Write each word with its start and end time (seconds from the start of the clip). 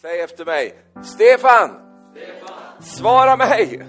Säg 0.00 0.20
efter 0.20 0.44
mig. 0.44 0.74
Stefan! 1.04 1.80
Svara 2.82 3.36
mig! 3.36 3.86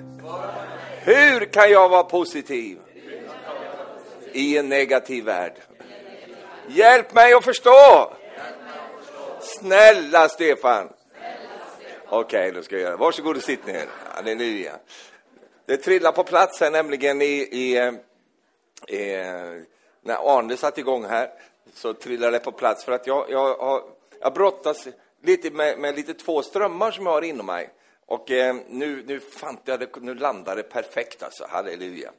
Hur 0.99 1.45
kan 1.45 1.71
jag 1.71 1.89
vara 1.89 2.03
positiv 2.03 2.79
i 4.31 4.57
en 4.57 4.69
negativ 4.69 5.25
värld? 5.25 5.53
Hjälp 6.67 7.13
mig 7.13 7.33
att 7.33 7.43
förstå! 7.43 8.13
Snälla 9.39 10.29
Stefan! 10.29 10.89
Okej, 12.07 12.49
okay, 12.49 12.51
då 12.51 12.63
ska 12.63 12.75
jag 12.75 12.81
göra 12.81 12.91
det. 12.91 12.97
Varsågod 12.97 13.37
och 13.37 13.43
sitt 13.43 13.67
ner. 13.67 13.85
Halleluja. 14.15 14.73
Det 15.65 15.77
trillar 15.77 16.11
på 16.11 16.23
plats 16.23 16.59
här 16.59 16.71
nämligen 16.71 17.21
i, 17.21 17.25
i, 17.25 17.77
i 18.97 19.15
när 20.01 20.37
Arne 20.37 20.57
satte 20.57 20.79
igång 20.79 21.05
här 21.05 21.29
så 21.73 21.93
trillade 21.93 22.31
det 22.31 22.43
på 22.43 22.51
plats 22.51 22.85
för 22.85 22.91
att 22.91 23.07
jag, 23.07 23.25
jag, 23.29 23.55
har, 23.55 23.83
jag 24.19 24.33
brottas 24.33 24.87
lite 25.21 25.51
med, 25.51 25.79
med 25.79 25.95
lite 25.95 26.13
två 26.13 26.41
strömmar 26.41 26.91
som 26.91 27.05
jag 27.05 27.13
har 27.13 27.21
inom 27.21 27.45
mig. 27.45 27.69
Och 28.05 28.31
eh, 28.31 28.55
nu, 28.67 29.03
nu, 29.07 29.21
jag 29.65 29.79
det, 29.79 30.01
nu 30.01 30.15
landade 30.15 30.61
det 30.61 30.69
perfekt 30.69 31.23
alltså, 31.23 31.45
halleluja. 31.49 32.11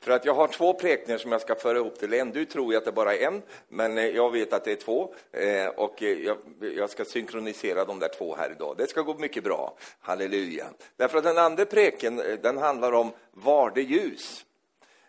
För 0.00 0.10
att 0.10 0.24
jag 0.24 0.34
har 0.34 0.48
två 0.48 0.74
prekningar 0.74 1.18
som 1.18 1.32
jag 1.32 1.40
ska 1.40 1.54
föra 1.54 1.78
ihop 1.78 1.98
till 1.98 2.14
en. 2.14 2.30
Du 2.30 2.44
tror 2.44 2.72
ju 2.72 2.78
att 2.78 2.84
det 2.84 2.92
bara 2.92 3.14
är 3.14 3.26
en, 3.26 3.42
men 3.68 3.98
eh, 3.98 4.06
jag 4.06 4.32
vet 4.32 4.52
att 4.52 4.64
det 4.64 4.72
är 4.72 4.76
två. 4.76 5.14
Eh, 5.32 5.66
och 5.66 6.02
eh, 6.02 6.08
jag, 6.08 6.36
jag, 6.76 6.90
ska 6.90 7.04
synkronisera 7.04 7.84
de 7.84 7.98
där 7.98 8.08
två 8.18 8.36
här 8.36 8.50
idag. 8.50 8.74
Det 8.78 8.86
ska 8.86 9.02
gå 9.02 9.14
mycket 9.14 9.44
bra, 9.44 9.76
halleluja. 10.00 10.66
Därför 10.96 11.18
att 11.18 11.24
den 11.24 11.38
andra 11.38 11.64
preken, 11.64 12.20
eh, 12.20 12.38
den 12.42 12.58
handlar 12.58 12.92
om 12.92 13.12
var 13.30 13.72
det 13.74 13.82
ljus. 13.82 14.44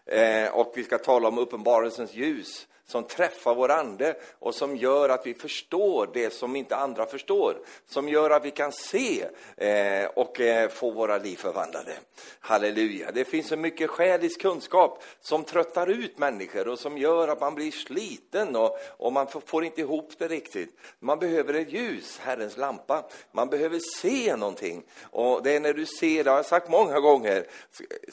Eh, 0.05 0.53
och 0.53 0.73
vi 0.75 0.83
ska 0.83 0.97
tala 0.97 1.27
om 1.27 1.37
uppenbarelsens 1.37 2.13
ljus 2.13 2.67
som 2.89 3.03
träffar 3.03 3.55
vår 3.55 3.71
ande 3.71 4.15
och 4.39 4.55
som 4.55 4.75
gör 4.75 5.09
att 5.09 5.27
vi 5.27 5.33
förstår 5.33 6.09
det 6.13 6.33
som 6.33 6.55
inte 6.55 6.75
andra 6.75 7.05
förstår. 7.05 7.57
Som 7.87 8.09
gör 8.09 8.29
att 8.29 8.45
vi 8.45 8.51
kan 8.51 8.71
se 8.71 9.25
eh, 9.57 10.05
och 10.05 10.39
eh, 10.41 10.69
få 10.69 10.91
våra 10.91 11.17
liv 11.17 11.35
förvandlade. 11.35 11.93
Halleluja. 12.39 13.11
Det 13.11 13.25
finns 13.25 13.47
så 13.47 13.57
mycket 13.57 13.89
själisk 13.89 14.41
kunskap 14.41 15.03
som 15.21 15.43
tröttar 15.43 15.87
ut 15.87 16.17
människor 16.17 16.67
och 16.67 16.79
som 16.79 16.97
gör 16.97 17.27
att 17.27 17.41
man 17.41 17.55
blir 17.55 17.71
sliten 17.71 18.55
och, 18.55 18.77
och 18.97 19.13
man 19.13 19.27
får 19.45 19.63
inte 19.63 19.81
ihop 19.81 20.13
det 20.17 20.27
riktigt. 20.27 20.77
Man 20.99 21.19
behöver 21.19 21.53
ett 21.53 21.73
ljus, 21.73 22.19
Herrens 22.19 22.57
lampa. 22.57 23.05
Man 23.31 23.49
behöver 23.49 23.79
se 23.97 24.35
någonting. 24.35 24.83
Och 25.01 25.43
det 25.43 25.55
är 25.55 25.59
när 25.59 25.73
du 25.73 25.85
ser, 25.85 26.23
det 26.23 26.29
har 26.29 26.37
jag 26.37 26.45
sagt 26.45 26.69
många 26.69 26.99
gånger, 26.99 27.45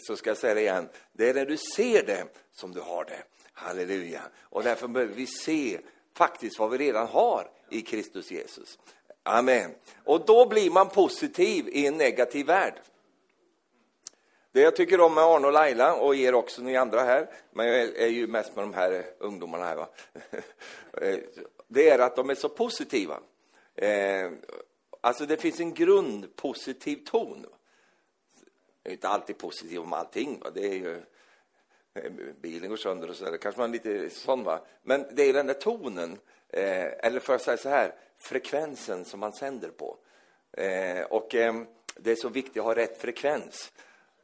så 0.00 0.16
ska 0.16 0.30
jag 0.30 0.36
säga 0.36 0.54
det 0.54 0.60
igen, 0.60 0.88
det 1.12 1.28
är 1.28 1.34
när 1.34 1.46
du 1.46 1.56
ser 1.56 2.02
det 2.02 2.24
som 2.52 2.72
du 2.72 2.80
har 2.80 3.04
det. 3.04 3.35
Halleluja. 3.58 4.22
Och 4.40 4.62
därför 4.62 4.88
behöver 4.88 5.14
vi 5.14 5.26
se 5.26 5.80
faktiskt 6.14 6.58
vad 6.58 6.70
vi 6.70 6.78
redan 6.78 7.06
har 7.06 7.50
i 7.70 7.82
Kristus 7.82 8.30
Jesus. 8.30 8.78
Amen. 9.22 9.74
Och 10.04 10.26
då 10.26 10.48
blir 10.48 10.70
man 10.70 10.88
positiv 10.88 11.68
i 11.68 11.86
en 11.86 11.96
negativ 11.96 12.46
värld. 12.46 12.74
Det 14.52 14.60
jag 14.60 14.76
tycker 14.76 15.00
om 15.00 15.14
med 15.14 15.24
Arne 15.24 15.46
och 15.46 15.52
Laila, 15.52 15.94
och 15.94 16.16
er 16.16 16.34
också, 16.34 16.62
ni 16.62 16.76
andra 16.76 17.00
här, 17.00 17.30
men 17.52 17.66
jag 17.66 17.76
är 17.76 18.06
ju 18.06 18.26
mest 18.26 18.56
med 18.56 18.64
de 18.64 18.74
här 18.74 19.04
ungdomarna 19.18 19.64
här, 19.64 19.76
va? 19.76 19.88
Eh, 21.00 21.18
det 21.68 21.88
är 21.88 21.98
att 21.98 22.16
de 22.16 22.30
är 22.30 22.34
så 22.34 22.48
positiva. 22.48 23.20
Eh, 23.74 24.30
alltså 25.00 25.26
det 25.26 25.36
finns 25.36 25.60
en 25.60 25.74
grundpositiv 25.74 26.96
ton. 27.04 27.46
Jag 28.82 28.90
är 28.90 28.94
inte 28.94 29.08
alltid 29.08 29.38
positiv 29.38 29.80
om 29.80 29.92
allting, 29.92 30.40
va? 30.40 30.50
det 30.54 30.66
är 30.66 30.74
ju 30.74 31.02
Eh, 31.96 32.10
bilen 32.40 32.70
går 32.70 32.76
sönder 32.76 33.10
och 33.10 33.16
så 33.16 33.24
där. 33.24 33.36
kanske 33.36 33.60
man 33.60 33.70
är 33.70 33.72
lite 33.72 34.10
sån 34.10 34.44
va. 34.44 34.60
Men 34.82 35.06
det 35.12 35.22
är 35.22 35.32
den 35.32 35.46
där 35.46 35.54
tonen, 35.54 36.18
eh, 36.48 37.06
eller 37.06 37.20
för 37.20 37.34
att 37.34 37.42
säga 37.42 37.56
så 37.56 37.68
här, 37.68 37.94
frekvensen 38.18 39.04
som 39.04 39.20
man 39.20 39.32
sänder 39.32 39.68
på. 39.68 39.96
Eh, 40.52 41.02
och 41.02 41.34
eh, 41.34 41.54
det 41.96 42.10
är 42.10 42.16
så 42.16 42.28
viktigt 42.28 42.56
att 42.56 42.64
ha 42.64 42.74
rätt 42.74 43.00
frekvens. 43.00 43.72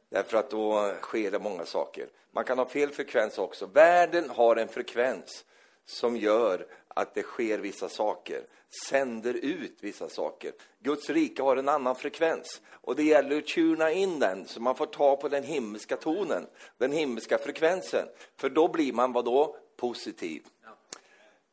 Därför 0.09 0.37
att 0.37 0.49
då 0.49 0.93
sker 1.01 1.31
det 1.31 1.39
många 1.39 1.65
saker. 1.65 2.07
Man 2.31 2.43
kan 2.43 2.57
ha 2.57 2.65
fel 2.65 2.91
frekvens 2.91 3.37
också. 3.37 3.65
Världen 3.65 4.29
har 4.29 4.55
en 4.55 4.67
frekvens 4.67 5.45
som 5.85 6.17
gör 6.17 6.67
att 6.93 7.13
det 7.13 7.23
sker 7.23 7.57
vissa 7.57 7.89
saker, 7.89 8.43
sänder 8.89 9.33
ut 9.33 9.77
vissa 9.79 10.09
saker. 10.09 10.53
Guds 10.79 11.09
rike 11.09 11.43
har 11.43 11.57
en 11.57 11.69
annan 11.69 11.95
frekvens 11.95 12.61
och 12.71 12.95
det 12.95 13.03
gäller 13.03 13.37
att 13.37 13.47
tuna 13.47 13.91
in 13.91 14.19
den 14.19 14.47
så 14.47 14.61
man 14.61 14.75
får 14.75 14.85
ta 14.85 15.15
på 15.15 15.29
den 15.29 15.43
himmelska 15.43 15.97
tonen, 15.97 16.47
den 16.77 16.91
himmelska 16.91 17.37
frekvensen. 17.37 18.07
För 18.35 18.49
då 18.49 18.67
blir 18.67 18.93
man 18.93 19.13
vad 19.13 19.25
då? 19.25 19.55
Positiv. 19.75 20.43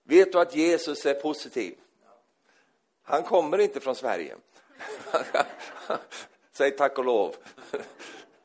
Vet 0.04 0.32
du 0.32 0.40
att 0.40 0.56
Jesus 0.56 1.06
är 1.06 1.14
positiv? 1.14 1.74
Han 3.02 3.22
kommer 3.22 3.58
inte 3.58 3.80
från 3.80 3.94
Sverige. 3.94 4.36
Säg 6.52 6.70
tack 6.70 6.98
och 6.98 7.04
lov. 7.04 7.36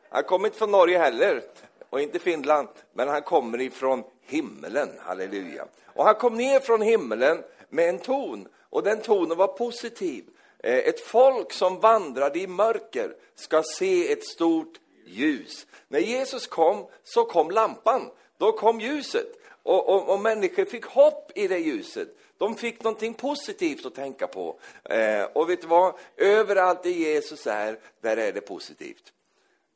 Han 0.10 0.24
kommer 0.24 0.46
inte 0.48 0.58
från 0.58 0.72
Norge 0.72 0.98
heller 0.98 1.44
och 1.90 2.02
inte 2.02 2.20
Finland, 2.20 2.68
men 2.94 3.08
han 3.08 3.22
kommer 3.22 3.62
ifrån 3.62 4.04
himmelen, 4.22 4.90
halleluja. 5.00 5.66
Och 5.96 6.06
han 6.06 6.16
kom 6.16 6.36
ner 6.36 6.60
från 6.60 6.82
himlen 6.82 7.44
med 7.70 7.90
en 7.90 8.00
ton, 8.00 8.48
och 8.70 8.84
den 8.84 9.02
tonen 9.02 9.38
var 9.38 9.48
positiv. 9.48 10.26
Eh, 10.64 10.78
ett 10.78 11.00
folk 11.00 11.54
som 11.54 11.80
vandrade 11.80 12.40
i 12.40 12.48
mörker 12.48 13.16
ska 13.36 13.64
se 13.64 14.12
ett 14.12 14.26
stort 14.26 14.80
ljus. 15.06 15.68
När 15.88 16.00
Jesus 16.00 16.48
kom, 16.48 16.88
så 17.04 17.26
kom 17.26 17.52
lampan. 17.52 18.10
Då 18.38 18.52
kom 18.52 18.82
ljuset. 18.82 19.28
Och, 19.64 19.90
och, 19.90 20.10
och 20.10 20.20
människor 20.20 20.66
fick 20.66 20.86
hopp 20.86 21.32
i 21.36 21.48
det 21.48 21.58
ljuset. 21.58 22.08
De 22.38 22.56
fick 22.56 22.84
någonting 22.84 23.14
positivt 23.14 23.86
att 23.86 23.96
tänka 23.96 24.28
på. 24.28 24.60
Eh, 24.84 25.24
och 25.24 25.50
vet 25.50 25.62
du 25.62 25.68
vad? 25.68 25.96
Överallt 26.18 26.84
där 26.84 26.90
Jesus 26.90 27.48
är, 27.48 27.80
där 28.02 28.18
är 28.18 28.34
det 28.34 28.42
positivt. 28.42 29.14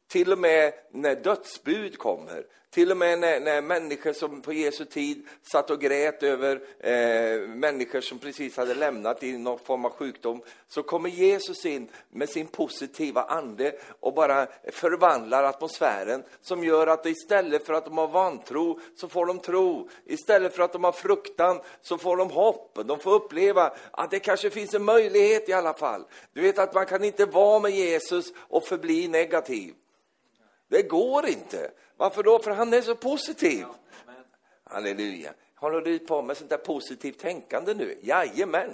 Till 0.07 0.31
och 0.31 0.39
med 0.39 0.73
när 0.91 1.15
dödsbud 1.15 1.97
kommer, 1.97 2.45
till 2.71 2.91
och 2.91 2.97
med 2.97 3.19
när, 3.19 3.39
när 3.39 3.61
människor 3.61 4.13
som 4.13 4.41
på 4.41 4.53
Jesu 4.53 4.85
tid 4.85 5.27
satt 5.51 5.69
och 5.69 5.81
grät 5.81 6.23
över 6.23 6.61
eh, 6.79 7.47
människor 7.47 8.01
som 8.01 8.19
precis 8.19 8.57
hade 8.57 8.73
lämnat 8.73 9.23
i 9.23 9.37
någon 9.37 9.59
form 9.59 9.85
av 9.85 9.91
sjukdom, 9.91 10.41
så 10.67 10.83
kommer 10.83 11.09
Jesus 11.09 11.65
in 11.65 11.89
med 12.09 12.29
sin 12.29 12.47
positiva 12.47 13.23
ande 13.23 13.75
och 13.99 14.13
bara 14.13 14.47
förvandlar 14.71 15.43
atmosfären 15.43 16.23
som 16.41 16.63
gör 16.63 16.87
att 16.87 17.05
istället 17.05 17.65
för 17.65 17.73
att 17.73 17.85
de 17.85 17.97
har 17.97 18.07
vantro 18.07 18.79
så 18.95 19.07
får 19.07 19.25
de 19.25 19.39
tro. 19.39 19.89
Istället 20.05 20.55
för 20.55 20.63
att 20.63 20.73
de 20.73 20.83
har 20.83 20.91
fruktan 20.91 21.61
så 21.81 21.97
får 21.97 22.17
de 22.17 22.29
hopp. 22.29 22.79
De 22.85 22.99
får 22.99 23.13
uppleva 23.13 23.73
att 23.91 24.11
det 24.11 24.19
kanske 24.19 24.49
finns 24.49 24.73
en 24.73 24.83
möjlighet 24.83 25.49
i 25.49 25.53
alla 25.53 25.73
fall. 25.73 26.05
Du 26.33 26.41
vet 26.41 26.59
att 26.59 26.73
man 26.73 26.85
kan 26.85 27.03
inte 27.03 27.25
vara 27.25 27.59
med 27.59 27.71
Jesus 27.71 28.33
och 28.37 28.63
förbli 28.63 29.07
negativ. 29.07 29.73
Det 30.69 30.81
går 30.81 31.27
inte. 31.27 31.71
Varför 31.99 32.23
då? 32.23 32.39
För 32.39 32.51
han 32.51 32.73
är 32.73 32.81
så 32.81 32.95
positiv. 32.95 33.65
Halleluja. 34.63 35.33
Håller 35.55 35.81
du 35.81 35.99
på 35.99 36.21
med 36.21 36.37
sånt 36.37 36.49
där 36.49 36.57
positivt 36.57 37.19
tänkande 37.19 37.73
nu? 37.73 37.99
Jajamän. 38.01 38.73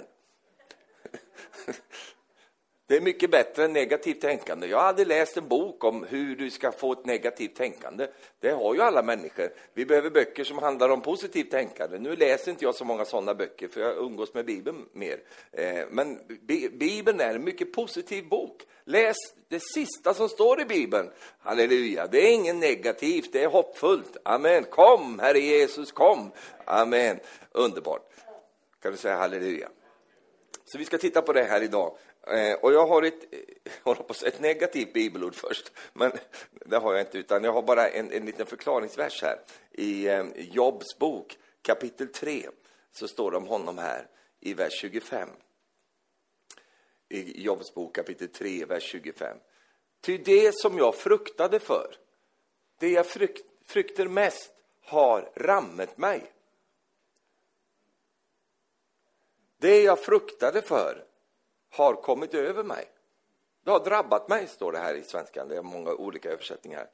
Det 2.88 2.96
är 2.96 3.00
mycket 3.00 3.30
bättre 3.30 3.64
än 3.64 3.72
negativt 3.72 4.20
tänkande. 4.20 4.66
Jag 4.66 4.80
hade 4.80 5.04
läst 5.04 5.36
en 5.36 5.48
bok 5.48 5.84
om 5.84 6.04
hur 6.04 6.36
du 6.36 6.50
ska 6.50 6.72
få 6.72 6.92
ett 6.92 7.06
negativt 7.06 7.54
tänkande. 7.54 8.06
Det 8.40 8.50
har 8.50 8.74
ju 8.74 8.80
alla 8.80 9.02
människor. 9.02 9.48
Vi 9.74 9.86
behöver 9.86 10.10
böcker 10.10 10.44
som 10.44 10.58
handlar 10.58 10.88
om 10.88 11.00
positivt 11.00 11.50
tänkande. 11.50 11.98
Nu 11.98 12.16
läser 12.16 12.50
inte 12.50 12.64
jag 12.64 12.74
så 12.74 12.84
många 12.84 13.04
sådana 13.04 13.34
böcker, 13.34 13.68
för 13.68 13.80
jag 13.80 13.96
umgås 13.96 14.34
med 14.34 14.44
Bibeln 14.44 14.86
mer. 14.92 15.18
Eh, 15.52 15.84
men 15.90 16.18
Bibeln 16.72 17.20
är 17.20 17.34
en 17.34 17.44
mycket 17.44 17.72
positiv 17.72 18.28
bok. 18.28 18.62
Läs 18.84 19.16
det 19.48 19.62
sista 19.62 20.14
som 20.14 20.28
står 20.28 20.60
i 20.60 20.64
Bibeln. 20.64 21.10
Halleluja. 21.38 22.06
Det 22.06 22.18
är 22.18 22.32
inget 22.32 22.56
negativt, 22.56 23.32
det 23.32 23.42
är 23.42 23.48
hoppfullt. 23.48 24.16
Amen. 24.22 24.64
Kom, 24.64 25.18
Herre 25.18 25.38
Jesus, 25.38 25.92
kom. 25.92 26.30
Amen. 26.64 27.18
Underbart. 27.52 28.02
Kan 28.82 28.92
du 28.92 28.98
säga 28.98 29.16
halleluja? 29.16 29.68
Så 30.64 30.78
vi 30.78 30.84
ska 30.84 30.98
titta 30.98 31.22
på 31.22 31.32
det 31.32 31.42
här 31.44 31.62
idag. 31.62 31.96
Eh, 32.26 32.54
och 32.54 32.72
jag 32.72 32.86
har 32.86 33.02
ett, 33.02 33.34
eh, 33.84 34.00
ett 34.26 34.40
negativt 34.40 34.92
bibelord 34.92 35.34
först, 35.34 35.72
men 35.92 36.12
det 36.66 36.76
har 36.76 36.92
jag 36.92 37.02
inte, 37.02 37.18
utan 37.18 37.44
jag 37.44 37.52
har 37.52 37.62
bara 37.62 37.88
en, 37.88 38.12
en 38.12 38.26
liten 38.26 38.46
förklaringsvers 38.46 39.22
här. 39.22 39.40
I 39.70 40.06
eh, 40.06 40.26
Jobs 40.36 40.98
bok, 40.98 41.38
kapitel 41.62 42.08
3, 42.08 42.48
så 42.92 43.08
står 43.08 43.30
det 43.30 43.36
om 43.36 43.46
honom 43.46 43.78
här 43.78 44.08
i 44.40 44.54
vers 44.54 44.72
25. 44.80 45.28
I 47.08 47.42
Jobs 47.42 47.74
bok, 47.74 47.94
kapitel 47.94 48.28
3, 48.28 48.64
vers 48.64 48.82
25. 48.82 49.36
Ty 50.00 50.18
det 50.18 50.54
som 50.54 50.78
jag 50.78 50.94
fruktade 50.94 51.60
för, 51.60 51.96
det 52.78 52.88
jag 52.88 53.06
frukt, 53.06 53.46
frukter 53.64 54.08
mest, 54.08 54.52
har 54.82 55.30
rammet 55.34 55.98
mig. 55.98 56.32
Det 59.58 59.82
jag 59.82 59.98
fruktade 59.98 60.62
för 60.62 61.05
har 61.76 61.94
kommit 61.94 62.34
över 62.34 62.62
mig. 62.62 62.88
Det 63.64 63.70
har 63.70 63.84
drabbat 63.84 64.28
mig, 64.28 64.46
står 64.46 64.72
det 64.72 64.78
här 64.78 64.94
i 64.94 65.02
svenskan. 65.02 65.48
Det 65.48 65.56
är 65.56 65.62
många 65.62 65.90
olika 65.90 66.30
översättningar. 66.30 66.88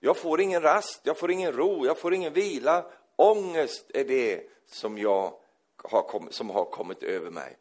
Jag 0.00 0.16
får 0.16 0.40
ingen 0.40 0.62
rast, 0.62 1.00
jag 1.02 1.18
får 1.18 1.30
ingen 1.30 1.52
ro, 1.52 1.86
jag 1.86 1.98
får 1.98 2.14
ingen 2.14 2.32
vila. 2.32 2.84
Ångest 3.16 3.90
är 3.94 4.04
det 4.04 4.42
som, 4.66 4.98
jag 4.98 5.34
har, 5.76 6.02
kommit, 6.02 6.34
som 6.34 6.50
har 6.50 6.64
kommit 6.64 7.02
över 7.02 7.30
mig. 7.30 7.56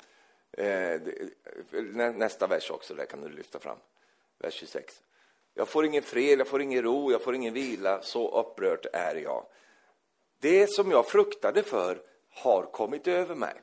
Eh, 0.51 1.01
nästa 2.13 2.47
vers 2.47 2.71
också, 2.71 2.93
där 2.93 3.05
kan 3.05 3.21
du 3.21 3.29
lyfta 3.29 3.59
fram. 3.59 3.77
Vers 4.37 4.53
26. 4.53 5.01
Jag 5.53 5.67
får 5.67 5.85
ingen 5.85 6.03
fred, 6.03 6.39
jag 6.39 6.47
får 6.47 6.61
ingen 6.61 6.83
ro, 6.83 7.11
jag 7.11 7.21
får 7.21 7.35
ingen 7.35 7.53
vila, 7.53 8.01
så 8.01 8.39
upprört 8.39 8.85
är 8.93 9.15
jag. 9.15 9.45
Det 10.39 10.67
som 10.71 10.91
jag 10.91 11.07
fruktade 11.07 11.63
för 11.63 12.01
har 12.29 12.63
kommit 12.63 13.07
över 13.07 13.35
mig. 13.35 13.53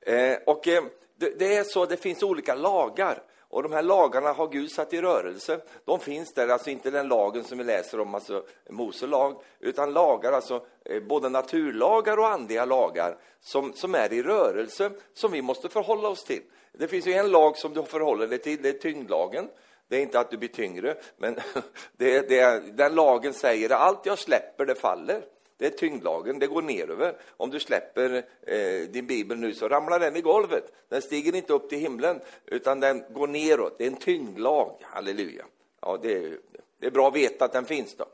Eh, 0.00 0.38
och 0.46 0.68
eh, 0.68 0.84
det, 1.16 1.38
det, 1.38 1.56
är 1.56 1.64
så, 1.64 1.86
det 1.86 1.96
finns 1.96 2.22
olika 2.22 2.54
lagar. 2.54 3.22
Och 3.48 3.62
de 3.62 3.72
här 3.72 3.82
lagarna 3.82 4.32
har 4.32 4.48
Gud 4.48 4.70
satt 4.70 4.92
i 4.92 5.00
rörelse. 5.00 5.60
De 5.84 6.00
finns 6.00 6.32
där, 6.32 6.48
alltså 6.48 6.70
inte 6.70 6.90
den 6.90 7.08
lagen 7.08 7.44
som 7.44 7.58
vi 7.58 7.64
läser 7.64 8.00
om, 8.00 8.14
alltså 8.14 8.44
Mose 8.70 9.06
lag, 9.06 9.42
utan 9.60 9.92
lagar, 9.92 10.32
alltså 10.32 10.66
eh, 10.84 11.02
både 11.02 11.28
naturlagar 11.28 12.16
och 12.16 12.28
andliga 12.28 12.64
lagar 12.64 13.16
som, 13.40 13.72
som 13.72 13.94
är 13.94 14.12
i 14.12 14.22
rörelse, 14.22 14.90
som 15.14 15.32
vi 15.32 15.42
måste 15.42 15.68
förhålla 15.68 16.08
oss 16.08 16.24
till. 16.24 16.42
Det 16.72 16.88
finns 16.88 17.06
ju 17.06 17.12
en 17.12 17.30
lag 17.30 17.56
som 17.56 17.74
du 17.74 17.82
förhåller 17.82 18.26
dig 18.26 18.38
till, 18.38 18.62
det 18.62 18.68
är 18.68 18.72
tyngdlagen. 18.72 19.48
Det 19.88 19.96
är 19.96 20.00
inte 20.00 20.20
att 20.20 20.30
du 20.30 20.36
blir 20.36 20.48
tyngre, 20.48 20.96
men 21.16 21.34
det, 21.96 22.28
det, 22.28 22.62
den 22.76 22.94
lagen 22.94 23.32
säger 23.32 23.70
att 23.70 23.80
allt 23.80 24.06
jag 24.06 24.18
släpper, 24.18 24.66
det 24.66 24.74
faller. 24.74 25.22
Det 25.58 25.66
är 25.66 25.70
tyngdlagen, 25.70 26.38
det 26.38 26.46
går 26.46 26.62
neröver. 26.62 27.16
Om 27.36 27.50
du 27.50 27.60
släpper 27.60 28.24
eh, 28.42 28.88
din 28.88 29.06
bibel 29.06 29.38
nu 29.38 29.54
så 29.54 29.68
ramlar 29.68 30.00
den 30.00 30.16
i 30.16 30.20
golvet. 30.20 30.72
Den 30.88 31.02
stiger 31.02 31.34
inte 31.34 31.52
upp 31.52 31.68
till 31.68 31.78
himlen, 31.78 32.20
utan 32.46 32.80
den 32.80 33.04
går 33.10 33.26
neråt. 33.26 33.78
Det 33.78 33.84
är 33.84 33.90
en 33.90 33.96
tyngdlag, 33.96 34.76
halleluja. 34.82 35.44
Ja, 35.80 35.98
det 36.02 36.12
är, 36.12 36.38
det 36.78 36.86
är 36.86 36.90
bra 36.90 37.08
att 37.08 37.16
veta 37.16 37.44
att 37.44 37.52
den 37.52 37.64
finns 37.64 37.94
då. 37.94 38.06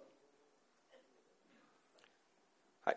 Nej. 2.87 2.97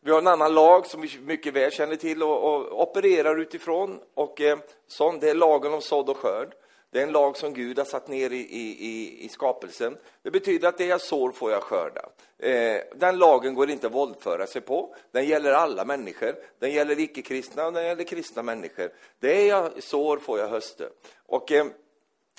Vi 0.00 0.10
har 0.10 0.18
en 0.18 0.26
annan 0.26 0.54
lag 0.54 0.86
som 0.86 1.00
vi 1.00 1.18
mycket 1.18 1.54
väl 1.54 1.72
känner 1.72 1.96
till 1.96 2.22
och, 2.22 2.54
och 2.54 2.82
opererar 2.82 3.40
utifrån. 3.40 4.00
Och 4.14 4.40
eh, 4.40 4.58
sån, 4.86 5.18
det 5.18 5.30
är 5.30 5.34
lagen 5.34 5.74
om 5.74 5.80
sådd 5.80 6.08
och 6.08 6.16
skörd. 6.16 6.54
Det 6.94 7.00
är 7.00 7.06
en 7.06 7.12
lag 7.12 7.36
som 7.36 7.54
Gud 7.54 7.78
har 7.78 7.84
satt 7.84 8.08
ner 8.08 8.30
i, 8.30 8.36
i, 8.36 9.24
i 9.24 9.28
skapelsen. 9.28 9.96
Det 10.22 10.30
betyder 10.30 10.68
att 10.68 10.78
det 10.78 10.86
jag 10.86 11.00
sår 11.00 11.32
får 11.32 11.50
jag 11.50 11.62
skörda. 11.62 12.08
Eh, 12.38 12.80
den 12.96 13.18
lagen 13.18 13.54
går 13.54 13.70
inte 13.70 13.86
att 13.86 13.92
våldföra 13.92 14.46
sig 14.46 14.60
på. 14.60 14.94
Den 15.10 15.26
gäller 15.26 15.52
alla 15.52 15.84
människor. 15.84 16.34
Den 16.58 16.72
gäller 16.72 17.00
icke-kristna 17.00 17.66
och 17.66 17.72
den 17.72 17.84
gäller 17.84 18.04
kristna 18.04 18.42
människor. 18.42 18.92
Det 19.18 19.46
jag 19.46 19.82
sår 19.82 20.18
får 20.18 20.38
jag 20.38 20.48
hösta. 20.48 20.84
Och 21.26 21.52
eh, 21.52 21.66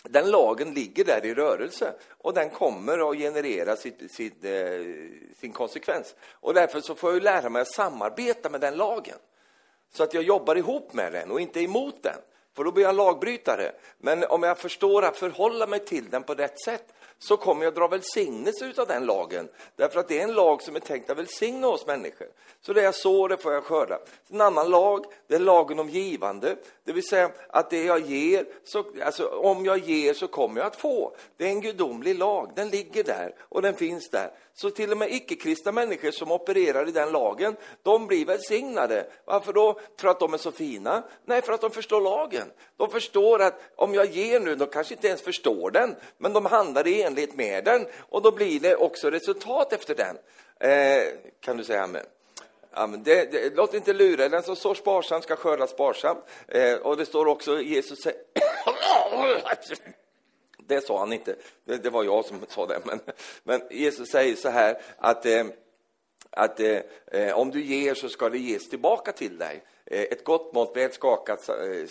den 0.03 0.31
lagen 0.31 0.73
ligger 0.73 1.05
där 1.05 1.25
i 1.25 1.33
rörelse 1.33 1.93
och 2.09 2.33
den 2.33 2.49
kommer 2.49 3.11
att 3.11 3.17
generera 3.17 3.75
sitt, 3.75 4.11
sitt, 4.11 4.45
eh, 4.45 4.79
sin 5.39 5.51
konsekvens. 5.53 6.15
Och 6.31 6.53
därför 6.53 6.81
så 6.81 6.95
får 6.95 7.13
jag 7.13 7.23
lära 7.23 7.49
mig 7.49 7.61
att 7.61 7.73
samarbeta 7.73 8.49
med 8.49 8.61
den 8.61 8.75
lagen. 8.75 9.17
Så 9.93 10.03
att 10.03 10.13
jag 10.13 10.23
jobbar 10.23 10.55
ihop 10.55 10.93
med 10.93 11.13
den 11.13 11.31
och 11.31 11.41
inte 11.41 11.61
emot 11.61 12.03
den. 12.03 12.17
För 12.55 12.63
då 12.63 12.71
blir 12.71 12.83
jag 12.83 12.95
lagbrytare. 12.95 13.71
Men 13.97 14.23
om 14.23 14.43
jag 14.43 14.57
förstår 14.57 15.05
att 15.05 15.17
förhålla 15.17 15.67
mig 15.67 15.79
till 15.79 16.09
den 16.09 16.23
på 16.23 16.33
rätt 16.33 16.61
sätt 16.61 16.93
så 17.19 17.37
kommer 17.37 17.63
jag 17.63 17.73
dra 17.73 17.87
välsignelse 17.87 18.73
av 18.77 18.87
den 18.87 19.05
lagen. 19.05 19.49
Därför 19.75 19.99
att 19.99 20.07
det 20.07 20.19
är 20.19 20.23
en 20.23 20.33
lag 20.33 20.61
som 20.61 20.75
är 20.75 20.79
tänkt 20.79 21.09
att 21.09 21.17
välsigna 21.17 21.67
oss 21.67 21.87
människor. 21.87 22.27
Så 22.61 22.73
det 22.73 22.81
jag 22.81 22.95
sår, 22.95 23.29
det 23.29 23.37
får 23.37 23.53
jag 23.53 23.63
skörda. 23.63 23.99
En 24.29 24.41
annan 24.41 24.69
lag, 24.69 25.05
det 25.27 25.35
är 25.35 25.39
lagen 25.39 25.79
om 25.79 25.89
givande. 25.89 26.55
Det 26.83 26.93
vill 26.93 27.07
säga 27.07 27.31
att 27.49 27.69
det 27.69 27.83
jag 27.83 27.99
ger, 27.99 28.45
så, 28.63 28.85
alltså 29.03 29.27
om 29.27 29.65
jag 29.65 29.77
ger 29.77 30.13
så 30.13 30.27
kommer 30.27 30.61
jag 30.61 30.67
att 30.67 30.75
få. 30.75 31.15
Det 31.37 31.45
är 31.45 31.49
en 31.49 31.61
gudomlig 31.61 32.19
lag, 32.19 32.51
den 32.55 32.69
ligger 32.69 33.03
där 33.03 33.35
och 33.39 33.61
den 33.61 33.73
finns 33.73 34.09
där. 34.09 34.31
Så 34.57 34.69
till 34.69 34.91
och 34.91 34.97
med 34.97 35.13
icke-kristna 35.13 35.71
människor 35.71 36.11
som 36.11 36.31
opererar 36.31 36.87
i 36.87 36.91
den 36.91 37.11
lagen, 37.11 37.55
de 37.83 38.07
blir 38.07 38.25
välsignade. 38.25 39.05
Varför 39.25 39.53
då? 39.53 39.79
För 39.99 40.07
att 40.07 40.19
de 40.19 40.33
är 40.33 40.37
så 40.37 40.51
fina? 40.51 41.03
Nej, 41.25 41.41
för 41.41 41.53
att 41.53 41.61
de 41.61 41.71
förstår 41.71 42.01
lagen. 42.01 42.51
De 42.77 42.89
förstår 42.89 43.41
att 43.41 43.61
om 43.75 43.93
jag 43.93 44.05
ger 44.05 44.39
nu, 44.39 44.55
de 44.55 44.67
kanske 44.67 44.93
inte 44.93 45.07
ens 45.07 45.21
förstår 45.21 45.71
den, 45.71 45.95
men 46.17 46.33
de 46.33 46.45
handlar 46.45 46.87
i 46.87 47.01
enlighet 47.01 47.35
med 47.35 47.63
den 47.63 47.87
och 47.99 48.21
då 48.21 48.31
blir 48.31 48.59
det 48.59 48.75
också 48.75 49.09
resultat 49.09 49.73
efter 49.73 49.95
den. 49.95 50.17
Eh, 50.59 51.03
kan 51.39 51.57
du 51.57 51.63
säga 51.63 51.83
amen? 51.83 52.05
Ja, 52.73 52.87
det, 52.87 53.31
det, 53.31 53.55
låt 53.55 53.73
inte 53.73 53.93
lura 53.93 54.29
den 54.29 54.43
som 54.43 54.55
sår 54.55 54.75
sparsamt 54.75 55.23
ska 55.23 55.35
skörda 55.35 55.67
sparsamt. 55.67 56.19
Eh, 56.47 56.73
och 56.73 56.97
det 56.97 57.05
står 57.05 57.25
också, 57.25 57.61
Jesus 57.61 58.01
säger... 58.01 58.19
det 60.67 60.81
sa 60.81 60.99
han 60.99 61.13
inte, 61.13 61.35
det, 61.65 61.77
det, 61.77 61.89
var 61.89 62.03
jag 62.03 62.25
som 62.25 62.45
sa 62.49 62.65
det. 62.65 62.81
Men, 62.85 62.99
men 63.43 63.61
Jesus 63.69 64.09
säger 64.09 64.35
så 64.35 64.49
här 64.49 64.81
att, 64.97 65.25
eh, 65.25 65.45
att 66.29 66.59
eh, 66.59 66.79
eh 67.11 67.37
om 67.37 67.51
du 67.51 67.63
ger 67.63 67.93
så 67.93 68.09
ska 68.09 68.29
det 68.29 68.37
ges 68.37 68.69
tillbaka 68.69 69.11
till 69.11 69.37
dig. 69.37 69.63
Eh, 69.85 70.01
ett 70.01 70.23
gott 70.23 70.53
mått, 70.53 70.77
väl 70.77 70.91
skakat, 70.91 71.49
eh, 71.49 71.55
eh, 71.55 71.87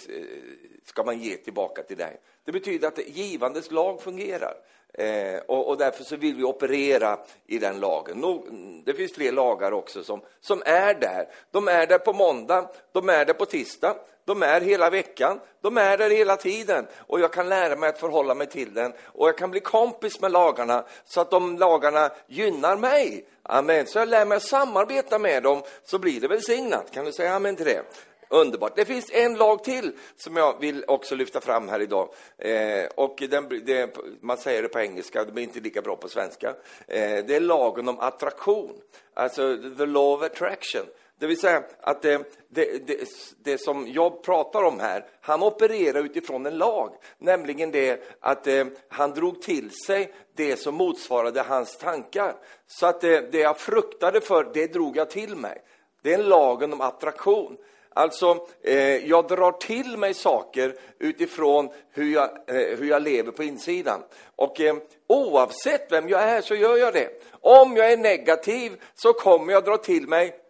ska 0.85 1.03
man 1.05 1.19
ge 1.19 1.37
tillbaka 1.37 1.83
till 1.83 1.97
dig. 1.97 2.21
Det 2.45 2.53
betyder 2.53 2.89
att 2.89 3.09
givandets 3.09 3.71
lag 3.71 4.03
fungerar. 4.03 4.55
Eh, 4.99 5.41
och, 5.47 5.69
och, 5.69 5.77
därför 5.77 6.05
så 6.05 6.17
vill 6.17 6.35
vi 6.35 6.45
operera 6.45 7.19
i 7.47 7.59
den 7.59 7.81
lagen. 7.81 8.19
No, 8.19 8.47
det 8.85 8.95
finns 8.95 9.13
fler 9.13 9.33
lagar 9.33 9.73
också 9.73 10.05
som, 10.05 10.21
som 10.41 10.63
är 10.67 10.95
där. 10.95 11.29
De 11.51 11.69
är 11.69 11.87
där 11.87 11.99
på 11.99 12.13
måndag, 12.13 12.71
de 12.93 13.09
är 13.09 13.25
där 13.25 13.35
på 13.35 13.47
tisdag, 13.47 13.97
de 14.25 14.43
är 14.43 14.61
hela 14.61 14.91
veckan, 14.91 15.41
de 15.61 15.79
är 15.79 15.99
där 15.99 16.11
hela 16.11 16.37
tiden. 16.37 16.87
Och 16.99 17.21
jag 17.21 17.33
kan 17.33 17.49
lära 17.49 17.77
mig 17.77 17.89
att 17.89 17.99
förhålla 17.99 18.35
mig 18.35 18.47
till 18.47 18.75
den. 18.75 18.93
Och 19.05 19.29
jag 19.29 19.39
kan 19.39 19.51
bli 19.51 19.61
kompis 19.61 20.21
med 20.21 20.33
lagarna 20.33 20.85
så 21.05 21.21
att 21.21 21.31
de 21.31 21.59
lagarna 21.59 22.11
gynnar 22.27 22.77
mig. 22.77 23.25
Amen. 23.43 23.87
Så 23.87 23.99
jag 23.99 24.09
lär 24.09 24.27
mig 24.27 24.37
att 24.37 24.43
samarbeta 24.43 25.19
med 25.19 25.43
dem 25.43 25.63
så 25.85 25.99
blir 25.99 26.21
det 26.21 26.29
välsignat. 26.29 26.91
Kan 26.91 27.05
du 27.05 27.13
säga 27.13 27.35
amen 27.35 27.57
till 27.57 27.67
det? 27.67 27.83
Underbart. 28.29 28.77
Det 28.77 28.85
finns 28.85 29.11
en 29.13 29.35
lag 29.35 29.65
till 29.65 29.93
som 30.17 30.37
jag 30.37 30.61
vill 30.61 30.85
också 30.89 31.15
lyfta 31.15 31.41
fram 31.41 31.69
här 31.69 31.81
idag. 31.81 32.09
Eh, 32.39 32.85
och 32.95 33.23
den, 33.31 33.49
det, 33.67 33.97
man 34.21 34.37
säger 34.37 34.63
det 34.63 34.69
på 34.69 34.81
engelska, 34.81 35.25
det 35.25 35.33
blir 35.33 35.45
inte 35.45 35.61
lika 35.61 35.83
bra 35.83 35.97
på 35.97 36.09
svenska. 36.09 36.49
Eh, 36.89 37.25
det 37.27 37.37
är 37.37 37.41
lagen 37.41 37.89
om 37.89 38.01
attraktion, 38.01 38.81
alltså 39.15 39.57
the 39.79 39.87
law 39.87 40.15
of 40.15 40.23
attraction. 40.23 40.87
Det 41.19 41.27
vill 41.27 41.41
säga 41.41 41.63
att 41.81 42.03
det, 42.03 42.33
det, 42.49 42.87
det, 42.87 43.09
det, 43.45 43.59
som 43.61 43.89
jag 43.89 44.23
pratar 44.23 44.63
om 44.63 44.81
här, 44.81 45.07
han 45.21 45.43
opererar 45.43 46.05
utifrån 46.05 46.47
en 46.47 46.59
lag, 46.59 46.95
nämligen 47.19 47.71
det 47.71 48.17
att 48.21 48.47
eh, 48.47 48.65
han 48.89 49.11
drog 49.11 49.43
till 49.43 49.71
sig 49.87 50.13
det 50.35 50.57
som 50.57 50.75
motsvarade 50.75 51.43
hans 51.43 51.79
tankar. 51.79 52.35
Så 52.67 52.87
att 52.87 53.01
det, 53.01 53.33
det 53.33 53.39
jag 53.39 53.59
fruktade 53.59 54.21
för, 54.21 54.51
det 54.55 54.73
drog 54.73 54.97
jag 54.97 55.11
till 55.11 55.37
mig. 55.37 55.63
Det 56.03 56.15
är 56.15 56.19
lagen 56.19 56.73
om 56.73 56.81
attraktion. 56.81 57.57
Alltså, 57.97 58.47
eh, 58.63 59.07
jag 59.09 59.29
drar 59.29 59.53
till 59.53 59.97
mig 59.97 60.15
saker 60.15 60.77
utifrån 60.99 61.71
hur 61.91 62.13
jag, 62.13 62.31
eh, 62.47 62.79
hur 62.79 62.89
jag 62.89 63.03
lever 63.03 63.33
på 63.33 63.43
insidan. 63.43 64.03
Och 64.37 64.61
eh, 64.61 64.77
oavsett 65.07 65.93
vem 65.93 66.09
jag 66.09 66.23
är 66.23 66.41
så 66.41 66.55
gör 66.55 66.77
jag 66.77 66.95
det. 66.95 67.23
Om 67.41 67.77
jag 67.77 67.93
är 67.93 67.97
negativ 67.97 68.83
så 68.95 69.13
kommer 69.13 69.53
jag 69.53 69.65
dra 69.65 69.77
till 69.77 70.09
mig 70.09 70.41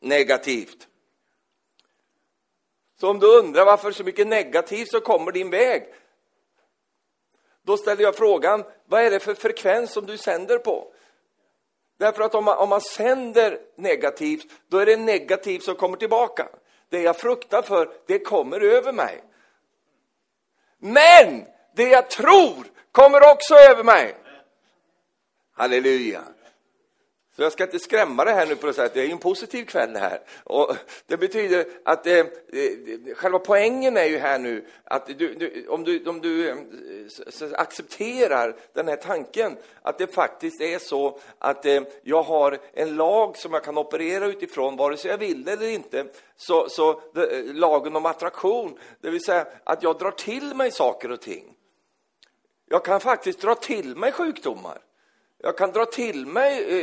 negativt. 0.00 0.88
Så 3.00 3.10
om 3.10 3.18
du 3.18 3.38
undrar 3.38 3.64
varför 3.64 3.92
så 3.92 4.04
mycket 4.04 4.26
negativt 4.26 4.90
så 4.90 5.00
kommer 5.00 5.32
din 5.32 5.50
väg, 5.50 5.94
då 7.62 7.76
ställer 7.76 8.02
jag 8.02 8.16
frågan, 8.16 8.64
vad 8.86 9.02
är 9.02 9.10
det 9.10 9.20
för 9.20 9.34
frekvens 9.34 9.92
som 9.92 10.06
du 10.06 10.16
sänder 10.16 10.58
på? 10.58 10.92
Därför 11.98 12.22
att 12.22 12.34
om 12.34 12.44
man, 12.44 12.58
om 12.58 12.68
man 12.68 12.80
sänder 12.80 13.58
negativt, 13.76 14.46
då 14.68 14.78
är 14.78 14.86
det 14.86 14.96
negativt 14.96 15.62
som 15.62 15.74
kommer 15.74 15.96
tillbaka. 15.96 16.48
Det 16.94 17.00
jag 17.00 17.16
fruktar 17.16 17.62
för, 17.62 17.88
det 18.06 18.18
kommer 18.18 18.60
över 18.60 18.92
mig. 18.92 19.24
Men 20.78 21.46
det 21.76 21.88
jag 21.88 22.10
tror 22.10 22.64
kommer 22.92 23.32
också 23.32 23.54
över 23.54 23.84
mig. 23.84 24.16
Halleluja. 25.54 26.22
Så 27.36 27.42
jag 27.42 27.52
ska 27.52 27.64
inte 27.64 27.78
skrämma 27.78 28.24
dig 28.24 28.34
här 28.34 28.46
nu 28.46 28.56
på 28.56 28.66
något 28.66 28.76
sätt. 28.76 28.94
Det 28.94 29.00
är 29.00 29.04
ju 29.04 29.12
en 29.12 29.18
positiv 29.18 29.64
kväll 29.64 29.96
här. 29.96 30.20
Och 30.44 30.76
det 31.06 31.16
betyder 31.16 31.66
att 31.84 32.06
eh, 32.06 32.18
eh 32.18 32.26
själva 33.14 33.38
poängen 33.38 33.96
är 33.96 34.04
ju 34.04 34.18
här 34.18 34.38
nu 34.38 34.64
att 34.84 35.06
du, 35.06 35.34
du, 35.34 35.66
om 35.68 35.84
du, 35.84 36.06
om 36.06 36.20
du 36.20 36.48
eh, 36.50 36.56
accepterar 37.52 38.56
den 38.72 38.88
här 38.88 38.96
tanken 38.96 39.56
att 39.82 39.98
det 39.98 40.14
faktiskt 40.14 40.60
är 40.60 40.78
så 40.78 41.18
att 41.38 41.66
eh, 41.66 41.82
jag 42.02 42.22
har 42.22 42.58
en 42.72 42.96
lag 42.96 43.36
som 43.36 43.52
jag 43.52 43.64
kan 43.64 43.78
operera 43.78 44.26
utifrån 44.26 44.76
vare 44.76 44.96
sig 44.96 45.10
jag 45.10 45.18
vill 45.18 45.48
eller 45.48 45.68
inte. 45.68 46.06
Så, 46.36 46.68
så 46.68 47.00
det, 47.14 47.42
lagen 47.42 47.96
om 47.96 48.06
attraktion, 48.06 48.78
det 49.00 49.10
vill 49.10 49.24
säga 49.24 49.46
att 49.64 49.82
jag 49.82 49.98
drar 49.98 50.10
till 50.10 50.54
mig 50.54 50.70
saker 50.70 51.10
och 51.10 51.20
ting. 51.20 51.54
Jag 52.68 52.84
kan 52.84 53.00
faktiskt 53.00 53.40
dra 53.40 53.54
till 53.54 53.96
mig 53.96 54.12
sjukdomar. 54.12 54.78
Jag 55.44 55.56
kan 55.56 55.72
dra 55.72 55.86
till 55.86 56.26
mig 56.26 56.80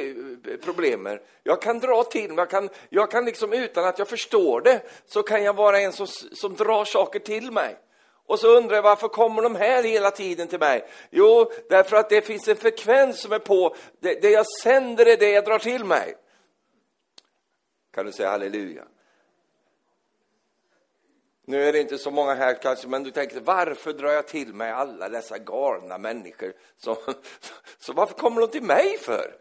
eh, 0.48 0.58
problemen. 0.58 1.20
Jag 1.44 1.62
kan 1.62 1.80
dra 1.80 2.03
till 2.03 2.27
mig, 2.27 2.38
jag 2.38 2.50
kan, 2.50 2.70
jag 2.89 3.12
kan 3.12 3.25
liksom 3.25 3.53
utan 3.53 3.86
att 3.86 4.00
jag 4.00 4.08
förstår 4.08 4.62
det, 4.62 4.82
så 5.06 5.24
kan 5.24 5.44
jag 5.44 5.56
vara 5.56 5.80
en 5.80 5.91
som, 5.91 6.08
som 6.08 6.56
drar 6.56 6.86
saker 6.86 7.20
till 7.20 7.51
mig. 7.51 7.77
Och 8.25 8.39
så 8.39 8.58
undrar 8.58 8.75
jag 8.75 8.84
varför 8.84 9.08
kommer 9.08 9.41
de 9.41 9.56
här 9.56 9.84
hela 9.84 10.12
tiden 10.12 10.48
till 10.48 10.60
mig? 10.60 10.88
Jo, 11.10 11.51
därför 11.70 11.98
att 11.98 12.10
det 12.10 12.22
finns 12.22 12.48
en 12.48 12.56
frekvens 12.56 13.22
som 13.22 13.32
är 13.32 13.39
på, 13.39 13.75
det, 14.00 14.22
det 14.22 14.30
jag 14.30 14.46
sänder 14.48 15.06
är 15.06 15.18
det 15.18 15.32
jag 15.32 15.46
drar 15.46 15.60
till 15.60 15.86
mig. 15.86 16.15
Kan 17.94 18.06
du 18.06 18.12
säga 18.12 18.30
halleluja? 18.30 18.84
Nu 21.51 21.63
är 21.63 21.74
det 21.74 21.79
inte 21.79 21.98
så 21.98 22.12
många 22.12 22.34
här 22.34 22.53
kanske, 22.62 22.88
men 22.88 23.03
du 23.03 23.12
tänker 23.12 23.39
varför 23.39 23.93
drar 23.93 24.12
jag 24.12 24.27
till 24.27 24.53
mig 24.53 24.72
alla 24.72 25.10
dessa 25.10 25.38
galna 25.38 25.98
människor? 25.98 26.53
Så, 26.77 26.98
så 27.77 27.93
varför 27.93 28.13
kommer 28.13 28.41
de 28.41 28.48
till 28.48 28.63
mig 28.63 28.98
för? 28.98 29.38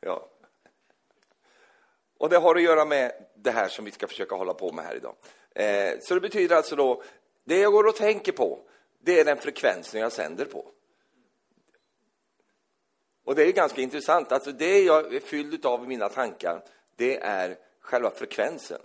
Ja. 0.00 0.30
Och 2.18 2.28
det 2.30 2.36
har 2.36 2.54
att 2.54 2.62
göra 2.62 2.84
med 2.84 3.12
det 3.34 3.50
här 3.50 3.68
som 3.68 3.84
vi 3.84 3.90
ska 3.90 4.06
försöka 4.06 4.34
hålla 4.34 4.54
på 4.54 4.72
med 4.72 4.84
här 4.84 4.96
idag. 4.96 5.14
Eh, 5.54 5.98
så 6.00 6.14
det 6.14 6.20
betyder 6.20 6.56
alltså 6.56 6.76
då, 6.76 7.02
det 7.44 7.58
jag 7.58 7.72
går 7.72 7.86
och 7.86 7.96
tänker 7.96 8.32
på, 8.32 8.60
det 9.00 9.20
är 9.20 9.24
den 9.24 9.36
frekvensen 9.36 10.00
jag 10.00 10.12
sänder 10.12 10.44
på. 10.44 10.72
Och 13.26 13.34
det 13.34 13.44
är 13.44 13.52
ganska 13.52 13.80
intressant, 13.80 14.32
alltså 14.32 14.52
det 14.52 14.78
jag 14.82 15.14
är 15.14 15.20
fylld 15.20 15.66
av 15.66 15.84
i 15.84 15.86
mina 15.86 16.08
tankar, 16.08 16.62
det 16.96 17.16
är 17.16 17.56
själva 17.80 18.10
frekvensen. 18.10 18.80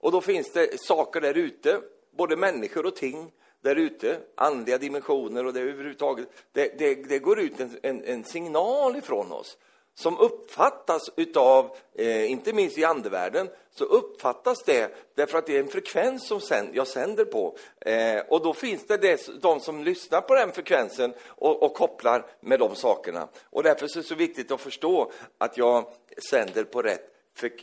Och 0.00 0.12
då 0.12 0.20
finns 0.20 0.52
det 0.52 0.80
saker 0.80 1.20
där 1.20 1.34
ute, 1.34 1.80
både 2.16 2.36
människor 2.36 2.86
och 2.86 2.96
ting 2.96 3.32
där 3.60 3.76
ute, 3.76 4.20
andliga 4.34 4.78
dimensioner 4.78 5.46
och 5.46 5.52
det 5.52 5.60
överhuvudtaget, 5.60 6.28
det, 6.52 6.78
det, 6.78 6.94
det 6.94 7.18
går 7.18 7.40
ut 7.40 7.60
en, 7.60 7.78
en, 7.82 8.04
en 8.04 8.24
signal 8.24 8.96
ifrån 8.96 9.32
oss 9.32 9.58
som 9.94 10.18
uppfattas 10.18 11.10
utav, 11.16 11.76
eh, 11.94 12.30
inte 12.30 12.52
minst 12.52 12.78
i 12.78 12.84
andevärlden, 12.84 13.48
så 13.70 13.84
uppfattas 13.84 14.62
det 14.64 14.94
därför 15.14 15.38
att 15.38 15.46
det 15.46 15.56
är 15.56 15.60
en 15.60 15.68
frekvens 15.68 16.26
som 16.26 16.40
sänd, 16.40 16.68
jag 16.72 16.86
sänder 16.86 17.24
på. 17.24 17.56
Eh, 17.80 18.20
och 18.28 18.42
då 18.42 18.54
finns 18.54 18.86
det, 18.86 18.96
dess, 18.96 19.30
de 19.40 19.60
som 19.60 19.84
lyssnar 19.84 20.20
på 20.20 20.34
den 20.34 20.52
frekvensen 20.52 21.14
och, 21.26 21.62
och 21.62 21.74
kopplar 21.74 22.26
med 22.40 22.58
de 22.58 22.74
sakerna. 22.74 23.28
Och 23.44 23.62
därför 23.62 23.84
är 23.84 23.94
det 23.94 24.02
så 24.02 24.14
viktigt 24.14 24.50
att 24.50 24.60
förstå 24.60 25.12
att 25.38 25.56
jag 25.56 25.92
sänder 26.30 26.64
på 26.64 26.82
rätt 26.82 27.08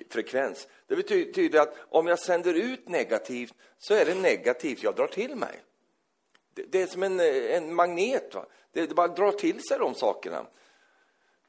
frekvens. 0.09 0.67
Det 0.87 0.95
betyder 0.95 1.59
att 1.59 1.75
om 1.89 2.07
jag 2.07 2.19
sänder 2.19 2.53
ut 2.53 2.89
negativt 2.89 3.53
så 3.77 3.93
är 3.93 4.05
det 4.05 4.15
negativt 4.15 4.83
jag 4.83 4.95
drar 4.95 5.07
till 5.07 5.35
mig. 5.35 5.61
Det, 6.53 6.63
det 6.71 6.81
är 6.81 6.87
som 6.87 7.03
en, 7.03 7.19
eh, 7.19 7.55
en 7.55 7.75
magnet. 7.75 8.35
Va? 8.35 8.45
Det, 8.73 8.85
det 8.85 8.95
bara 8.95 9.07
drar 9.07 9.31
till 9.31 9.63
sig 9.63 9.79
de 9.79 9.95
sakerna. 9.95 10.45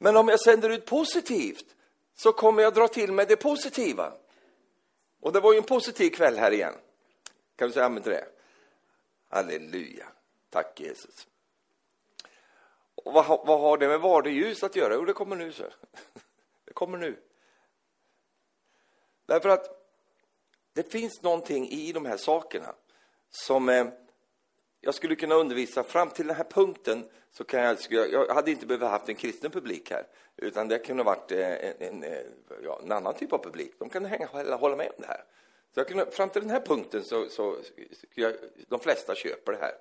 Men 0.02 0.16
om 0.16 0.28
jag 0.28 0.40
sänder 0.40 0.70
ut 0.70 0.86
positivt 0.86 1.76
så 2.14 2.32
kommer 2.32 2.62
jag 2.62 2.74
dra 2.74 2.88
till 2.88 3.12
mig 3.12 3.26
det 3.26 3.36
positiva. 3.36 4.12
Och 5.20 5.32
det 5.32 5.40
var 5.40 5.52
ju 5.52 5.58
en 5.58 5.64
positiv 5.64 6.10
kväll 6.10 6.38
här 6.38 6.52
igen. 6.52 6.74
Kan 7.56 7.68
du 7.68 7.74
säga 7.74 7.86
amen 7.86 8.02
till 8.02 8.12
det? 8.12 8.28
Halleluja. 9.28 10.06
Tack 10.50 10.80
Jesus. 10.80 11.26
Och 12.94 13.12
vad, 13.12 13.26
vad 13.26 13.60
har 13.60 13.78
det 13.78 13.88
med 13.88 14.00
vardagsljus 14.00 14.62
att 14.62 14.76
göra? 14.76 14.94
Jo, 14.94 15.04
det 15.04 15.12
kommer 15.12 15.36
nu. 15.36 15.52
Så. 15.52 15.64
Det 16.64 16.72
kommer 16.72 16.98
nu. 16.98 17.20
Därför 19.26 19.48
att 19.48 19.94
det 20.72 20.92
finns 20.92 21.22
någonting 21.22 21.68
i 21.68 21.92
de 21.92 22.06
här 22.06 22.16
sakerna 22.16 22.74
som 23.30 23.68
eh, 23.68 23.86
jag 24.80 24.94
skulle 24.94 25.14
kunna 25.14 25.34
undervisa 25.34 25.82
fram 25.82 26.10
till 26.10 26.26
den 26.26 26.36
här 26.36 26.44
punkten 26.44 27.04
så 27.32 27.44
kan 27.44 27.60
jag, 27.60 27.78
jag 27.90 28.34
hade 28.34 28.50
inte 28.50 28.66
behövt 28.66 28.82
haft 28.82 29.08
en 29.08 29.14
kristen 29.14 29.50
publik 29.50 29.90
här, 29.90 30.06
utan 30.36 30.68
det 30.68 30.78
kunde 30.78 31.02
ha 31.02 31.10
varit 31.10 31.32
eh, 31.32 31.70
en, 31.70 31.74
en, 31.78 32.02
eh, 32.02 32.18
ja, 32.64 32.80
en 32.84 32.92
annan 32.92 33.14
typ 33.14 33.32
av 33.32 33.38
publik. 33.38 33.72
De 33.78 33.88
kunde 33.88 34.08
hänga, 34.08 34.26
hålla 34.56 34.76
med 34.76 34.86
om 34.86 34.94
det 34.96 35.06
här. 35.06 35.24
Så 35.74 35.80
jag 35.80 35.88
kunde, 35.88 36.10
fram 36.10 36.28
till 36.28 36.42
den 36.42 36.50
här 36.50 36.60
punkten 36.60 37.04
så, 37.04 37.28
så 37.28 37.56
jag, 38.14 38.34
de 38.68 38.80
flesta 38.80 39.14
köper 39.14 39.52
det 39.52 39.58
här 39.58 39.74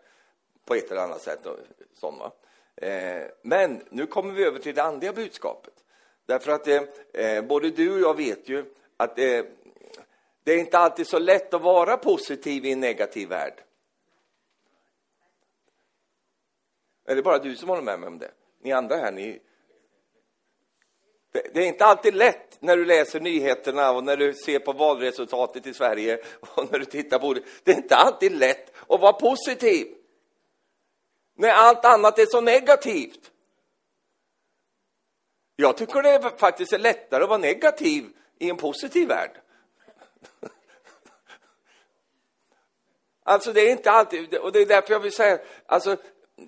på 0.66 0.76
ett 0.76 0.92
eller 0.92 1.02
annat 1.02 1.22
sätt. 1.22 1.48
Sån, 1.94 2.22
eh, 2.76 3.24
men 3.42 3.82
nu 3.90 4.06
kommer 4.06 4.34
vi 4.34 4.44
över 4.44 4.60
till 4.60 4.76
det 4.76 4.84
andliga 4.84 5.14
budskapet. 5.14 5.74
Därför 6.26 6.52
att 6.52 6.68
eh, 6.68 6.82
eh 7.14 7.46
både 7.46 7.70
du 7.70 7.94
och 7.94 8.00
jag 8.00 8.18
vet 8.18 8.50
ju 8.50 8.66
att 8.98 9.20
eh, 9.20 9.44
det 10.44 10.54
är 10.54 10.58
inte 10.58 10.78
alltid 10.78 11.08
så 11.08 11.20
lätt 11.20 11.54
att 11.54 11.62
vara 11.62 11.98
positiv 11.98 12.66
i 12.66 12.72
en 12.72 12.80
negativ 12.80 13.30
värld. 13.30 13.64
Är 17.10 17.16
det 17.16 17.22
bara 17.22 17.40
du 17.40 17.56
som 17.56 17.70
håller 17.70 17.82
med 17.82 18.00
mig 18.00 18.08
om 18.08 18.20
det? 18.20 18.32
Ni 18.62 18.72
andra 18.72 18.96
här, 18.96 19.12
ni... 19.12 19.42
Det 21.32 21.60
är 21.60 21.68
inte 21.68 21.86
alltid 21.86 22.14
lätt 22.14 22.62
när 22.62 22.78
du 22.78 22.86
läser 22.86 23.20
nyheterna 23.20 23.92
och 23.92 24.04
när 24.04 24.18
du 24.18 24.34
ser 24.34 24.60
på 24.60 24.74
valresultatet 24.74 25.68
i 25.68 25.74
Sverige 25.74 26.24
och 26.40 26.72
när 26.72 26.80
du 26.80 26.86
tittar 26.86 27.20
på 27.20 27.34
det. 27.34 27.42
Det 27.64 27.72
är 27.72 27.76
inte 27.76 27.96
alltid 27.96 28.32
lätt 28.32 28.74
att 28.90 29.02
vara 29.02 29.14
positiv. 29.14 29.88
När 31.36 31.50
allt 31.50 31.86
annat 31.86 32.20
är 32.20 32.26
så 32.26 32.42
negativt. 32.42 33.32
Jag 35.56 35.78
tycker 35.78 36.02
det 36.02 36.34
faktiskt 36.38 36.74
är 36.74 36.80
lättare 36.80 37.24
att 37.24 37.30
vara 37.30 37.40
negativ 37.40 38.06
i 38.40 38.50
en 38.50 38.58
positiv 38.58 39.08
värld. 39.08 39.42
Alltså 43.24 43.54
det 43.54 43.62
är 43.62 43.72
inte 43.72 43.92
alltid, 43.92 44.36
och 44.36 44.52
det 44.52 44.60
är 44.60 44.66
därför 44.66 44.94
jag 44.94 45.00
vill 45.00 45.12
säga, 45.12 45.40
alltså 45.66 45.98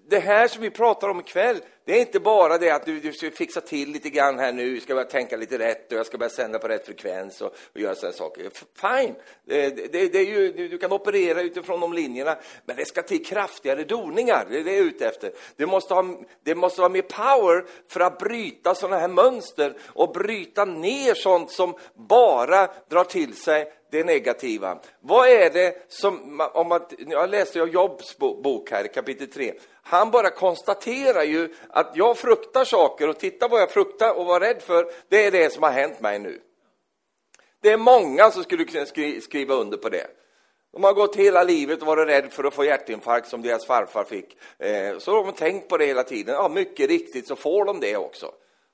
det 0.08 0.20
här 0.20 0.48
som 0.48 0.62
vi 0.62 0.70
pratar 0.70 1.10
om 1.10 1.20
ikväll, 1.20 1.62
det 1.86 1.94
är 1.94 2.00
inte 2.00 2.20
bara 2.20 2.58
det 2.58 2.70
att 2.70 2.86
du, 2.86 3.00
du 3.00 3.14
ska 3.14 3.32
fixa 3.32 3.62
till 3.62 3.92
lite 3.92 4.10
grann 4.10 4.40
här 4.40 4.52
nu, 4.52 4.80
ska 4.80 4.94
börja 4.94 5.08
tänka 5.08 5.38
lite 5.38 5.60
rätt 5.60 5.92
och 5.92 5.98
jag 5.98 6.06
ska 6.06 6.18
börja 6.18 6.30
sända 6.30 6.60
på 6.60 6.68
rätt 6.68 6.86
frekvens 6.86 7.42
och, 7.42 7.56
och 7.74 7.80
göra 7.80 7.96
sådana 7.96 8.14
saker. 8.14 8.50
Fine, 8.76 9.16
det, 9.46 9.70
det, 9.70 10.08
det 10.08 10.20
är 10.20 10.26
ju, 10.26 10.52
du, 10.52 10.68
du, 10.68 10.78
kan 10.78 10.92
operera 10.92 11.42
utifrån 11.42 11.80
de 11.80 11.94
linjerna, 11.94 12.38
men 12.66 12.76
det 12.76 12.86
ska 12.86 13.02
till 13.02 13.26
kraftigare 13.26 13.84
doningar, 13.84 14.48
det 14.50 14.60
är 14.60 14.64
det 14.64 14.72
jag 14.72 14.80
är 14.80 14.84
ute 14.84 15.08
efter. 15.08 15.32
Det 15.56 15.66
måste, 15.66 15.94
ha, 15.94 16.06
det 16.44 16.56
måste 16.56 16.82
vara 16.82 16.90
mer 16.90 17.02
power 17.02 17.66
för 17.88 18.00
att 18.00 18.20
bryta 18.20 18.76
sådana 18.76 19.00
här 19.00 19.08
mönster 19.08 19.74
och 19.88 20.14
bryta 20.14 20.66
ner 20.66 21.14
sånt 21.14 21.52
som 21.52 21.76
bara 21.96 22.70
drar 22.90 23.04
till 23.04 23.36
sig 23.36 23.74
det 23.92 24.04
negativa. 24.04 24.78
Vad 25.00 25.30
är 25.30 25.50
det 25.50 25.92
som, 25.92 26.42
om 26.54 26.68
man, 26.68 26.82
jag 26.98 27.30
läste 27.30 27.60
Jobs 27.60 28.18
bok 28.18 28.72
här, 28.72 28.88
kapitel 28.88 29.28
3. 29.28 29.54
Han 29.82 30.12
bara 30.12 30.30
konstaterar 30.30 31.24
ju 31.24 31.50
att 31.70 31.92
jag 31.96 32.18
fruktar 32.18 32.66
saker 32.66 33.08
och 33.08 33.20
titta 33.20 33.48
vad 33.48 33.62
jag 33.62 33.72
fruktar 33.72 34.18
och 34.18 34.26
var 34.26 34.40
rädd 34.40 34.62
för, 34.62 34.92
det 35.10 35.26
är 35.26 35.32
det 35.32 35.54
som 35.54 35.64
har 35.64 35.72
hänt 35.72 36.00
mig 36.00 36.20
nu. 36.20 36.42
Det 37.62 37.72
är 37.72 37.78
många 37.78 38.32
som 38.32 38.44
skulle 38.44 38.66
kunna 38.66 38.86
skriva 39.22 39.56
under 39.56 39.78
på 39.78 39.90
det. 39.90 40.08
De 40.74 40.84
har 40.84 40.94
gått 40.94 41.16
hela 41.16 41.44
livet 41.44 41.82
och 41.82 41.88
varit 41.88 42.08
rädda 42.08 42.30
för 42.30 42.44
att 42.44 42.54
få 42.54 42.66
hjärtinfarkt 42.66 43.28
som 43.28 43.42
deras 43.42 43.66
farfar 43.66 44.04
fick. 44.04 44.38
Så 44.94 45.00
så 45.00 45.16
har 45.16 45.24
de 45.24 45.34
tänkt 45.34 45.70
på 45.70 45.78
det 45.78 45.86
hela 45.86 46.04
tiden. 46.04 46.36
Ja, 46.36 46.50
mycket 46.50 46.90
riktigt 46.90 47.28
så 47.28 47.36
får 47.36 47.66
de 47.66 47.80
det 47.80 47.98
också. 47.98 48.32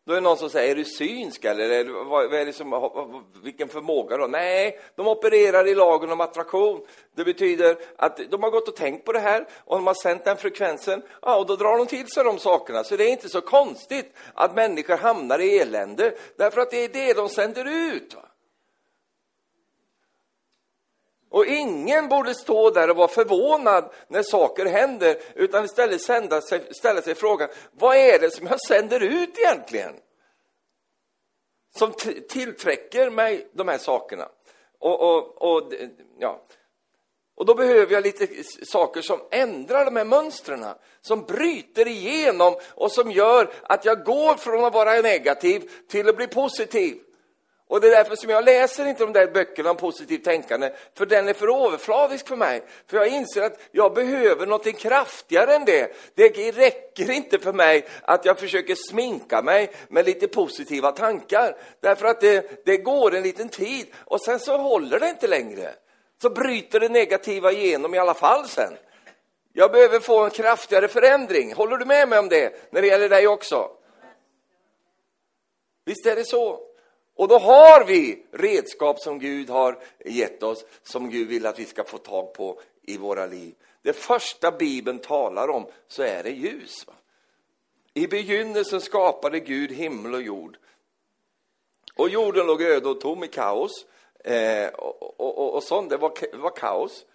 Då 0.08 0.14
är 0.14 0.16
det 0.16 0.22
någon 0.22 0.38
som 0.38 0.50
säger, 0.50 0.72
är 0.72 0.76
du 0.76 0.86
synsk 0.86 1.46
eller 1.46 2.04
vad, 2.04 2.34
är 2.34 2.46
det 2.46 2.54
som, 2.54 3.24
vilken 3.44 3.68
förmåga 3.68 4.18
då? 4.18 4.28
Nej, 4.28 4.80
de 4.96 5.08
opererar 5.08 5.68
i 5.68 5.76
lagen 5.76 6.12
om 6.12 6.22
attraktion. 6.22 6.86
Det 7.16 7.24
betyder 7.24 7.78
att 7.98 8.20
de 8.30 8.44
har 8.44 8.50
gått 8.50 8.68
och 8.68 8.76
tänkt 8.76 9.06
på 9.06 9.12
det 9.12 9.20
här 9.20 9.48
och 9.66 9.76
de 9.76 9.88
har 9.88 9.94
sänt 9.94 10.26
den 10.26 10.38
frekvensen. 10.38 11.02
Ja, 11.22 11.38
och 11.38 11.46
då 11.46 11.56
drar 11.56 11.78
de 11.78 11.88
till 11.88 12.08
sig 12.08 12.24
de 12.24 12.40
sakerna. 12.40 12.84
Så 12.84 12.96
det 12.96 13.04
är 13.04 13.10
inte 13.10 13.30
så 13.30 13.42
konstigt 13.42 14.14
att 14.34 14.56
människor 14.56 14.98
hamnar 14.98 15.40
i 15.40 15.60
elände, 15.60 16.16
därför 16.38 16.62
att 16.62 16.72
det 16.72 16.84
är 16.84 16.90
det 16.90 17.14
de 17.14 17.30
sänder 17.30 17.66
ut. 17.66 18.16
Va? 18.16 18.26
Och 21.30 21.46
ingen 21.46 22.10
borde 22.10 22.36
stå 22.36 22.70
där 22.70 22.90
och 22.90 22.96
vara 22.96 23.08
förvånad 23.08 23.92
när 24.08 24.24
saker 24.24 24.66
händer, 24.66 25.18
utan 25.36 25.66
istället 25.66 26.02
sända 26.02 26.42
sig, 26.42 26.62
ställa 26.72 27.02
sig 27.02 27.16
frågan, 27.16 27.50
vad 27.72 27.98
är 27.98 28.20
det 28.20 28.32
som 28.32 28.48
jag 28.48 28.62
sänder 28.62 29.00
ut 29.00 29.40
egentligen? 29.40 29.94
Som 31.78 31.94
tillträcker 32.30 33.10
mig 33.10 33.48
de 33.54 33.68
här 33.68 33.78
sakerna. 33.78 34.30
Och, 34.80 35.02
och, 35.02 35.42
och, 35.42 35.74
ja. 36.20 36.42
och 37.36 37.46
då 37.46 37.56
behöver 37.56 37.94
jag 37.94 38.04
lite 38.04 38.28
saker 38.64 39.02
som 39.02 39.20
ändrar 39.32 39.86
de 39.86 39.96
här 39.96 40.06
mönstren, 40.06 40.66
som 41.02 41.22
bryter 41.22 41.88
igenom 41.88 42.56
och 42.76 42.92
som 42.92 43.12
gör 43.12 43.54
att 43.64 43.86
jag 43.86 44.04
går 44.04 44.36
från 44.36 44.66
att 44.66 44.74
vara 44.74 45.02
negativ 45.02 45.72
till 45.88 46.10
att 46.10 46.18
bli 46.18 46.28
positiv. 46.28 46.98
Och 47.70 47.82
det 47.82 47.88
är 47.88 47.92
därför 47.92 48.16
som 48.16 48.30
jag 48.30 48.46
läser 48.46 48.86
inte 48.86 49.04
de 49.04 49.14
där 49.14 49.28
böckerna 49.28 49.72
om 49.72 49.78
positivt 49.78 50.24
tänkande, 50.24 50.72
för 50.94 51.06
den 51.06 51.28
är 51.28 51.34
för 51.34 51.66
överfladisk 51.66 52.28
för 52.28 52.36
mig. 52.36 52.64
För 52.88 52.98
jag 52.98 53.08
inser 53.08 53.42
att 53.42 53.60
jag 53.72 53.94
behöver 53.94 54.46
något 54.46 54.78
kraftigare 54.78 55.56
än 55.56 55.66
det. 55.66 55.96
Det 56.16 56.52
räcker 56.52 57.12
inte 57.12 57.40
för 57.40 57.54
mig 57.54 57.86
att 58.02 58.26
jag 58.26 58.40
försöker 58.40 58.76
sminka 58.76 59.42
mig 59.42 59.72
med 59.88 60.06
lite 60.06 60.28
positiva 60.28 60.92
tankar. 60.92 61.58
Därför 61.80 62.06
att 62.06 62.22
det, 62.22 62.66
det 62.66 62.78
går 62.78 63.16
en 63.16 63.24
liten 63.24 63.50
tid 63.50 63.88
och 63.96 64.22
sen 64.22 64.40
så 64.40 64.58
håller 64.58 65.00
det 65.00 65.10
inte 65.10 65.28
längre. 65.28 65.74
Så 66.22 66.30
bryter 66.30 66.80
det 66.80 66.90
negativa 66.90 67.52
igenom 67.52 67.96
i 67.96 67.98
alla 67.98 68.14
fall 68.14 68.48
sen. 68.48 68.74
Jag 69.54 69.72
behöver 69.72 70.00
få 70.00 70.24
en 70.24 70.30
kraftigare 70.30 70.88
förändring. 70.88 71.54
Håller 71.54 71.78
du 71.78 71.86
med 71.86 72.10
mig 72.10 72.20
om 72.20 72.30
det 72.30 72.72
när 72.72 72.82
det 72.82 72.88
gäller 72.88 73.10
dig 73.10 73.28
också? 73.28 73.70
Visst 75.86 76.06
är 76.06 76.16
det 76.16 76.26
så? 76.26 76.68
Och 77.18 77.28
då 77.28 77.38
har 77.38 77.86
vi 77.86 78.26
redskap 78.32 79.00
som 79.00 79.20
Gud 79.20 79.50
har 79.50 79.78
gett 80.06 80.44
oss, 80.44 80.66
som 80.84 81.10
Gud 81.10 81.28
vill 81.28 81.46
att 81.46 81.60
vi 81.60 81.66
ska 81.66 81.84
få 81.84 81.98
tag 81.98 82.34
på 82.34 82.62
i 82.82 82.98
våra 82.98 83.26
liv. 83.26 83.56
det 83.82 83.94
första 83.94 84.52
Bibeln 84.52 85.00
talar 85.00 85.48
om 85.48 85.68
så 85.88 86.04
är 86.04 86.24
det 86.24 86.30
ljus. 86.30 86.88
Va? 86.88 86.94
I 87.94 88.08
begynnelsen 88.08 88.82
skapade 88.82 89.40
Gud 89.40 89.72
himmel 89.72 90.14
och 90.14 90.22
jord. 90.22 90.58
Och 91.96 92.10
jorden 92.10 92.48
låg 92.48 92.62
öde 92.62 92.90
och 92.90 93.02
tom 93.02 93.24
i 93.24 93.28
kaos. 93.28 93.86
Eh, 94.24 94.70
och, 94.70 95.20
och, 95.20 95.38
och, 95.38 95.54
och 95.54 95.64
sånt, 95.64 95.90
det 95.90 95.98
var, 95.98 96.38
var 96.38 96.56
kaos. 96.56 97.06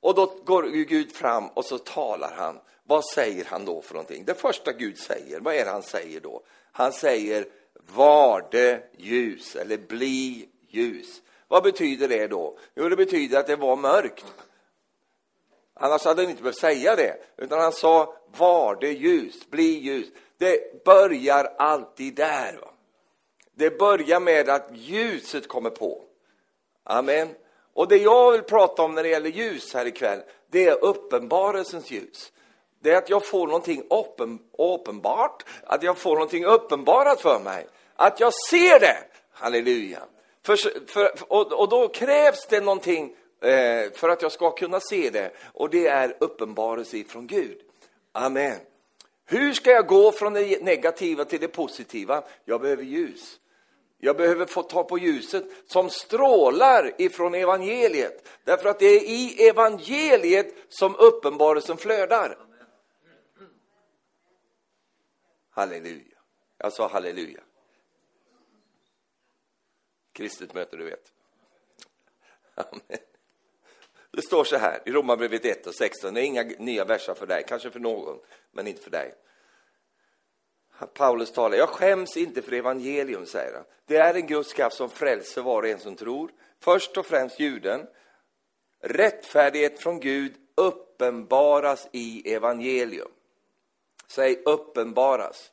Och 0.00 0.14
då 0.14 0.26
går 0.44 0.62
Gud 0.62 1.12
fram 1.12 1.48
och 1.48 1.64
så 1.64 1.78
talar 1.78 2.32
han. 2.36 2.60
Vad 2.84 3.04
säger 3.04 3.44
han 3.44 3.64
då 3.64 3.82
för 3.82 3.94
någonting? 3.94 4.24
Det 4.24 4.34
första 4.34 4.72
Gud 4.72 4.98
säger, 4.98 5.40
vad 5.40 5.54
är 5.54 5.64
det 5.64 5.70
han 5.70 5.82
säger 5.82 6.20
då? 6.20 6.42
Han 6.72 6.92
säger 6.92 7.46
var 7.94 8.48
det 8.50 8.90
ljus, 8.96 9.56
eller 9.56 9.76
bli 9.76 10.48
ljus. 10.68 11.22
Vad 11.48 11.62
betyder 11.62 12.08
det 12.08 12.26
då? 12.26 12.58
Jo, 12.74 12.88
det 12.88 12.96
betyder 12.96 13.40
att 13.40 13.46
det 13.46 13.56
var 13.56 13.76
mörkt. 13.76 14.24
Annars 15.74 16.04
hade 16.04 16.22
han 16.22 16.30
inte 16.30 16.42
behövt 16.42 16.58
säga 16.58 16.96
det, 16.96 17.16
utan 17.36 17.60
han 17.60 17.72
sa 17.72 18.14
var 18.36 18.76
det 18.80 18.92
ljus, 18.92 19.50
bli 19.50 19.78
ljus. 19.78 20.06
Det 20.38 20.84
börjar 20.84 21.54
alltid 21.58 22.14
där. 22.14 22.58
Va? 22.62 22.70
Det 23.54 23.78
börjar 23.78 24.20
med 24.20 24.48
att 24.48 24.70
ljuset 24.72 25.48
kommer 25.48 25.70
på. 25.70 26.02
Amen. 26.84 27.28
Och 27.74 27.88
det 27.88 27.96
jag 27.96 28.32
vill 28.32 28.42
prata 28.42 28.82
om 28.82 28.94
när 28.94 29.02
det 29.02 29.08
gäller 29.08 29.30
ljus 29.30 29.74
här 29.74 29.86
ikväll, 29.86 30.20
det 30.50 30.68
är 30.68 30.84
uppenbarelsens 30.84 31.90
ljus. 31.90 32.32
Det 32.80 32.90
är 32.90 32.96
att 32.96 33.10
jag 33.10 33.26
får 33.26 33.46
någonting 33.46 33.82
uppenbart, 34.58 35.44
att 35.64 35.82
jag 35.82 35.98
får 35.98 36.14
någonting 36.14 36.44
uppenbarat 36.44 37.20
för 37.20 37.40
mig. 37.40 37.66
Att 38.00 38.20
jag 38.20 38.32
ser 38.34 38.80
det. 38.80 38.98
Halleluja. 39.32 40.02
För, 40.42 40.56
för, 40.86 41.10
och, 41.28 41.52
och 41.52 41.68
då 41.68 41.88
krävs 41.88 42.46
det 42.46 42.60
någonting 42.60 43.16
eh, 43.42 43.92
för 43.92 44.08
att 44.08 44.22
jag 44.22 44.32
ska 44.32 44.50
kunna 44.50 44.80
se 44.80 45.10
det. 45.10 45.30
Och 45.52 45.70
det 45.70 45.86
är 45.86 46.16
uppenbarelse 46.20 47.04
från 47.04 47.26
Gud. 47.26 47.58
Amen. 48.12 48.56
Hur 49.24 49.52
ska 49.52 49.70
jag 49.70 49.86
gå 49.86 50.12
från 50.12 50.32
det 50.32 50.62
negativa 50.62 51.24
till 51.24 51.40
det 51.40 51.48
positiva? 51.48 52.24
Jag 52.44 52.60
behöver 52.60 52.82
ljus. 52.82 53.40
Jag 53.98 54.16
behöver 54.16 54.46
få 54.46 54.62
ta 54.62 54.84
på 54.84 54.98
ljuset 54.98 55.44
som 55.66 55.90
strålar 55.90 56.94
ifrån 56.98 57.34
evangeliet. 57.34 58.28
Därför 58.44 58.68
att 58.68 58.78
det 58.78 58.86
är 58.86 59.02
i 59.02 59.48
evangeliet 59.48 60.54
som 60.68 60.96
uppenbarelsen 60.96 61.76
flödar. 61.76 62.38
Halleluja. 65.50 66.18
Jag 66.58 66.72
sa 66.72 66.88
halleluja. 66.88 67.40
Kristet 70.18 70.54
möte, 70.54 70.76
du 70.76 70.84
vet. 70.84 71.12
Amen. 72.54 72.98
Det 74.10 74.22
står 74.22 74.44
så 74.44 74.56
här 74.56 74.82
i 74.86 74.90
Romarbrevet 74.90 75.44
1 75.44 75.66
och 75.66 75.74
16. 75.74 76.14
Det 76.14 76.20
är 76.20 76.24
inga 76.24 76.42
nya 76.42 76.84
verser 76.84 77.14
för 77.14 77.26
dig, 77.26 77.44
kanske 77.48 77.70
för 77.70 77.80
någon, 77.80 78.18
men 78.50 78.66
inte 78.66 78.82
för 78.82 78.90
dig. 78.90 79.14
Paulus 80.94 81.32
talar, 81.32 81.56
jag 81.56 81.68
skäms 81.68 82.16
inte 82.16 82.42
för 82.42 82.52
evangelium, 82.52 83.26
säger 83.26 83.54
han. 83.54 83.64
Det 83.86 83.96
är 83.96 84.14
en 84.14 84.26
Guds 84.26 84.52
kraft 84.52 84.76
som 84.76 84.90
frälser 84.90 85.42
var 85.42 85.62
och 85.62 85.68
en 85.68 85.78
som 85.78 85.96
tror. 85.96 86.30
Först 86.60 86.96
och 86.96 87.06
främst 87.06 87.40
juden. 87.40 87.86
Rättfärdighet 88.80 89.82
från 89.82 90.00
Gud 90.00 90.34
uppenbaras 90.54 91.88
i 91.92 92.34
evangelium. 92.34 93.10
Säg 94.06 94.42
uppenbaras. 94.44 95.52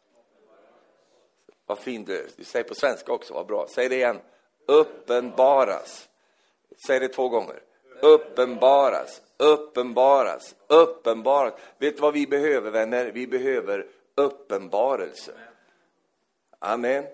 Vad 1.65 1.79
fin 1.79 2.05
du 2.05 2.17
är. 2.17 2.27
Du 2.35 2.43
säger 2.43 2.67
på 2.67 2.75
svenska 2.75 3.13
också, 3.13 3.33
vad 3.33 3.47
bra. 3.47 3.67
Säg 3.69 3.89
det 3.89 3.95
igen. 3.95 4.19
Uppenbaras. 4.65 6.09
Säg 6.87 6.99
det 6.99 7.07
två 7.07 7.29
gånger. 7.29 7.61
Uppenbaras, 8.01 9.21
uppenbaras, 9.37 10.55
uppenbaras. 10.67 11.53
Vet 11.77 11.95
du 11.95 12.01
vad 12.01 12.13
vi 12.13 12.27
behöver, 12.27 12.71
vänner? 12.71 13.11
Vi 13.11 13.27
behöver 13.27 13.87
uppenbarelse. 14.15 15.31
Amen. 16.59 17.05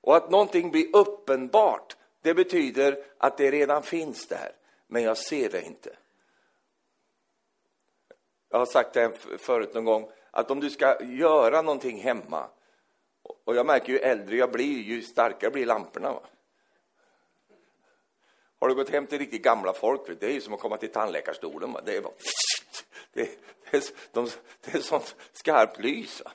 Och 0.00 0.16
att 0.16 0.30
någonting 0.30 0.70
blir 0.70 0.96
uppenbart, 0.96 1.96
det 2.22 2.34
betyder 2.34 3.04
att 3.18 3.36
det 3.36 3.50
redan 3.50 3.82
finns 3.82 4.26
där, 4.26 4.52
men 4.86 5.02
jag 5.02 5.16
ser 5.16 5.50
det 5.50 5.62
inte. 5.62 5.96
Jag 8.50 8.58
har 8.58 8.66
sagt 8.66 8.92
det 8.92 9.12
förut 9.38 9.74
någon 9.74 9.84
gång, 9.84 10.10
att 10.30 10.50
om 10.50 10.60
du 10.60 10.70
ska 10.70 11.04
göra 11.04 11.62
någonting 11.62 12.00
hemma, 12.00 12.48
och 13.44 13.56
jag 13.56 13.66
märker 13.66 13.92
ju 13.92 13.98
äldre 13.98 14.36
jag 14.36 14.52
blir, 14.52 14.82
ju 14.82 15.02
starkare 15.02 15.50
blir 15.50 15.66
lamporna. 15.66 16.12
Va? 16.12 16.20
Har 18.60 18.68
du 18.68 18.74
gått 18.74 18.90
hem 18.90 19.06
till 19.06 19.18
riktigt 19.18 19.42
gamla 19.42 19.72
folk, 19.72 20.20
det 20.20 20.26
är 20.26 20.30
ju 20.30 20.40
som 20.40 20.54
att 20.54 20.60
komma 20.60 20.76
till 20.76 20.92
tandläkarstolen. 20.92 21.72
Va? 21.72 21.80
Det 21.84 21.96
är 21.96 22.00
bara... 22.00 22.12
Det, 23.12 23.28
det, 23.70 23.76
är, 23.76 23.82
de, 24.12 24.30
det 24.64 24.74
är 24.74 24.80
sånt 24.80 25.16
skarpt 25.32 25.80
lys. 25.80 26.22
Va? 26.24 26.30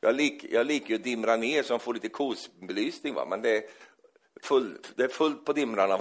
Jag, 0.00 0.14
lik, 0.14 0.44
jag 0.50 0.66
liker 0.66 0.88
ju 0.88 0.94
att 0.94 1.04
dimra 1.04 1.36
ner 1.36 1.62
så 1.62 1.72
de 1.72 1.80
får 1.80 1.94
lite 1.94 2.08
kosbelysning, 2.08 3.14
va? 3.14 3.24
men 3.24 3.42
det 3.42 3.56
är, 3.56 3.64
full, 4.42 4.78
det 4.96 5.02
är 5.04 5.08
fullt 5.08 5.44
på 5.44 5.52
dimrarna. 5.52 5.98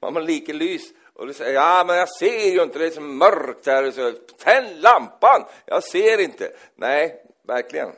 man 0.00 0.24
liker 0.24 0.54
lys. 0.54 0.92
Och 1.12 1.26
du 1.26 1.34
säger, 1.34 1.54
ja 1.54 1.84
men 1.86 1.96
jag 1.96 2.08
ser 2.08 2.50
ju 2.50 2.62
inte, 2.62 2.78
det 2.78 2.86
är 2.86 2.90
så 2.90 3.00
mörkt 3.00 3.66
här. 3.66 3.90
Så, 3.90 4.12
Tänd 4.12 4.82
lampan! 4.82 5.44
Jag 5.66 5.84
ser 5.84 6.20
inte. 6.20 6.52
Nej, 6.74 7.24
verkligen. 7.46 7.90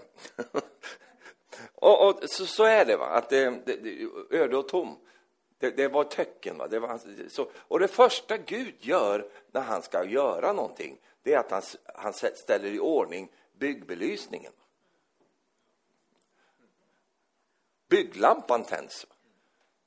och, 1.75 2.09
och 2.09 2.31
så, 2.31 2.47
så, 2.47 2.65
är 2.65 2.85
det, 2.85 2.97
va? 2.97 3.07
att 3.07 3.29
det, 3.29 3.51
det, 3.67 3.77
det, 3.77 4.09
öde 4.31 4.57
och 4.57 4.69
tom. 4.69 4.99
Det, 5.59 5.71
det 5.71 5.89
var 5.89 6.05
töcken. 6.05 6.59
Va? 6.59 6.67
Det 6.67 6.79
var, 6.79 7.01
så, 7.29 7.51
och 7.55 7.81
det 7.81 7.89
första 7.89 8.37
Gud 8.37 8.75
gör 8.79 9.29
när 9.53 9.61
han 9.61 9.83
ska 9.83 10.05
göra 10.05 10.53
någonting, 10.53 10.99
det 11.23 11.35
är 11.35 11.39
att 11.39 11.51
han, 11.51 11.63
han 11.95 12.13
ställer 12.13 12.71
i 12.71 12.81
ordning 12.81 13.33
byggbelysningen. 13.53 14.53
Bygglampan 17.89 18.65
tänds 18.65 19.07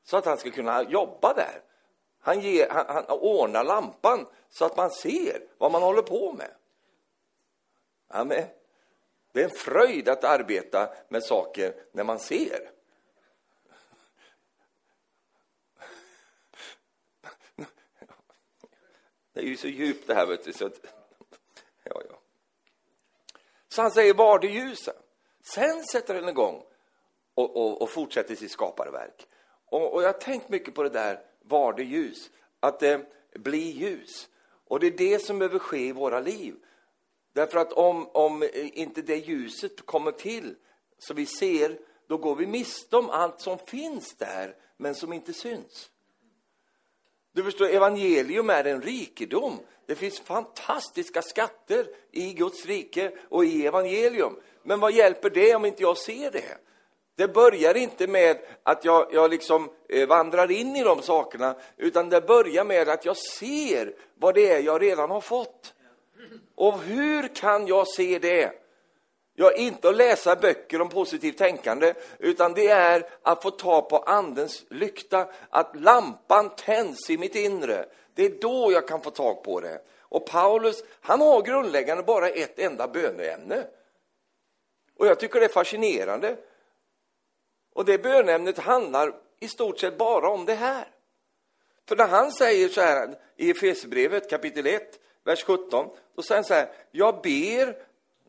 så 0.04 0.18
att 0.18 0.26
han 0.26 0.38
ska 0.38 0.52
kunna 0.52 0.84
jobba 0.84 1.34
där. 1.34 1.62
Han, 2.20 2.40
ger, 2.40 2.70
han, 2.70 2.86
han 2.88 3.06
ordnar 3.08 3.64
lampan 3.64 4.28
så 4.50 4.66
att 4.66 4.78
man 4.78 4.92
ser 4.92 5.42
vad 5.58 5.72
man 5.72 5.84
håller 5.84 6.02
på 6.02 6.34
med. 6.34 6.52
Amen. 8.08 8.46
Det 9.32 9.40
är 9.40 9.44
en 9.44 9.56
fröjd 9.56 10.10
att 10.10 10.24
arbeta 10.24 10.90
med 11.10 11.24
saker 11.24 11.74
när 11.92 12.04
man 12.04 12.20
ser. 12.20 12.72
Det 19.34 19.40
är 19.40 19.44
ju 19.44 19.58
så 19.58 19.68
djupt 19.68 20.08
det 20.08 20.14
här, 20.14 20.26
vet 20.26 20.44
du, 20.44 20.54
så 20.54 20.66
att, 20.66 20.86
ja, 21.84 22.02
ja. 22.10 22.20
Så 23.70 23.82
han 23.82 23.92
säger, 23.92 24.14
var 24.14 24.40
det 24.40 24.48
ljusen? 24.48 24.94
Sen 25.42 25.84
sätter 25.86 26.14
den 26.14 26.30
igång 26.30 26.64
och, 27.34 27.56
och, 27.58 27.82
och 27.82 27.90
fortsätter 27.90 28.36
sitt 28.36 28.52
skaparverk. 28.52 29.28
Och, 29.66 29.94
och 29.94 30.04
jag 30.04 30.08
har 30.08 30.20
tänkt 30.20 30.50
mycket 30.50 30.76
på 30.76 30.84
det 30.84 30.90
där, 30.90 31.22
var 31.42 31.74
det 31.74 31.84
ljus? 31.84 32.30
Att 32.60 32.84
eh, 32.84 33.00
det 33.32 33.40
blir 33.40 33.72
ljus. 33.72 34.30
Och 34.68 34.80
det 34.80 34.88
är 34.88 34.92
det 34.92 35.20
som 35.20 35.40
behöver 35.40 35.60
ske 35.60 35.88
i 35.88 35.92
våra 35.92 36.20
liv. 36.20 36.56
Därför 37.34 37.60
att 37.60 37.74
om, 37.74 38.10
om 38.14 38.44
eh, 38.44 38.80
inte 38.80 39.02
det 39.02 39.16
ljuset 39.16 39.86
kommer 39.86 40.12
till, 40.12 40.56
så 40.98 41.14
vi 41.14 41.26
ser, 41.26 41.80
då 42.08 42.18
går 42.18 42.36
vi 42.36 42.48
miste 42.48 42.98
om 42.98 43.10
allt 43.10 43.42
som 43.42 43.58
finns 43.58 44.16
där, 44.16 44.56
men 44.78 44.96
som 44.96 45.14
inte 45.14 45.34
syns. 45.34 45.92
Du 47.34 47.44
förstår, 47.44 47.70
evangelium 47.70 48.50
är 48.50 48.64
en 48.64 48.82
rikedom. 48.82 49.60
Det 49.86 49.96
finns 49.96 50.20
fantastiska 50.20 51.22
skatter 51.22 51.88
i 52.12 52.34
Guds 52.34 52.66
rike 52.66 53.12
och 53.30 53.46
i 53.46 53.66
evangelium. 53.66 54.40
Men 54.64 54.80
vad 54.80 54.92
hjälper 54.92 55.30
det 55.30 55.56
om 55.56 55.66
inte 55.66 55.84
jag 55.84 55.98
ser 55.98 56.32
det? 56.32 56.58
Det 57.16 57.28
börjar 57.28 57.78
inte 57.78 58.08
med 58.08 58.38
att 58.64 58.86
jag, 58.86 59.08
jag 59.12 59.32
liksom 59.32 59.70
eh, 59.90 60.08
vandrar 60.08 60.52
in 60.52 60.76
i 60.76 60.84
de 60.84 61.02
sakerna, 61.02 61.56
utan 61.78 62.10
det 62.10 62.22
börjar 62.22 62.64
med 62.64 62.90
att 62.90 63.06
jag 63.06 63.18
ser 63.18 63.94
vad 64.16 64.36
det 64.36 64.52
är 64.52 64.60
jag 64.60 64.82
redan 64.82 65.10
har 65.10 65.22
fått. 65.22 65.74
Och 66.56 66.80
hur 66.80 67.36
kan 67.36 67.68
jag 67.68 67.88
se 67.88 68.20
det? 68.20 68.52
Ja, 69.42 69.52
inte 69.52 69.90
att 69.90 69.96
läsa 69.96 70.36
böcker 70.36 70.82
om 70.82 70.90
positivt 70.90 71.38
tänkande, 71.38 71.94
utan 72.18 72.54
det 72.54 72.68
är 72.68 73.10
att 73.22 73.44
få 73.44 73.52
ta 73.52 73.82
på 73.82 73.98
andens 73.98 74.66
lykta, 74.70 75.28
att 75.50 75.76
lampan 75.76 76.50
tänds 76.56 77.10
i 77.10 77.18
mitt 77.18 77.36
inre. 77.36 77.86
Det 78.14 78.26
är 78.26 78.30
då 78.42 78.72
jag 78.72 78.88
kan 78.88 79.02
få 79.02 79.12
tag 79.12 79.44
på 79.44 79.60
det. 79.60 79.82
Och 80.00 80.26
Paulus, 80.26 80.84
han 81.02 81.22
har 81.22 81.42
grundläggande 81.42 82.04
bara 82.04 82.30
ett 82.30 82.60
enda 82.60 82.88
böneämne. 82.88 83.68
Och 84.96 85.08
jag 85.08 85.20
tycker 85.20 85.40
det 85.40 85.46
är 85.46 85.50
fascinerande. 85.50 86.38
Och 87.74 87.86
det 87.86 87.98
bönämnet 87.98 88.58
handlar 88.58 89.16
i 89.40 89.48
stort 89.48 89.80
sett 89.80 89.98
bara 89.98 90.30
om 90.30 90.46
det 90.46 90.56
här. 90.56 90.88
För 91.88 91.96
när 91.96 92.08
han 92.08 92.32
säger 92.32 92.70
så 92.70 92.82
här 92.82 93.18
i 93.36 93.52
Efesierbrevet 93.52 94.30
kapitel 94.30 94.68
1, 94.68 95.00
vers 95.24 95.44
17, 95.44 95.90
då 96.16 96.22
säger 96.22 96.38
han 96.38 96.46
så 96.46 96.54
här, 96.54 96.70
jag 96.92 97.22
ber, 97.22 97.78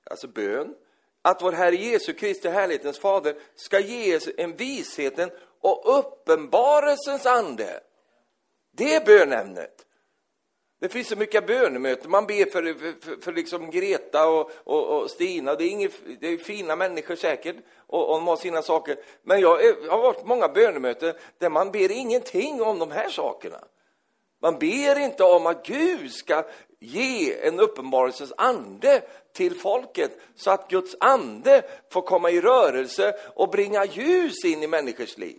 alltså 0.05 0.29
bön, 0.29 0.75
att 1.23 1.43
vår 1.43 1.53
Herre 1.53 1.77
Jesu 1.77 2.13
Kristi, 2.13 2.49
härlighetens 2.49 2.99
fader, 2.99 3.35
ska 3.55 3.79
ge 3.81 4.17
oss 4.17 4.29
en 4.37 4.57
visheten 4.57 5.31
och 5.61 5.99
uppenbarelsens 5.99 7.27
ande. 7.27 7.81
Det 8.73 8.95
är 8.95 9.05
bönämnet. 9.05 9.87
Det 10.81 10.89
finns 10.89 11.09
så 11.09 11.17
mycket 11.17 11.47
bönemöten. 11.47 12.11
Man 12.11 12.27
ber 12.27 12.51
för, 12.51 12.75
för, 13.01 13.21
för 13.21 13.33
liksom 13.33 13.71
Greta 13.71 14.29
och, 14.29 14.51
och, 14.65 15.03
och, 15.03 15.11
Stina. 15.11 15.55
Det 15.55 15.65
är, 15.65 15.69
inget, 15.69 15.93
det 16.21 16.29
är 16.29 16.39
fina 16.39 16.77
människor 16.77 17.17
säkert 17.17 17.57
och, 17.87 18.09
och 18.09 18.15
de 18.15 18.27
har 18.27 18.37
sina 18.37 18.63
saker. 18.63 18.97
Men 19.23 19.41
jag, 19.41 19.65
jag 19.65 19.91
har 19.91 20.03
varit 20.03 20.21
på 20.21 20.27
många 20.27 20.49
bönemöten 20.49 21.15
där 21.39 21.51
man 21.51 21.71
ber 21.71 21.91
ingenting 21.91 22.63
om 22.63 22.79
de 22.79 22.91
här 22.91 23.09
sakerna. 23.09 23.65
Man 24.43 24.59
ber 24.59 24.99
inte 24.99 25.25
om 25.25 25.47
att 25.47 25.67
Gud 25.67 26.13
ska 26.13 26.45
ge 26.81 27.47
en 27.47 27.61
uppenbarelsens 27.61 28.33
ande 28.37 29.03
till 29.33 29.55
folket 29.55 30.19
så 30.37 30.51
att 30.51 30.71
Guds 30.71 30.97
ande 31.01 31.63
får 31.91 32.03
komma 32.03 32.31
i 32.31 32.41
rörelse 32.41 33.15
och 33.35 33.51
bringa 33.51 33.85
ljus 33.85 34.45
in 34.45 34.63
i 34.63 34.67
människors 34.67 35.19
liv. 35.19 35.39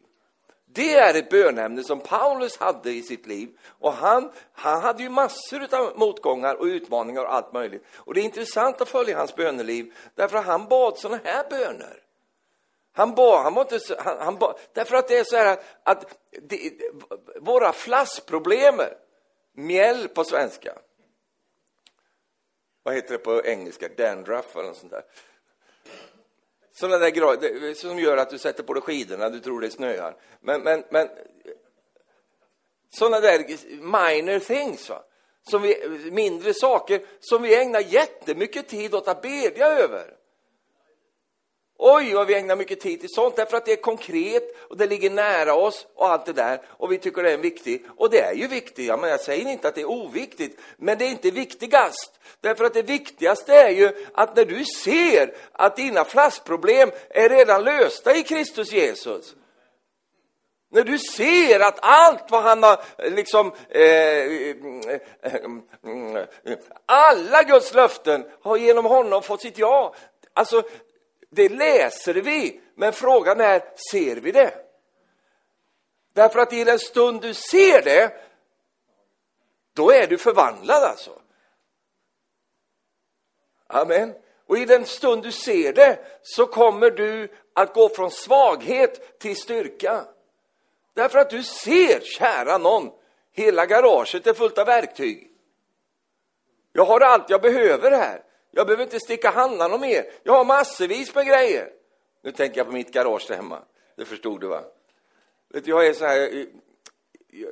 Det 0.74 0.94
är 0.94 1.14
ett 1.14 1.30
bönämne 1.30 1.84
som 1.84 2.00
Paulus 2.00 2.58
hade 2.58 2.92
i 2.92 3.02
sitt 3.02 3.28
liv. 3.28 3.50
Och 3.80 3.94
han, 3.94 4.32
han 4.54 4.82
hade 4.82 5.04
ju 5.04 5.10
massor 5.10 5.76
av 5.76 5.98
motgångar 5.98 6.56
och 6.56 6.66
utmaningar 6.66 7.22
och 7.22 7.34
allt 7.34 7.54
möjligt. 7.54 7.86
Och 7.96 8.14
det 8.14 8.22
är 8.22 8.26
intressant 8.26 8.82
att 8.82 8.90
följa 8.90 9.18
hans 9.18 9.36
böneliv, 9.36 9.94
därför 10.16 10.38
att 10.38 10.46
han 10.46 10.68
bad 10.68 10.98
sådana 10.98 11.22
här 11.24 11.50
böner. 11.50 12.04
Han 12.94 13.16
bad, 13.16 13.44
han 13.44 13.54
var 13.54 13.62
inte, 13.62 13.80
han, 14.00 14.18
han 14.20 14.38
bad, 14.38 14.56
därför 14.74 14.96
att 14.96 15.08
det 15.08 15.18
är 15.18 15.24
så 15.24 15.36
här 15.36 15.46
att, 15.46 15.64
att 15.84 16.18
det, 16.42 16.72
våra 17.42 17.74
flaskproblemer, 17.74 18.98
mjäll 19.54 20.08
på 20.08 20.24
svenska, 20.24 20.74
vad 22.84 22.96
heter 22.96 23.12
det 23.12 23.18
på 23.18 23.46
engelska, 23.46 23.88
dandruff 23.98 24.56
eller 24.56 24.68
något 24.68 24.78
sånt 24.78 24.92
där. 24.92 25.04
Sådana 26.74 26.98
där 26.98 27.10
grejer 27.10 27.74
som 27.74 28.00
gör 28.00 28.18
att 28.18 28.30
du 28.30 28.38
sätter 28.38 28.64
på 28.64 28.74
dig 28.74 28.84
skidorna, 28.84 29.30
du 29.30 29.40
tror 29.40 29.62
det 29.62 29.72
snöar. 29.72 30.16
Men, 30.40 30.62
men, 30.62 30.84
men 30.90 31.10
sådana 32.90 33.20
där 33.20 33.40
minor 33.76 34.40
things, 34.40 34.90
va? 34.90 35.04
Som 35.44 35.62
vi, 35.62 36.10
mindre 36.12 36.54
saker 36.54 37.06
som 37.20 37.42
vi 37.42 37.56
ägnar 37.56 37.80
jättemycket 37.80 38.68
tid 38.68 38.96
åt 38.96 39.08
att 39.08 39.22
bedja 39.22 39.66
över. 39.66 40.21
Oj, 41.84 42.14
vad 42.14 42.28
vi 42.28 42.36
ägnar 42.36 42.56
mycket 42.56 42.80
tid 42.80 43.00
till 43.00 43.10
sånt, 43.10 43.36
därför 43.36 43.58
att 43.58 43.66
det 43.66 43.72
är 43.72 43.82
konkret 43.82 44.56
och 44.70 44.78
det 44.78 44.88
ligger 44.88 45.10
nära 45.10 45.56
oss 45.56 45.88
och 45.96 46.08
allt 46.08 46.26
det 46.26 46.34
där. 46.34 46.62
Och 46.68 46.92
vi 46.92 46.98
tycker 46.98 47.24
det 47.24 47.32
är 47.32 47.38
viktigt. 47.38 47.86
Och 47.98 48.10
det 48.10 48.20
är 48.20 48.34
ju 48.34 48.48
viktigt, 48.48 48.88
ja, 48.88 48.98
men 48.98 49.10
jag 49.10 49.20
säger 49.20 49.52
inte 49.52 49.68
att 49.68 49.76
det 49.76 49.82
är 49.82 49.90
oviktigt, 49.90 50.60
men 50.78 50.98
det 50.98 51.06
är 51.06 51.10
inte 51.10 51.32
viktigast. 51.32 52.20
Därför 52.42 52.66
att 52.66 52.74
det 52.74 52.82
viktigaste 52.82 53.54
är 53.54 53.70
ju 53.70 53.92
att 54.14 54.36
när 54.36 54.46
du 54.46 54.66
ser 54.66 55.34
att 55.52 55.76
dina 55.76 56.06
flaskproblem 56.06 56.92
är 57.10 57.30
redan 57.30 57.64
lösta 57.64 58.16
i 58.16 58.24
Kristus 58.24 58.72
Jesus, 58.72 59.36
när 60.72 60.84
du 60.84 60.98
ser 61.00 61.60
att 61.60 61.80
allt 61.82 62.32
vad 62.32 62.44
han 62.44 62.64
har 62.64 62.82
eh, 62.98 63.14
liksom 63.14 63.52
eh 63.70 63.82
eh, 63.82 64.56
eh, 64.84 65.00
eh, 65.24 66.22
eh, 66.46 66.58
alla 66.86 67.44
Guds 67.44 67.74
löften 67.74 68.26
har 68.42 68.58
genom 68.58 68.86
honom 68.86 69.24
fått 69.24 69.42
sitt 69.42 69.58
ja. 69.58 69.96
Alltså, 70.34 70.64
det 71.32 71.50
läser 71.50 72.14
vi, 72.14 72.62
men 72.76 72.94
frågan 72.94 73.42
är, 73.42 73.64
ser 73.92 74.16
vi 74.16 74.32
det? 74.32 74.54
Därför 76.14 76.40
att 76.40 76.54
i 76.54 76.64
den 76.64 76.80
stund 76.80 77.22
du 77.22 77.34
ser 77.34 77.82
det, 77.82 78.14
då 79.74 79.92
är 79.92 80.08
du 80.08 80.18
förvandlad 80.18 80.84
alltså. 80.84 81.22
Amen. 83.68 84.14
Och 84.46 84.58
i 84.58 84.66
den 84.66 84.86
stund 84.86 85.24
du 85.24 85.32
ser 85.32 85.74
det 85.74 86.00
så 86.22 86.46
kommer 86.46 86.92
du 86.92 87.32
att 87.54 87.74
gå 87.74 87.90
från 87.90 88.12
svaghet 88.12 89.20
till 89.20 89.36
styrka. 89.36 90.06
Därför 90.94 91.20
att 91.20 91.30
du 91.30 91.44
ser, 91.44 92.00
kära 92.00 92.58
någon, 92.58 92.92
hela 93.32 93.66
garaget 93.66 94.28
är 94.28 94.34
fullt 94.34 94.58
av 94.58 94.66
verktyg. 94.66 95.32
Jag 96.74 96.86
har 96.86 97.02
allt 97.02 97.30
jag 97.30 97.42
behöver 97.42 97.92
här. 97.92 98.24
Jag 98.52 98.68
behöver 98.68 98.84
inte 98.84 99.00
sticka 99.00 99.30
handlarna 99.30 99.78
mer. 99.78 100.06
Jag 100.24 100.34
har 100.34 100.46
massvis 100.46 101.16
med 101.16 101.28
grejer. 101.28 101.70
Nu 102.24 102.32
tänker 102.32 102.58
jag 102.58 102.68
på 102.68 102.74
mitt 102.74 102.94
garage 102.94 103.26
där 103.28 103.36
hemma. 103.36 103.60
Det 103.98 104.06
förstod 104.06 104.42
du 104.42 104.48
va? 104.48 104.64
Vet 105.54 105.66
du, 105.66 105.72
jag 105.72 105.88
är 105.88 105.94
så 105.94 106.06
här, 106.06 106.38
eh, 106.38 106.46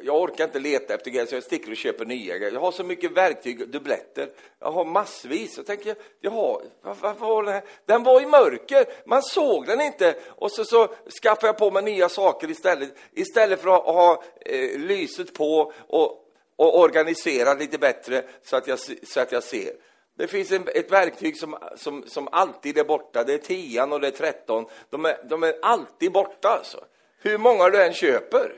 jag 0.03 0.21
orkar 0.21 0.43
inte 0.43 0.59
leta 0.59 0.93
efter 0.93 1.11
grejer 1.11 1.25
så 1.25 1.35
jag 1.35 1.43
sticker 1.43 1.71
och 1.71 1.77
köper 1.77 2.05
nya 2.05 2.37
grejer. 2.37 2.53
Jag 2.53 2.59
har 2.59 2.71
så 2.71 2.83
mycket 2.83 3.11
verktyg, 3.11 3.69
dubbletter. 3.69 4.29
Jag 4.59 4.71
har 4.71 4.85
massvis. 4.85 5.57
Jag 5.57 5.65
tänker, 5.65 5.95
jaha, 6.21 6.61
vad, 6.81 7.17
var 7.17 7.43
den 7.43 7.53
här? 7.53 7.63
Den 7.85 8.03
var 8.03 8.21
i 8.21 8.25
mörker, 8.25 8.85
man 9.05 9.23
såg 9.23 9.65
den 9.65 9.81
inte. 9.81 10.15
Och 10.27 10.51
så, 10.51 10.65
så 10.65 10.87
skaffar 11.23 11.47
jag 11.47 11.57
på 11.57 11.71
mig 11.71 11.83
nya 11.83 12.09
saker 12.09 12.51
istället. 12.51 12.95
Istället 13.13 13.61
för 13.61 13.69
att 13.69 13.83
ha 13.83 14.23
eh, 14.45 14.79
lyset 14.79 15.33
på 15.33 15.73
och, 15.87 16.25
och 16.55 16.79
organisera 16.79 17.53
lite 17.53 17.77
bättre 17.77 18.23
så 18.43 18.55
att 18.55 18.67
jag, 18.67 18.79
så 19.03 19.19
att 19.19 19.31
jag 19.31 19.43
ser. 19.43 19.73
Det 20.19 20.27
finns 20.27 20.51
en, 20.51 20.67
ett 20.75 20.91
verktyg 20.91 21.37
som, 21.37 21.57
som, 21.75 22.03
som 22.07 22.27
alltid 22.31 22.77
är 22.77 22.83
borta. 22.83 23.23
Det 23.23 23.33
är 23.33 23.37
tian 23.37 23.93
och 23.93 24.01
det 24.01 24.07
är 24.07 24.11
tretton. 24.11 24.65
De 24.89 25.05
är, 25.05 25.17
de 25.29 25.43
är 25.43 25.53
alltid 25.61 26.11
borta 26.11 26.49
alltså. 26.49 26.83
Hur 27.21 27.37
många 27.37 27.69
du 27.69 27.83
än 27.83 27.93
köper. 27.93 28.53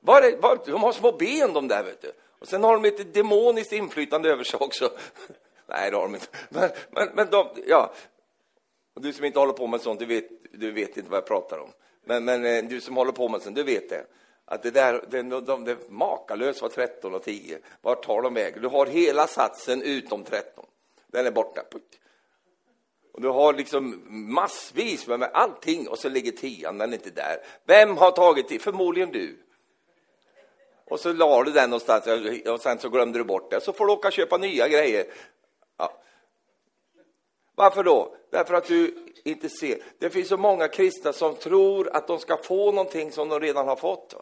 Var 0.00 0.22
är, 0.22 0.36
var, 0.36 0.58
de 0.66 0.82
har 0.82 0.92
små 0.92 1.12
ben 1.12 1.52
de 1.52 1.68
där 1.68 1.82
vet 1.82 2.02
du. 2.02 2.12
Och 2.38 2.48
sen 2.48 2.64
har 2.64 2.72
de 2.72 2.82
lite 2.82 3.04
demoniskt 3.04 3.72
inflytande 3.72 4.30
över 4.30 4.44
sig 4.44 4.60
också. 4.60 4.90
Nej, 5.66 5.90
det 5.90 5.96
har 5.96 6.02
de 6.02 6.14
inte. 6.14 6.26
Men, 6.48 6.70
men, 6.90 7.08
men 7.14 7.30
de, 7.30 7.48
ja. 7.66 7.92
Och 8.94 9.02
du 9.02 9.12
som 9.12 9.24
inte 9.24 9.38
håller 9.38 9.52
på 9.52 9.66
med 9.66 9.80
sånt, 9.80 10.00
du 10.00 10.06
vet, 10.06 10.28
du 10.52 10.72
vet 10.72 10.96
inte 10.96 11.10
vad 11.10 11.18
jag 11.18 11.26
pratar 11.26 11.58
om. 11.58 11.70
Men, 12.04 12.24
men 12.24 12.44
eh, 12.44 12.64
du 12.64 12.80
som 12.80 12.96
håller 12.96 13.12
på 13.12 13.28
med 13.28 13.42
sånt, 13.42 13.56
du 13.56 13.62
vet 13.62 13.88
det. 13.88 14.04
Att 14.44 14.62
det 14.62 14.70
där, 14.70 15.04
det, 15.08 15.22
de, 15.22 15.64
det 15.64 15.90
makalöst 15.90 16.62
var 16.62 16.68
13 16.68 17.14
och 17.14 17.22
10. 17.22 17.58
Vart 17.80 18.06
tar 18.06 18.22
de 18.22 18.34
vägen? 18.34 18.62
Du 18.62 18.68
har 18.68 18.86
hela 18.86 19.26
satsen 19.26 19.82
utom 19.82 20.24
13 20.24 20.66
den 21.06 21.26
är 21.26 21.30
borta. 21.30 21.62
Och 23.12 23.20
du 23.22 23.28
har 23.28 23.52
liksom 23.52 24.02
massvis 24.34 25.06
med 25.06 25.30
allting 25.32 25.88
och 25.88 25.98
så 25.98 26.08
ligger 26.08 26.32
tian, 26.32 26.78
den 26.78 26.92
är 26.92 26.96
inte 26.96 27.10
där. 27.10 27.36
Vem 27.64 27.96
har 27.96 28.10
tagit 28.10 28.48
det? 28.48 28.58
Förmodligen 28.58 29.10
du. 29.10 29.36
Och 30.84 31.00
så 31.00 31.12
la 31.12 31.44
du 31.44 31.52
den 31.52 31.70
någonstans 31.70 32.04
och 32.46 32.60
sen 32.60 32.78
så 32.78 32.88
glömde 32.88 33.18
du 33.18 33.24
bort 33.24 33.50
det. 33.50 33.60
Så 33.60 33.72
får 33.72 33.86
du 33.86 33.92
åka 33.92 34.08
och 34.08 34.14
köpa 34.14 34.38
nya 34.38 34.68
grejer. 34.68 35.06
Ja. 35.76 35.92
Varför 37.54 37.84
då? 37.84 38.16
Därför 38.30 38.54
att 38.54 38.64
du 38.66 39.12
inte 39.24 39.48
ser. 39.48 39.78
Det 39.98 40.10
finns 40.10 40.28
så 40.28 40.36
många 40.36 40.68
kristna 40.68 41.12
som 41.12 41.34
tror 41.34 41.96
att 41.96 42.06
de 42.06 42.18
ska 42.18 42.36
få 42.36 42.72
någonting 42.72 43.12
som 43.12 43.28
de 43.28 43.40
redan 43.40 43.68
har 43.68 43.76
fått. 43.76 44.14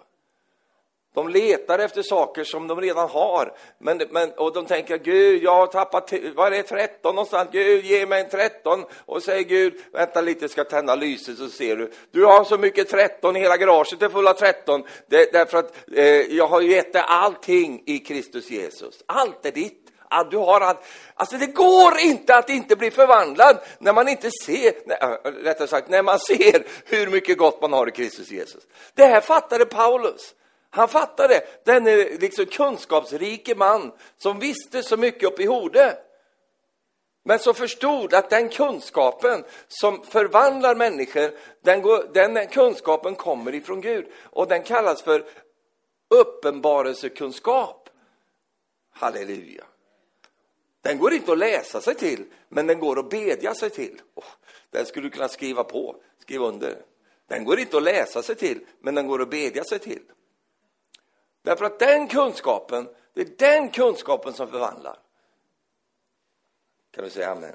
De 1.14 1.28
letar 1.28 1.78
efter 1.78 2.02
saker 2.02 2.44
som 2.44 2.68
de 2.68 2.80
redan 2.80 3.08
har. 3.08 3.52
Men, 3.78 4.02
men, 4.10 4.32
och 4.32 4.52
de 4.52 4.66
tänker, 4.66 4.98
Gud, 4.98 5.42
jag 5.42 5.54
har 5.54 5.66
tappat, 5.66 6.12
var 6.34 6.50
är 6.50 6.62
13 6.62 7.14
någonstans? 7.14 7.48
Gud, 7.52 7.84
ge 7.84 8.06
mig 8.06 8.20
en 8.20 8.30
13. 8.30 8.84
Och 9.06 9.22
säger 9.22 9.42
Gud, 9.42 9.74
vänta 9.92 10.20
lite, 10.20 10.48
ska 10.48 10.64
tända 10.64 10.94
lyset 10.94 11.38
så 11.38 11.48
ser 11.48 11.76
du. 11.76 11.92
Du 12.10 12.24
har 12.24 12.44
så 12.44 12.58
mycket 12.58 12.88
13, 12.88 13.34
hela 13.34 13.56
garaget 13.56 14.02
är 14.02 14.08
fulla 14.08 14.34
13. 14.34 14.82
Det, 15.06 15.32
därför 15.32 15.58
att 15.58 15.74
eh, 15.92 16.04
jag 16.36 16.46
har 16.46 16.60
gett 16.60 16.92
dig 16.92 17.02
allting 17.06 17.82
i 17.86 17.98
Kristus 17.98 18.50
Jesus. 18.50 19.02
Allt 19.06 19.46
är 19.46 19.52
ditt. 19.52 19.80
Att 20.08 20.30
du 20.30 20.36
har 20.36 20.60
allt. 20.60 20.78
Alltså 21.14 21.36
det 21.36 21.46
går 21.46 21.98
inte 21.98 22.36
att 22.36 22.50
inte 22.50 22.76
bli 22.76 22.90
förvandlad 22.90 23.58
när 23.78 23.92
man 23.92 24.08
inte 24.08 24.30
ser, 24.30 24.72
äh, 25.02 25.08
rättare 25.44 25.68
sagt, 25.68 25.88
när 25.88 26.02
man 26.02 26.18
ser 26.18 26.66
hur 26.84 27.06
mycket 27.06 27.38
gott 27.38 27.62
man 27.62 27.72
har 27.72 27.88
i 27.88 27.90
Kristus 27.90 28.30
Jesus. 28.30 28.62
Det 28.94 29.04
här 29.04 29.20
fattade 29.20 29.64
Paulus. 29.64 30.34
Han 30.74 30.88
fattade, 30.88 31.46
denne 31.64 31.96
liksom 31.96 32.46
kunskapsrike 32.46 33.54
man 33.54 33.92
som 34.16 34.38
visste 34.38 34.82
så 34.82 34.96
mycket 34.96 35.28
upp 35.28 35.40
i 35.40 35.46
Hode. 35.46 35.98
Men 37.24 37.38
som 37.38 37.54
förstod 37.54 38.14
att 38.14 38.30
den 38.30 38.48
kunskapen 38.48 39.44
som 39.68 40.04
förvandlar 40.04 40.74
människor, 40.74 41.30
den, 41.62 41.82
går, 41.82 42.10
den 42.14 42.46
kunskapen 42.46 43.14
kommer 43.14 43.54
ifrån 43.54 43.80
Gud. 43.80 44.06
Och 44.22 44.48
den 44.48 44.62
kallas 44.62 45.02
för 45.02 45.24
uppenbarelsekunskap. 46.10 47.90
Halleluja. 48.92 49.64
Den 50.80 50.98
går 50.98 51.12
inte 51.12 51.32
att 51.32 51.38
läsa 51.38 51.80
sig 51.80 51.94
till, 51.94 52.24
men 52.48 52.66
den 52.66 52.78
går 52.78 52.98
att 52.98 53.10
bedja 53.10 53.54
sig 53.54 53.70
till. 53.70 54.00
Oh, 54.14 54.24
den 54.70 54.86
skulle 54.86 55.06
du 55.06 55.10
kunna 55.10 55.28
skriva 55.28 55.64
på, 55.64 55.96
skriva 56.18 56.46
under. 56.46 56.76
Den 57.28 57.44
går 57.44 57.58
inte 57.58 57.76
att 57.76 57.82
läsa 57.82 58.22
sig 58.22 58.34
till, 58.34 58.60
men 58.80 58.94
den 58.94 59.06
går 59.06 59.22
att 59.22 59.30
bedja 59.30 59.64
sig 59.64 59.78
till. 59.78 60.02
Därför 61.44 61.64
att 61.64 61.78
den 61.78 62.08
kunskapen, 62.08 62.88
det 63.12 63.20
är 63.20 63.28
den 63.38 63.70
kunskapen 63.70 64.32
som 64.32 64.48
förvandlar. 64.48 64.98
Kan 66.90 67.04
du 67.04 67.10
säga 67.10 67.30
amen? 67.30 67.54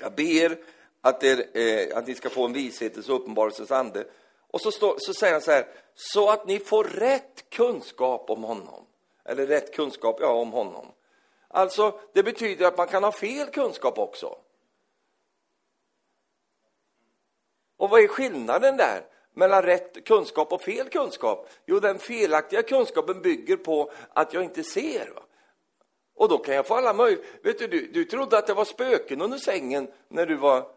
Jag 0.00 0.14
ber 0.14 0.58
att, 1.00 1.24
er, 1.24 1.58
eh, 1.58 1.96
att 1.96 2.06
ni 2.06 2.14
ska 2.14 2.30
få 2.30 2.44
en 2.44 2.52
vishetens 2.52 3.08
och 3.08 3.16
uppenbarelsens 3.16 3.70
ande. 3.70 4.04
Och 4.50 4.60
så, 4.60 4.72
står, 4.72 4.96
så 4.98 5.14
säger 5.14 5.32
han 5.32 5.42
så 5.42 5.50
här, 5.50 5.66
så 5.94 6.30
att 6.30 6.46
ni 6.46 6.58
får 6.58 6.84
rätt 6.84 7.50
kunskap 7.50 8.30
om 8.30 8.44
honom. 8.44 8.86
Eller 9.24 9.46
rätt 9.46 9.74
kunskap, 9.74 10.16
ja, 10.20 10.32
om 10.32 10.52
honom. 10.52 10.86
Alltså, 11.48 12.00
det 12.12 12.22
betyder 12.22 12.66
att 12.66 12.78
man 12.78 12.88
kan 12.88 13.04
ha 13.04 13.12
fel 13.12 13.46
kunskap 13.46 13.98
också. 13.98 14.38
Och 17.76 17.90
vad 17.90 18.00
är 18.00 18.08
skillnaden 18.08 18.76
där? 18.76 19.06
Mellan 19.40 19.62
rätt 19.62 20.04
kunskap 20.04 20.52
och 20.52 20.62
fel 20.62 20.88
kunskap? 20.88 21.48
Jo, 21.66 21.80
den 21.80 21.98
felaktiga 21.98 22.62
kunskapen 22.62 23.22
bygger 23.22 23.56
på 23.56 23.92
att 24.12 24.34
jag 24.34 24.44
inte 24.44 24.64
ser. 24.64 25.10
Va? 25.14 25.22
Och 26.14 26.28
då 26.28 26.38
kan 26.38 26.54
jag 26.54 26.66
få 26.66 26.74
alla 26.74 26.92
möjliga... 26.92 27.26
Vet 27.42 27.58
du, 27.58 27.66
du, 27.66 27.86
du 27.86 28.04
trodde 28.04 28.38
att 28.38 28.46
det 28.46 28.54
var 28.54 28.64
spöken 28.64 29.20
under 29.22 29.38
sängen 29.38 29.88
när 30.08 30.26
du 30.26 30.36
var 30.36 30.68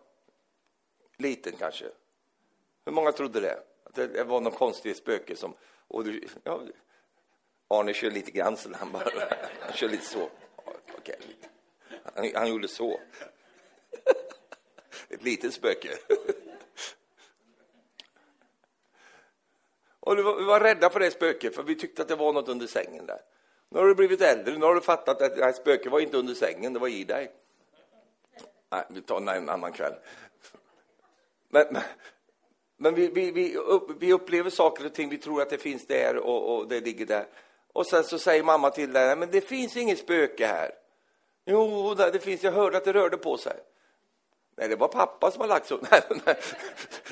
liten 1.18 1.54
kanske? 1.60 1.86
Hur 2.86 2.92
många 2.92 3.12
trodde 3.12 3.40
det? 3.40 3.60
Att 3.84 3.96
det 3.96 4.24
var 4.24 4.42
någon 4.42 4.54
konstig 4.54 4.96
spöke 4.96 5.36
som... 5.36 5.54
Och 5.88 6.04
du, 6.04 6.28
ja, 6.44 6.62
Arne 7.68 7.94
kör 7.94 8.12
lite 8.12 8.32
grann 8.32 8.58
så 8.58 8.70
han 8.74 8.92
bara... 8.92 9.10
Han 9.60 9.74
kör 9.74 9.90
lite 9.90 10.06
så. 10.06 10.30
Okay. 10.98 11.16
han, 12.16 12.32
han 12.36 12.50
gjorde 12.50 12.68
så. 12.68 13.00
Ett 15.10 15.24
litet 15.24 15.54
spöke. 15.54 15.98
Och 20.06 20.18
vi 20.18 20.22
var, 20.22 20.36
vi 20.36 20.44
var 20.44 20.60
rädda 20.60 20.90
för 20.90 21.00
det 21.00 21.12
spöket, 21.12 21.56
för 21.56 21.64
vi 21.64 21.76
tyckte 21.76 22.02
att 22.02 22.08
det 22.08 22.16
var 22.16 22.34
något 22.34 22.50
under 22.50 22.68
sängen 22.68 23.06
där. 23.06 23.22
Nu 23.70 23.80
har 23.80 23.86
du 23.86 23.96
blivit 23.96 24.22
äldre, 24.22 24.58
nu 24.58 24.66
har 24.66 24.76
du 24.76 24.82
fattat 24.82 25.22
att 25.22 25.36
det 25.36 25.44
här 25.44 25.52
spöket 25.52 25.92
var 25.92 26.00
inte 26.00 26.18
under 26.18 26.34
sängen, 26.34 26.74
det 26.74 26.80
var 26.80 26.88
i 26.88 27.04
dig. 27.04 27.32
Nej, 28.70 28.84
vi 28.90 29.02
tar 29.02 29.18
en 29.18 29.50
annan 29.50 29.72
kväll. 29.72 29.94
Men, 31.50 31.66
men, 31.72 31.82
men 32.78 32.96
vi, 32.96 33.08
vi, 33.08 33.32
vi, 33.32 33.56
upp, 33.56 33.90
vi, 34.00 34.14
upplever 34.14 34.50
saker 34.50 34.86
och 34.86 34.94
ting, 34.94 35.10
vi 35.10 35.18
tror 35.18 35.42
att 35.42 35.50
det 35.50 35.58
finns 35.58 35.88
där 35.88 36.18
och, 36.18 36.56
och 36.56 36.68
det 36.68 36.80
ligger 36.80 37.06
där. 37.06 37.26
Och 37.74 37.86
sen 37.86 38.04
så 38.04 38.20
säger 38.20 38.44
mamma 38.44 38.70
till 38.70 38.94
dig, 38.94 39.16
men 39.16 39.32
det 39.32 39.42
finns 39.42 39.78
inget 39.78 40.00
spöke 40.00 40.48
här. 40.48 40.72
Jo, 41.46 41.94
det 41.94 42.20
finns, 42.20 42.44
jag 42.44 42.52
hörde 42.52 42.78
att 42.78 42.86
det 42.86 42.94
rörde 42.94 43.18
på 43.18 43.38
sig. 43.38 43.60
Nej, 44.56 44.70
det 44.70 44.76
var 44.76 44.88
pappa 44.88 45.32
som 45.32 45.42
har 45.42 45.48
lagt 45.48 45.68
så. 45.68 45.80
Nej, 45.92 46.02
nej. 46.26 46.36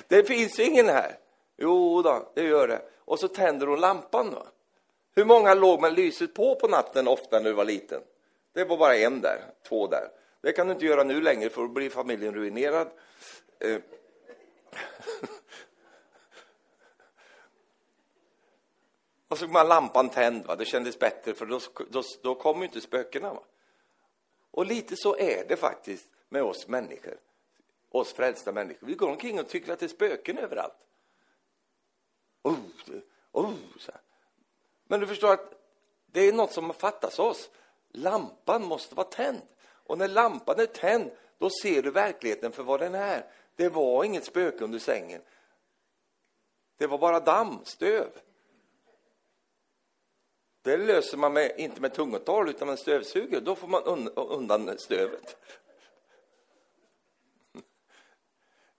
Det 0.07 0.23
finns 0.23 0.59
ingen 0.59 0.85
här. 0.85 1.17
Jo 1.61 2.01
då, 2.01 2.31
det 2.33 2.43
gör 2.43 2.67
det. 2.67 2.81
Och 2.97 3.19
så 3.19 3.27
tänder 3.27 3.67
hon 3.67 3.79
lampan. 3.79 4.29
Va? 4.29 4.47
Hur 5.15 5.25
många 5.25 5.53
låg 5.53 5.81
med 5.81 5.93
lyset 5.93 6.33
på 6.33 6.55
på 6.55 6.67
natten 6.67 7.07
ofta 7.07 7.39
när 7.39 7.49
du 7.49 7.53
var 7.53 7.65
liten? 7.65 8.01
Det 8.53 8.63
var 8.63 8.77
bara 8.77 8.97
en 8.97 9.21
där, 9.21 9.41
två 9.67 9.87
där. 9.87 10.09
Det 10.41 10.51
kan 10.51 10.67
du 10.67 10.73
inte 10.73 10.85
göra 10.85 11.03
nu 11.03 11.21
längre 11.21 11.49
för 11.49 11.61
då 11.61 11.67
blir 11.67 11.89
familjen 11.89 12.33
ruinerad. 12.33 12.87
Eh. 13.59 13.77
Och 19.27 19.37
så 19.37 19.47
man 19.47 19.67
lampan 19.67 20.09
tänd, 20.09 20.45
va? 20.45 20.55
det 20.55 20.65
kändes 20.65 20.99
bättre 20.99 21.33
för 21.33 21.45
då, 21.45 21.59
då, 21.89 22.03
då 22.21 22.35
kommer 22.35 22.65
inte 22.65 22.81
spökena. 22.81 23.33
Va? 23.33 23.43
Och 24.51 24.65
lite 24.65 24.95
så 24.95 25.17
är 25.17 25.45
det 25.47 25.55
faktiskt 25.55 26.09
med 26.29 26.43
oss 26.43 26.67
människor, 26.67 27.17
oss 27.89 28.13
frälsta 28.13 28.51
människor. 28.51 28.87
Vi 28.87 28.93
går 28.93 29.09
omkring 29.09 29.39
och 29.39 29.47
tycker 29.47 29.73
att 29.73 29.79
det 29.79 29.85
är 29.85 29.87
spöken 29.87 30.37
överallt. 30.37 30.87
Oh, 32.41 32.55
oh, 33.31 33.53
så 33.79 33.91
här. 33.91 34.01
Men 34.87 34.99
du 34.99 35.07
förstår 35.07 35.33
att 35.33 35.53
det 36.05 36.21
är 36.21 36.33
något 36.33 36.53
som 36.53 36.73
fattas 36.73 37.19
oss. 37.19 37.49
Lampan 37.91 38.65
måste 38.65 38.95
vara 38.95 39.07
tänd. 39.07 39.41
Och 39.63 39.97
när 39.97 40.07
lampan 40.07 40.59
är 40.59 40.65
tänd, 40.65 41.11
då 41.37 41.49
ser 41.61 41.81
du 41.81 41.91
verkligheten 41.91 42.51
för 42.51 42.63
vad 42.63 42.79
den 42.79 42.95
är. 42.95 43.25
Det 43.55 43.69
var 43.69 44.03
inget 44.03 44.25
spöke 44.25 44.63
under 44.63 44.79
sängen. 44.79 45.21
Det 46.77 46.87
var 46.87 46.97
bara 46.97 47.19
damm, 47.19 47.59
stöv. 47.63 48.09
Det 50.61 50.77
löser 50.77 51.17
man 51.17 51.33
med, 51.33 51.53
inte 51.57 51.81
med 51.81 51.93
tungotal 51.93 52.49
utan 52.49 52.67
med 52.67 52.71
en 52.71 52.77
stövsugare. 52.77 53.41
Då 53.41 53.55
får 53.55 53.67
man 53.67 53.83
undan 54.15 54.77
stövet. 54.77 55.37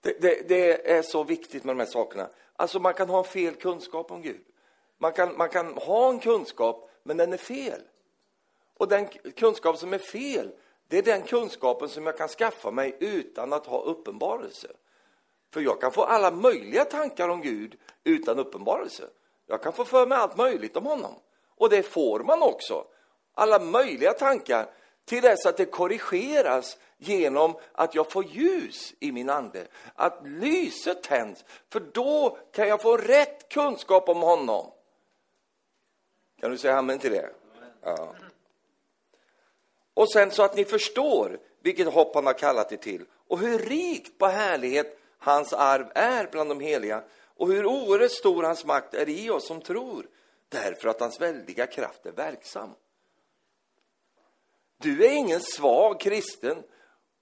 Det, 0.00 0.20
det, 0.20 0.48
det, 0.48 0.90
är 0.90 1.02
så 1.02 1.24
viktigt 1.24 1.64
med 1.64 1.76
de 1.76 1.80
här 1.80 1.90
sakerna. 1.90 2.30
Alltså 2.62 2.80
man 2.80 2.94
kan 2.94 3.08
ha 3.08 3.24
fel 3.24 3.54
kunskap 3.54 4.10
om 4.10 4.22
Gud. 4.22 4.44
Man 4.98 5.12
kan, 5.12 5.36
man 5.36 5.48
kan 5.48 5.74
ha 5.74 6.10
en 6.10 6.18
kunskap, 6.18 6.90
men 7.02 7.16
den 7.16 7.32
är 7.32 7.36
fel. 7.36 7.80
Och 8.78 8.88
den 8.88 9.08
kunskap 9.36 9.78
som 9.78 9.92
är 9.92 9.98
fel, 9.98 10.52
det 10.88 10.98
är 10.98 11.02
den 11.02 11.22
kunskapen 11.22 11.88
som 11.88 12.06
jag 12.06 12.18
kan 12.18 12.28
skaffa 12.28 12.70
mig 12.70 12.96
utan 13.00 13.52
att 13.52 13.66
ha 13.66 13.82
uppenbarelse. 13.82 14.68
För 15.50 15.60
jag 15.60 15.80
kan 15.80 15.92
få 15.92 16.02
alla 16.02 16.30
möjliga 16.30 16.84
tankar 16.84 17.28
om 17.28 17.40
Gud 17.40 17.78
utan 18.04 18.38
uppenbarelse. 18.38 19.04
Jag 19.46 19.62
kan 19.62 19.72
få 19.72 19.84
för 19.84 20.06
mig 20.06 20.18
allt 20.18 20.36
möjligt 20.36 20.76
om 20.76 20.86
honom. 20.86 21.14
Och 21.56 21.70
det 21.70 21.82
får 21.82 22.20
man 22.20 22.42
också. 22.42 22.84
Alla 23.34 23.58
möjliga 23.58 24.12
tankar 24.12 24.70
till 25.04 25.22
dess 25.22 25.46
att 25.46 25.56
det 25.56 25.64
korrigeras 25.64 26.78
genom 26.98 27.56
att 27.72 27.94
jag 27.94 28.10
får 28.10 28.24
ljus 28.24 28.94
i 29.00 29.12
min 29.12 29.30
ande. 29.30 29.66
Att 29.94 30.20
lyset 30.24 31.02
tänds, 31.02 31.44
för 31.70 31.80
då 31.80 32.38
kan 32.52 32.68
jag 32.68 32.82
få 32.82 32.96
rätt 32.96 33.48
kunskap 33.48 34.08
om 34.08 34.22
honom. 34.22 34.70
Kan 36.40 36.50
du 36.50 36.58
säga 36.58 36.76
amen 36.76 36.98
till 36.98 37.12
det? 37.12 37.30
Ja. 37.82 38.14
Och 39.94 40.12
sen 40.12 40.30
så 40.30 40.42
att 40.42 40.56
ni 40.56 40.64
förstår 40.64 41.38
vilket 41.60 41.92
hopp 41.92 42.14
han 42.14 42.26
har 42.26 42.38
kallat 42.38 42.72
er 42.72 42.76
till 42.76 43.04
och 43.28 43.38
hur 43.38 43.58
rikt 43.58 44.18
på 44.18 44.26
härlighet 44.26 44.98
hans 45.18 45.52
arv 45.52 45.86
är 45.94 46.28
bland 46.32 46.50
de 46.50 46.60
heliga 46.60 47.02
och 47.36 47.48
hur 47.48 47.66
oerhört 47.66 48.10
stor 48.10 48.42
hans 48.42 48.64
makt 48.64 48.94
är 48.94 49.08
i 49.08 49.30
oss 49.30 49.46
som 49.46 49.60
tror 49.60 50.06
därför 50.48 50.88
att 50.88 51.00
hans 51.00 51.20
väldiga 51.20 51.66
kraft 51.66 52.06
är 52.06 52.12
verksam. 52.12 52.70
Du 54.82 55.04
är 55.04 55.10
ingen 55.10 55.40
svag 55.40 56.00
kristen 56.00 56.62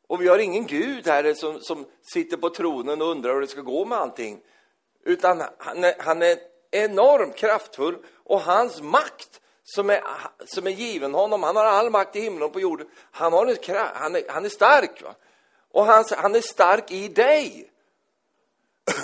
och 0.08 0.22
vi 0.22 0.28
har 0.28 0.38
ingen 0.38 0.66
Gud 0.66 1.06
här 1.06 1.34
som, 1.34 1.60
som 1.60 1.86
sitter 2.12 2.36
på 2.36 2.50
tronen 2.50 3.02
och 3.02 3.08
undrar 3.08 3.34
hur 3.34 3.40
det 3.40 3.46
ska 3.46 3.60
gå 3.60 3.84
med 3.84 3.98
allting. 3.98 4.40
Utan 5.04 5.42
han 5.58 5.84
är, 5.84 5.94
han 5.98 6.22
är 6.22 6.38
enormt 6.70 7.36
kraftfull 7.36 7.96
och 8.24 8.40
hans 8.40 8.82
makt 8.82 9.40
som 9.62 9.90
är, 9.90 10.02
som 10.44 10.66
är 10.66 10.70
given 10.70 11.14
honom, 11.14 11.42
han 11.42 11.56
har 11.56 11.64
all 11.64 11.90
makt 11.90 12.16
i 12.16 12.20
himlen 12.20 12.42
och 12.42 12.52
på 12.52 12.60
jorden, 12.60 12.86
han, 13.10 13.32
har 13.32 13.46
en, 13.46 13.76
han, 13.94 14.16
är, 14.16 14.22
han 14.28 14.44
är 14.44 14.48
stark. 14.48 15.02
Va? 15.02 15.14
Och 15.72 15.84
han, 15.84 16.04
han 16.16 16.34
är 16.34 16.40
stark 16.40 16.90
i 16.90 17.08
dig. 17.08 17.70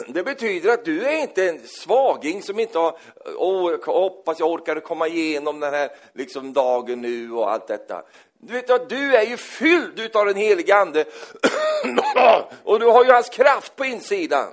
Det 0.09 0.23
betyder 0.23 0.71
att 0.71 0.85
du 0.85 1.07
är 1.07 1.21
inte 1.21 1.49
en 1.49 1.67
svaging 1.67 2.43
som 2.43 2.61
inte 2.61 2.79
har, 2.79 2.99
oh, 3.37 3.85
hoppas 3.87 4.41
jag 4.41 4.51
orkar 4.51 4.81
komma 4.81 5.09
igenom 5.09 5.61
den 5.61 5.75
här 5.75 5.91
liksom, 6.13 6.53
dagen 6.53 7.01
nu 7.01 7.33
och 7.33 7.51
allt 7.51 7.67
detta. 7.67 8.03
Du 8.39 8.53
vet 8.53 8.71
att 8.71 8.89
du 8.89 9.17
är 9.17 9.27
ju 9.27 9.37
fylld 9.37 10.17
av 10.17 10.27
den 10.27 10.37
helige 10.37 10.77
Ande 10.77 11.05
och 12.65 12.81
du 12.81 12.87
har 12.87 13.05
ju 13.05 13.11
hans 13.11 13.29
kraft 13.29 13.77
på 13.77 13.85
insidan. 13.85 14.53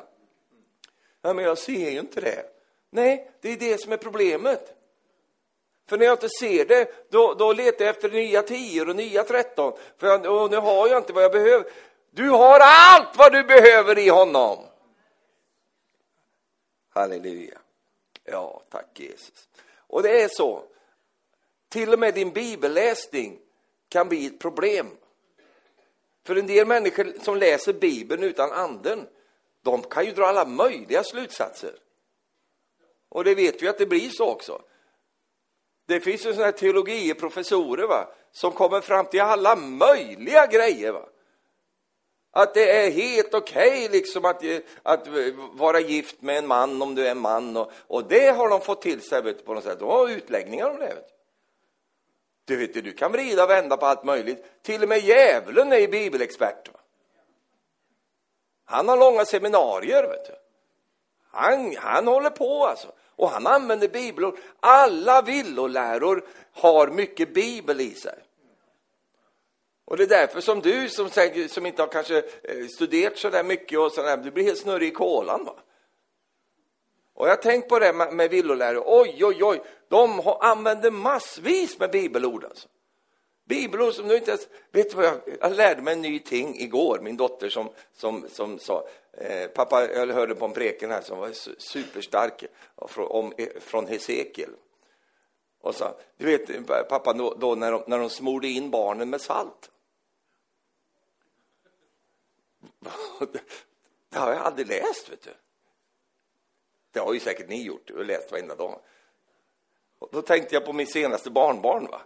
Ja, 1.22 1.34
men 1.34 1.46
jag 1.46 1.58
ser 1.58 1.89
ju 1.91 2.00
inte 2.00 2.22
det. 2.22 2.46
Nej, 2.89 3.32
det 3.41 3.50
är 3.50 3.58
det 3.58 3.82
som 3.82 3.91
är 3.91 3.98
problemet. 3.98 4.74
För 5.89 5.98
när 5.98 6.06
jag 6.06 6.13
inte 6.13 6.30
ser 6.30 6.65
det, 6.65 7.12
då, 7.12 7.34
då 7.34 7.54
letar 7.54 7.86
jag 7.86 7.96
efter 7.96 8.10
nya 8.10 8.41
tio 8.41 8.82
och 8.82 8.96
nya 8.96 9.24
tretton. 9.24 9.74
För 9.98 10.08
jag, 10.08 10.26
och 10.26 10.52
nu 10.52 10.58
har 10.58 10.88
jag 10.88 10.98
inte 10.98 11.13
vad 11.13 11.24
jag 11.24 11.32
behöver. 11.32 11.72
Du 12.12 12.30
har 12.30 12.60
allt 12.60 13.17
vad 13.17 13.32
du 13.32 13.43
behöver 13.43 13.98
i 13.98 14.10
honom. 14.10 14.58
Halleluja. 16.89 17.58
Ja, 18.24 18.63
tack 18.69 19.00
Jesus. 19.00 19.48
Och 19.88 20.04
det 20.04 20.22
är 20.22 20.28
så. 20.28 20.63
Till 21.69 21.93
och 21.93 22.00
med 22.00 22.13
din 22.13 22.32
bibelläsning 22.32 23.39
kan 23.94 24.10
bli 24.10 24.26
ett 24.26 24.40
problem. 24.40 24.88
För 26.26 26.36
en 26.36 26.48
del 26.48 26.68
människor 26.68 27.14
som 27.22 27.38
läser 27.38 27.74
Bibeln 27.74 28.24
utan 28.24 28.52
anden, 28.52 29.08
de 29.64 29.82
kan 29.82 30.06
ju 30.06 30.12
dra 30.12 30.26
alla 30.26 30.46
möjliga 30.46 31.04
slutsatser. 31.04 31.76
Och 33.10 33.24
det 33.24 33.36
vet 33.36 33.64
vi 33.64 33.68
att 33.68 33.78
det 33.78 33.86
blir 33.86 34.10
så 34.10 34.30
också. 34.30 34.62
Det 35.88 36.00
finns 36.00 36.22
ju 36.22 36.34
sådana 36.34 36.46
här 36.46 36.52
teologiprofessorer 36.52 37.88
va, 37.88 38.08
som 38.32 38.52
kommer 38.52 38.82
fram 38.82 39.06
till 39.06 39.22
alla 39.22 39.56
möjliga 39.56 40.48
grejer. 40.48 40.92
Va. 40.92 41.10
Att 42.32 42.54
det 42.54 42.72
är 42.72 42.92
helt 42.92 43.34
okej 43.34 43.70
okay, 43.70 43.90
liksom 43.90 44.26
att, 44.26 44.44
att 44.84 45.08
vara 45.54 45.80
gift 45.80 46.22
med 46.22 46.38
en 46.38 46.48
man 46.48 46.82
om 46.82 46.96
du 46.96 47.08
är 47.08 47.12
en 47.12 47.20
man. 47.20 47.58
Och, 47.58 47.72
och 47.88 48.08
det 48.08 48.30
har 48.30 48.50
de 48.50 48.62
fått 48.62 48.82
till 48.82 49.02
sig 49.02 49.22
vet, 49.22 49.46
på 49.46 49.54
något 49.54 49.64
sätt. 49.64 49.80
De 49.80 49.90
har 49.90 50.10
utläggningar 50.10 50.70
om 50.70 50.80
det. 50.80 50.86
Vet. 50.86 51.12
Du, 52.46 52.58
vet, 52.58 52.74
du 52.74 52.94
kan 52.94 53.12
vrida 53.12 53.44
och 53.44 53.50
vända 53.50 53.78
på 53.78 53.86
allt 53.86 54.04
möjligt. 54.04 54.46
Till 54.62 54.84
och 54.84 54.90
med 54.90 55.00
djävulen 55.00 55.74
är 55.74 55.88
bibelexpert. 55.88 56.74
Va? 56.74 56.80
Han 58.66 58.88
har 58.88 58.98
långa 58.98 59.26
seminarier. 59.26 60.04
Vet 60.04 60.26
du. 60.26 60.36
Han, 61.32 61.76
han 61.76 62.08
håller 62.08 62.30
på 62.30 62.66
alltså. 62.66 62.92
Och 63.16 63.30
han 63.30 63.48
använder 63.48 63.88
bibelord. 63.88 64.38
Alla 64.60 65.22
villoläror 65.22 66.26
har 66.52 66.88
mycket 66.88 67.34
bibel 67.34 67.82
i 67.82 67.94
sig. 67.94 68.20
Och 69.86 69.98
det 69.98 70.04
är 70.04 70.08
därför 70.08 70.42
som 70.42 70.60
du 70.60 70.90
som, 70.90 71.10
som 71.50 71.66
inte 71.66 71.82
har 71.82 71.88
kanske 71.88 72.18
eh, 72.18 72.68
studerat 72.76 73.18
så 73.18 73.30
där 73.30 73.44
mycket 73.44 73.80
och 73.80 73.92
sådär, 73.92 74.18
du 74.18 74.32
blir 74.32 74.44
helt 74.44 74.60
snurrig 74.60 74.88
i 74.88 74.92
kolan. 74.92 75.46
Va? 75.46 75.56
Och 77.14 77.28
jag 77.28 77.32
har 77.32 77.42
tänkt 77.42 77.70
på 77.70 77.80
det 77.80 77.94
med, 77.94 78.14
med 78.14 78.30
villolärare. 78.30 78.84
Oj, 78.86 79.26
oj, 79.26 79.44
oj, 79.44 79.62
de 79.94 80.20
har, 80.20 80.38
använder 80.42 80.92
massvis 80.92 81.80
med 81.80 81.92
bibelord. 81.92 82.44
Alltså. 82.44 82.68
Bibelord 83.46 83.94
som 83.94 84.08
du 84.08 84.18
inte 84.18 84.32
ens... 84.32 84.48
Vet 84.72 84.90
du 84.90 84.96
vad 84.96 85.06
jag, 85.06 85.22
jag 85.42 85.52
lärde 85.52 85.82
mig 85.82 85.94
en 85.94 86.02
ny 86.02 86.20
ting 86.20 86.60
igår, 86.60 87.00
min 87.02 87.18
dotter 87.18 87.50
som, 87.50 87.70
som, 87.94 88.26
som 88.30 88.60
sa, 88.60 88.88
eh, 89.12 89.48
pappa, 89.48 89.94
jag 89.94 90.08
hörde 90.08 90.36
på 90.36 90.46
en 90.46 90.54
preken 90.54 90.92
här 90.92 91.02
som 91.02 91.18
var 91.18 91.32
superstark 91.58 92.44
eh, 92.44 92.88
från, 92.88 93.08
om, 93.08 93.34
eh, 93.38 93.48
från 93.60 93.88
Hesekiel. 93.88 94.50
Och 95.62 95.76
så, 95.76 95.96
du 96.18 96.26
vet, 96.26 96.50
eh, 96.50 96.84
pappa, 96.90 97.14
då, 97.14 97.34
då 97.40 97.56
när, 97.56 97.72
de, 97.72 97.84
när 97.88 98.00
de 98.00 98.10
smorde 98.10 98.48
in 98.48 98.70
barnen 98.70 99.10
med 99.10 99.22
salt. 99.22 99.72
Det 104.10 104.20
har 104.20 104.32
jag 104.34 104.42
aldrig 104.42 104.68
läst, 104.68 105.10
vet 105.10 105.22
du. 105.22 105.34
Det 106.92 107.00
har 107.00 107.14
ju 107.14 107.20
säkert 107.20 107.50
ni 107.50 107.64
gjort, 107.64 107.90
och 107.90 108.06
läst 108.06 108.32
varenda 108.32 108.56
dag. 108.56 108.80
Och 110.04 110.10
då 110.12 110.22
tänkte 110.22 110.56
jag 110.56 110.66
på 110.66 110.74
min 110.74 110.88
senaste 110.88 111.30
barnbarn. 111.30 111.88
Va? 111.88 112.02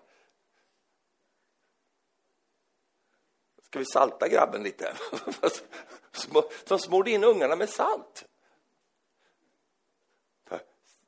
Ska 3.64 3.80
vi 3.80 3.86
salta 3.86 4.28
grabben 4.28 4.64
lite? 4.64 4.94
De 6.68 6.80
smorde 6.80 7.12
in 7.12 7.24
ungarna 7.24 7.56
med 7.56 7.70
salt. 7.70 8.26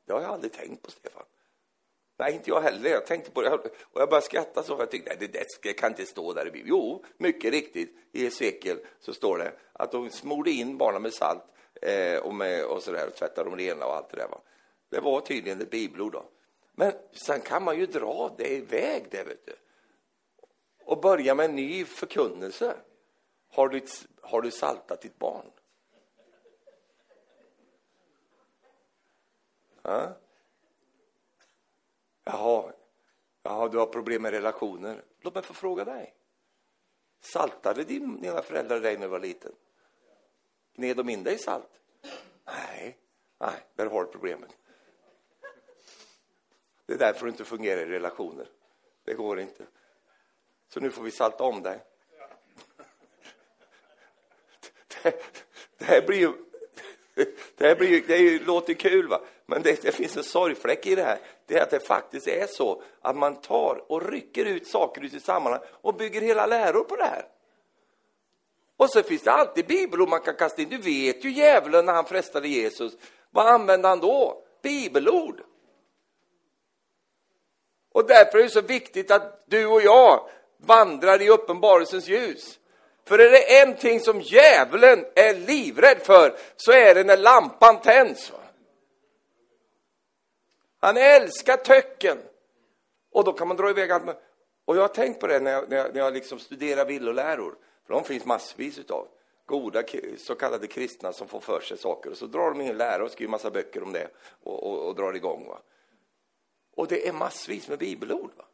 Det 0.06 0.12
har 0.12 0.20
jag 0.20 0.30
aldrig 0.30 0.52
tänkt 0.52 0.82
på, 0.82 0.90
Stefan. 0.90 1.22
Nej, 2.18 2.34
inte 2.34 2.50
jag 2.50 2.60
heller. 2.60 2.90
Jag 2.90 3.06
tänkte 3.06 3.30
på 3.30 3.42
det 3.42 3.50
och 3.50 4.00
jag 4.00 4.08
började 4.08 4.26
skratta 4.26 4.62
så 4.62 4.76
för 4.76 4.82
jag 4.82 4.90
tyckte, 4.90 5.16
nej, 5.20 5.46
det 5.62 5.72
kan 5.72 5.90
inte 5.90 6.06
stå 6.06 6.32
där 6.32 6.46
i 6.46 6.50
Bibeln. 6.50 6.68
Jo, 6.68 7.04
mycket 7.16 7.50
riktigt, 7.52 7.96
i 8.12 8.24
Hesekiel 8.24 8.78
så 9.00 9.14
står 9.14 9.38
det 9.38 9.52
att 9.72 9.92
de 9.92 10.10
smorde 10.10 10.50
in 10.50 10.78
barnen 10.78 11.02
med 11.02 11.14
salt 11.14 11.44
eh, 11.82 12.18
och, 12.18 12.34
med, 12.34 12.64
och 12.64 12.82
så 12.82 12.92
där, 12.92 13.06
och 13.06 13.14
tvättade 13.14 13.50
dem 13.50 13.58
rena 13.58 13.86
och 13.86 13.96
allt 13.96 14.10
det 14.10 14.16
där. 14.16 14.28
Va? 14.28 14.40
Det 14.90 15.00
var 15.00 15.20
tydligen 15.20 15.60
ett 15.60 15.70
bibelord 15.70 16.12
då. 16.12 16.24
Men 16.80 16.92
sen 17.12 17.40
kan 17.40 17.64
man 17.64 17.78
ju 17.78 17.86
dra 17.86 18.34
det 18.38 18.56
iväg 18.56 19.06
det, 19.10 19.24
vet 19.24 19.46
du. 19.46 19.56
Och 20.84 21.00
börja 21.00 21.34
med 21.34 21.44
en 21.44 21.56
ny 21.56 21.84
förkunnelse. 21.84 22.76
Har 23.48 23.68
du, 23.68 23.86
har 24.20 24.42
du 24.42 24.50
saltat 24.50 25.00
ditt 25.00 25.18
barn? 25.18 25.50
Ja? 29.82 30.16
Jaha, 32.24 32.72
Jaha, 33.42 33.68
du 33.68 33.78
har 33.78 33.86
problem 33.86 34.22
med 34.22 34.32
relationer. 34.32 35.04
Låt 35.20 35.34
mig 35.34 35.42
få 35.42 35.54
fråga 35.54 35.84
dig. 35.84 36.14
Saltade 37.20 37.84
dina 37.84 38.42
föräldrar 38.42 38.80
dig 38.80 38.94
när 38.94 39.06
du 39.06 39.10
var 39.10 39.20
liten? 39.20 39.52
Gned 40.74 40.96
de 40.96 41.08
in 41.08 41.22
dig 41.22 41.34
i 41.34 41.38
salt? 41.38 41.80
Nej, 42.44 42.98
nej, 43.38 43.66
där 43.74 43.86
har 43.86 44.04
du 44.04 44.10
problemet. 44.10 44.56
Det 46.90 46.94
är 46.94 46.98
därför 46.98 47.24
du 47.26 47.30
inte 47.30 47.44
fungerar 47.44 47.80
i 47.80 47.84
relationer. 47.84 48.46
Det 49.04 49.14
går 49.14 49.40
inte. 49.40 49.64
Så 50.68 50.80
nu 50.80 50.90
får 50.90 51.02
vi 51.02 51.10
salta 51.10 51.44
om 51.44 51.62
dig. 51.62 51.78
Det, 55.02 55.22
det 55.78 55.84
här 55.84 56.06
blir 56.06 56.18
ju... 56.18 56.32
Det 57.56 57.68
här 57.68 57.74
blir 57.74 57.88
ju, 57.88 58.00
det 58.00 58.16
ju, 58.16 58.44
låter 58.44 58.74
kul, 58.74 59.08
va? 59.08 59.20
men 59.46 59.62
det, 59.62 59.82
det, 59.82 59.92
finns 59.92 60.16
en 60.16 60.22
sorgfläck 60.22 60.86
i 60.86 60.94
det 60.94 61.02
här. 61.02 61.18
Det 61.46 61.56
är 61.56 61.62
att 61.62 61.70
det 61.70 61.80
faktiskt 61.80 62.28
är 62.28 62.46
så 62.46 62.82
att 63.00 63.16
man 63.16 63.40
tar 63.40 63.84
och 63.92 64.10
rycker 64.10 64.44
ut 64.44 64.66
saker 64.66 65.04
ur 65.04 65.08
sitt 65.08 65.24
sammanhang 65.24 65.62
och 65.70 65.94
bygger 65.94 66.20
hela 66.20 66.46
läror 66.46 66.84
på 66.84 66.96
det 66.96 67.04
här. 67.04 67.24
Och 68.76 68.90
så 68.90 69.02
finns 69.02 69.22
det 69.22 69.32
alltid 69.32 69.66
bibelord 69.66 70.08
man 70.08 70.20
kan 70.20 70.36
kasta 70.36 70.62
in. 70.62 70.68
Du 70.68 70.78
vet 70.78 71.24
ju 71.24 71.30
djävulen 71.30 71.86
när 71.86 71.92
han 71.92 72.04
frestade 72.04 72.48
Jesus. 72.48 72.92
Vad 73.30 73.46
använde 73.46 73.88
han 73.88 74.00
då? 74.00 74.42
Bibelord. 74.62 75.42
Och 77.92 78.06
därför 78.06 78.38
är 78.38 78.42
det 78.42 78.48
så 78.48 78.60
viktigt 78.60 79.10
att 79.10 79.44
du 79.46 79.66
och 79.66 79.82
jag 79.82 80.28
vandrar 80.56 81.22
i 81.22 81.28
uppenbarelsens 81.28 82.08
ljus. 82.08 82.58
För 83.04 83.18
är 83.18 83.30
det 83.30 83.60
en 83.60 83.76
ting 83.76 84.00
som 84.00 84.20
djävulen 84.20 85.04
är 85.14 85.34
livrädd 85.34 85.98
för 86.02 86.36
så 86.56 86.72
är 86.72 86.94
det 86.94 87.04
när 87.04 87.16
lampan 87.16 87.80
tänds. 87.80 88.32
Han 90.80 90.96
älskar 90.96 91.56
töcken. 91.56 92.18
Och 93.12 93.24
då 93.24 93.32
kan 93.32 93.48
man 93.48 93.56
dra 93.56 93.70
iväg 93.70 93.90
allt. 93.90 94.04
Och 94.64 94.76
jag 94.76 94.80
har 94.80 94.88
tänkt 94.88 95.20
på 95.20 95.26
det 95.26 95.40
när 95.40 95.52
jag, 95.52 95.70
när 95.70 95.76
jag, 95.76 95.94
när 95.94 96.00
jag 96.00 96.14
liksom 96.14 96.38
studerar 96.38 96.84
villoläror. 96.84 97.54
För 97.86 97.94
de 97.94 98.04
finns 98.04 98.24
massvis 98.24 98.78
utav 98.78 99.08
goda 99.46 99.82
så 100.18 100.34
kallade 100.34 100.66
kristna 100.66 101.12
som 101.12 101.28
får 101.28 101.40
för 101.40 101.60
sig 101.60 101.78
saker. 101.78 102.10
Och 102.10 102.16
så 102.16 102.26
drar 102.26 102.50
de 102.50 102.60
in 102.60 102.78
lära 102.78 103.04
och 103.04 103.10
skriver 103.10 103.30
massa 103.30 103.50
böcker 103.50 103.82
om 103.82 103.92
det 103.92 104.08
och, 104.44 104.62
och, 104.62 104.88
och 104.88 104.94
drar 104.94 105.12
igång. 105.12 105.46
Va? 105.48 105.58
Och 106.80 106.88
det 106.88 107.08
är 107.08 107.12
massvis 107.12 107.68
med 107.68 107.78
bibelord. 107.78 108.30
Va? 108.36 108.44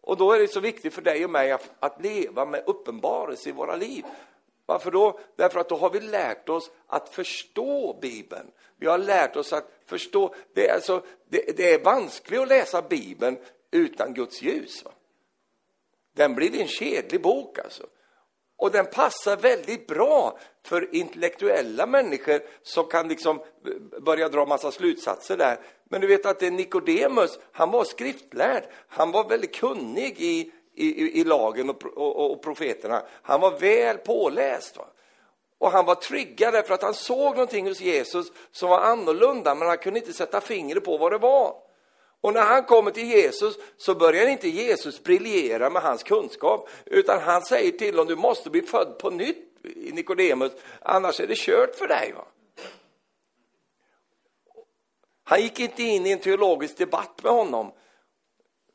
Och 0.00 0.16
då 0.16 0.32
är 0.32 0.38
det 0.38 0.48
så 0.48 0.60
viktigt 0.60 0.94
för 0.94 1.02
dig 1.02 1.24
och 1.24 1.30
mig 1.30 1.52
att, 1.52 1.70
att 1.80 2.02
leva 2.02 2.44
med 2.44 2.62
uppenbarelse 2.66 3.48
i 3.48 3.52
våra 3.52 3.76
liv. 3.76 4.04
Varför 4.66 4.90
då? 4.90 5.20
Därför 5.36 5.60
att 5.60 5.68
då 5.68 5.76
har 5.76 5.90
vi 5.90 6.00
lärt 6.00 6.48
oss 6.48 6.70
att 6.86 7.08
förstå 7.08 7.98
Bibeln. 8.00 8.50
Vi 8.76 8.86
har 8.86 8.98
lärt 8.98 9.36
oss 9.36 9.52
att 9.52 9.70
förstå. 9.86 10.34
Det 10.52 10.68
är, 10.68 10.74
alltså, 10.74 11.04
det, 11.28 11.56
det 11.56 11.74
är 11.74 11.84
vanskligt 11.84 12.40
att 12.40 12.48
läsa 12.48 12.82
Bibeln 12.82 13.38
utan 13.70 14.14
Guds 14.14 14.42
ljus. 14.42 14.84
Va? 14.84 14.92
Den 16.12 16.34
blir 16.34 16.60
en 16.60 16.68
kedlig 16.68 17.22
bok 17.22 17.58
alltså. 17.58 17.86
Och 18.60 18.70
den 18.70 18.86
passar 18.86 19.36
väldigt 19.36 19.86
bra 19.86 20.38
för 20.64 20.94
intellektuella 20.94 21.86
människor 21.86 22.40
som 22.62 22.84
kan 22.84 23.08
liksom 23.08 23.40
börja 24.00 24.28
dra 24.28 24.46
massa 24.46 24.72
slutsatser 24.72 25.36
där. 25.36 25.58
Men 25.88 26.00
du 26.00 26.06
vet 26.06 26.26
att 26.26 26.38
det 26.38 26.50
Nikodemus, 26.50 27.38
han 27.52 27.70
var 27.70 27.84
skriftlärd. 27.84 28.64
Han 28.88 29.10
var 29.10 29.28
väldigt 29.28 29.54
kunnig 29.54 30.20
i, 30.20 30.52
i, 30.74 31.20
i 31.20 31.24
lagen 31.24 31.70
och, 31.70 31.84
och, 31.84 32.32
och 32.32 32.42
profeterna. 32.42 33.02
Han 33.22 33.40
var 33.40 33.58
väl 33.58 33.98
påläst. 33.98 34.76
Va? 34.76 34.86
Och 35.58 35.70
han 35.70 35.84
var 35.84 35.94
tryggad 35.94 36.54
därför 36.54 36.74
att 36.74 36.82
han 36.82 36.94
såg 36.94 37.34
någonting 37.34 37.66
hos 37.66 37.80
Jesus 37.80 38.32
som 38.52 38.70
var 38.70 38.80
annorlunda, 38.80 39.54
men 39.54 39.68
han 39.68 39.78
kunde 39.78 40.00
inte 40.00 40.12
sätta 40.12 40.40
fingret 40.40 40.84
på 40.84 40.96
vad 40.96 41.12
det 41.12 41.18
var. 41.18 41.54
Och 42.20 42.32
när 42.32 42.42
han 42.42 42.64
kommer 42.64 42.90
till 42.90 43.06
Jesus 43.06 43.58
så 43.76 43.94
börjar 43.94 44.26
inte 44.26 44.48
Jesus 44.48 45.02
briljera 45.02 45.70
med 45.70 45.82
hans 45.82 46.02
kunskap, 46.02 46.68
utan 46.86 47.20
han 47.20 47.42
säger 47.42 47.70
till 47.70 47.94
honom, 47.94 48.06
du 48.06 48.16
måste 48.16 48.50
bli 48.50 48.62
född 48.62 48.98
på 48.98 49.10
nytt, 49.10 49.46
Nikodemus, 49.92 50.52
annars 50.80 51.20
är 51.20 51.26
det 51.26 51.38
kört 51.38 51.74
för 51.74 51.88
dig. 51.88 52.12
Va? 52.12 52.24
Han 55.24 55.42
gick 55.42 55.60
inte 55.60 55.82
in 55.82 56.06
i 56.06 56.10
en 56.10 56.18
teologisk 56.18 56.76
debatt 56.76 57.22
med 57.22 57.32
honom, 57.32 57.72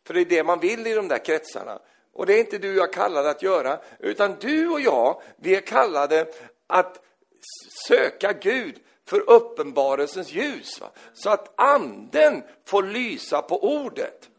för 0.07 0.13
det 0.13 0.21
är 0.21 0.25
det 0.25 0.43
man 0.43 0.59
vill 0.59 0.87
i 0.87 0.93
de 0.93 1.07
där 1.07 1.25
kretsarna. 1.25 1.79
Och 2.13 2.25
det 2.25 2.33
är 2.33 2.39
inte 2.39 2.57
du 2.57 2.71
och 2.71 2.77
jag 2.77 2.93
kallade 2.93 3.29
att 3.29 3.43
göra, 3.43 3.79
utan 3.99 4.35
du 4.39 4.69
och 4.69 4.81
jag, 4.81 5.21
vi 5.37 5.55
är 5.55 5.61
kallade 5.61 6.27
att 6.67 7.03
söka 7.87 8.33
Gud 8.33 8.79
för 9.07 9.29
uppenbarelsens 9.29 10.31
ljus. 10.31 10.81
Va? 10.81 10.89
Så 11.13 11.29
att 11.29 11.53
anden 11.59 12.43
får 12.65 12.83
lysa 12.83 13.41
på 13.41 13.63
ordet. 13.63 14.29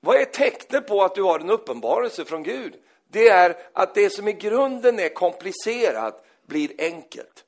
Vad 0.00 0.16
är 0.16 0.24
tecknet 0.24 0.86
på 0.86 1.02
att 1.02 1.14
du 1.14 1.22
har 1.22 1.40
en 1.40 1.50
uppenbarelse 1.50 2.24
från 2.24 2.42
Gud? 2.42 2.74
Det 3.08 3.28
är 3.28 3.56
att 3.72 3.94
det 3.94 4.10
som 4.10 4.28
i 4.28 4.32
grunden 4.32 4.98
är 4.98 5.08
komplicerat 5.08 6.26
blir 6.46 6.72
enkelt. 6.78 7.44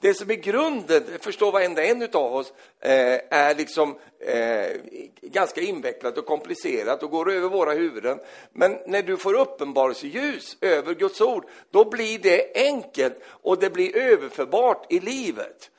Det 0.00 0.14
som 0.14 0.30
är 0.30 0.34
grunden, 0.34 1.04
förstår 1.20 1.52
varenda 1.52 1.84
en 1.84 2.02
av 2.02 2.34
oss, 2.34 2.52
eh, 2.80 3.20
är 3.30 3.54
liksom 3.54 3.98
eh, 4.20 4.76
ganska 5.20 5.60
invecklat 5.60 6.18
och 6.18 6.26
komplicerat 6.26 7.02
och 7.02 7.10
går 7.10 7.32
över 7.32 7.48
våra 7.48 7.72
huvuden. 7.72 8.18
Men 8.52 8.78
när 8.86 9.02
du 9.02 9.16
får 9.16 9.34
uppenbarelseljus 9.34 10.56
över 10.60 10.94
Guds 10.94 11.20
ord, 11.20 11.46
då 11.70 11.90
blir 11.90 12.18
det 12.18 12.52
enkelt 12.54 13.18
och 13.24 13.58
det 13.58 13.70
blir 13.70 13.96
överförbart 13.96 14.92
i 14.92 15.00
livet. 15.00 15.70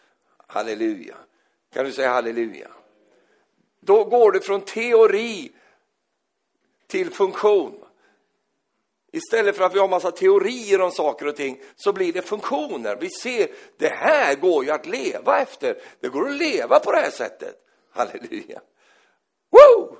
Halleluja. 0.47 1.15
Kan 1.73 1.85
du 1.85 1.91
säga 1.91 2.09
halleluja? 2.09 2.67
Då 3.79 4.03
går 4.03 4.31
det 4.31 4.39
från 4.39 4.61
teori 4.61 5.51
till 6.87 7.09
funktion. 7.09 7.85
Istället 9.11 9.55
för 9.55 9.63
att 9.63 9.75
vi 9.75 9.79
har 9.79 9.87
massa 9.87 10.11
teorier 10.11 10.81
om 10.81 10.91
saker 10.91 11.27
och 11.27 11.35
ting 11.35 11.61
så 11.75 11.93
blir 11.93 12.13
det 12.13 12.21
funktioner. 12.21 12.95
Vi 12.95 13.09
ser, 13.09 13.47
det 13.77 13.87
här 13.87 14.35
går 14.35 14.65
ju 14.65 14.71
att 14.71 14.85
leva 14.85 15.39
efter. 15.39 15.77
Det 15.99 16.09
går 16.09 16.29
att 16.29 16.35
leva 16.35 16.79
på 16.79 16.91
det 16.91 16.97
här 16.97 17.11
sättet. 17.11 17.55
Halleluja. 17.91 18.61
Woo! 19.51 19.97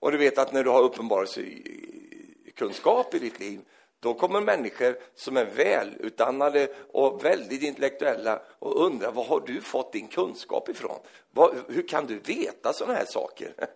Och 0.00 0.12
du 0.12 0.18
vet 0.18 0.38
att 0.38 0.52
när 0.52 0.64
du 0.64 0.70
har 0.70 0.82
uppenbarelsekunskap 0.82 3.14
i 3.14 3.18
ditt 3.18 3.40
liv 3.40 3.60
då 4.02 4.14
kommer 4.14 4.40
människor 4.40 4.96
som 5.14 5.36
är 5.36 5.44
välutannade 5.44 6.68
och 6.92 7.24
väldigt 7.24 7.62
intellektuella 7.62 8.42
och 8.58 8.86
undrar 8.86 9.12
var 9.12 9.24
har 9.24 9.40
du 9.40 9.60
fått 9.60 9.92
din 9.92 10.08
kunskap 10.08 10.68
ifrån? 10.68 10.98
Var, 11.30 11.54
hur 11.68 11.88
kan 11.88 12.06
du 12.06 12.18
veta 12.18 12.72
sådana 12.72 12.94
här 12.94 13.06
saker? 13.06 13.54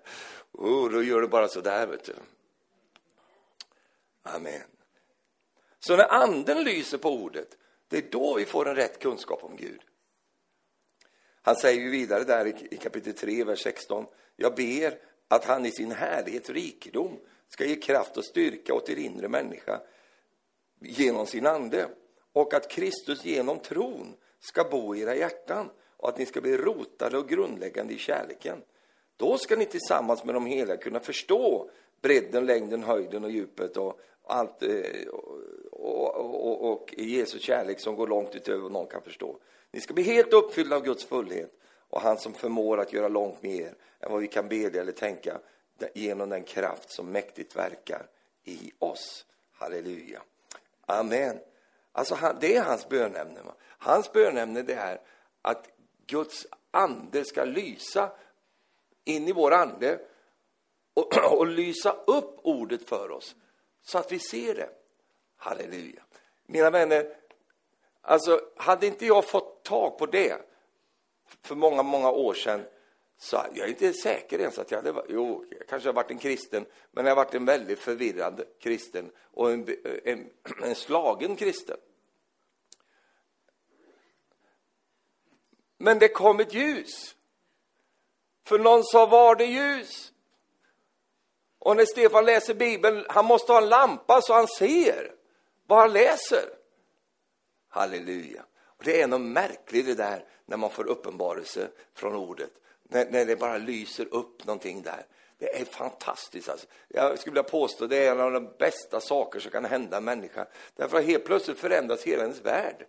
Oh, 0.59 0.91
då 0.91 1.03
gör 1.03 1.21
du 1.21 1.29
bara 1.29 1.49
så 1.49 1.61
där, 1.61 1.87
vet 1.87 2.05
du. 2.05 2.13
Amen. 4.27 4.63
Så 5.81 5.97
när 5.97 6.13
anden 6.13 6.65
lyser 6.65 6.99
på 6.99 7.11
ordet, 7.11 7.59
det 7.89 7.97
är 7.99 8.11
då 8.11 8.35
vi 8.35 8.45
får 8.45 8.69
en 8.69 8.77
rätt 8.77 8.99
kunskap 8.99 9.45
om 9.45 9.57
Gud. 9.57 9.81
Han 11.43 11.57
säger 11.57 11.81
ju 11.81 11.91
vidare 11.91 12.25
där 12.25 12.75
i 12.75 12.77
kapitel 12.77 13.13
3, 13.13 13.45
vers 13.45 13.63
16. 13.63 14.07
Jag 14.37 14.55
ber 14.55 14.99
att 15.29 15.45
han 15.45 15.67
i 15.67 15.71
sin 15.71 15.93
härlighet 15.93 16.51
rikedom 16.51 17.19
ska 17.49 17.65
ge 17.65 17.77
kraft 17.77 18.17
och 18.17 18.25
styrka 18.25 18.75
åt 18.75 18.89
er 18.89 18.97
inre 18.97 19.29
människa 19.29 19.81
genom 20.81 21.27
sin 21.27 21.47
ande 21.47 21.89
och 22.33 22.55
att 22.55 22.71
Kristus 22.71 23.25
genom 23.25 23.59
tron 23.59 24.15
ska 24.41 24.65
bo 24.65 24.95
i 24.95 25.01
era 25.01 25.15
hjärtan 25.15 25.71
och 25.97 26.09
att 26.09 26.19
ni 26.19 26.27
ska 26.27 26.41
bli 26.41 26.57
rotade 26.57 27.19
och 27.19 27.29
grundläggande 27.29 27.95
i 27.95 27.99
kärleken. 27.99 28.63
Då 29.17 29.39
ska 29.39 29.57
ni 29.57 29.67
tillsammans 29.67 30.25
med 30.25 30.35
de 30.35 30.47
heliga 30.47 30.77
kunna 30.77 31.01
förstå 31.01 31.71
bredden, 32.03 32.47
längden, 32.47 32.83
höjden 32.83 33.25
och 33.25 33.31
djupet 33.31 33.77
och 33.77 34.01
allt 34.27 34.63
eh, 34.63 35.09
och, 35.73 36.15
och, 36.15 36.47
och, 36.47 36.73
och 36.73 36.95
Jesu 36.97 37.39
kärlek 37.39 37.81
som 37.81 37.97
går 37.97 38.07
långt 38.07 38.35
utöver 38.35 38.63
vad 38.63 38.73
någon 38.73 38.87
kan 38.87 39.03
förstå. 39.03 39.39
Ni 39.71 39.81
ska 39.81 39.95
bli 39.95 40.03
helt 40.03 40.33
uppfyllda 40.33 40.77
av 40.77 40.83
Guds 40.83 41.05
fullhet 41.05 41.53
och 41.89 42.01
han 42.01 42.19
som 42.19 42.35
förmår 42.35 42.81
att 42.81 42.93
göra 42.93 43.09
långt 43.09 43.43
mer 43.43 43.75
än 44.01 44.13
vad 44.13 44.21
vi 44.21 44.29
kan 44.29 44.49
bedja 44.49 44.81
eller 44.81 44.93
tänka 44.93 45.39
genom 45.95 46.29
den 46.29 46.43
kraft 46.43 46.91
som 46.91 47.13
mäktigt 47.13 47.57
verkar 47.57 48.07
i 48.45 48.73
oss. 48.79 49.27
Halleluja. 49.53 50.23
Amen. 50.87 51.39
Alltså, 51.93 52.35
det 52.41 52.57
är 52.57 52.63
hans 52.63 52.89
bönämne. 52.89 53.41
Hans 53.61 54.13
bönämne 54.13 54.63
det 54.63 54.75
är 54.75 55.01
att 55.43 55.69
Guds 56.07 56.47
ande 56.71 57.25
ska 57.25 57.45
lysa 57.45 58.11
in 59.05 59.29
i 59.29 59.33
vår 59.33 59.53
ande 59.53 59.99
och, 60.95 61.17
och 61.39 61.47
lysa 61.47 61.97
upp 62.07 62.39
ordet 62.43 62.89
för 62.89 63.11
oss 63.11 63.37
så 63.87 63.99
att 63.99 64.13
vi 64.13 64.19
ser 64.19 64.55
det. 64.55 64.71
Halleluja. 65.37 66.03
Mina 66.47 66.71
vänner, 66.71 67.17
alltså 68.01 68.41
hade 68.57 68.87
inte 68.87 69.07
jag 69.07 69.29
fått 69.29 69.65
tag 69.65 69.99
på 69.99 70.07
det 70.07 70.37
för 71.43 71.55
många, 71.55 71.83
många 71.83 72.11
år 72.11 72.35
sedan 72.35 72.65
så 73.19 73.37
jag 73.55 73.67
är 73.67 73.69
inte 73.69 73.93
säker 73.93 74.39
ens 74.39 74.59
att 74.59 74.71
jag 74.71 74.79
hade 74.79 74.93
varit, 74.93 75.11
jo, 75.11 75.45
jag 75.51 75.69
kanske 75.69 75.89
har 75.89 75.95
varit 75.95 76.11
en 76.11 76.19
kristen, 76.19 76.67
men 76.91 77.05
jag 77.05 77.11
har 77.11 77.25
varit 77.25 77.35
en 77.35 77.45
väldigt 77.45 77.79
förvirrad 77.79 78.45
kristen 78.61 79.11
och 79.19 79.53
en, 79.53 79.77
en, 80.05 80.31
en 80.63 80.75
slagen 80.75 81.37
kristen. 81.37 81.77
Men 85.79 85.99
det 85.99 86.09
kom 86.09 86.41
ett 86.41 86.55
ljus. 86.55 87.17
För 88.45 88.59
någon 88.59 88.85
sa, 88.85 89.07
var 89.07 89.37
det 89.37 89.45
ljus? 89.45 90.13
Och 91.67 91.77
när 91.77 91.85
Stefan 91.85 92.25
läser 92.25 92.55
Bibeln, 92.55 93.05
han 93.09 93.25
måste 93.25 93.53
ha 93.53 93.63
en 93.63 93.69
lampa 93.69 94.21
så 94.23 94.35
han 94.35 94.49
ser 94.49 95.13
vad 95.67 95.79
han 95.79 95.93
läser. 95.93 96.49
Halleluja. 97.69 98.45
Och 98.67 98.85
det 98.85 99.03
är 99.03 99.07
något 99.07 99.21
märkligt 99.21 99.87
det 99.87 99.95
där 99.95 100.25
när 100.45 100.57
man 100.57 100.71
får 100.71 100.87
uppenbarelse 100.87 101.69
från 101.95 102.15
ordet. 102.15 102.51
När, 102.83 103.11
när 103.11 103.25
det 103.25 103.37
bara 103.37 103.59
lyser 103.59 104.15
upp 104.15 104.47
någonting 104.47 104.83
där. 104.83 105.07
Det 105.39 105.61
är 105.61 105.65
fantastiskt. 105.65 106.49
Alltså. 106.49 106.67
Jag 106.89 107.19
skulle 107.19 107.33
vilja 107.33 107.51
påstå 107.51 107.87
det 107.87 108.07
är 108.07 108.11
en 108.11 108.21
av 108.21 108.33
de 108.33 108.49
bästa 108.59 109.01
saker 109.01 109.41
som 109.41 109.51
kan 109.51 109.65
hända 109.65 109.97
en 109.97 110.05
människa. 110.05 110.47
Därför 110.77 110.99
att 110.99 111.05
helt 111.05 111.25
plötsligt 111.25 111.59
förändras 111.59 112.03
hela 112.03 112.23
ens 112.23 112.41
värld. 112.41 112.87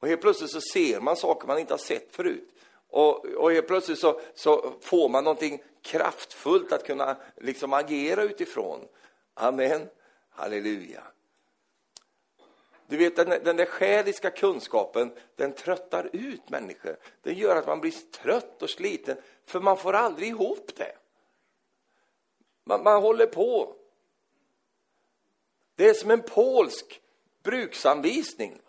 Och 0.00 0.08
helt 0.08 0.20
plötsligt 0.20 0.50
så 0.50 0.60
ser 0.60 1.00
man 1.00 1.16
saker 1.16 1.46
man 1.46 1.58
inte 1.58 1.72
har 1.72 1.78
sett 1.78 2.16
förut. 2.16 2.55
Och, 2.90 3.24
och 3.24 3.52
helt 3.52 3.66
plötsligt 3.66 3.98
så, 3.98 4.20
så 4.34 4.72
får 4.80 5.08
man 5.08 5.24
någonting 5.24 5.62
kraftfullt 5.82 6.72
att 6.72 6.86
kunna 6.86 7.16
liksom 7.36 7.72
agera 7.72 8.22
utifrån. 8.22 8.88
Amen. 9.34 9.88
Halleluja. 10.30 11.02
Du 12.88 12.96
vet, 12.96 13.16
den, 13.16 13.28
den 13.28 13.56
där 13.56 13.66
själiska 13.66 14.30
kunskapen, 14.30 15.12
den 15.36 15.52
tröttar 15.52 16.10
ut 16.12 16.50
människor. 16.50 16.96
Den 17.22 17.34
gör 17.34 17.56
att 17.56 17.66
man 17.66 17.80
blir 17.80 17.94
trött 18.22 18.62
och 18.62 18.70
sliten, 18.70 19.16
för 19.44 19.60
man 19.60 19.76
får 19.76 19.92
aldrig 19.92 20.28
ihop 20.28 20.70
det. 20.76 20.96
Man, 22.64 22.82
man 22.82 23.02
håller 23.02 23.26
på. 23.26 23.74
Det 25.74 25.88
är 25.88 25.94
som 25.94 26.10
en 26.10 26.22
polsk 26.22 27.00
bruksanvisning. 27.42 28.60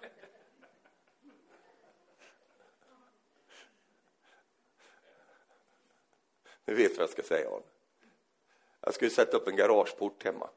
Nu 6.68 6.74
vet 6.74 6.97
vad 6.97 7.03
jag 7.03 7.09
ska 7.09 7.22
säga 7.22 7.49
om. 7.49 7.61
Jag 8.82 8.93
skulle 8.93 9.11
sätta 9.11 9.38
upp 9.38 9.47
en 9.47 9.55
garageport 9.55 10.24
hemma. 10.24 10.49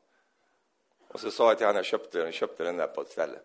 Och 1.08 1.20
så 1.20 1.30
sa 1.30 1.48
jag 1.48 1.58
till 1.58 1.66
honom, 1.66 1.76
jag 1.76 1.84
köpte 1.84 2.18
den, 2.18 2.32
köpte 2.32 2.64
den 2.64 2.76
där 2.76 2.86
på 2.86 3.00
ett 3.00 3.11
ställe. 3.11 3.38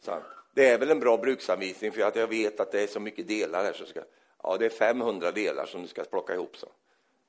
Så 0.00 0.10
han, 0.10 0.22
det 0.52 0.68
är 0.68 0.78
väl 0.78 0.90
en 0.90 1.00
bra 1.00 1.16
bruksanvisning 1.16 1.92
för 1.92 2.02
att 2.02 2.16
jag 2.16 2.26
vet 2.26 2.60
att 2.60 2.72
det 2.72 2.80
är 2.80 2.86
så 2.86 3.00
mycket 3.00 3.28
delar 3.28 3.64
här. 3.64 3.72
Så 3.72 3.86
ska, 3.86 4.00
ja, 4.42 4.56
det 4.58 4.66
är 4.66 4.70
500 4.70 5.32
delar 5.32 5.66
som 5.66 5.82
du 5.82 5.88
ska 5.88 6.04
plocka 6.04 6.34
ihop. 6.34 6.56
Så. 6.56 6.68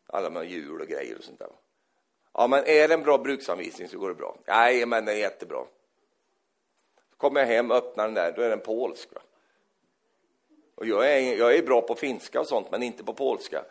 Alla 0.07 0.29
med 0.29 0.51
hjul 0.51 0.81
och 0.81 0.87
grejer 0.87 1.17
och 1.17 1.23
sånt 1.23 1.39
där. 1.39 1.49
Ja, 2.33 2.47
men 2.47 2.63
är 2.65 2.87
det 2.87 2.93
en 2.93 3.03
bra 3.03 3.17
bruksanvisning 3.17 3.89
så 3.89 3.99
går 3.99 4.09
det 4.09 4.15
bra. 4.15 4.37
Nej, 4.45 4.85
men 4.85 5.05
det 5.05 5.11
är 5.11 5.17
jättebra. 5.17 5.65
Så 7.09 7.17
kommer 7.17 7.39
jag 7.39 7.47
hem, 7.47 7.71
öppnar 7.71 8.05
den 8.05 8.13
där, 8.13 8.31
då 8.31 8.41
är 8.41 8.49
den 8.49 8.59
polsk. 8.59 9.09
Va? 9.13 9.21
Och 10.75 10.85
jag 10.85 11.11
är, 11.11 11.37
jag 11.37 11.55
är 11.55 11.63
bra 11.63 11.81
på 11.81 11.95
finska 11.95 12.39
och 12.39 12.47
sånt, 12.47 12.71
men 12.71 12.83
inte 12.83 13.03
på 13.03 13.13
polska. 13.13 13.65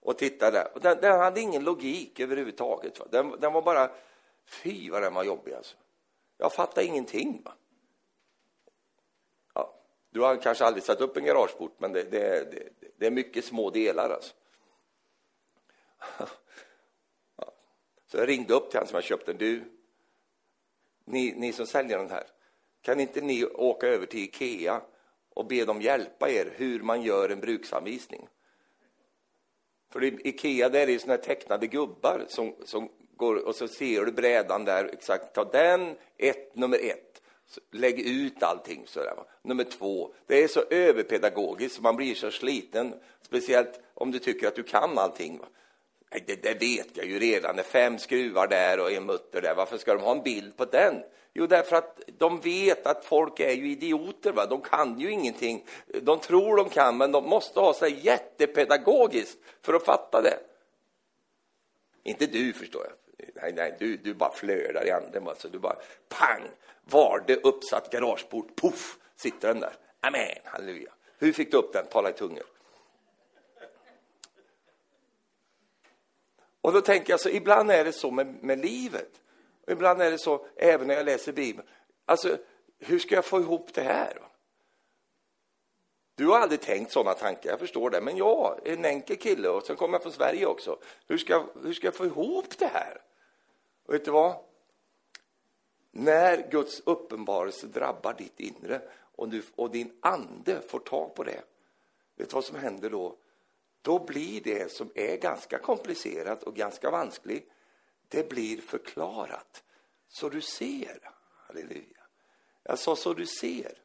Och 0.00 0.18
tittade 0.18 0.58
där. 0.58 0.74
Och 0.74 0.80
den, 0.80 1.00
den 1.00 1.20
hade 1.20 1.40
ingen 1.40 1.64
logik 1.64 2.20
överhuvudtaget. 2.20 2.98
Va? 2.98 3.06
Den, 3.10 3.40
den 3.40 3.52
var 3.52 3.62
bara 3.62 3.90
Fy 4.50 4.90
vad 4.90 5.02
den 5.02 5.14
var 5.14 5.24
jobbig 5.24 5.52
alltså. 5.52 5.76
Jag 6.36 6.52
fattar 6.52 6.82
ingenting. 6.82 7.42
Va? 7.44 7.52
Ja, 9.54 9.74
du 10.10 10.20
har 10.20 10.36
kanske 10.36 10.64
aldrig 10.64 10.84
satt 10.84 11.00
upp 11.00 11.16
en 11.16 11.24
garageport, 11.24 11.80
men 11.80 11.92
det, 11.92 12.02
det, 12.02 12.52
det, 12.52 12.68
det 12.96 13.06
är 13.06 13.10
mycket 13.10 13.44
små 13.44 13.70
delar 13.70 14.10
alltså. 14.10 14.34
Ja. 17.36 17.52
Så 18.06 18.16
jag 18.16 18.28
ringde 18.28 18.54
upp 18.54 18.70
till 18.70 18.78
han 18.78 18.86
som 18.86 18.94
har 18.94 19.02
köpt 19.02 19.26
den. 19.26 19.36
Du, 19.36 19.64
ni, 21.04 21.34
ni 21.36 21.52
som 21.52 21.66
säljer 21.66 21.98
den 21.98 22.10
här, 22.10 22.26
kan 22.80 23.00
inte 23.00 23.20
ni 23.20 23.44
åka 23.44 23.86
över 23.86 24.06
till 24.06 24.20
Ikea 24.20 24.82
och 25.28 25.46
be 25.46 25.64
dem 25.64 25.80
hjälpa 25.80 26.30
er 26.30 26.54
hur 26.56 26.82
man 26.82 27.02
gör 27.02 27.28
en 27.28 27.40
bruksanvisning? 27.40 28.28
För 29.92 30.04
i 30.04 30.18
Ikea 30.24 30.68
där 30.68 30.80
är 30.80 30.86
det 30.86 30.98
såna 30.98 31.16
tecknade 31.16 31.66
gubbar 31.66 32.24
som, 32.28 32.54
som 32.64 32.88
går 33.16 33.46
och 33.46 33.54
så 33.54 33.68
ser 33.68 34.04
du 34.04 34.12
brädan 34.12 34.64
där, 34.64 34.90
exakt, 34.92 35.34
ta 35.34 35.44
den, 35.44 35.96
ett, 36.18 36.56
nummer 36.56 36.78
ett. 36.78 37.22
Lägg 37.72 38.00
ut 38.00 38.42
allting 38.42 38.82
sådär. 38.86 39.14
Va? 39.16 39.24
Nummer 39.42 39.64
två, 39.64 40.14
det 40.26 40.42
är 40.42 40.48
så 40.48 40.60
överpedagogiskt 40.70 41.74
så 41.74 41.82
man 41.82 41.96
blir 41.96 42.14
så 42.14 42.30
sliten, 42.30 42.94
speciellt 43.22 43.80
om 43.94 44.10
du 44.10 44.18
tycker 44.18 44.48
att 44.48 44.54
du 44.54 44.62
kan 44.62 44.98
allting. 44.98 45.38
Va? 45.38 45.46
Nej, 46.10 46.24
det, 46.26 46.42
det 46.42 46.54
vet 46.54 46.96
jag 46.96 47.06
ju 47.06 47.18
redan, 47.18 47.56
det 47.56 47.62
är 47.62 47.64
fem 47.64 47.98
skruvar 47.98 48.46
där 48.46 48.80
och 48.80 48.92
en 48.92 49.06
mutter 49.06 49.42
där, 49.42 49.54
varför 49.54 49.78
ska 49.78 49.94
de 49.94 50.02
ha 50.02 50.12
en 50.12 50.22
bild 50.22 50.56
på 50.56 50.64
den? 50.64 51.02
Jo, 51.32 51.46
därför 51.46 51.76
att 51.76 52.00
de 52.18 52.40
vet 52.40 52.86
att 52.86 53.04
folk 53.04 53.40
är 53.40 53.52
ju 53.52 53.70
idioter, 53.70 54.32
va? 54.32 54.46
de 54.46 54.60
kan 54.60 55.00
ju 55.00 55.10
ingenting. 55.10 55.66
De 56.02 56.18
tror 56.20 56.56
de 56.56 56.68
kan, 56.68 56.96
men 56.96 57.12
de 57.12 57.28
måste 57.28 57.60
ha 57.60 57.74
sig 57.74 58.06
jättepedagogiskt 58.06 59.38
för 59.60 59.74
att 59.74 59.84
fatta 59.84 60.22
det. 60.22 60.38
Inte 62.02 62.26
du, 62.26 62.52
förstår 62.52 62.84
jag. 62.84 62.92
Nej, 63.34 63.52
nej, 63.56 63.76
du, 63.78 63.96
du 63.96 64.14
bara 64.14 64.32
flödar 64.32 64.86
i 64.86 64.90
anden. 64.90 65.28
Alltså, 65.28 65.48
du 65.48 65.58
bara 65.58 65.76
pang, 66.08 66.42
var 66.84 67.24
det 67.26 67.36
uppsatt 67.36 67.90
garageport, 67.92 68.56
poff, 68.56 68.98
sitter 69.16 69.48
den 69.48 69.60
där. 69.60 69.72
Amen, 70.00 70.38
halleluja. 70.44 70.90
Hur 71.18 71.32
fick 71.32 71.50
du 71.50 71.56
upp 71.56 71.72
den? 71.72 71.86
Tala 71.86 72.10
i 72.10 72.12
tungor. 72.12 72.44
Och 76.60 76.72
då 76.72 76.80
tänker 76.80 77.12
jag 77.12 77.20
så, 77.20 77.28
ibland 77.28 77.70
är 77.70 77.84
det 77.84 77.92
så 77.92 78.10
med, 78.10 78.42
med 78.42 78.58
livet. 78.58 79.20
Och 79.70 79.74
ibland 79.74 80.02
är 80.02 80.10
det 80.10 80.18
så 80.18 80.46
även 80.56 80.86
när 80.86 80.94
jag 80.94 81.06
läser 81.06 81.32
Bibeln. 81.32 81.68
Alltså, 82.04 82.38
hur 82.78 82.98
ska 82.98 83.14
jag 83.14 83.24
få 83.24 83.40
ihop 83.40 83.74
det 83.74 83.82
här? 83.82 84.22
Du 86.14 86.26
har 86.26 86.38
aldrig 86.38 86.60
tänkt 86.60 86.92
sådana 86.92 87.14
tankar, 87.14 87.50
jag 87.50 87.58
förstår 87.58 87.90
det. 87.90 88.00
Men 88.00 88.16
jag 88.16 88.60
är 88.64 88.72
en 88.72 88.84
enkel 88.84 89.16
kille 89.16 89.48
och 89.48 89.66
sen 89.66 89.76
kommer 89.76 89.94
jag 89.94 90.02
från 90.02 90.12
Sverige 90.12 90.46
också. 90.46 90.78
Hur 91.06 91.18
ska, 91.18 91.44
hur 91.62 91.72
ska 91.72 91.86
jag 91.86 91.94
få 91.94 92.06
ihop 92.06 92.58
det 92.58 92.66
här? 92.66 93.00
Och 93.86 93.94
vet 93.94 94.04
du 94.04 94.10
vad? 94.10 94.36
När 95.90 96.50
Guds 96.50 96.82
uppenbarelse 96.84 97.66
drabbar 97.66 98.14
ditt 98.14 98.40
inre 98.40 98.80
och, 99.16 99.28
du, 99.28 99.42
och 99.56 99.70
din 99.70 99.92
ande 100.00 100.60
får 100.68 100.78
tag 100.78 101.14
på 101.14 101.24
det, 101.24 101.42
vet 102.16 102.30
du 102.30 102.34
vad 102.34 102.44
som 102.44 102.56
händer 102.56 102.90
då? 102.90 103.16
Då 103.82 103.98
blir 103.98 104.40
det 104.40 104.72
som 104.72 104.90
är 104.94 105.16
ganska 105.16 105.58
komplicerat 105.58 106.42
och 106.42 106.56
ganska 106.56 106.90
vanskligt, 106.90 107.50
det 108.10 108.28
blir 108.28 108.60
förklarat. 108.60 109.64
Så 110.08 110.28
du 110.28 110.40
ser. 110.40 111.10
Halleluja. 111.46 112.06
Jag 112.62 112.78
sa 112.78 112.96
så 112.96 113.14
du 113.14 113.26
ser. 113.26 113.82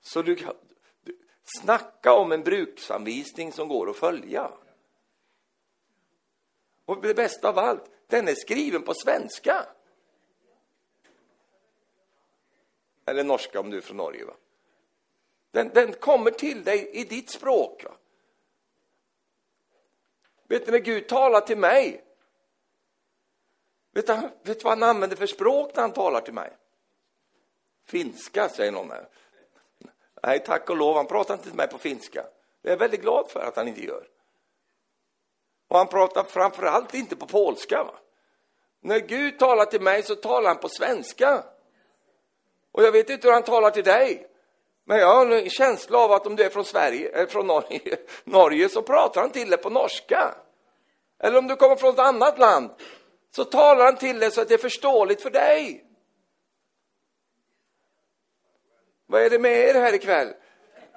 Så 0.00 0.22
du, 0.22 0.34
du 1.02 1.18
snacka 1.62 2.12
om 2.12 2.32
en 2.32 2.42
bruksanvisning 2.42 3.52
som 3.52 3.68
går 3.68 3.90
att 3.90 3.96
följa. 3.96 4.50
Och 6.84 7.02
det 7.02 7.14
bästa 7.14 7.48
av 7.48 7.58
allt, 7.58 7.90
den 8.06 8.28
är 8.28 8.34
skriven 8.34 8.82
på 8.82 8.94
svenska. 8.94 9.66
Eller 13.06 13.24
norska 13.24 13.60
om 13.60 13.70
du 13.70 13.76
är 13.76 13.80
från 13.80 13.96
Norge. 13.96 14.24
Va? 14.24 14.34
Den, 15.50 15.68
den 15.68 15.92
kommer 15.92 16.30
till 16.30 16.64
dig 16.64 16.90
i 16.92 17.04
ditt 17.04 17.30
språk. 17.30 17.84
Va? 17.84 17.96
Vet 20.48 20.66
ni, 20.66 20.72
när 20.72 20.78
Gud 20.78 21.08
talar 21.08 21.40
till 21.40 21.58
mig? 21.58 22.03
Vet 23.94 24.06
du, 24.06 24.12
vet 24.42 24.58
du 24.58 24.64
vad 24.64 24.72
han 24.72 24.82
använder 24.82 25.16
för 25.16 25.26
språk 25.26 25.70
när 25.74 25.82
han 25.82 25.92
talar 25.92 26.20
till 26.20 26.34
mig? 26.34 26.52
Finska, 27.86 28.48
säger 28.48 28.72
någon 28.72 28.90
här. 28.90 29.08
Nej, 30.22 30.44
tack 30.44 30.70
och 30.70 30.76
lov, 30.76 30.96
han 30.96 31.06
pratar 31.06 31.34
inte 31.34 31.46
till 31.46 31.56
mig 31.56 31.68
på 31.68 31.78
finska. 31.78 32.24
Det 32.62 32.68
är 32.68 32.72
jag 32.72 32.78
väldigt 32.78 33.02
glad 33.02 33.30
för 33.30 33.40
att 33.40 33.56
han 33.56 33.68
inte 33.68 33.84
gör. 33.84 34.06
Och 35.68 35.78
han 35.78 35.86
pratar 35.86 36.24
framför 36.24 36.62
allt 36.62 36.94
inte 36.94 37.16
på 37.16 37.26
polska. 37.26 37.84
Va? 37.84 37.94
När 38.80 38.98
Gud 38.98 39.38
talar 39.38 39.64
till 39.64 39.80
mig 39.80 40.02
så 40.02 40.14
talar 40.14 40.48
han 40.48 40.58
på 40.58 40.68
svenska. 40.68 41.44
Och 42.72 42.82
jag 42.82 42.92
vet 42.92 43.10
inte 43.10 43.28
hur 43.28 43.34
han 43.34 43.42
talar 43.42 43.70
till 43.70 43.84
dig. 43.84 44.26
Men 44.84 44.98
jag 44.98 45.14
har 45.14 45.26
en 45.26 45.50
känsla 45.50 45.98
av 45.98 46.12
att 46.12 46.26
om 46.26 46.36
du 46.36 46.42
är 46.42 46.50
från 46.50 46.64
Sverige, 46.64 47.08
eller 47.08 47.26
från 47.26 47.46
Norge, 47.46 47.96
Norge 48.24 48.68
så 48.68 48.82
pratar 48.82 49.20
han 49.20 49.30
till 49.30 49.50
dig 49.50 49.58
på 49.58 49.70
norska. 49.70 50.34
Eller 51.18 51.38
om 51.38 51.46
du 51.46 51.56
kommer 51.56 51.76
från 51.76 51.94
ett 51.94 51.98
annat 51.98 52.38
land 52.38 52.70
så 53.36 53.44
talar 53.44 53.84
han 53.84 53.96
till 53.96 54.18
dig 54.18 54.30
så 54.30 54.40
att 54.40 54.48
det 54.48 54.54
är 54.54 54.58
förståeligt 54.58 55.22
för 55.22 55.30
dig. 55.30 55.84
Vad 59.06 59.22
är 59.22 59.30
det 59.30 59.38
med 59.38 59.52
er 59.52 59.74
här 59.74 59.92
ikväll? 59.92 60.34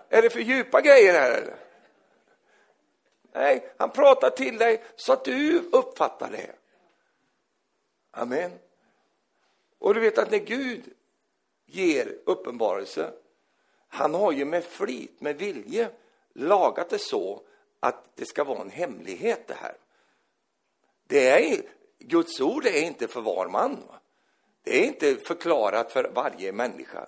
Är 0.09 0.21
det 0.21 0.29
för 0.29 0.39
djupa 0.39 0.81
grejer 0.81 1.13
här 1.13 1.31
eller? 1.31 1.57
Nej, 3.33 3.73
han 3.77 3.91
pratar 3.91 4.29
till 4.29 4.57
dig 4.57 4.83
så 4.95 5.13
att 5.13 5.25
du 5.25 5.59
uppfattar 5.71 6.31
det. 6.31 6.55
Amen. 8.11 8.51
Och 9.79 9.93
du 9.93 9.99
vet 9.99 10.17
att 10.17 10.31
när 10.31 10.38
Gud 10.38 10.93
ger 11.65 12.17
uppenbarelse, 12.25 13.13
han 13.88 14.13
har 14.13 14.31
ju 14.31 14.45
med 14.45 14.63
flit, 14.63 15.21
med 15.21 15.38
vilje 15.38 15.89
lagat 16.33 16.89
det 16.89 16.99
så 16.99 17.41
att 17.79 18.15
det 18.15 18.25
ska 18.25 18.43
vara 18.43 18.61
en 18.61 18.69
hemlighet 18.69 19.47
det 19.47 19.57
här. 19.61 19.77
Det 21.07 21.29
är, 21.29 21.61
Guds 22.00 22.41
ord 22.41 22.66
är 22.66 22.84
inte 22.84 23.08
för 23.08 23.22
var 23.22 23.48
man. 23.48 23.84
Det 24.64 24.84
är 24.84 24.86
inte 24.86 25.16
förklarat 25.16 25.91
för 25.91 26.12
varje 26.16 26.52
människa 26.52 27.08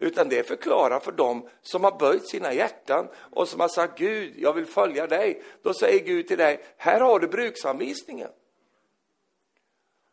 utan 0.00 0.28
det 0.28 0.38
är 0.38 0.42
förklarat 0.42 1.04
för 1.04 1.12
dem 1.12 1.48
som 1.62 1.84
har 1.84 1.98
böjt 1.98 2.28
sina 2.28 2.52
hjärtan 2.52 3.08
och 3.30 3.48
som 3.48 3.60
har 3.60 3.68
sagt 3.68 3.98
Gud, 3.98 4.34
jag 4.36 4.52
vill 4.52 4.66
följa 4.66 5.06
dig. 5.06 5.42
Då 5.62 5.74
säger 5.74 6.04
Gud 6.04 6.28
till 6.28 6.38
dig, 6.38 6.64
här 6.76 7.00
har 7.00 7.18
du 7.18 7.28
bruksanvisningen. 7.28 8.30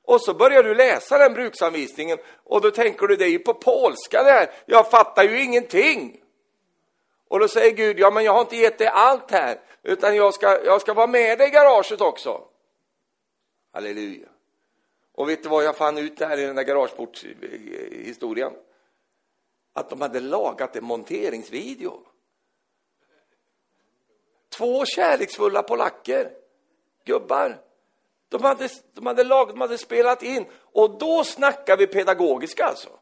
Och 0.04 0.22
så 0.22 0.34
börjar 0.34 0.64
du 0.64 0.76
läsa 0.76 1.18
den 1.18 1.34
bruksanvisningen 1.34 2.18
och 2.44 2.62
då 2.62 2.72
tänker 2.72 3.08
du, 3.08 3.16
det 3.16 3.26
är 3.26 3.30
ju 3.30 3.40
på 3.40 3.54
polska 3.54 4.24
där, 4.24 4.52
jag 4.66 4.92
fattar 4.92 5.24
ju 5.24 5.44
ingenting. 5.44 6.22
Och 7.28 7.40
då 7.40 7.48
säger 7.48 7.72
Gud, 7.72 8.00
ja 8.00 8.12
men 8.12 8.24
jag 8.24 8.34
har 8.34 8.42
inte 8.42 8.56
gett 8.56 8.78
dig 8.78 8.88
allt 8.88 9.32
här, 9.32 9.60
utan 9.84 10.16
jag 10.16 10.34
ska, 10.34 10.66
jag 10.66 10.82
ska 10.82 10.94
vara 10.94 11.08
med 11.08 11.38
dig 11.38 11.48
i 11.48 11.52
garaget 11.52 12.02
också. 12.02 12.42
Halleluja. 13.78 14.28
Och 15.12 15.30
vet 15.30 15.44
du 15.44 15.50
vad 15.50 15.64
jag 15.64 15.78
fann 15.78 15.98
ut 15.98 16.18
där 16.18 16.38
i 16.38 16.46
den 16.46 16.56
där 16.56 16.64
garageportshistorien? 16.64 18.54
att 19.78 19.90
de 19.90 20.02
hade 20.02 20.20
lagat 20.20 20.76
en 20.76 20.84
monteringsvideo. 20.84 22.04
Två 24.50 24.86
kärleksfulla 24.86 25.64
polacker, 25.64 26.32
gubbar. 27.06 27.62
De 28.30 28.44
hade, 28.44 28.70
de 28.94 29.06
hade 29.06 29.24
lagat, 29.24 29.56
de 29.56 29.62
hade 29.62 29.78
spelat 29.78 30.24
in 30.24 30.46
och 30.54 30.98
då 30.98 31.24
snackar 31.24 31.78
vi 31.78 31.88
pedagogiska 31.88 32.66
alltså. 32.66 32.97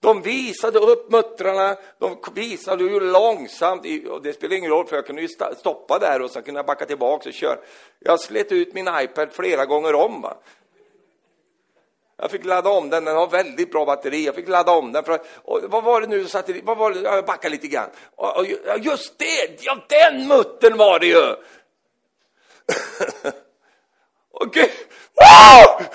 De 0.00 0.22
visade 0.22 0.78
upp 0.78 1.10
muttrarna, 1.10 1.76
de 1.98 2.16
visade 2.34 2.84
ju 2.84 3.00
långsamt, 3.00 3.86
och 4.10 4.22
det 4.22 4.32
spelar 4.32 4.56
ingen 4.56 4.70
roll 4.70 4.86
för 4.86 4.96
jag 4.96 5.06
kunde 5.06 5.22
ju 5.22 5.28
stoppa 5.58 5.98
där 5.98 6.22
och 6.22 6.30
sen 6.30 6.42
kunde 6.42 6.58
jag 6.58 6.66
backa 6.66 6.86
tillbaka 6.86 7.28
och 7.28 7.34
köra. 7.34 7.58
Jag 7.98 8.20
slet 8.20 8.52
ut 8.52 8.74
min 8.74 8.88
iPad 8.88 9.32
flera 9.32 9.66
gånger 9.66 9.94
om. 9.94 10.22
Va? 10.22 10.36
Jag 12.16 12.30
fick 12.30 12.44
ladda 12.44 12.70
om 12.70 12.90
den, 12.90 13.04
den 13.04 13.16
har 13.16 13.26
väldigt 13.26 13.72
bra 13.72 13.84
batteri. 13.84 14.24
Jag 14.24 14.34
fick 14.34 14.48
ladda 14.48 14.72
om 14.72 14.92
den. 14.92 15.04
För, 15.04 15.20
och 15.36 15.60
vad 15.62 15.84
var 15.84 16.00
det 16.00 16.06
nu 16.06 16.26
satte, 16.28 16.60
vad 16.62 16.78
var 16.78 16.90
det, 16.90 17.00
jag 17.00 17.26
backar 17.26 17.50
lite 17.50 17.66
grann. 17.66 17.90
Och, 18.16 18.36
och, 18.36 18.46
just 18.78 19.18
det, 19.18 19.56
ja 19.60 19.78
den 19.88 20.28
muttern 20.28 20.76
var 20.76 20.98
det 20.98 21.06
ju! 21.06 21.22
Okej, 24.32 24.72
wow! 25.14 25.86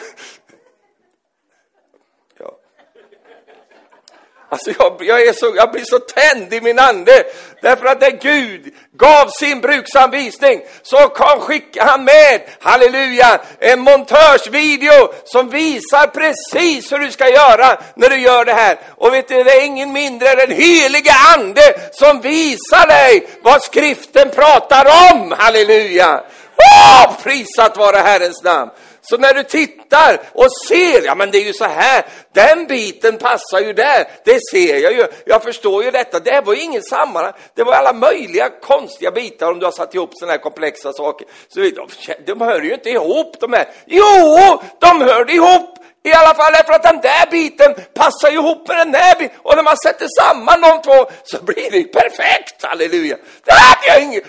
Alltså 4.50 4.72
jag, 4.80 4.96
jag, 5.00 5.28
är 5.28 5.34
så, 5.34 5.54
jag 5.56 5.72
blir 5.72 5.84
så 5.84 6.00
tänd 6.00 6.54
i 6.54 6.62
min 6.62 6.80
ande. 6.80 7.24
Därför 7.62 7.86
att 7.86 8.02
när 8.02 8.12
Gud 8.12 8.74
gav 8.98 9.28
sin 9.28 9.62
bruksanvisning 9.62 10.62
så 10.84 10.98
kom, 10.98 11.40
skickade 11.40 11.90
han 11.90 12.04
med, 12.04 12.42
halleluja, 12.60 13.42
en 13.60 13.80
montörsvideo 13.80 15.14
som 15.26 15.50
visar 15.50 16.08
precis 16.08 16.92
hur 16.92 17.00
du 17.00 17.12
ska 17.12 17.30
göra 17.30 17.80
när 17.96 18.10
du 18.10 18.18
gör 18.18 18.46
det 18.46 18.54
här. 18.54 18.80
Och 18.90 19.14
vet 19.14 19.28
du, 19.28 19.44
det 19.44 19.52
är 19.52 19.66
ingen 19.66 19.94
mindre 19.94 20.30
än 20.30 20.38
den 20.38 20.52
helige 20.52 21.14
ande 21.36 21.62
som 21.92 22.22
visar 22.22 22.88
dig 22.88 23.28
vad 23.42 23.64
skriften 23.64 24.30
pratar 24.30 25.14
om, 25.14 25.32
halleluja. 25.38 26.24
Oh, 26.58 27.24
prisat 27.24 27.78
vare 27.78 27.98
Herrens 27.98 28.44
namn. 28.44 28.72
Så 29.10 29.18
när 29.18 29.34
du 29.34 29.44
tittar 29.44 30.20
och 30.34 30.52
ser, 30.68 31.06
ja 31.06 31.16
men 31.16 31.32
det 31.32 31.38
är 31.38 31.44
ju 31.44 31.54
så 31.54 31.66
här, 31.66 32.06
den 32.34 32.68
biten 32.68 33.18
passar 33.18 33.60
ju 33.60 33.74
där, 33.74 34.08
det 34.26 34.40
ser 34.52 34.78
jag 34.78 34.94
ju, 34.94 35.08
jag 35.26 35.44
förstår 35.44 35.84
ju 35.84 35.92
detta, 35.92 36.20
det 36.20 36.42
var 36.46 36.54
ju 36.54 36.62
ingen 36.62 36.84
sammanhang, 36.84 37.34
det 37.56 37.64
var 37.64 37.74
alla 37.74 37.94
möjliga 37.94 38.50
konstiga 38.50 39.12
bitar 39.12 39.52
om 39.52 39.60
du 39.60 39.66
har 39.66 39.72
satt 39.72 39.96
ihop 39.96 40.10
sådana 40.14 40.32
här 40.32 40.40
komplexa 40.40 40.94
saker. 40.94 41.28
Så 41.48 41.60
de, 41.60 41.88
de 42.26 42.42
hör 42.42 42.62
ju 42.62 42.74
inte 42.74 42.90
ihop 42.90 43.40
de 43.40 43.54
här, 43.54 43.68
jo, 43.86 44.62
de 44.80 45.02
hörde 45.02 45.34
ihop, 45.34 45.76
i 46.04 46.14
alla 46.14 46.34
fall 46.34 46.54
därför 46.54 46.74
att 46.74 46.84
den 46.84 47.02
där 47.02 47.32
biten 47.32 47.76
passar 47.94 48.32
ihop 48.32 48.68
med 48.68 48.78
den 48.78 48.92
där 48.92 49.16
biten. 49.20 49.38
Och 49.44 49.56
när 49.56 49.64
man 49.64 49.78
sätter 49.78 50.08
samman 50.20 50.62
de 50.62 50.82
två 50.82 51.12
så 51.24 51.44
blir 51.44 51.72
det 51.72 51.84
perfekt, 51.84 52.64
halleluja. 52.64 53.18
Det 53.46 53.52
hade 53.52 53.88
jag 53.88 54.04
ingen, 54.04 54.22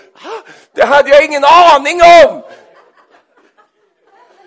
det 0.74 0.84
hade 0.84 1.10
jag 1.10 1.24
ingen 1.24 1.44
aning 1.44 2.00
om. 2.02 2.42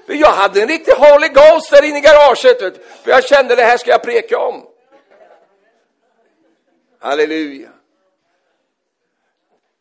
För 0.09 0.15
jag 0.15 0.33
hade 0.33 0.61
en 0.61 0.67
riktig 0.67 0.91
Holy 0.91 1.27
Ghost 1.27 1.71
där 1.71 1.83
inne 1.83 1.97
i 1.97 2.01
garaget. 2.01 2.61
Vet 2.61 2.85
För 2.85 3.11
jag 3.11 3.23
kände 3.23 3.55
det 3.55 3.63
här 3.63 3.77
ska 3.77 3.91
jag 3.91 4.03
preka 4.03 4.39
om. 4.39 4.67
Halleluja. 6.99 7.69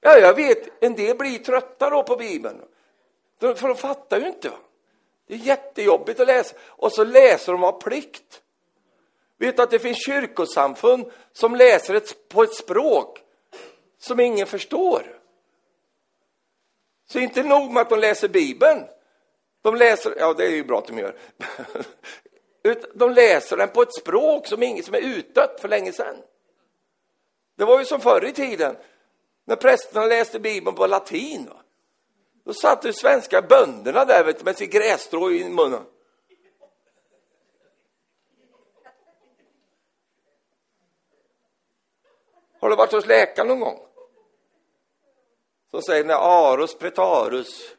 Ja, 0.00 0.18
jag 0.18 0.34
vet, 0.34 0.82
en 0.84 0.94
del 0.94 1.16
blir 1.16 1.38
trötta 1.38 1.90
då 1.90 2.02
på 2.02 2.16
Bibeln. 2.16 2.60
För 3.40 3.68
de 3.68 3.76
fattar 3.76 4.20
ju 4.20 4.26
inte. 4.26 4.50
Det 5.26 5.34
är 5.34 5.38
jättejobbigt 5.38 6.20
att 6.20 6.26
läsa. 6.26 6.56
Och 6.62 6.92
så 6.92 7.04
läser 7.04 7.52
de 7.52 7.64
av 7.64 7.80
plikt. 7.80 8.42
Vet 9.38 9.56
du 9.56 9.62
att 9.62 9.70
det 9.70 9.78
finns 9.78 10.06
kyrkosamfund 10.06 11.12
som 11.32 11.54
läser 11.54 11.94
ett, 11.94 12.28
på 12.28 12.42
ett 12.42 12.54
språk 12.54 13.20
som 13.98 14.20
ingen 14.20 14.46
förstår. 14.46 15.20
Så 17.06 17.18
inte 17.18 17.42
nog 17.42 17.72
med 17.72 17.80
att 17.80 17.90
de 17.90 17.98
läser 17.98 18.28
Bibeln, 18.28 18.84
de 19.72 19.78
läser, 19.78 20.14
ja 20.18 20.34
det 20.34 20.44
är 20.44 20.50
ju 20.50 20.64
bra 20.64 20.78
att 20.78 20.86
de 20.86 20.98
gör. 20.98 21.16
De 22.94 23.12
läser 23.12 23.56
den 23.56 23.68
på 23.68 23.82
ett 23.82 23.94
språk 23.94 24.46
som, 24.46 24.62
ingen, 24.62 24.84
som 24.84 24.94
är 24.94 24.98
utdött 24.98 25.60
för 25.60 25.68
länge 25.68 25.92
sedan. 25.92 26.16
Det 27.56 27.64
var 27.64 27.78
ju 27.78 27.84
som 27.84 28.00
förr 28.00 28.24
i 28.24 28.32
tiden, 28.32 28.76
när 29.44 29.56
prästerna 29.56 30.06
läste 30.06 30.40
Bibeln 30.40 30.76
på 30.76 30.86
latin. 30.86 31.50
Då 32.44 32.52
satt 32.52 32.82
de 32.82 32.92
svenska 32.92 33.42
bönderna 33.42 34.04
där 34.04 34.24
vet 34.24 34.38
du, 34.38 34.44
med 34.44 34.56
sitt 34.56 34.72
grässtrå 34.72 35.30
i 35.30 35.44
munnen. 35.44 35.84
Har 42.60 42.70
du 42.70 42.76
varit 42.76 42.92
hos 42.92 43.06
läkaren 43.06 43.48
någon 43.48 43.60
gång? 43.60 43.78
Som 45.70 45.82
säger 45.82 46.04
när 46.04 46.14
Aros 46.14 46.78
pretarus 46.78 47.77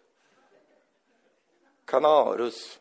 Canarus. 1.89 2.79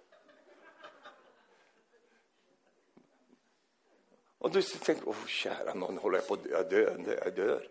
Och 4.38 4.50
du 4.50 4.62
tänker, 4.62 5.08
åh 5.08 5.26
kära 5.26 5.74
någon, 5.74 5.98
håller 5.98 6.18
jag 6.18 6.28
på 6.28 6.34
att 6.34 6.44
dö? 6.44 6.50
Jag 6.50 6.70
dör, 6.70 7.20
jag 7.24 7.34
dör. 7.34 7.68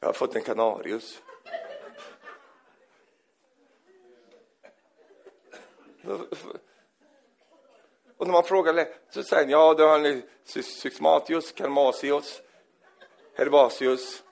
Jag 0.00 0.08
har 0.08 0.12
fått 0.12 0.36
en 0.36 0.42
kanarius. 0.42 1.22
Och 8.16 8.26
när 8.26 8.32
man 8.32 8.44
frågar 8.44 8.88
så 9.10 9.22
säger 9.22 9.42
han, 9.42 9.50
ja, 9.50 9.74
då 9.74 9.86
har 9.86 9.98
ni 9.98 10.22
Sysmatius, 10.44 11.52
Karmasius, 11.52 12.42
Herbasius, 13.34 14.22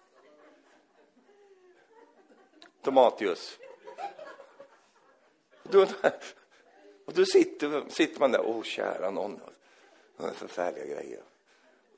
Tomatius. 2.82 3.58
Och 5.64 5.70
då, 5.70 5.86
och 7.04 7.12
då 7.12 7.24
sitter, 7.24 7.88
sitter 7.88 8.20
man 8.20 8.32
där, 8.32 8.46
åh 8.46 8.62
kära 8.62 9.10
någon, 9.10 9.40
de 10.16 10.34
förfärliga 10.34 10.84
grejer. 10.84 11.22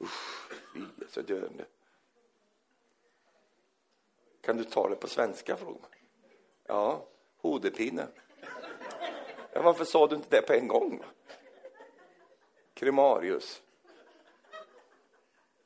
Usch, 0.01 0.51
fy, 0.73 0.81
så 1.09 1.23
döende. 1.23 1.65
Kan 4.41 4.57
du 4.57 4.65
ta 4.65 4.89
det 4.89 4.97
på 4.97 5.09
svenska? 5.09 5.57
Fråga. 5.57 5.87
Ja, 6.67 7.07
hodepine. 7.41 8.07
Ja, 9.53 9.63
varför 9.63 9.85
sa 9.85 10.07
du 10.07 10.17
inte 10.17 10.37
det 10.37 10.43
på 10.43 10.53
en 10.53 10.69
gång? 10.69 11.03
Kremarius. 12.75 13.63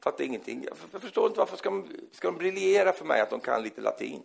Fattar 0.01 0.25
ingenting. 0.25 0.67
Jag 0.93 1.03
förstår 1.03 1.27
inte 1.27 1.39
varför 1.39 1.57
ska 1.57 1.71
de, 1.71 1.89
ska 2.13 2.29
de 2.29 2.39
briljera 2.39 2.93
för 2.93 3.05
mig 3.05 3.21
att 3.21 3.31
de 3.31 3.41
kan 3.41 3.63
lite 3.63 3.81
latin. 3.81 4.23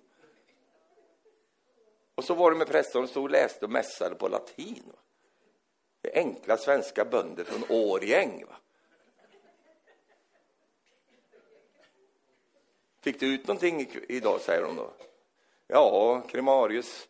Och 2.15 2.23
så 2.23 2.33
var 2.33 2.51
det 2.51 2.57
med 2.57 2.67
prästen, 2.67 3.01
de 3.01 3.07
stod 3.07 3.23
och 3.23 3.29
läste 3.29 3.65
och 3.65 3.71
mässade 3.71 4.15
på 4.15 4.27
latin. 4.27 4.83
Va? 4.85 4.99
Det 6.01 6.17
är 6.17 6.19
enkla 6.19 6.57
svenska 6.57 7.05
bönder 7.05 7.43
från 7.43 7.63
Årgäng. 7.69 8.45
Va? 8.45 8.55
Fick 12.99 13.19
du 13.19 13.33
ut 13.33 13.47
någonting 13.47 13.89
idag, 14.07 14.41
säger 14.41 14.61
de 14.61 14.75
då. 14.75 14.93
Ja, 15.67 16.21
kremarius, 16.21 17.07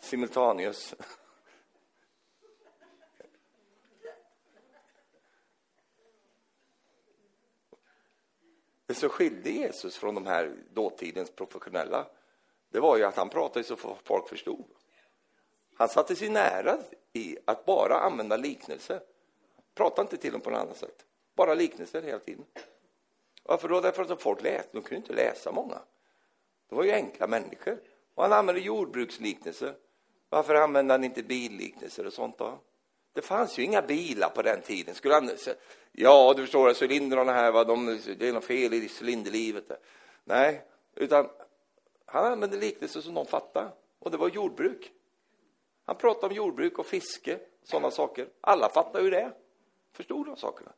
simultanius. 0.00 0.94
Det 8.86 8.94
som 8.94 9.08
skilde 9.08 9.50
Jesus 9.50 9.96
från 9.96 10.14
de 10.14 10.26
här 10.26 10.56
dåtidens 10.70 11.30
professionella, 11.30 12.06
det 12.72 12.80
var 12.80 12.96
ju 12.96 13.04
att 13.04 13.16
han 13.16 13.28
pratade 13.28 13.64
så 13.64 13.76
folk 14.04 14.28
förstod. 14.28 14.64
Han 15.74 15.88
satte 15.88 16.16
sig 16.16 16.28
nära 16.28 16.78
i 17.12 17.38
att 17.44 17.64
bara 17.64 17.98
använda 17.98 18.36
liknelser. 18.36 19.00
Prata 19.74 20.02
inte 20.02 20.16
till 20.16 20.32
dem 20.32 20.40
på 20.40 20.50
något 20.50 20.60
annat 20.60 20.76
sätt. 20.76 21.04
Bara 21.34 21.54
liknelser 21.54 22.02
hela 22.02 22.18
tiden. 22.18 22.44
Varför 23.42 23.68
då? 23.68 23.80
Därför 23.80 24.12
att 24.12 24.22
folk 24.22 24.42
läste, 24.42 24.68
de 24.72 24.82
kunde 24.82 24.96
inte 24.96 25.12
läsa 25.12 25.52
många. 25.52 25.78
De 26.68 26.76
var 26.76 26.84
ju 26.84 26.92
enkla 26.92 27.26
människor. 27.26 27.78
Och 28.14 28.22
han 28.22 28.32
använde 28.32 28.60
jordbruksliknelser. 28.60 29.74
Varför 30.28 30.54
använde 30.54 30.94
han 30.94 31.04
inte 31.04 31.22
billiknelser 31.22 32.06
och 32.06 32.12
sånt 32.12 32.38
då? 32.38 32.58
Det 33.12 33.22
fanns 33.22 33.58
ju 33.58 33.62
inga 33.62 33.82
bilar 33.82 34.28
på 34.28 34.42
den 34.42 34.62
tiden. 34.62 34.94
Skulle 34.94 35.14
han, 35.14 35.30
ja, 35.92 36.34
du 36.36 36.42
förstår, 36.42 36.74
cylindrarna 36.82 37.32
här, 37.32 37.52
va, 37.52 37.64
de, 37.64 38.00
det 38.18 38.28
är 38.28 38.32
något 38.32 38.44
fel 38.44 38.74
i 38.74 38.88
cylinderlivet. 39.00 39.64
Nej, 40.24 40.62
utan 40.94 41.28
han 42.12 42.32
använde 42.32 42.56
liknelser 42.56 43.00
som 43.00 43.14
de 43.14 43.26
fattade. 43.26 43.70
Och 43.98 44.10
det 44.10 44.16
var 44.16 44.28
jordbruk. 44.28 44.92
Han 45.84 45.96
pratade 45.96 46.26
om 46.26 46.32
jordbruk 46.32 46.78
och 46.78 46.86
fiske, 46.86 47.40
sådana 47.62 47.90
saker. 47.90 48.28
Alla 48.40 48.68
fattade 48.68 49.04
ju 49.04 49.10
det. 49.10 49.32
Förstod 49.92 50.26
de 50.26 50.36
sakerna. 50.36 50.72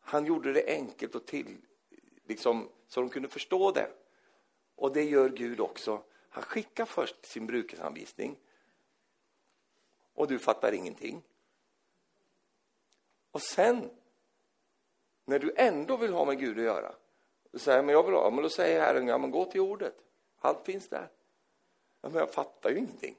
Han 0.00 0.26
gjorde 0.26 0.52
det 0.52 0.66
enkelt 0.66 1.14
och 1.14 1.26
till, 1.26 1.56
liksom, 2.24 2.68
så 2.88 3.00
de 3.00 3.10
kunde 3.10 3.28
förstå 3.28 3.70
det. 3.70 3.90
Och 4.76 4.92
det 4.92 5.04
gör 5.04 5.28
Gud 5.28 5.60
också. 5.60 6.02
Han 6.28 6.44
skickar 6.44 6.84
först 6.84 7.26
sin 7.26 7.46
brukesanvisning 7.46 8.36
och 10.14 10.28
du 10.28 10.38
fattar 10.38 10.72
ingenting. 10.72 11.22
Och 13.30 13.42
sen, 13.42 13.90
när 15.24 15.38
du 15.38 15.54
ändå 15.56 15.96
vill 15.96 16.12
ha 16.12 16.24
med 16.24 16.38
Gud 16.38 16.58
att 16.58 16.64
göra, 16.64 16.94
du 17.50 17.58
säger 17.58 17.82
men 17.82 17.92
jag 17.92 18.02
vill 18.02 18.14
ha, 18.14 18.30
men 18.30 18.42
då 18.42 18.48
säger 18.48 18.80
Herren, 18.80 19.08
ja 19.08 19.18
men 19.18 19.30
gå 19.30 19.44
till 19.44 19.60
ordet. 19.60 19.94
Allt 20.44 20.64
finns 20.66 20.88
där. 20.88 21.08
Ja, 22.00 22.08
men 22.08 22.18
jag 22.18 22.32
fattar 22.34 22.70
ju 22.70 22.78
ingenting. 22.78 23.16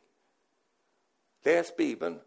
Läs 1.41 1.75
Bibeln. 1.75 2.19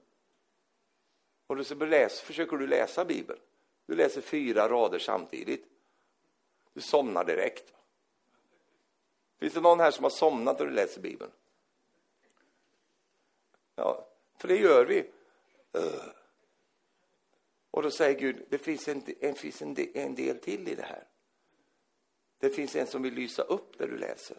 Och 1.47 1.67
så 1.67 1.75
läs, 1.75 2.21
försöker 2.21 2.57
du 2.57 2.67
läsa 2.67 3.05
Bibeln. 3.05 3.41
Du 3.87 3.95
läser 3.95 4.21
fyra 4.21 4.69
rader 4.69 4.99
samtidigt. 4.99 5.67
Du 6.73 6.81
somnar 6.81 7.25
direkt. 7.25 7.75
Finns 9.39 9.55
det 9.55 9.61
någon 9.61 9.81
här 9.81 9.91
som 9.91 10.05
har 10.05 10.11
somnat 10.11 10.59
när 10.59 10.67
du 10.67 10.73
läser 10.73 11.01
Bibeln? 11.01 11.31
Ja, 13.75 14.07
för 14.37 14.49
det 14.49 14.57
gör 14.57 14.85
vi. 14.85 15.11
Öh. 15.73 16.09
Och 17.71 17.83
då 17.83 17.91
säger 17.91 18.21
Gud, 18.21 18.47
det 18.49 18.59
finns, 18.59 18.89
en, 18.89 19.03
en, 19.21 19.35
finns 19.35 19.63
en, 19.63 19.75
del, 19.75 19.89
en 19.95 20.15
del 20.15 20.39
till 20.39 20.69
i 20.69 20.75
det 20.75 20.83
här. 20.83 21.05
Det 22.39 22.51
finns 22.51 22.77
en 22.77 22.87
som 22.87 23.03
vill 23.03 23.15
lysa 23.15 23.43
upp 23.43 23.79
det 23.79 23.87
du 23.87 23.99
läser. 23.99 24.37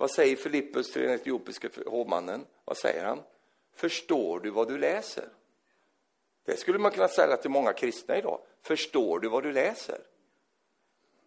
Vad 0.00 0.10
säger 0.10 0.36
Filippus 0.36 0.92
till 0.92 1.02
den 1.02 1.10
etiopiske 1.10 1.68
hovmannen? 1.86 2.46
Vad 2.64 2.76
säger 2.76 3.04
han? 3.04 3.22
Förstår 3.74 4.40
du 4.40 4.50
vad 4.50 4.68
du 4.68 4.78
läser? 4.78 5.28
Det 6.44 6.56
skulle 6.56 6.78
man 6.78 6.90
kunna 6.90 7.08
säga 7.08 7.36
till 7.36 7.50
många 7.50 7.72
kristna 7.72 8.16
idag. 8.16 8.40
Förstår 8.62 9.20
du 9.20 9.28
vad 9.28 9.42
du 9.42 9.52
läser? 9.52 9.98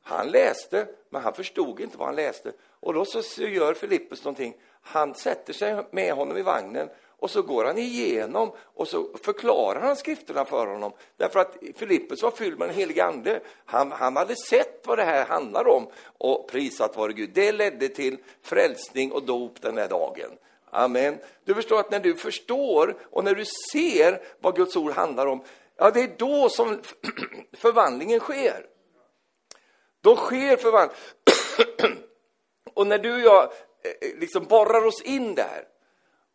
Han 0.01 0.27
läste, 0.27 0.87
men 1.09 1.21
han 1.21 1.33
förstod 1.33 1.79
inte 1.79 1.97
vad 1.97 2.07
han 2.07 2.15
läste. 2.15 2.51
Och 2.61 2.93
då 2.93 3.05
så 3.05 3.43
gör 3.43 3.73
Filippus 3.73 4.23
någonting. 4.23 4.55
Han 4.81 5.13
sätter 5.13 5.53
sig 5.53 5.85
med 5.91 6.13
honom 6.13 6.37
i 6.37 6.41
vagnen 6.41 6.89
och 7.23 7.31
så 7.31 7.41
går 7.41 7.65
han 7.65 7.77
igenom 7.77 8.51
och 8.57 8.87
så 8.87 9.17
förklarar 9.23 9.81
han 9.81 9.95
skrifterna 9.95 10.45
för 10.45 10.67
honom. 10.67 10.91
Därför 11.17 11.39
att 11.39 11.57
Filippus 11.75 12.23
var 12.23 12.31
fylld 12.31 12.59
med 12.59 12.67
den 12.67 12.75
helige 12.75 13.05
Ande. 13.05 13.39
Han, 13.65 13.91
han 13.91 14.15
hade 14.15 14.35
sett 14.35 14.83
vad 14.87 14.97
det 14.97 15.03
här 15.03 15.25
handlar 15.25 15.67
om 15.67 15.87
och 16.17 16.47
prisat 16.47 16.97
vare 16.97 17.13
Gud. 17.13 17.29
Det 17.33 17.51
ledde 17.51 17.87
till 17.87 18.17
frälsning 18.41 19.11
och 19.11 19.23
dop 19.23 19.61
den 19.61 19.77
här 19.77 19.89
dagen. 19.89 20.29
Amen. 20.69 21.17
Du 21.45 21.53
förstår 21.53 21.79
att 21.79 21.91
när 21.91 21.99
du 21.99 22.15
förstår 22.15 22.97
och 23.11 23.23
när 23.23 23.35
du 23.35 23.45
ser 23.71 24.21
vad 24.39 24.55
Guds 24.55 24.75
ord 24.75 24.91
handlar 24.91 25.27
om, 25.27 25.43
ja, 25.77 25.91
det 25.91 26.01
är 26.01 26.15
då 26.17 26.49
som 26.49 26.81
förvandlingen 27.53 28.19
sker. 28.19 28.65
Då 30.01 30.15
sker 30.15 30.57
förvandlingen. 30.57 31.97
och 32.73 32.87
när 32.87 32.97
du 32.97 33.13
och 33.13 33.21
jag 33.21 33.43
eh, 33.43 34.09
eh, 34.09 34.19
liksom 34.19 34.43
borrar 34.43 34.85
oss 34.85 35.01
in 35.01 35.35
där 35.35 35.72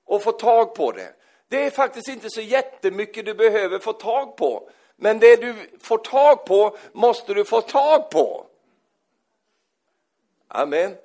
och 0.09 0.23
få 0.23 0.33
tag 0.33 0.75
på 0.75 0.93
det. 0.93 1.13
Det 1.49 1.67
är 1.67 1.71
faktiskt 1.71 2.09
inte 2.09 2.31
så 2.31 2.41
jättemycket 2.41 3.25
du 3.25 3.35
behöver 3.35 3.79
få 3.79 3.93
tag 3.93 4.37
på. 4.37 4.71
Men 4.97 5.19
det 5.19 5.37
du 5.37 5.55
får 5.81 5.99
tag 5.99 6.45
på 6.45 6.77
måste 6.93 7.35
du 7.35 7.45
få 7.45 7.61
tag 7.61 8.11
på. 8.11 8.47
Amen. 10.49 10.97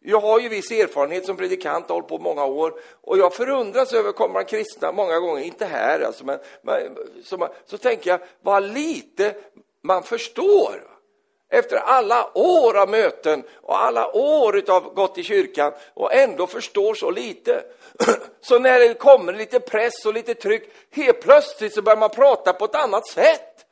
Jag 0.00 0.20
har 0.20 0.40
ju 0.40 0.48
viss 0.48 0.70
erfarenhet 0.70 1.26
som 1.26 1.36
predikant, 1.36 1.88
har 1.88 1.94
hållit 1.94 2.08
på 2.08 2.18
många 2.18 2.44
år. 2.44 2.80
Och 3.00 3.18
jag 3.18 3.34
förundras 3.34 3.92
över, 3.92 4.12
kommer 4.12 4.32
man 4.32 4.44
kristna 4.44 4.92
många 4.92 5.18
gånger, 5.18 5.42
inte 5.42 5.66
här 5.66 6.00
alltså, 6.00 6.24
men, 6.24 6.38
men 6.62 6.96
så, 7.24 7.48
så 7.66 7.78
tänker 7.78 8.10
jag, 8.10 8.20
vad 8.40 8.62
lite 8.62 9.34
man 9.82 10.02
förstår. 10.02 10.89
Efter 11.52 11.76
alla 11.76 12.30
år 12.34 12.76
av 12.76 12.88
möten 12.88 13.44
och 13.62 13.82
alla 13.82 14.16
år 14.16 14.70
av 14.70 14.94
gått 14.94 15.18
i 15.18 15.22
kyrkan 15.22 15.72
och 15.94 16.14
ändå 16.14 16.46
förstår 16.46 16.94
så 16.94 17.10
lite. 17.10 17.64
Så 18.40 18.58
när 18.58 18.80
det 18.80 18.94
kommer 18.94 19.32
lite 19.32 19.60
press 19.60 20.06
och 20.06 20.14
lite 20.14 20.34
tryck, 20.34 20.70
helt 20.90 21.20
plötsligt 21.20 21.74
så 21.74 21.82
börjar 21.82 21.98
man 21.98 22.10
prata 22.10 22.52
på 22.52 22.64
ett 22.64 22.74
annat 22.74 23.06
sätt. 23.06 23.66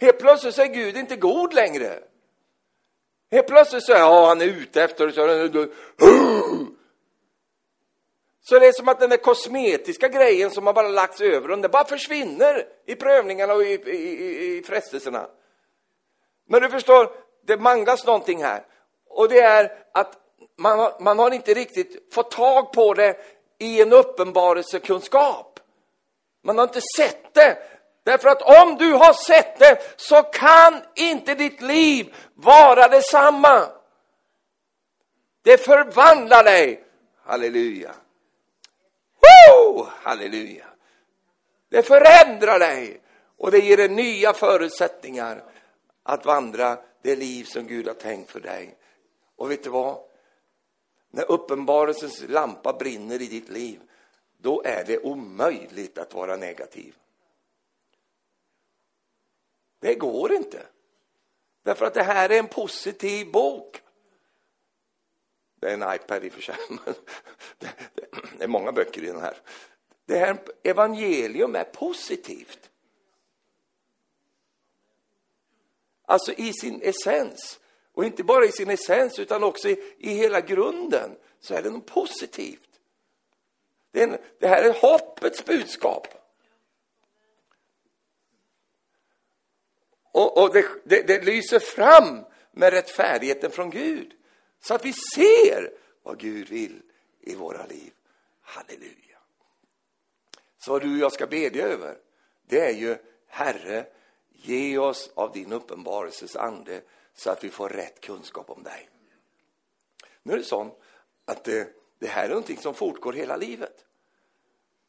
Helt 0.00 0.18
plötsligt 0.18 0.54
så 0.54 0.62
är 0.62 0.66
Gud 0.66 0.96
inte 0.96 1.16
god 1.16 1.54
längre. 1.54 1.98
Helt 3.30 3.46
plötsligt 3.46 3.84
så 3.84 3.92
är 3.92 3.98
ja, 3.98 4.26
han 4.26 4.40
är 4.40 4.46
ute 4.46 4.82
efter 4.82 5.10
så, 5.10 5.20
så 8.48 8.58
det 8.58 8.66
är 8.66 8.72
som 8.72 8.88
att 8.88 9.00
den 9.00 9.10
där 9.10 9.16
kosmetiska 9.16 10.08
grejen 10.08 10.50
som 10.50 10.66
har 10.66 10.74
bara 10.74 10.88
lagts 10.88 11.20
över 11.20 11.48
den, 11.48 11.60
bara 11.60 11.84
försvinner 11.84 12.66
i 12.86 12.94
prövningarna 12.94 13.54
och 13.54 13.64
i, 13.64 13.72
i, 13.72 14.58
i 14.58 14.62
frestelserna. 14.66 15.28
Men 16.46 16.62
du 16.62 16.68
förstår, 16.68 17.10
det 17.46 17.56
manglas 17.56 18.06
någonting 18.06 18.44
här. 18.44 18.64
Och 19.08 19.28
det 19.28 19.40
är 19.40 19.72
att 19.92 20.16
man 20.56 20.78
har, 20.78 21.00
man 21.00 21.18
har 21.18 21.30
inte 21.30 21.54
riktigt 21.54 22.14
fått 22.14 22.30
tag 22.30 22.72
på 22.72 22.94
det 22.94 23.16
i 23.58 23.82
en 23.82 23.92
uppenbarelsekunskap. 23.92 25.60
Man 26.44 26.58
har 26.58 26.64
inte 26.64 26.80
sett 26.96 27.34
det. 27.34 27.58
Därför 28.04 28.28
att 28.28 28.42
om 28.42 28.76
du 28.76 28.92
har 28.92 29.12
sett 29.12 29.58
det 29.58 29.78
så 29.96 30.22
kan 30.22 30.82
inte 30.94 31.34
ditt 31.34 31.62
liv 31.62 32.14
vara 32.34 32.88
detsamma. 32.88 33.68
Det 35.42 35.58
förvandlar 35.58 36.44
dig. 36.44 36.84
Halleluja. 37.24 37.94
Woo! 39.20 39.86
Halleluja. 40.02 40.64
Det 41.70 41.82
förändrar 41.82 42.58
dig 42.58 43.00
och 43.38 43.50
det 43.50 43.58
ger 43.58 43.76
dig 43.76 43.88
nya 43.88 44.32
förutsättningar 44.32 45.42
att 46.06 46.24
vandra 46.24 46.78
det 47.02 47.16
liv 47.16 47.44
som 47.44 47.66
Gud 47.66 47.86
har 47.86 47.94
tänkt 47.94 48.30
för 48.30 48.40
dig. 48.40 48.76
Och 49.36 49.50
vet 49.50 49.62
du 49.62 49.70
vad? 49.70 49.98
När 51.10 51.30
uppenbarelsens 51.30 52.24
lampa 52.28 52.72
brinner 52.72 53.22
i 53.22 53.26
ditt 53.26 53.48
liv, 53.48 53.80
då 54.38 54.62
är 54.62 54.84
det 54.84 54.98
omöjligt 54.98 55.98
att 55.98 56.14
vara 56.14 56.36
negativ. 56.36 56.96
Det 59.78 59.94
går 59.94 60.32
inte. 60.32 60.66
Därför 61.62 61.86
att 61.86 61.94
det 61.94 62.02
här 62.02 62.30
är 62.30 62.38
en 62.38 62.48
positiv 62.48 63.30
bok. 63.30 63.82
Det 65.60 65.70
är 65.70 65.74
en 65.74 65.94
iPad 65.94 66.24
i 66.24 66.28
och 66.28 66.32
för 66.32 66.42
sig, 66.42 66.56
det, 67.58 67.68
det 68.38 68.44
är 68.44 68.48
många 68.48 68.72
böcker 68.72 69.04
i 69.04 69.06
den 69.06 69.20
här. 69.20 69.36
Det 70.04 70.18
här 70.18 70.38
evangelium 70.62 71.56
är 71.56 71.64
positivt. 71.64 72.70
Alltså 76.06 76.32
i 76.32 76.52
sin 76.52 76.82
essens. 76.82 77.60
Och 77.92 78.04
inte 78.04 78.24
bara 78.24 78.44
i 78.44 78.52
sin 78.52 78.70
essens, 78.70 79.18
utan 79.18 79.44
också 79.44 79.68
i, 79.68 79.94
i 79.98 80.14
hela 80.14 80.40
grunden 80.40 81.16
så 81.40 81.54
är 81.54 81.62
det 81.62 81.70
något 81.70 81.86
positivt. 81.86 82.80
Det, 83.90 84.02
en, 84.02 84.18
det 84.38 84.48
här 84.48 84.62
är 84.62 84.72
hoppets 84.72 85.44
budskap. 85.44 86.08
Och, 90.12 90.42
och 90.42 90.52
det, 90.52 90.66
det, 90.84 91.02
det 91.02 91.24
lyser 91.24 91.58
fram 91.58 92.24
med 92.50 92.72
rättfärdigheten 92.72 93.50
från 93.50 93.70
Gud. 93.70 94.12
Så 94.60 94.74
att 94.74 94.84
vi 94.84 94.92
ser 95.14 95.72
vad 96.02 96.18
Gud 96.18 96.48
vill 96.48 96.82
i 97.20 97.34
våra 97.34 97.66
liv. 97.66 97.92
Halleluja. 98.40 99.18
Så 100.58 100.72
vad 100.72 100.82
du 100.82 100.92
och 100.92 100.98
jag 100.98 101.12
ska 101.12 101.26
bedja 101.26 101.66
över, 101.66 101.98
det 102.46 102.60
är 102.60 102.72
ju 102.72 102.96
Herre, 103.26 103.86
ge 104.48 104.78
oss 104.78 105.10
av 105.14 105.32
din 105.32 105.52
uppenbarelses 105.52 106.36
ande 106.36 106.80
så 107.14 107.30
att 107.30 107.44
vi 107.44 107.50
får 107.50 107.68
rätt 107.68 108.00
kunskap 108.00 108.50
om 108.50 108.62
dig. 108.62 108.88
Nu 110.22 110.32
är 110.32 110.36
det 110.36 110.44
så 110.44 110.70
att 111.24 111.44
det, 111.44 111.68
det 111.98 112.06
här 112.06 112.24
är 112.24 112.28
någonting 112.28 112.56
som 112.56 112.74
fortgår 112.74 113.12
hela 113.12 113.36
livet. 113.36 113.84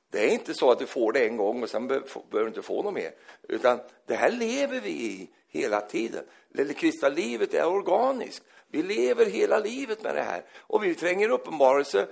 Det 0.10 0.30
är 0.30 0.34
inte 0.34 0.54
så 0.54 0.72
att 0.72 0.80
du 0.80 0.86
får 0.86 1.12
det 1.12 1.28
en 1.28 1.38
gång 1.38 1.64
och 1.64 1.70
sen 1.70 1.88
behöver 1.88 2.42
du 2.42 2.48
inte 2.48 2.62
få 2.62 2.84
något 2.84 2.94
mer. 2.94 3.14
Utan 3.44 3.80
det 4.06 4.16
här 4.16 4.32
lever 4.32 4.82
vi 4.82 4.90
i 4.90 5.30
hela 5.48 5.82
tiden. 5.82 6.26
Det 6.50 6.74
kristna 6.74 7.10
livet 7.10 7.54
är 7.54 7.68
organiskt. 7.68 8.44
Vi 8.68 8.84
lever 8.84 9.26
hela 9.26 9.60
livet 9.60 10.04
med 10.04 10.16
det 10.16 10.22
här. 10.22 10.46
Och 10.58 10.84
vi 10.84 10.96
tränger 10.96 11.30
uppenbarelse 11.30 12.08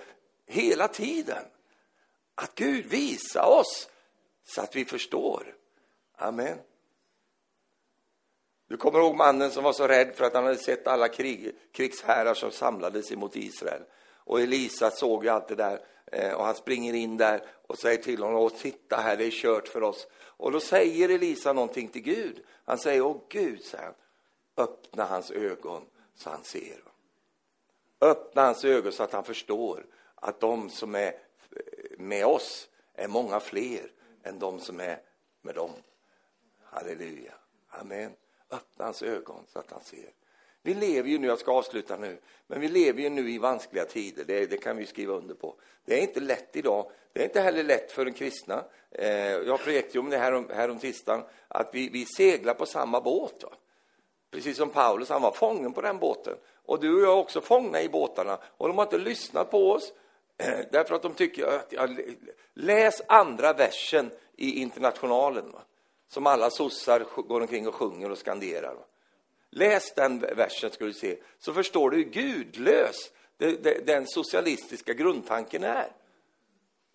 hela 0.45 0.87
tiden. 0.87 1.43
Att 2.35 2.55
Gud 2.55 2.85
visar 2.85 3.59
oss 3.59 3.89
så 4.43 4.61
att 4.61 4.75
vi 4.75 4.85
förstår. 4.85 5.55
Amen. 6.15 6.57
Du 8.67 8.77
kommer 8.77 8.99
ihåg 8.99 9.15
mannen 9.15 9.51
som 9.51 9.63
var 9.63 9.73
så 9.73 9.87
rädd 9.87 10.15
för 10.15 10.25
att 10.25 10.33
han 10.33 10.43
hade 10.43 10.57
sett 10.57 10.87
alla 10.87 11.07
krig, 11.07 11.55
krigsherrar 11.71 12.33
som 12.33 12.51
samlades 12.51 13.11
emot 13.11 13.35
Israel. 13.35 13.81
Och 14.13 14.41
Elisa 14.41 14.91
såg 14.91 15.23
ju 15.23 15.29
allt 15.29 15.47
det 15.47 15.55
där 15.55 15.79
eh, 16.11 16.33
och 16.33 16.45
han 16.45 16.55
springer 16.55 16.93
in 16.93 17.17
där 17.17 17.43
och 17.67 17.77
säger 17.77 17.97
till 17.97 18.23
honom, 18.23 18.39
Åh, 18.39 18.51
titta 18.61 18.95
här, 18.95 19.17
det 19.17 19.25
är 19.25 19.31
kört 19.31 19.67
för 19.67 19.83
oss. 19.83 20.07
Och 20.13 20.51
då 20.51 20.59
säger 20.59 21.09
Elisa 21.09 21.53
någonting 21.53 21.87
till 21.87 22.01
Gud. 22.01 22.43
Han 22.65 22.77
säger, 22.77 23.01
åh 23.01 23.21
Gud, 23.29 23.63
säger 23.63 23.83
han, 23.83 23.93
öppna 24.57 25.05
hans 25.05 25.31
ögon 25.31 25.85
så 26.15 26.29
han 26.29 26.43
ser. 26.43 26.83
Öppna 28.01 28.41
hans 28.41 28.65
ögon 28.65 28.91
så 28.91 29.03
att 29.03 29.13
han 29.13 29.23
förstår 29.23 29.85
att 30.15 30.39
de 30.39 30.69
som 30.69 30.95
är 30.95 31.07
eh, 31.07 31.13
med 31.97 32.25
oss 32.25 32.69
är 32.93 33.07
många 33.07 33.39
fler 33.39 33.91
än 34.23 34.39
de 34.39 34.59
som 34.59 34.79
är 34.79 35.01
med 35.41 35.55
dem. 35.55 35.71
Halleluja. 36.63 37.33
Amen. 37.69 38.11
Öppna 38.49 38.85
hans 38.85 39.01
ögon 39.01 39.43
så 39.47 39.59
att 39.59 39.71
han 39.71 39.81
ser. 39.83 40.09
Vi 40.61 40.73
lever 40.73 41.09
ju 41.09 41.17
nu, 41.17 41.27
jag 41.27 41.39
ska 41.39 41.51
avsluta 41.51 41.97
nu, 41.97 42.17
men 42.47 42.61
vi 42.61 42.67
lever 42.67 43.01
ju 43.01 43.09
nu 43.09 43.31
i 43.31 43.37
vanskliga 43.37 43.85
tider, 43.85 44.23
det, 44.27 44.45
det, 44.45 44.57
kan 44.57 44.77
vi 44.77 44.85
skriva 44.85 45.13
under 45.13 45.35
på. 45.35 45.55
Det 45.85 45.97
är 45.97 46.01
inte 46.01 46.19
lätt 46.19 46.55
idag, 46.55 46.91
det 47.13 47.19
är 47.19 47.23
inte 47.23 47.41
heller 47.41 47.63
lätt 47.63 47.91
för 47.91 48.05
en 48.05 48.13
kristna. 48.13 48.63
Eh, 48.91 49.31
jag 49.31 49.59
prekade 49.59 49.99
om 49.99 50.09
det 50.09 50.17
här 50.17 50.33
om, 50.33 50.49
här 50.53 50.69
om 50.69 50.79
tisdagen, 50.79 51.23
att 51.47 51.69
vi, 51.73 51.89
vi 51.89 52.05
seglar 52.05 52.53
på 52.53 52.65
samma 52.65 53.01
båt. 53.01 53.43
Va? 53.43 53.49
Precis 54.31 54.57
som 54.57 54.69
Paulus, 54.69 55.09
han 55.09 55.21
var 55.21 55.31
fången 55.31 55.73
på 55.73 55.81
den 55.81 55.99
båten. 55.99 56.37
Och 56.65 56.79
du 56.79 56.95
och 56.95 57.01
jag 57.01 57.13
är 57.13 57.17
också 57.17 57.41
fångna 57.41 57.81
i 57.81 57.89
båtarna. 57.89 58.39
Och 58.57 58.67
de 58.67 58.77
har 58.77 58.85
inte 58.85 58.97
lyssnat 58.97 59.51
på 59.51 59.71
oss, 59.71 59.93
eh, 60.37 60.59
därför 60.71 60.95
att 60.95 61.01
de 61.01 61.13
tycker 61.13 61.47
att, 61.47 61.67
ja, 61.69 61.87
läs 62.53 63.01
andra 63.07 63.53
versen 63.53 64.11
i 64.35 64.61
Internationalen, 64.61 65.51
va? 65.51 65.61
Som 66.07 66.27
alla 66.27 66.49
sossar 66.49 67.05
går 67.27 67.41
omkring 67.41 67.67
och 67.67 67.75
sjunger 67.75 68.11
och 68.11 68.17
skanderar. 68.17 68.75
Läs 69.51 69.93
den 69.93 70.19
versen 70.19 70.71
ska 70.71 70.85
du 70.85 70.93
se, 70.93 71.17
så 71.39 71.53
förstår 71.53 71.89
du 71.89 71.97
hur 71.97 72.03
gudlös 72.03 73.11
den 73.85 74.07
socialistiska 74.07 74.93
grundtanken 74.93 75.63
är. 75.63 75.91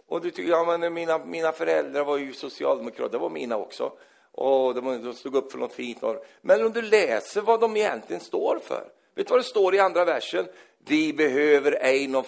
Och 0.06 0.20
du 0.20 0.30
tycker, 0.30 0.50
ja 0.50 0.78
men 0.78 0.94
mina, 0.94 1.18
mina 1.18 1.52
föräldrar 1.52 2.04
var 2.04 2.16
ju 2.16 2.32
socialdemokrater, 2.32 3.12
det 3.12 3.18
var 3.18 3.30
mina 3.30 3.56
också. 3.56 3.92
Och 4.32 4.74
de, 4.74 5.04
de 5.04 5.14
stod 5.14 5.36
upp 5.36 5.52
för 5.52 5.58
något 5.58 5.72
fint. 5.72 6.02
Men 6.40 6.66
om 6.66 6.72
du 6.72 6.82
läser 6.82 7.40
vad 7.40 7.61
de 7.61 7.76
egentligen 7.76 8.20
står 8.20 8.58
för, 8.58 8.88
vet 9.14 9.26
du 9.26 9.30
vad 9.30 9.40
det 9.40 9.44
står 9.44 9.74
i 9.74 9.78
andra 9.78 10.04
versen? 10.04 10.46
Vi 10.84 11.12
behöver 11.12 11.72
ej 11.80 12.08
någon 12.08 12.24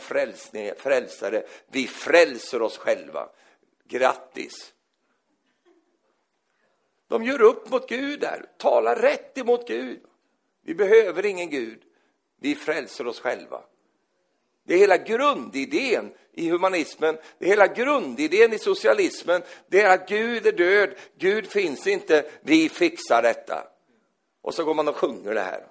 frälsare, 0.76 1.42
vi 1.70 1.86
frälser 1.86 2.62
oss 2.62 2.78
själva. 2.78 3.28
Grattis! 3.88 4.72
De 7.12 7.22
gör 7.22 7.42
upp 7.42 7.70
mot 7.70 7.88
Gud 7.88 8.20
där, 8.20 8.46
talar 8.56 8.96
rätt 8.96 9.38
emot 9.38 9.68
Gud. 9.68 10.00
Vi 10.64 10.74
behöver 10.74 11.26
ingen 11.26 11.50
Gud. 11.50 11.82
Vi 12.40 12.54
frälser 12.54 13.06
oss 13.06 13.20
själva. 13.20 13.60
Det 14.66 14.74
är 14.74 14.78
hela 14.78 14.96
grundidén 14.96 16.12
i 16.32 16.50
humanismen, 16.50 17.18
det 17.38 17.44
är 17.44 17.48
hela 17.48 17.66
grundidén 17.66 18.52
i 18.52 18.58
socialismen. 18.58 19.42
Det 19.68 19.82
är 19.82 19.94
att 19.94 20.08
Gud 20.08 20.46
är 20.46 20.52
död, 20.52 20.94
Gud 21.18 21.46
finns 21.46 21.86
inte, 21.86 22.30
vi 22.40 22.68
fixar 22.68 23.22
detta. 23.22 23.66
Och 24.42 24.54
så 24.54 24.64
går 24.64 24.74
man 24.74 24.88
och 24.88 24.96
sjunger 24.96 25.34
det 25.34 25.40
här. 25.40 25.66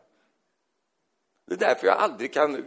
Det 1.48 1.54
är 1.54 1.60
därför 1.60 1.88
jag 1.88 1.98
aldrig 1.98 2.34
kan, 2.34 2.64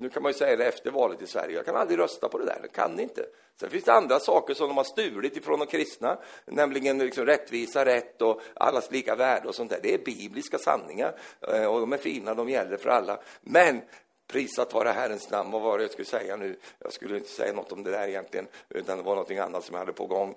nu 0.00 0.08
kan 0.08 0.22
man 0.22 0.32
ju 0.32 0.38
säga 0.38 0.56
det 0.56 0.64
efter 0.64 0.90
valet 0.90 1.22
i 1.22 1.26
Sverige, 1.26 1.56
jag 1.56 1.64
kan 1.64 1.76
aldrig 1.76 1.98
rösta 1.98 2.28
på 2.28 2.38
det 2.38 2.44
där, 2.44 2.58
jag 2.62 2.72
kan 2.72 3.00
inte. 3.00 3.26
Sen 3.60 3.70
finns 3.70 3.84
det 3.84 3.92
andra 3.92 4.20
saker 4.20 4.54
som 4.54 4.68
de 4.68 4.76
har 4.76 4.84
stulit 4.84 5.36
ifrån 5.36 5.58
de 5.58 5.66
kristna, 5.66 6.18
nämligen 6.44 6.98
liksom 6.98 7.26
rättvisa, 7.26 7.84
rätt 7.84 8.22
och 8.22 8.40
allas 8.54 8.90
lika 8.90 9.14
värde 9.14 9.48
och 9.48 9.54
sånt 9.54 9.70
där. 9.70 9.80
Det 9.82 9.94
är 9.94 9.98
bibliska 9.98 10.58
sanningar 10.58 11.18
eh, 11.40 11.64
och 11.64 11.80
de 11.80 11.92
är 11.92 11.96
fina, 11.96 12.34
de 12.34 12.48
gäller 12.48 12.76
för 12.76 12.90
alla. 12.90 13.20
Men 13.40 13.82
prisat 14.26 14.74
vare 14.74 14.88
Herrens 14.88 15.30
namn, 15.30 15.50
vad 15.50 15.62
var 15.62 15.78
det 15.78 15.84
jag 15.84 15.90
skulle 15.90 16.06
säga 16.06 16.36
nu? 16.36 16.58
Jag 16.78 16.92
skulle 16.92 17.16
inte 17.16 17.30
säga 17.30 17.52
något 17.52 17.72
om 17.72 17.82
det 17.82 17.90
där 17.90 18.08
egentligen, 18.08 18.48
utan 18.68 18.98
det 18.98 19.04
var 19.04 19.14
någonting 19.14 19.38
annat 19.38 19.64
som 19.64 19.74
jag 19.74 19.80
hade 19.80 19.92
på 19.92 20.06
gång. 20.06 20.34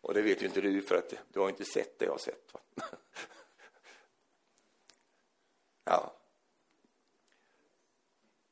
Och 0.00 0.14
det 0.14 0.22
vet 0.22 0.42
ju 0.42 0.46
inte 0.46 0.60
du, 0.60 0.82
för 0.82 0.96
att 0.96 1.14
du 1.32 1.40
har 1.40 1.48
inte 1.48 1.64
sett 1.64 1.98
det 1.98 2.04
jag 2.04 2.12
har 2.12 2.18
sett. 2.18 2.52
Va? 2.52 2.60
Ja. 5.84 6.19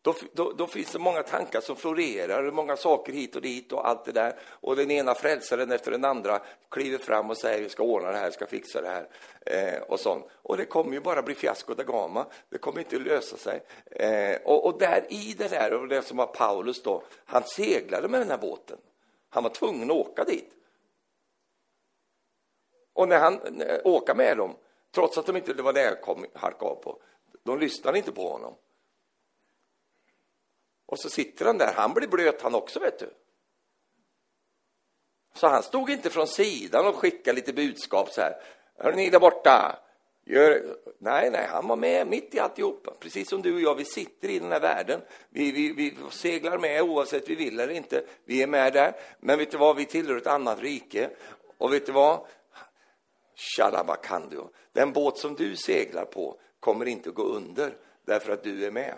Då, 0.08 0.14
då, 0.32 0.52
då, 0.52 0.66
finns 0.66 0.92
det 0.92 0.98
många 0.98 1.22
tankar 1.22 1.60
som 1.60 1.76
florerar, 1.76 2.50
många 2.50 2.76
saker 2.76 3.12
hit 3.12 3.36
och 3.36 3.42
dit 3.42 3.72
och 3.72 3.88
allt 3.88 4.04
det 4.04 4.12
där. 4.12 4.38
Och 4.40 4.76
den 4.76 4.90
ena 4.90 5.14
frälsaren 5.14 5.72
efter 5.72 5.90
den 5.90 6.04
andra 6.04 6.40
kliver 6.70 6.98
fram 6.98 7.30
och 7.30 7.36
säger 7.36 7.62
vi 7.62 7.68
ska 7.68 7.82
ordna 7.82 8.10
det 8.10 8.16
här, 8.16 8.30
ska 8.30 8.46
fixa 8.46 8.80
det 8.80 8.88
här. 8.88 9.08
Eh, 9.46 9.82
och 9.82 10.00
sånt. 10.00 10.26
Och 10.32 10.56
det 10.56 10.64
kommer 10.64 10.92
ju 10.92 11.00
bara 11.00 11.22
bli 11.22 11.34
fiasko 11.34 11.74
da 11.74 11.82
gama. 11.82 12.26
Det 12.48 12.58
kommer 12.58 12.78
inte 12.78 12.98
lösa 12.98 13.36
sig. 13.36 13.62
Eh, 13.90 14.36
och, 14.44 14.66
och, 14.66 14.78
där 14.78 15.06
i 15.08 15.34
det 15.38 15.48
där, 15.48 15.72
och 15.72 15.88
det 15.88 16.02
som 16.02 16.16
var 16.16 16.26
Paulus 16.26 16.82
då, 16.82 17.02
han 17.24 17.42
seglade 17.42 18.08
med 18.08 18.20
den 18.20 18.30
här 18.30 18.38
båten. 18.38 18.78
Han 19.28 19.42
var 19.42 19.50
tvungen 19.50 19.90
att 19.90 19.96
åka 19.96 20.24
dit. 20.24 20.50
Och 22.92 23.08
när 23.08 23.18
han 23.18 23.34
åker 23.34 23.86
åka 23.86 24.14
med 24.14 24.36
dem, 24.36 24.56
trots 24.94 25.18
att 25.18 25.26
de 25.26 25.36
inte, 25.36 25.54
det 25.54 25.62
var 25.62 25.72
det 25.72 25.82
jag 25.82 26.00
kom, 26.00 26.26
halkade 26.34 26.70
av 26.70 26.74
på, 26.74 26.98
de 27.42 27.58
lyssnade 27.58 27.98
inte 27.98 28.12
på 28.12 28.28
honom. 28.28 28.54
Och 30.88 30.98
så 30.98 31.10
sitter 31.10 31.44
han 31.44 31.58
där, 31.58 31.72
han 31.72 31.94
blir 31.94 32.08
blöt 32.08 32.42
han 32.42 32.54
också, 32.54 32.80
vet 32.80 32.98
du. 32.98 33.10
Så 35.34 35.48
han 35.48 35.62
stod 35.62 35.90
inte 35.90 36.10
från 36.10 36.26
sidan 36.26 36.86
och 36.86 36.96
skickade 36.96 37.36
lite 37.36 37.52
budskap 37.52 38.10
så 38.10 38.20
här. 38.20 38.36
Hör 38.78 38.92
ni 38.92 39.10
där 39.10 39.20
borta? 39.20 39.78
Gör... 40.24 40.76
Nej, 40.98 41.30
nej, 41.30 41.46
han 41.50 41.68
var 41.68 41.76
med 41.76 42.06
mitt 42.06 42.34
i 42.34 42.38
alltihopa. 42.38 42.94
Precis 43.00 43.28
som 43.28 43.42
du 43.42 43.54
och 43.54 43.60
jag, 43.60 43.74
vi 43.74 43.84
sitter 43.84 44.28
i 44.28 44.38
den 44.38 44.52
här 44.52 44.60
världen. 44.60 45.00
Vi, 45.30 45.52
vi, 45.52 45.72
vi 45.72 45.96
seglar 46.10 46.58
med 46.58 46.82
oavsett 46.82 47.28
vi 47.28 47.34
vill 47.34 47.60
eller 47.60 47.74
inte. 47.74 48.04
Vi 48.24 48.42
är 48.42 48.46
med 48.46 48.72
där. 48.72 48.96
Men 49.20 49.38
vet 49.38 49.50
du 49.50 49.58
vad, 49.58 49.76
vi 49.76 49.84
tillhör 49.84 50.16
ett 50.16 50.26
annat 50.26 50.60
rike. 50.60 51.10
Och 51.58 51.72
vet 51.72 51.86
du 51.86 51.92
vad? 51.92 52.26
Shalabakandio. 53.34 54.50
Den 54.72 54.92
båt 54.92 55.18
som 55.18 55.34
du 55.34 55.56
seglar 55.56 56.04
på 56.04 56.40
kommer 56.60 56.86
inte 56.86 57.08
att 57.08 57.14
gå 57.14 57.22
under 57.22 57.76
därför 58.04 58.32
att 58.32 58.42
du 58.42 58.66
är 58.66 58.70
med. 58.70 58.94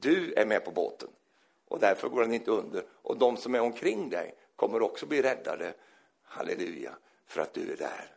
Du 0.00 0.32
är 0.32 0.46
med 0.46 0.64
på 0.64 0.70
båten 0.70 1.08
och 1.68 1.80
därför 1.80 2.08
går 2.08 2.20
den 2.20 2.34
inte 2.34 2.50
under. 2.50 2.84
Och 2.90 3.18
de 3.18 3.36
som 3.36 3.54
är 3.54 3.60
omkring 3.60 4.10
dig 4.10 4.34
kommer 4.56 4.82
också 4.82 5.06
bli 5.06 5.22
räddade, 5.22 5.74
halleluja, 6.22 6.96
för 7.26 7.40
att 7.40 7.54
du 7.54 7.72
är 7.72 7.76
där. 7.76 8.16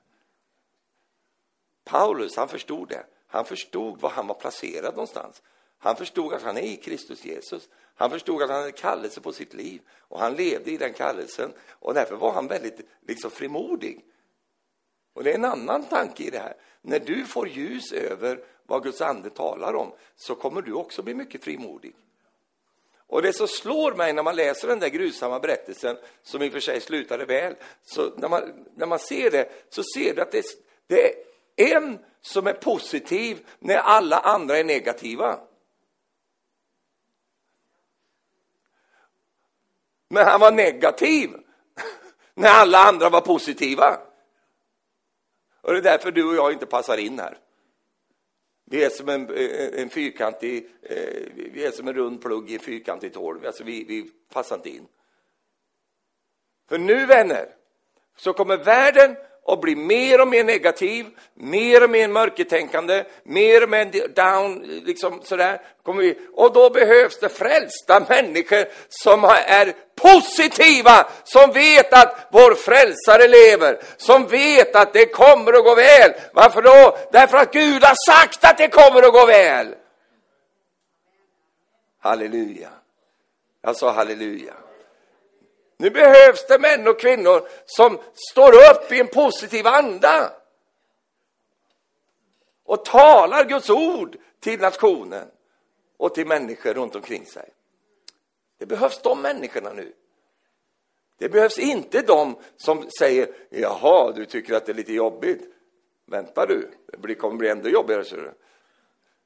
Paulus, 1.83 2.35
han 2.35 2.47
förstod 2.47 2.89
det. 2.89 3.05
Han 3.27 3.45
förstod 3.45 4.01
var 4.01 4.09
han 4.09 4.27
var 4.27 4.35
placerad 4.35 4.93
någonstans. 4.93 5.41
Han 5.77 5.95
förstod 5.95 6.33
att 6.33 6.41
han 6.41 6.57
är 6.57 6.61
i 6.61 6.75
Kristus 6.75 7.25
Jesus. 7.25 7.69
Han 7.95 8.09
förstod 8.09 8.41
att 8.41 8.49
han 8.49 8.59
hade 8.59 8.71
kallelse 8.71 9.21
på 9.21 9.31
sitt 9.31 9.53
liv 9.53 9.81
och 9.89 10.19
han 10.19 10.35
levde 10.35 10.71
i 10.71 10.77
den 10.77 10.93
kallelsen 10.93 11.53
och 11.69 11.93
därför 11.93 12.15
var 12.15 12.31
han 12.31 12.47
väldigt 12.47 12.89
liksom 13.01 13.31
frimodig. 13.31 14.05
Och 15.13 15.23
det 15.23 15.31
är 15.31 15.35
en 15.35 15.45
annan 15.45 15.83
tanke 15.85 16.23
i 16.23 16.29
det 16.29 16.39
här. 16.39 16.55
När 16.81 16.99
du 16.99 17.25
får 17.25 17.47
ljus 17.47 17.91
över 17.91 18.43
vad 18.67 18.83
Guds 18.83 19.01
ande 19.01 19.29
talar 19.29 19.75
om 19.75 19.91
så 20.15 20.35
kommer 20.35 20.61
du 20.61 20.73
också 20.73 21.03
bli 21.03 21.13
mycket 21.13 21.43
frimodig. 21.43 21.95
Och 23.07 23.21
det 23.21 23.33
som 23.33 23.47
slår 23.47 23.93
mig 23.93 24.13
när 24.13 24.23
man 24.23 24.35
läser 24.35 24.67
den 24.67 24.79
där 24.79 24.87
grusamma 24.87 25.39
berättelsen, 25.39 25.97
som 26.23 26.41
i 26.41 26.47
och 26.47 26.53
för 26.53 26.59
sig 26.59 26.81
slutade 26.81 27.25
väl, 27.25 27.55
så 27.83 28.11
när 28.17 28.29
man, 28.29 28.65
när 28.75 28.85
man 28.85 28.99
ser 28.99 29.31
det 29.31 29.49
så 29.69 29.83
ser 29.95 30.15
du 30.15 30.21
att 30.21 30.31
det, 30.31 30.45
det 30.87 31.13
är 31.55 31.75
en 31.75 31.99
som 32.21 32.47
är 32.47 32.53
positiv 32.53 33.45
när 33.59 33.77
alla 33.77 34.19
andra 34.19 34.57
är 34.57 34.63
negativa. 34.63 35.39
Men 40.09 40.25
han 40.25 40.39
var 40.39 40.51
negativ 40.51 41.31
när 42.33 42.49
alla 42.49 42.77
andra 42.77 43.09
var 43.09 43.21
positiva. 43.21 43.99
Och 45.61 45.73
det 45.73 45.79
är 45.79 45.83
därför 45.83 46.11
du 46.11 46.29
och 46.29 46.35
jag 46.35 46.53
inte 46.53 46.65
passar 46.65 46.97
in 46.97 47.19
här. 47.19 47.37
Vi 48.69 48.83
är 48.83 48.89
som 48.89 49.09
en, 49.09 49.29
en 49.73 49.89
fyrkantig, 49.89 50.69
eh, 50.81 51.23
vi 51.35 51.65
är 51.65 51.71
som 51.71 51.87
en 51.87 51.93
rund 51.93 52.21
plugg 52.21 52.51
i 52.51 52.53
en 52.53 52.59
fyrkantigt 52.59 53.15
hål. 53.15 53.45
Alltså 53.45 53.63
vi, 53.63 53.83
vi 53.83 54.11
passar 54.33 54.55
inte 54.55 54.69
in. 54.69 54.87
För 56.69 56.77
nu, 56.77 57.05
vänner, 57.05 57.55
så 58.15 58.33
kommer 58.33 58.57
världen 58.57 59.15
och 59.47 59.59
blir 59.59 59.75
mer 59.75 60.21
och 60.21 60.27
mer 60.27 60.43
negativ, 60.43 61.05
mer 61.33 61.83
och 61.83 61.89
mer 61.89 62.07
mörkertänkande, 62.07 63.03
mer 63.23 63.63
och 63.63 63.69
mer 63.69 64.07
down, 64.07 64.81
liksom 64.85 65.21
sådär. 65.23 65.61
Kommer 65.83 66.01
vi. 66.01 66.17
Och 66.33 66.53
då 66.53 66.69
behövs 66.69 67.19
det 67.19 67.29
frälsta 67.29 67.99
människor 68.09 68.65
som 68.89 69.23
är 69.23 69.73
positiva, 69.95 71.07
som 71.23 71.51
vet 71.51 71.93
att 71.93 72.27
vår 72.31 72.55
frälsare 72.55 73.27
lever, 73.27 73.79
som 73.97 74.27
vet 74.27 74.75
att 74.75 74.93
det 74.93 75.05
kommer 75.05 75.53
att 75.53 75.63
gå 75.63 75.75
väl. 75.75 76.11
Varför 76.33 76.61
då? 76.61 76.97
Därför 77.11 77.37
att 77.37 77.53
Gud 77.53 77.83
har 77.83 78.13
sagt 78.13 78.45
att 78.45 78.57
det 78.57 78.67
kommer 78.67 79.03
att 79.03 79.13
gå 79.13 79.25
väl. 79.25 79.75
Halleluja. 81.99 82.69
Jag 83.61 83.75
sa 83.75 83.91
halleluja. 83.91 84.53
Nu 85.77 85.89
behövs 85.89 86.47
det 86.47 86.59
män 86.59 86.87
och 86.87 86.99
kvinnor 86.99 87.47
som 87.65 87.99
står 88.13 88.53
upp 88.53 88.91
i 88.91 88.99
en 88.99 89.07
positiv 89.07 89.67
anda 89.67 90.33
och 92.63 92.85
talar 92.85 93.45
Guds 93.45 93.69
ord 93.69 94.17
till 94.39 94.59
nationen 94.59 95.27
och 95.97 96.15
till 96.15 96.27
människor 96.27 96.73
runt 96.73 96.95
omkring 96.95 97.25
sig. 97.25 97.49
Det 98.57 98.65
behövs 98.65 99.01
de 99.01 99.21
människorna 99.21 99.73
nu. 99.73 99.93
Det 101.17 101.29
behövs 101.29 101.59
inte 101.59 102.01
de 102.01 102.37
som 102.57 102.89
säger 102.99 103.29
jaha, 103.49 104.11
du 104.11 104.25
tycker 104.25 104.53
att 104.53 104.65
det 104.65 104.71
är 104.71 104.75
lite 104.75 104.93
jobbigt. 104.93 105.53
Vänta 106.05 106.45
du, 106.45 106.71
det 106.97 107.15
kommer 107.15 107.37
bli 107.37 107.49
ännu 107.49 107.69
jobbigare. 107.69 108.03
Så 108.03 108.15
du. 108.15 108.33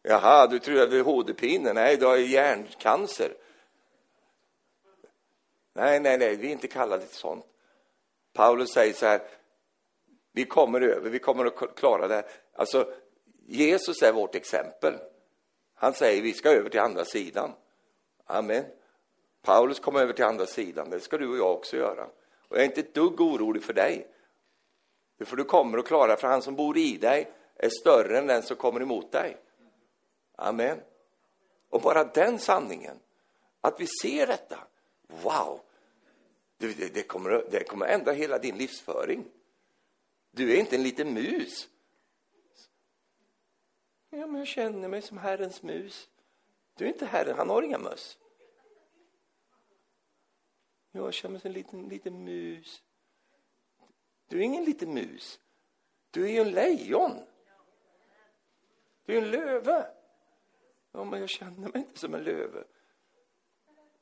Jaha, 0.04 0.48
du 0.48 0.60
tror 0.60 0.82
att 0.82 0.92
det 0.92 0.98
är 0.98 1.04
HD-pinne? 1.04 1.74
Nej, 1.74 1.98
du 1.98 2.06
har 2.06 2.18
hjärncancer. 2.18 3.34
Nej, 5.74 6.00
nej, 6.00 6.18
nej, 6.18 6.36
vi 6.36 6.48
är 6.48 6.52
inte 6.52 6.68
kallade 6.68 7.06
till 7.06 7.18
sånt. 7.18 7.46
Paulus 8.34 8.70
säger 8.74 8.94
så 8.94 9.06
här, 9.06 9.22
vi 10.32 10.46
kommer 10.46 10.82
över, 10.82 11.10
vi 11.10 11.20
kommer 11.20 11.46
att 11.46 11.76
klara 11.76 12.08
det. 12.08 12.26
Alltså, 12.54 12.94
Jesus 13.48 14.02
är 14.02 14.14
vårt 14.14 14.36
exempel. 14.36 14.94
Han 15.74 15.94
säger 15.94 16.22
vi 16.22 16.34
ska 16.34 16.50
över 16.50 16.70
till 16.70 16.80
andra 16.80 17.06
sidan. 17.06 17.52
Amen. 18.26 18.66
Paulus 19.42 19.80
kom 19.80 19.96
över 19.96 20.14
till 20.14 20.26
andra 20.26 20.46
sidan, 20.46 20.90
det 20.90 21.00
ska 21.00 21.18
du 21.18 21.30
och 21.30 21.38
jag 21.38 21.52
också 21.52 21.78
göra. 21.78 22.04
Och 22.48 22.58
jag 22.58 22.60
är 22.60 22.66
inte 22.66 22.82
ett 22.82 22.94
dugg 22.94 23.22
orolig 23.22 23.64
för 23.64 23.74
dig. 23.74 24.08
För 25.26 25.38
du 25.38 25.44
kommer 25.44 25.78
att 25.78 25.88
klara, 25.88 26.18
för 26.18 26.28
han 26.28 26.42
som 26.42 26.56
bor 26.56 26.78
i 26.78 26.98
dig 26.98 27.32
är 27.56 27.70
större 27.70 28.18
än 28.18 28.28
den 28.28 28.44
som 28.44 28.58
kommer 28.58 28.82
emot 28.82 29.12
dig. 29.12 29.38
Amen. 30.36 30.82
Och 31.70 31.82
bara 31.82 32.04
den 32.04 32.40
sanningen, 32.40 33.00
att 33.62 33.80
vi 33.80 33.88
ser 34.02 34.28
detta, 34.28 34.60
wow, 35.24 35.62
det, 36.58 36.78
det, 36.78 36.94
det, 36.94 37.04
kommer, 37.04 37.46
det 37.52 37.64
kommer 37.64 37.86
ändra 37.86 38.12
hela 38.12 38.40
din 38.40 38.58
livsföring. 38.58 39.26
Du 40.32 40.54
är 40.54 40.60
inte 40.60 40.76
en 40.76 40.84
liten 40.84 41.14
mus. 41.14 41.70
Ja, 44.10 44.28
men 44.28 44.36
jag 44.36 44.48
känner 44.48 44.88
mig 44.88 45.02
som 45.02 45.18
Herrens 45.18 45.64
mus. 45.64 46.10
Du 46.76 46.86
är 46.86 46.90
inte 46.90 47.06
Herren, 47.06 47.38
han 47.38 47.50
har 47.50 47.62
inga 47.62 47.78
möss. 47.78 48.18
Jag 50.92 51.14
känner 51.14 51.32
mig 51.32 51.42
som 51.42 51.48
en 51.48 51.54
liten, 51.54 51.90
liten 51.90 52.24
mus. 52.24 52.84
Du 54.28 54.38
är 54.38 54.42
ingen 54.42 54.64
liten 54.64 54.94
mus. 54.94 55.40
Du 56.12 56.24
är 56.24 56.30
ju 56.30 56.40
en 56.40 56.52
lejon. 56.52 57.12
Du 59.06 59.18
är 59.18 59.22
en 59.22 59.32
löve. 59.32 59.88
Ja, 60.92 61.04
men 61.04 61.20
jag 61.20 61.30
känner 61.30 61.70
mig 61.70 61.82
inte 61.82 62.00
som 62.00 62.14
en 62.14 62.24
löve. 62.24 62.64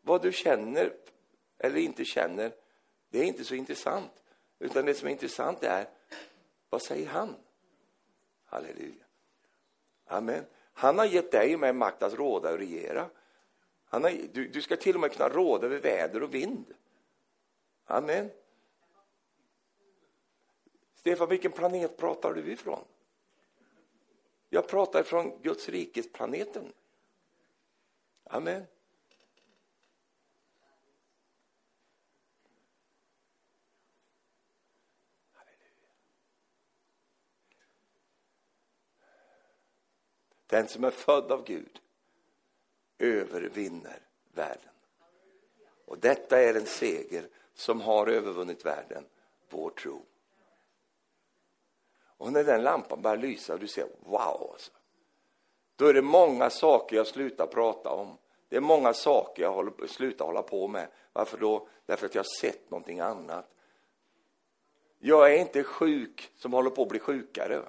Vad 0.09 0.21
du 0.21 0.31
känner 0.31 0.93
eller 1.57 1.77
inte 1.77 2.05
känner, 2.05 2.51
det 3.09 3.19
är 3.19 3.23
inte 3.23 3.43
så 3.43 3.55
intressant. 3.55 4.23
Utan 4.59 4.85
det 4.85 4.93
som 4.93 5.07
är 5.07 5.11
intressant 5.11 5.63
är, 5.63 5.89
vad 6.69 6.81
säger 6.81 7.07
han? 7.07 7.35
Halleluja. 8.45 9.05
Amen. 10.05 10.45
Han 10.73 10.97
har 10.97 11.05
gett 11.05 11.31
dig 11.31 11.53
och 11.53 11.59
mig 11.59 11.73
makt 11.73 12.03
att 12.03 12.13
råda 12.13 12.51
och 12.51 12.57
regera. 12.57 13.09
Han 13.85 14.03
har, 14.03 14.11
du, 14.33 14.47
du 14.47 14.61
ska 14.61 14.75
till 14.75 14.95
och 14.95 15.01
med 15.01 15.11
kunna 15.11 15.29
råda 15.29 15.65
över 15.65 15.79
väder 15.79 16.23
och 16.23 16.33
vind. 16.33 16.73
Amen. 17.85 18.29
Stefan, 20.95 21.29
vilken 21.29 21.51
planet 21.51 21.97
pratar 21.97 22.33
du 22.33 22.51
ifrån? 22.51 22.83
Jag 24.49 24.67
pratar 24.67 25.03
från 25.03 25.41
Guds 25.41 25.69
rikes 25.69 26.11
planeten. 26.11 26.73
Amen. 28.23 28.65
Den 40.49 40.67
som 40.67 40.83
är 40.83 40.91
född 40.91 41.31
av 41.31 41.43
Gud 41.43 41.79
övervinner 42.97 43.99
världen. 44.33 44.69
Och 45.85 45.97
detta 45.99 46.41
är 46.41 46.53
en 46.53 46.65
seger 46.65 47.27
som 47.53 47.81
har 47.81 48.07
övervunnit 48.07 48.65
världen, 48.65 49.05
vår 49.49 49.69
tro. 49.69 50.01
Och 52.01 52.33
när 52.33 52.43
den 52.43 52.63
lampan 52.63 53.01
börjar 53.01 53.17
lysa 53.17 53.53
och 53.53 53.59
du 53.59 53.67
ser 53.67 53.87
wow, 53.99 54.49
alltså, 54.53 54.71
då 55.75 55.85
är 55.85 55.93
det 55.93 56.01
många 56.01 56.49
saker 56.49 56.95
jag 56.95 57.07
slutar 57.07 57.47
prata 57.47 57.89
om. 57.89 58.17
Det 58.49 58.55
är 58.55 58.61
många 58.61 58.93
saker 58.93 59.43
jag 59.43 59.51
håller, 59.51 59.87
slutar 59.87 60.25
hålla 60.25 60.41
på 60.41 60.67
med. 60.67 60.87
Varför 61.13 61.37
då? 61.37 61.67
Därför 61.85 62.05
att 62.05 62.15
jag 62.15 62.19
har 62.19 62.39
sett 62.39 62.71
någonting 62.71 62.99
annat. 62.99 63.45
Jag 64.99 65.33
är 65.33 65.39
inte 65.39 65.63
sjuk 65.63 66.31
som 66.35 66.53
håller 66.53 66.69
på 66.69 66.81
att 66.81 66.89
bli 66.89 66.99
sjukare. 66.99 67.61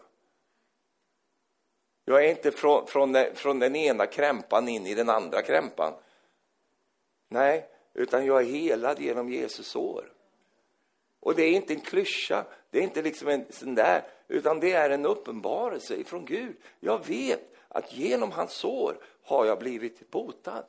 Jag 2.10 2.24
är 2.24 2.30
inte 2.30 2.50
från, 2.50 2.86
från, 2.86 3.12
den, 3.12 3.34
från 3.34 3.58
den 3.58 3.76
ena 3.76 4.06
krämpan 4.06 4.68
in 4.68 4.86
i 4.86 4.94
den 4.94 5.10
andra 5.10 5.42
krämpan. 5.42 5.92
Nej, 7.28 7.68
utan 7.94 8.26
jag 8.26 8.40
är 8.40 8.44
helad 8.44 9.00
genom 9.00 9.28
Jesus 9.28 9.66
sår. 9.66 10.12
Och 11.20 11.34
det 11.34 11.42
är 11.42 11.50
inte 11.50 11.72
en 11.74 11.80
klyscha, 11.80 12.44
det 12.70 12.78
är 12.78 12.82
inte 12.82 13.02
liksom 13.02 13.28
en 13.28 13.44
sån 13.50 13.74
där, 13.74 14.02
utan 14.28 14.60
det 14.60 14.72
är 14.72 14.90
en 14.90 15.06
uppenbarelse 15.06 15.96
ifrån 15.96 16.24
Gud. 16.24 16.56
Jag 16.80 17.06
vet 17.06 17.54
att 17.68 17.92
genom 17.92 18.30
hans 18.30 18.52
sår 18.52 18.98
har 19.22 19.46
jag 19.46 19.58
blivit 19.58 20.10
botad. 20.10 20.64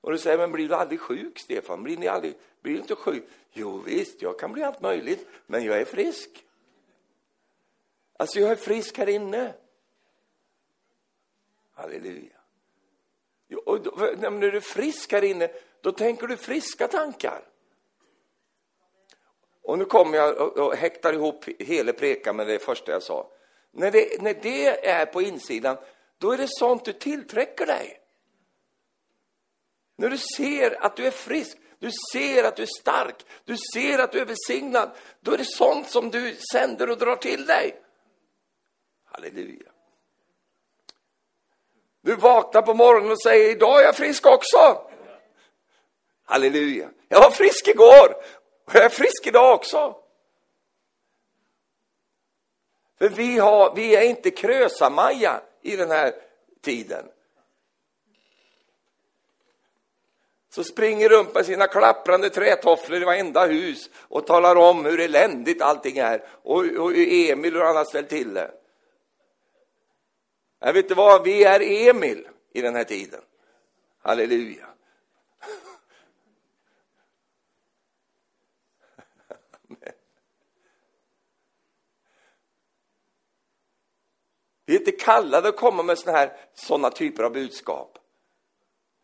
Och 0.00 0.12
du 0.12 0.18
säger, 0.18 0.38
men 0.38 0.52
blir 0.52 0.68
du 0.68 0.74
aldrig 0.74 1.00
sjuk, 1.00 1.38
Stefan? 1.38 1.82
Blir, 1.82 1.96
ni 1.96 2.08
aldrig, 2.08 2.34
blir 2.60 2.72
du 2.72 2.80
inte 2.80 2.94
sjuk? 2.94 3.24
Jo, 3.52 3.78
visst, 3.78 4.22
jag 4.22 4.38
kan 4.38 4.52
bli 4.52 4.62
allt 4.62 4.80
möjligt, 4.80 5.28
men 5.46 5.64
jag 5.64 5.80
är 5.80 5.84
frisk. 5.84 6.44
Alltså, 8.16 8.40
jag 8.40 8.50
är 8.50 8.56
frisk 8.56 8.98
här 8.98 9.08
inne. 9.08 9.54
Halleluja. 11.78 12.36
Och 13.64 13.82
då, 13.82 13.90
när 14.18 14.50
du 14.50 14.56
är 14.56 14.60
frisk 14.60 15.12
här 15.12 15.24
inne, 15.24 15.50
då 15.80 15.92
tänker 15.92 16.26
du 16.26 16.36
friska 16.36 16.88
tankar. 16.88 17.42
Och 19.62 19.78
nu 19.78 19.84
kommer 19.84 20.18
jag 20.18 20.38
och, 20.38 20.58
och 20.58 20.76
häktar 20.76 21.12
ihop 21.12 21.44
hela 21.58 21.92
prekan 21.92 22.36
med 22.36 22.46
det 22.46 22.58
första 22.58 22.92
jag 22.92 23.02
sa. 23.02 23.30
När 23.70 23.90
det, 23.90 24.22
när 24.22 24.34
det 24.34 24.88
är 24.88 25.06
på 25.06 25.22
insidan, 25.22 25.76
då 26.18 26.32
är 26.32 26.38
det 26.38 26.48
sånt 26.48 26.84
du 26.84 26.92
tillträcker 26.92 27.66
dig. 27.66 28.00
När 29.96 30.10
du 30.10 30.18
ser 30.36 30.84
att 30.84 30.96
du 30.96 31.06
är 31.06 31.10
frisk, 31.10 31.58
du 31.78 31.90
ser 32.12 32.44
att 32.44 32.56
du 32.56 32.62
är 32.62 32.80
stark, 32.80 33.26
du 33.44 33.56
ser 33.74 33.98
att 33.98 34.12
du 34.12 34.20
är 34.20 34.24
välsignad, 34.24 34.90
då 35.20 35.32
är 35.32 35.38
det 35.38 35.44
sånt 35.44 35.90
som 35.90 36.10
du 36.10 36.36
sänder 36.52 36.90
och 36.90 36.98
drar 36.98 37.16
till 37.16 37.46
dig. 37.46 37.82
Halleluja. 39.04 39.67
Du 42.00 42.16
vaknar 42.16 42.62
på 42.62 42.74
morgonen 42.74 43.10
och 43.10 43.22
säger, 43.22 43.50
idag 43.50 43.80
är 43.80 43.84
jag 43.84 43.96
frisk 43.96 44.26
också. 44.26 44.88
Halleluja. 46.24 46.88
Jag 47.08 47.20
var 47.20 47.30
frisk 47.30 47.68
igår 47.68 48.14
och 48.64 48.74
jag 48.74 48.84
är 48.84 48.88
frisk 48.88 49.26
idag 49.26 49.54
också. 49.54 49.96
För 52.98 53.08
vi, 53.08 53.38
har, 53.38 53.74
vi 53.74 53.96
är 53.96 54.02
inte 54.02 54.30
krösa-Maja 54.30 55.40
i 55.62 55.76
den 55.76 55.90
här 55.90 56.12
tiden. 56.62 57.04
Så 60.50 60.64
springer 60.64 61.08
runt 61.08 61.34
med 61.34 61.46
sina 61.46 61.66
klapprande 61.66 62.30
trätofflor 62.30 63.02
i 63.02 63.04
varenda 63.04 63.46
hus 63.46 63.90
och 63.96 64.26
talar 64.26 64.56
om 64.56 64.84
hur 64.84 65.00
eländigt 65.00 65.62
allting 65.62 65.98
är 65.98 66.24
och, 66.42 66.56
och 66.56 66.92
hur 66.92 67.30
Emil 67.30 67.56
och 67.56 67.66
han 67.66 67.76
har 67.76 67.84
ställt 67.84 68.08
till 68.08 68.34
det. 68.34 68.50
Jag 70.58 70.72
vet 70.72 70.84
inte 70.84 70.94
vad, 70.94 71.24
vi 71.24 71.44
är 71.44 71.88
Emil 71.90 72.28
i 72.52 72.60
den 72.60 72.74
här 72.74 72.84
tiden. 72.84 73.20
Halleluja. 73.98 74.68
Vi 84.68 84.74
är 84.74 84.78
inte 84.78 84.92
kallade 84.92 85.48
att 85.48 85.56
komma 85.56 85.82
med 85.82 85.98
såna 85.98 86.16
här 86.16 86.36
såna 86.54 86.90
typer 86.90 87.22
av 87.22 87.32
budskap. 87.32 87.98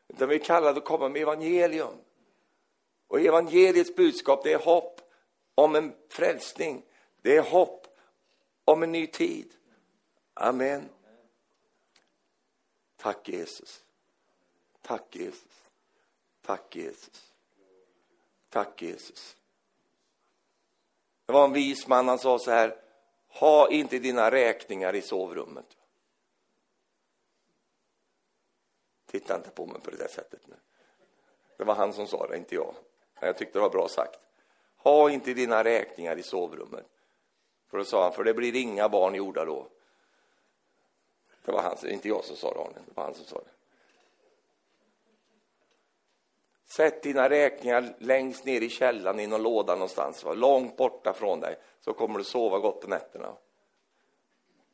Utan 0.08 0.28
vi 0.28 0.34
är 0.34 0.44
kallade 0.44 0.78
att 0.78 0.84
komma 0.84 1.08
med 1.08 1.22
evangelium. 1.22 1.94
Och 3.08 3.20
evangeliets 3.20 3.96
budskap, 3.96 4.44
det 4.44 4.52
är 4.52 4.58
hopp 4.58 5.00
om 5.54 5.76
en 5.76 5.94
frälsning. 6.08 6.82
Det 7.22 7.36
är 7.36 7.42
hopp 7.42 7.86
om 8.64 8.82
en 8.82 8.92
ny 8.92 9.06
tid. 9.06 9.54
Amen. 10.34 10.88
Tack 13.04 13.28
Jesus. 13.28 13.84
Tack 14.82 15.16
Jesus. 15.16 15.70
Tack 16.42 16.76
Jesus. 16.76 17.32
Tack 18.48 18.82
Jesus. 18.82 19.36
Det 21.26 21.32
var 21.32 21.44
en 21.44 21.52
vis 21.52 21.86
man, 21.86 22.08
han 22.08 22.18
sa 22.18 22.38
så 22.38 22.50
här, 22.50 22.76
ha 23.28 23.70
inte 23.70 23.98
dina 23.98 24.30
räkningar 24.30 24.94
i 24.94 25.02
sovrummet. 25.02 25.76
Titta 29.06 29.36
inte 29.36 29.50
på 29.50 29.66
mig 29.66 29.80
på 29.80 29.90
det 29.90 29.96
där 29.96 30.08
sättet 30.08 30.46
nu. 30.46 30.56
Det 31.56 31.64
var 31.64 31.74
han 31.74 31.92
som 31.92 32.06
sa 32.06 32.26
det, 32.26 32.36
inte 32.36 32.54
jag. 32.54 32.74
Men 33.20 33.26
Jag 33.26 33.38
tyckte 33.38 33.58
det 33.58 33.62
var 33.62 33.70
bra 33.70 33.88
sagt. 33.88 34.20
Ha 34.76 35.10
inte 35.10 35.34
dina 35.34 35.64
räkningar 35.64 36.18
i 36.18 36.22
sovrummet. 36.22 36.86
För 37.66 37.78
då 37.78 37.84
sa 37.84 38.02
han, 38.02 38.12
för 38.12 38.24
det 38.24 38.34
blir 38.34 38.56
inga 38.56 38.88
barn 38.88 39.14
gjorda 39.14 39.44
då. 39.44 39.68
Det 41.44 41.52
var 41.52 41.62
han, 41.62 41.88
inte 41.88 42.08
jag 42.08 42.24
som 42.24 42.36
sa 42.36 42.54
det, 42.54 42.60
Arne. 42.60 42.78
Det 42.86 42.96
var 42.96 43.04
han 43.04 43.14
som 43.14 43.24
sa 43.24 43.36
det. 43.36 43.50
Sätt 46.76 47.02
dina 47.02 47.30
räkningar 47.30 47.94
längst 47.98 48.44
ner 48.44 48.60
i 48.60 48.68
källaren 48.68 49.20
i 49.20 49.26
någon 49.26 49.42
låda 49.42 49.74
någonstans, 49.74 50.24
va? 50.24 50.34
långt 50.34 50.76
borta 50.76 51.12
från 51.12 51.40
dig, 51.40 51.56
så 51.80 51.92
kommer 51.92 52.18
du 52.18 52.24
sova 52.24 52.58
gott 52.58 52.80
på 52.80 52.88
nätterna. 52.88 53.36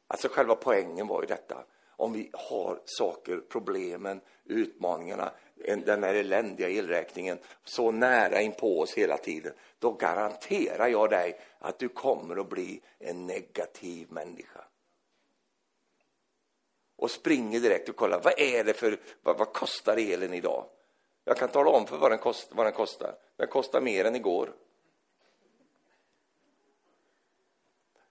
Alltså 0.06 0.28
själva 0.28 0.56
poängen 0.56 1.06
var 1.06 1.22
ju 1.22 1.26
detta. 1.26 1.64
Om 1.96 2.12
vi 2.12 2.30
har 2.32 2.80
saker, 2.84 3.40
problemen, 3.48 4.20
utmaningarna, 4.44 5.32
den 5.84 6.02
här 6.02 6.14
eländiga 6.14 6.68
elräkningen 6.68 7.38
så 7.64 7.90
nära 7.90 8.40
in 8.40 8.52
på 8.52 8.80
oss 8.80 8.94
hela 8.94 9.16
tiden, 9.16 9.52
då 9.78 9.92
garanterar 9.92 10.88
jag 10.88 11.10
dig 11.10 11.40
att 11.58 11.78
du 11.78 11.88
kommer 11.88 12.36
att 12.36 12.48
bli 12.48 12.80
en 12.98 13.26
negativ 13.26 14.12
människa. 14.12 14.60
Och 17.00 17.10
springer 17.10 17.60
direkt 17.60 17.88
och 17.88 17.96
kollar, 17.96 18.20
vad 18.20 18.40
är 18.40 18.64
det 18.64 18.72
för, 18.72 19.00
vad, 19.22 19.38
vad 19.38 19.52
kostar 19.52 19.96
elen 19.96 20.34
idag? 20.34 20.64
Jag 21.24 21.36
kan 21.36 21.48
tala 21.48 21.70
om 21.70 21.86
för 21.86 21.96
vad 21.96 22.10
den, 22.10 22.18
kost, 22.18 22.48
vad 22.50 22.66
den 22.66 22.72
kostar. 22.72 23.14
Den 23.36 23.48
kostar 23.48 23.80
mer 23.80 24.04
än 24.04 24.16
igår. 24.16 24.52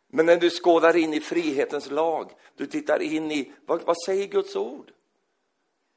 Men 0.08 0.26
när 0.26 0.38
du 0.38 0.50
skådar 0.50 0.96
in 0.96 1.14
i 1.14 1.20
frihetens 1.20 1.92
lag, 1.92 2.32
du 2.56 2.66
tittar 2.66 3.02
in 3.02 3.32
i, 3.32 3.54
vad, 3.66 3.82
vad 3.82 4.04
säger 4.06 4.28
Guds 4.28 4.56
ord? 4.56 4.92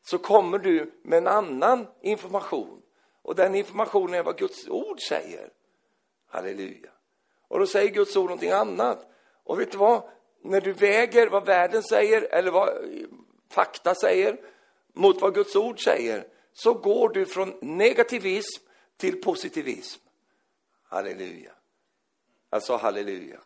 Så 0.03 0.19
kommer 0.19 0.59
du 0.59 0.93
med 1.03 1.19
en 1.19 1.27
annan 1.27 1.87
information. 2.01 2.83
Och 3.23 3.35
den 3.35 3.55
informationen 3.55 4.15
är 4.15 4.23
vad 4.23 4.39
Guds 4.39 4.69
ord 4.69 5.01
säger. 5.09 5.51
Halleluja. 6.27 6.91
Och 7.49 7.59
då 7.59 7.67
säger 7.67 7.91
Guds 7.91 8.17
ord 8.17 8.25
någonting 8.25 8.51
annat. 8.51 9.07
Och 9.45 9.61
vet 9.61 9.73
du 9.73 9.79
vad? 9.79 10.03
När 10.43 10.61
du 10.61 10.73
väger 10.73 11.27
vad 11.27 11.47
världen 11.47 11.83
säger, 11.83 12.23
eller 12.23 12.51
vad 12.51 12.69
fakta 13.51 13.95
säger, 13.95 14.41
mot 14.93 15.21
vad 15.21 15.35
Guds 15.35 15.57
ord 15.57 15.85
säger, 15.85 16.27
så 16.53 16.75
går 16.75 17.09
du 17.09 17.27
från 17.27 17.59
negativism 17.61 18.63
till 18.97 19.23
positivism. 19.23 20.01
Halleluja. 20.83 21.53
Alltså 22.51 22.77
halleluja. 22.77 23.41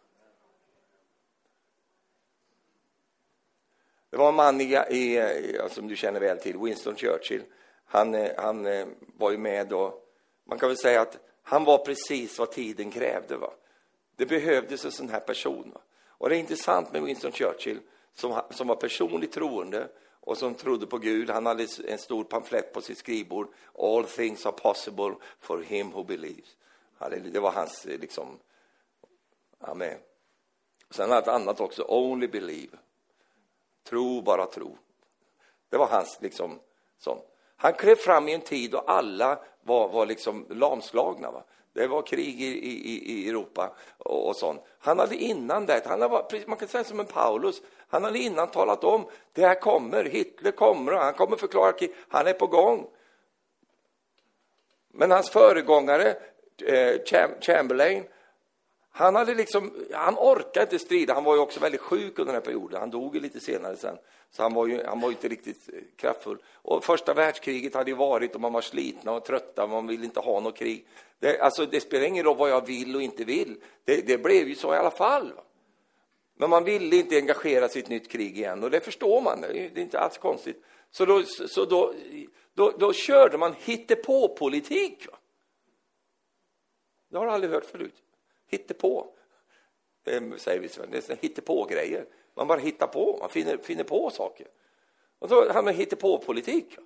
Det 4.11 4.17
var 4.17 4.29
en 4.29 4.35
man 4.35 4.61
i, 4.61 4.75
i, 4.91 5.59
som 5.71 5.89
du 5.89 5.97
känner 5.97 6.21
väl 6.21 6.39
till, 6.39 6.59
Winston 6.59 6.97
Churchill. 6.97 7.43
Han, 7.85 8.15
eh, 8.15 8.31
han 8.39 8.67
eh, 8.67 8.87
var 9.17 9.31
ju 9.31 9.39
med 9.39 9.69
då. 9.69 10.03
man 10.45 10.59
kan 10.59 10.69
väl 10.69 10.79
säga 10.79 11.01
att 11.01 11.19
han 11.43 11.65
var 11.65 11.79
precis 11.79 12.39
vad 12.39 12.51
tiden 12.51 12.91
krävde. 12.91 13.37
Va? 13.37 13.53
Det 14.17 14.27
behövdes 14.27 14.85
en 14.85 14.93
sån 14.93 15.09
här 15.09 15.21
person. 15.21 15.71
Va? 15.75 15.81
Och 16.19 16.29
det 16.29 16.37
är 16.37 16.41
intressant 16.41 16.93
med 16.93 17.03
Winston 17.03 17.33
Churchill 17.33 17.81
som, 18.15 18.41
som 18.51 18.69
var 18.69 18.77
personligt 18.77 19.33
troende 19.33 19.89
och 20.21 20.39
som 20.39 20.55
trodde 20.55 20.87
på 20.87 20.99
Gud. 20.99 21.31
Han 21.31 21.47
hade 21.47 21.67
en 21.89 21.99
stor 21.99 22.25
pamflett 22.25 22.73
på 22.73 22.81
sitt 22.81 22.99
skrivbord. 22.99 23.49
All 23.79 24.05
things 24.05 24.47
are 24.47 24.53
possible 24.53 25.15
for 25.41 25.63
him 25.63 25.93
who 25.93 26.05
believes. 26.05 26.57
Det 27.33 27.41
var 27.41 27.53
hans, 27.53 27.87
eh, 27.87 27.99
liksom, 27.99 28.39
amen. 29.59 29.99
Sen 30.91 31.11
hade 31.11 31.15
han 31.15 31.23
ett 31.23 31.43
annat 31.43 31.61
också, 31.61 31.85
only 31.89 32.29
believe. 32.29 32.77
Tro, 33.85 34.21
bara 34.21 34.47
tro. 34.47 34.79
Det 35.69 35.77
var 35.77 35.87
hans, 35.87 36.19
liksom, 36.21 36.59
sån. 36.99 37.19
Han 37.57 37.73
klev 37.73 37.97
fram 37.97 38.29
i 38.29 38.35
en 38.35 38.41
tid 38.41 38.71
då 38.71 38.79
alla 38.79 39.39
var, 39.67 39.89
var 39.89 40.07
liksom 40.07 40.47
lamslagna. 40.51 41.31
Va? 41.31 41.43
Det 41.73 41.87
var 41.87 42.03
krig 42.03 42.43
i, 42.43 42.47
i, 42.47 43.13
i 43.13 43.29
Europa 43.29 43.77
och, 43.99 44.29
och 44.29 44.37
sånt. 44.37 44.63
Han 44.79 44.99
hade 44.99 45.17
innan 45.17 45.67
det, 45.67 45.83
han 45.87 46.03
hade, 46.03 46.25
man 46.47 46.57
kan 46.57 46.69
säga 46.69 46.85
som 46.85 47.01
en 47.01 47.07
Paulus, 47.07 47.63
han 47.89 48.05
hade 48.05 48.19
innan 48.19 48.51
talat 48.51 48.85
om 48.85 49.07
det 49.33 49.47
här 49.47 49.61
kommer, 49.61 50.05
Hitler 50.05 50.51
kommer 50.51 50.95
och 50.95 51.01
han 51.01 51.15
kommer 51.15 51.37
förklara 51.37 51.73
krig, 51.73 51.95
han 52.09 52.27
är 52.27 52.33
på 52.33 52.47
gång. 52.47 52.87
Men 54.93 55.11
hans 55.11 55.31
föregångare, 55.31 56.17
eh, 56.67 57.01
Chamberlain, 57.41 58.05
han, 58.91 59.15
hade 59.15 59.35
liksom, 59.35 59.75
han 59.93 60.15
orkade 60.19 60.63
inte 60.63 60.79
strida. 60.79 61.15
Han 61.15 61.25
var 61.25 61.35
ju 61.35 61.41
också 61.41 61.61
väldigt 61.61 61.81
sjuk 61.81 62.19
under 62.19 62.33
den 62.33 62.43
här 62.43 62.47
perioden. 62.47 62.81
Han 62.81 62.91
dog 62.91 63.15
ju 63.15 63.21
lite 63.21 63.41
senare 63.41 63.77
sen. 63.77 63.99
Så 64.31 64.43
han 64.43 64.55
var 64.55 64.67
ju, 64.67 64.85
han 64.85 65.01
var 65.01 65.09
ju 65.09 65.15
inte 65.15 65.29
riktigt 65.29 65.69
eh, 65.73 65.81
kraftfull. 65.97 66.39
Och 66.53 66.85
första 66.85 67.15
världskriget 67.15 67.75
hade 67.75 67.91
ju 67.91 67.97
varit 67.97 68.35
och 68.35 68.41
man 68.41 68.53
var 68.53 68.61
slitna 68.61 69.13
och 69.13 69.25
trötta. 69.25 69.67
Man 69.67 69.87
ville 69.87 70.05
inte 70.05 70.21
ha 70.21 70.41
något 70.41 70.57
krig. 70.57 70.87
Det, 71.19 71.41
alltså, 71.41 71.67
det 71.67 71.81
spelar 71.81 72.07
ingen 72.07 72.25
roll 72.25 72.37
vad 72.37 72.51
jag 72.51 72.67
vill 72.67 72.97
och 72.97 73.03
inte 73.03 73.25
vill. 73.25 73.57
Det, 73.85 74.07
det 74.07 74.19
blev 74.19 74.49
ju 74.49 74.55
så 74.55 74.75
i 74.75 74.77
alla 74.77 74.91
fall. 74.91 75.33
Men 76.35 76.51
man 76.51 76.65
ville 76.65 76.97
inte 76.97 77.17
engagera 77.17 77.69
sig 77.69 77.81
i 77.81 77.85
ett 77.85 77.91
nytt 77.91 78.11
krig 78.11 78.39
igen. 78.39 78.65
Och 78.65 78.71
det 78.71 78.81
förstår 78.81 79.21
man. 79.21 79.41
Det 79.41 79.59
är 79.59 79.79
inte 79.79 79.99
alls 79.99 80.19
konstigt. 80.19 80.65
Så 80.91 81.05
då, 81.05 81.23
så 81.25 81.65
då, 81.65 81.95
då, 82.55 82.71
då 82.71 82.93
körde 82.93 83.39
man 83.39 83.55
hittepå-politik. 83.59 85.07
Det 87.09 87.19
har 87.19 87.27
du 87.27 87.33
aldrig 87.33 87.53
hört 87.53 87.65
förut. 87.65 87.95
Hittepå. 88.47 89.13
Det 90.05 90.41
säger 90.41 90.61
vi, 90.61 90.69
det 90.91 91.11
är 91.11 91.17
hittepå-grejer. 91.17 92.07
Man 92.37 92.47
bara 92.47 92.59
hittar 92.59 92.87
på, 92.87 93.17
man 93.21 93.29
finner, 93.29 93.57
finner 93.57 93.85
på 93.85 94.11
saker. 94.11 94.47
Och 95.19 95.29
så 95.29 95.49
har 95.49 95.63
man 95.63 95.75
hittepå-politik. 95.75 96.79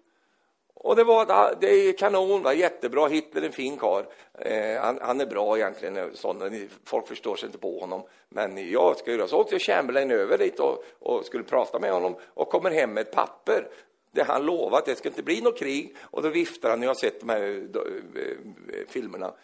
Och 0.82 0.96
det 0.96 1.04
var 1.04 1.56
det 1.60 1.68
är 1.68 1.92
kanon, 1.92 2.42
va? 2.42 2.54
jättebra, 2.54 3.08
Hitler 3.08 3.42
är 3.42 3.46
en 3.46 3.52
fin 3.52 3.76
karl. 3.76 4.04
Eh, 4.38 4.80
han, 4.80 4.98
han, 5.02 5.20
är 5.20 5.26
bra 5.26 5.56
egentligen, 5.56 5.96
eh, 5.96 6.06
sån, 6.14 6.68
folk 6.84 7.08
förstår 7.08 7.36
sig 7.36 7.46
inte 7.46 7.58
på 7.58 7.80
honom. 7.80 8.02
Men 8.28 8.70
jag 8.70 8.98
ska 8.98 9.12
göra 9.12 9.28
så 9.28 9.38
åkte 9.38 9.58
Chamberlain 9.58 10.10
över 10.10 10.38
dit 10.38 10.60
och, 10.60 10.84
och, 10.98 11.24
skulle 11.24 11.44
prata 11.44 11.78
med 11.78 11.92
honom 11.92 12.16
och 12.34 12.50
kommer 12.50 12.70
hem 12.70 12.92
med 12.92 13.00
ett 13.00 13.12
papper 13.12 13.68
där 14.10 14.24
han 14.24 14.46
lovat 14.46 14.78
att 14.78 14.86
det 14.86 14.96
ska 14.96 15.08
inte 15.08 15.22
bli 15.22 15.40
något 15.40 15.58
krig. 15.58 15.96
Och 16.00 16.22
då 16.22 16.28
viftar 16.28 16.70
han, 16.70 16.82
jag 16.82 16.90
har 16.90 16.94
sett 16.94 17.20
de 17.20 17.28
här 17.28 17.42
eh, 17.42 17.54
då, 17.54 17.80
eh, 17.80 18.86
filmerna, 18.88 19.34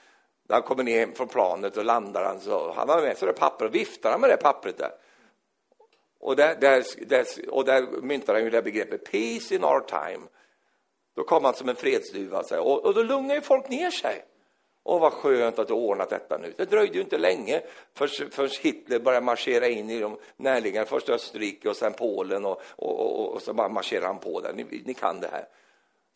när 0.49 0.57
han 0.57 0.63
kommer 0.63 0.85
ner 0.85 1.07
från 1.15 1.29
planet 1.29 1.77
och 1.77 1.85
landar 1.85 2.25
han 2.25 2.41
så 2.41 2.73
han 2.73 2.89
har 2.89 3.03
med 3.03 3.17
sig 3.17 3.29
det 3.29 3.35
papper 3.35 3.65
och 3.65 3.75
viftar 3.75 4.11
han 4.11 4.21
med 4.21 4.31
det 4.31 4.37
pappret 4.37 4.79
där. 4.79 4.91
Och 6.21 6.37
där, 6.37 6.55
där, 6.55 6.85
där, 7.07 7.27
och 7.49 7.65
där 7.65 7.83
myntar 7.83 8.35
han 8.35 8.45
ju 8.45 8.51
det 8.51 8.63
begreppet 8.63 9.11
peace 9.11 9.55
in 9.55 9.65
our 9.65 9.81
time. 9.81 10.27
Då 11.17 11.25
kom 11.25 11.45
han 11.45 11.55
som 11.55 11.69
en 11.69 11.77
fredsduva 11.77 12.43
och, 12.51 12.85
och 12.85 12.95
då 12.95 13.03
lugnade 13.03 13.35
ju 13.35 13.41
folk 13.41 13.69
ner 13.69 13.91
sig. 13.91 14.25
Och 14.83 15.01
vad 15.01 15.13
skönt 15.13 15.59
att 15.59 15.69
du 15.69 15.75
ordnat 15.75 16.11
detta 16.11 16.39
nu. 16.39 16.55
Det 16.57 16.65
dröjde 16.65 16.95
ju 16.95 17.01
inte 17.01 17.19
länge 17.19 17.63
förrän 17.95 18.51
Hitler 18.61 18.99
började 18.99 19.27
marschera 19.27 19.69
in 19.69 19.91
i 19.91 20.01
de 20.01 20.19
närliggande, 20.37 20.91
först 20.91 21.09
Österrike 21.09 21.69
och 21.69 21.77
sen 21.77 21.93
Polen 21.93 22.45
och, 22.45 22.63
och, 22.77 23.01
och, 23.01 23.33
och 23.33 23.43
så 23.43 23.53
bara 23.53 23.69
marscherade 23.69 24.07
han 24.07 24.19
på 24.19 24.41
där. 24.41 24.53
Ni, 24.53 24.83
ni 24.85 24.95
kan 24.95 25.21
det 25.21 25.29
här. 25.33 25.49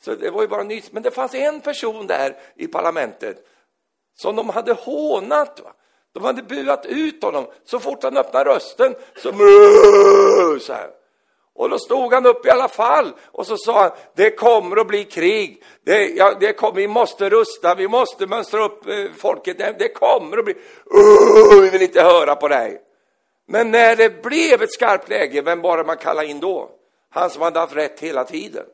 Så 0.01 0.15
det 0.15 0.31
var 0.31 0.43
ju 0.43 0.49
bara 0.49 0.63
nyss. 0.63 0.93
Men 0.93 1.03
det 1.03 1.11
fanns 1.11 1.35
en 1.35 1.61
person 1.61 2.07
där 2.07 2.37
i 2.55 2.67
parlamentet 2.67 3.47
som 4.15 4.37
de 4.37 4.49
hade 4.49 4.73
hånat. 4.73 5.61
Va? 5.61 5.73
De 6.15 6.25
hade 6.25 6.43
buat 6.43 6.87
ut 6.87 7.23
honom. 7.23 7.47
Så 7.65 7.81
fort 7.81 8.03
han 8.03 8.17
öppnade 8.17 8.51
rösten 8.51 8.95
så, 9.17 9.33
så 10.61 10.73
här. 10.73 10.91
Och 11.55 11.71
då 11.71 11.79
stod 11.79 12.15
han 12.15 12.27
upp 12.27 12.47
i 12.47 12.51
alla 12.51 12.69
fall 12.69 13.13
och 13.27 13.47
så 13.47 13.57
sa 13.57 13.83
han, 13.83 13.91
det 14.17 14.31
kommer 14.31 14.77
att 14.77 14.87
bli 14.87 15.05
krig. 15.05 15.63
Det, 15.85 16.07
ja, 16.07 16.35
det 16.41 16.53
kom, 16.53 16.75
vi 16.75 16.89
måste 16.89 17.31
rusta, 17.31 17.75
vi 17.75 17.89
måste 17.89 18.27
mönstra 18.27 18.65
upp 18.65 18.87
eh, 18.87 19.07
folket. 19.19 19.59
Det, 19.59 19.75
det, 19.79 19.89
kommer 19.89 20.39
att 20.39 20.45
bli, 20.45 20.55
uh, 20.55 21.63
vi 21.63 21.71
vill 21.71 21.83
inte 21.83 22.03
höra 22.03 22.37
på 22.37 22.49
dig. 22.49 22.83
Men 23.49 23.71
när 23.71 23.97
det 23.97 24.23
blev 24.23 24.63
ett 24.63 24.73
skarpt 24.73 25.09
läge, 25.09 25.43
vem 25.43 25.61
var 25.61 25.77
det 25.77 25.85
man 25.85 25.97
kallade 25.97 26.27
in 26.27 26.41
då? 26.41 26.71
Han 27.11 27.31
som 27.31 27.43
hade 27.43 27.61
haft 27.61 27.77
rätt 27.77 28.01
hela 28.01 28.25
tiden. 28.25 28.65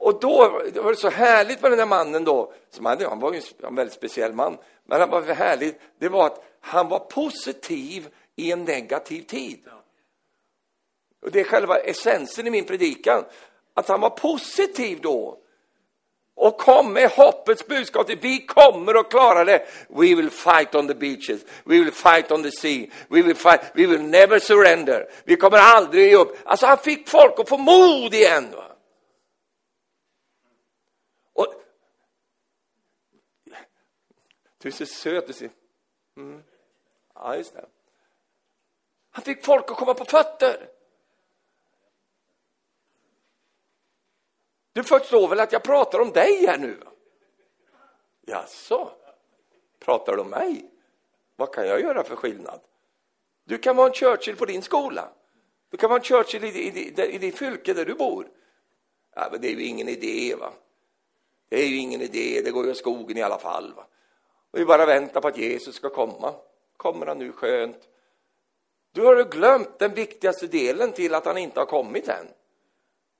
Och 0.00 0.20
då 0.20 0.62
det 0.72 0.80
var 0.80 0.90
det 0.90 0.96
så 0.96 1.10
härligt 1.10 1.62
med 1.62 1.70
den 1.70 1.78
där 1.78 1.86
mannen 1.86 2.24
då, 2.24 2.52
som 2.70 2.86
hade, 2.86 3.08
han 3.08 3.20
var 3.20 3.32
ju 3.32 3.40
en 3.62 3.74
väldigt 3.74 3.94
speciell 3.94 4.32
man, 4.32 4.58
men 4.84 5.00
han 5.00 5.10
var 5.10 5.22
härligt, 5.22 5.80
det 5.98 6.08
var 6.08 6.26
att 6.26 6.44
han 6.60 6.88
var 6.88 6.98
positiv 6.98 8.08
i 8.36 8.52
en 8.52 8.64
negativ 8.64 9.22
tid. 9.22 9.60
Och 11.22 11.30
det 11.30 11.40
är 11.40 11.44
själva 11.44 11.78
essensen 11.78 12.46
i 12.46 12.50
min 12.50 12.64
predikan. 12.64 13.24
Att 13.74 13.88
han 13.88 14.00
var 14.00 14.10
positiv 14.10 15.00
då. 15.00 15.38
Och 16.36 16.58
kom 16.58 16.92
med 16.92 17.10
hoppets 17.10 17.66
budskap. 17.66 18.10
Vi 18.20 18.46
kommer 18.46 18.94
att 18.94 19.10
klara 19.10 19.44
det. 19.44 19.66
We 19.88 20.14
will 20.14 20.30
fight 20.30 20.74
on 20.74 20.88
the 20.88 20.94
beaches. 20.94 21.40
We 21.64 21.74
will 21.74 21.92
fight 21.92 22.30
on 22.30 22.42
the 22.42 22.50
sea. 22.50 22.86
We 23.08 23.22
will, 23.22 23.36
fight. 23.36 23.60
We 23.74 23.86
will 23.86 24.02
never 24.02 24.38
surrender. 24.38 25.10
Vi 25.24 25.36
kommer 25.36 25.58
aldrig 25.58 26.10
ge 26.10 26.16
upp. 26.16 26.38
Alltså 26.44 26.66
han 26.66 26.78
fick 26.78 27.08
folk 27.08 27.38
att 27.38 27.48
få 27.48 27.58
mod 27.58 28.14
igen. 28.14 28.48
Va? 28.52 28.69
Och, 31.40 31.54
du 34.58 34.68
är 34.68 34.72
så 34.72 34.86
söt. 34.86 35.26
Du 35.26 35.32
ser. 35.32 35.50
Mm. 36.16 36.42
Ja, 37.14 37.36
just 37.36 37.54
det. 37.54 37.66
Han 39.10 39.24
fick 39.24 39.44
folk 39.44 39.70
att 39.70 39.76
komma 39.76 39.94
på 39.94 40.04
fötter. 40.04 40.68
Du 44.72 44.84
förstår 44.84 45.28
väl 45.28 45.40
att 45.40 45.52
jag 45.52 45.62
pratar 45.62 46.00
om 46.00 46.10
dig 46.10 46.46
här 46.46 46.58
nu? 46.58 46.82
Jaså? 48.20 48.92
Pratar 49.78 50.16
du 50.16 50.22
om 50.22 50.30
mig? 50.30 50.70
Vad 51.36 51.54
kan 51.54 51.66
jag 51.66 51.80
göra 51.80 52.04
för 52.04 52.16
skillnad? 52.16 52.60
Du 53.44 53.58
kan 53.58 53.76
vara 53.76 53.88
en 53.88 53.94
Churchill 53.94 54.36
på 54.36 54.46
din 54.46 54.62
skola. 54.62 55.08
Du 55.70 55.76
kan 55.76 55.90
vara 55.90 55.98
en 55.98 56.04
Churchill 56.04 56.44
i, 56.44 56.48
i, 56.48 56.68
i, 56.68 57.14
i 57.14 57.18
ditt 57.18 57.38
fylke 57.38 57.74
där 57.74 57.84
du 57.84 57.94
bor. 57.94 58.28
Ja, 59.14 59.28
men 59.32 59.40
det 59.40 59.48
är 59.48 59.52
ju 59.52 59.64
ingen 59.64 59.88
idé. 59.88 60.34
va. 60.34 60.52
Det 61.50 61.56
är 61.56 61.66
ju 61.66 61.76
ingen 61.76 62.00
idé, 62.00 62.40
det 62.44 62.50
går 62.50 62.66
ju 62.66 62.74
skogen 62.74 63.16
i 63.16 63.22
alla 63.22 63.38
fall. 63.38 63.74
Va? 63.74 63.86
Och 64.50 64.58
vi 64.58 64.64
bara 64.64 64.86
väntar 64.86 65.20
på 65.20 65.28
att 65.28 65.38
Jesus 65.38 65.74
ska 65.74 65.88
komma. 65.88 66.34
Kommer 66.76 67.06
han 67.06 67.18
nu 67.18 67.32
skönt? 67.32 67.88
Du 68.92 69.02
har 69.02 69.24
glömt 69.24 69.78
den 69.78 69.94
viktigaste 69.94 70.46
delen 70.46 70.92
till 70.92 71.14
att 71.14 71.24
han 71.24 71.38
inte 71.38 71.60
har 71.60 71.66
kommit 71.66 72.08
än 72.08 72.26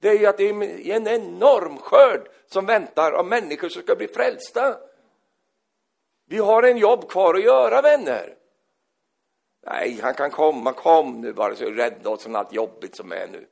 det 0.00 0.08
är 0.08 0.18
ju 0.18 0.26
att 0.26 0.36
det 0.36 0.48
är 0.48 0.90
en 0.90 1.08
enorm 1.08 1.78
skörd 1.78 2.28
som 2.46 2.66
väntar 2.66 3.12
av 3.12 3.26
människor 3.26 3.68
som 3.68 3.82
ska 3.82 3.96
bli 3.96 4.08
frälsta. 4.08 4.78
Vi 6.26 6.38
har 6.38 6.62
en 6.62 6.76
jobb 6.76 7.08
kvar 7.08 7.34
att 7.34 7.44
göra, 7.44 7.82
vänner. 7.82 8.34
Nej, 9.66 10.00
han 10.02 10.14
kan 10.14 10.30
komma, 10.30 10.72
kom 10.72 11.20
nu 11.20 11.32
bara 11.32 11.56
så 11.56 11.70
rädda 11.70 12.10
oss 12.10 12.22
från 12.22 12.36
allt 12.36 12.52
jobbigt 12.52 12.96
som 12.96 13.12
är 13.12 13.26
nu. 13.26 13.46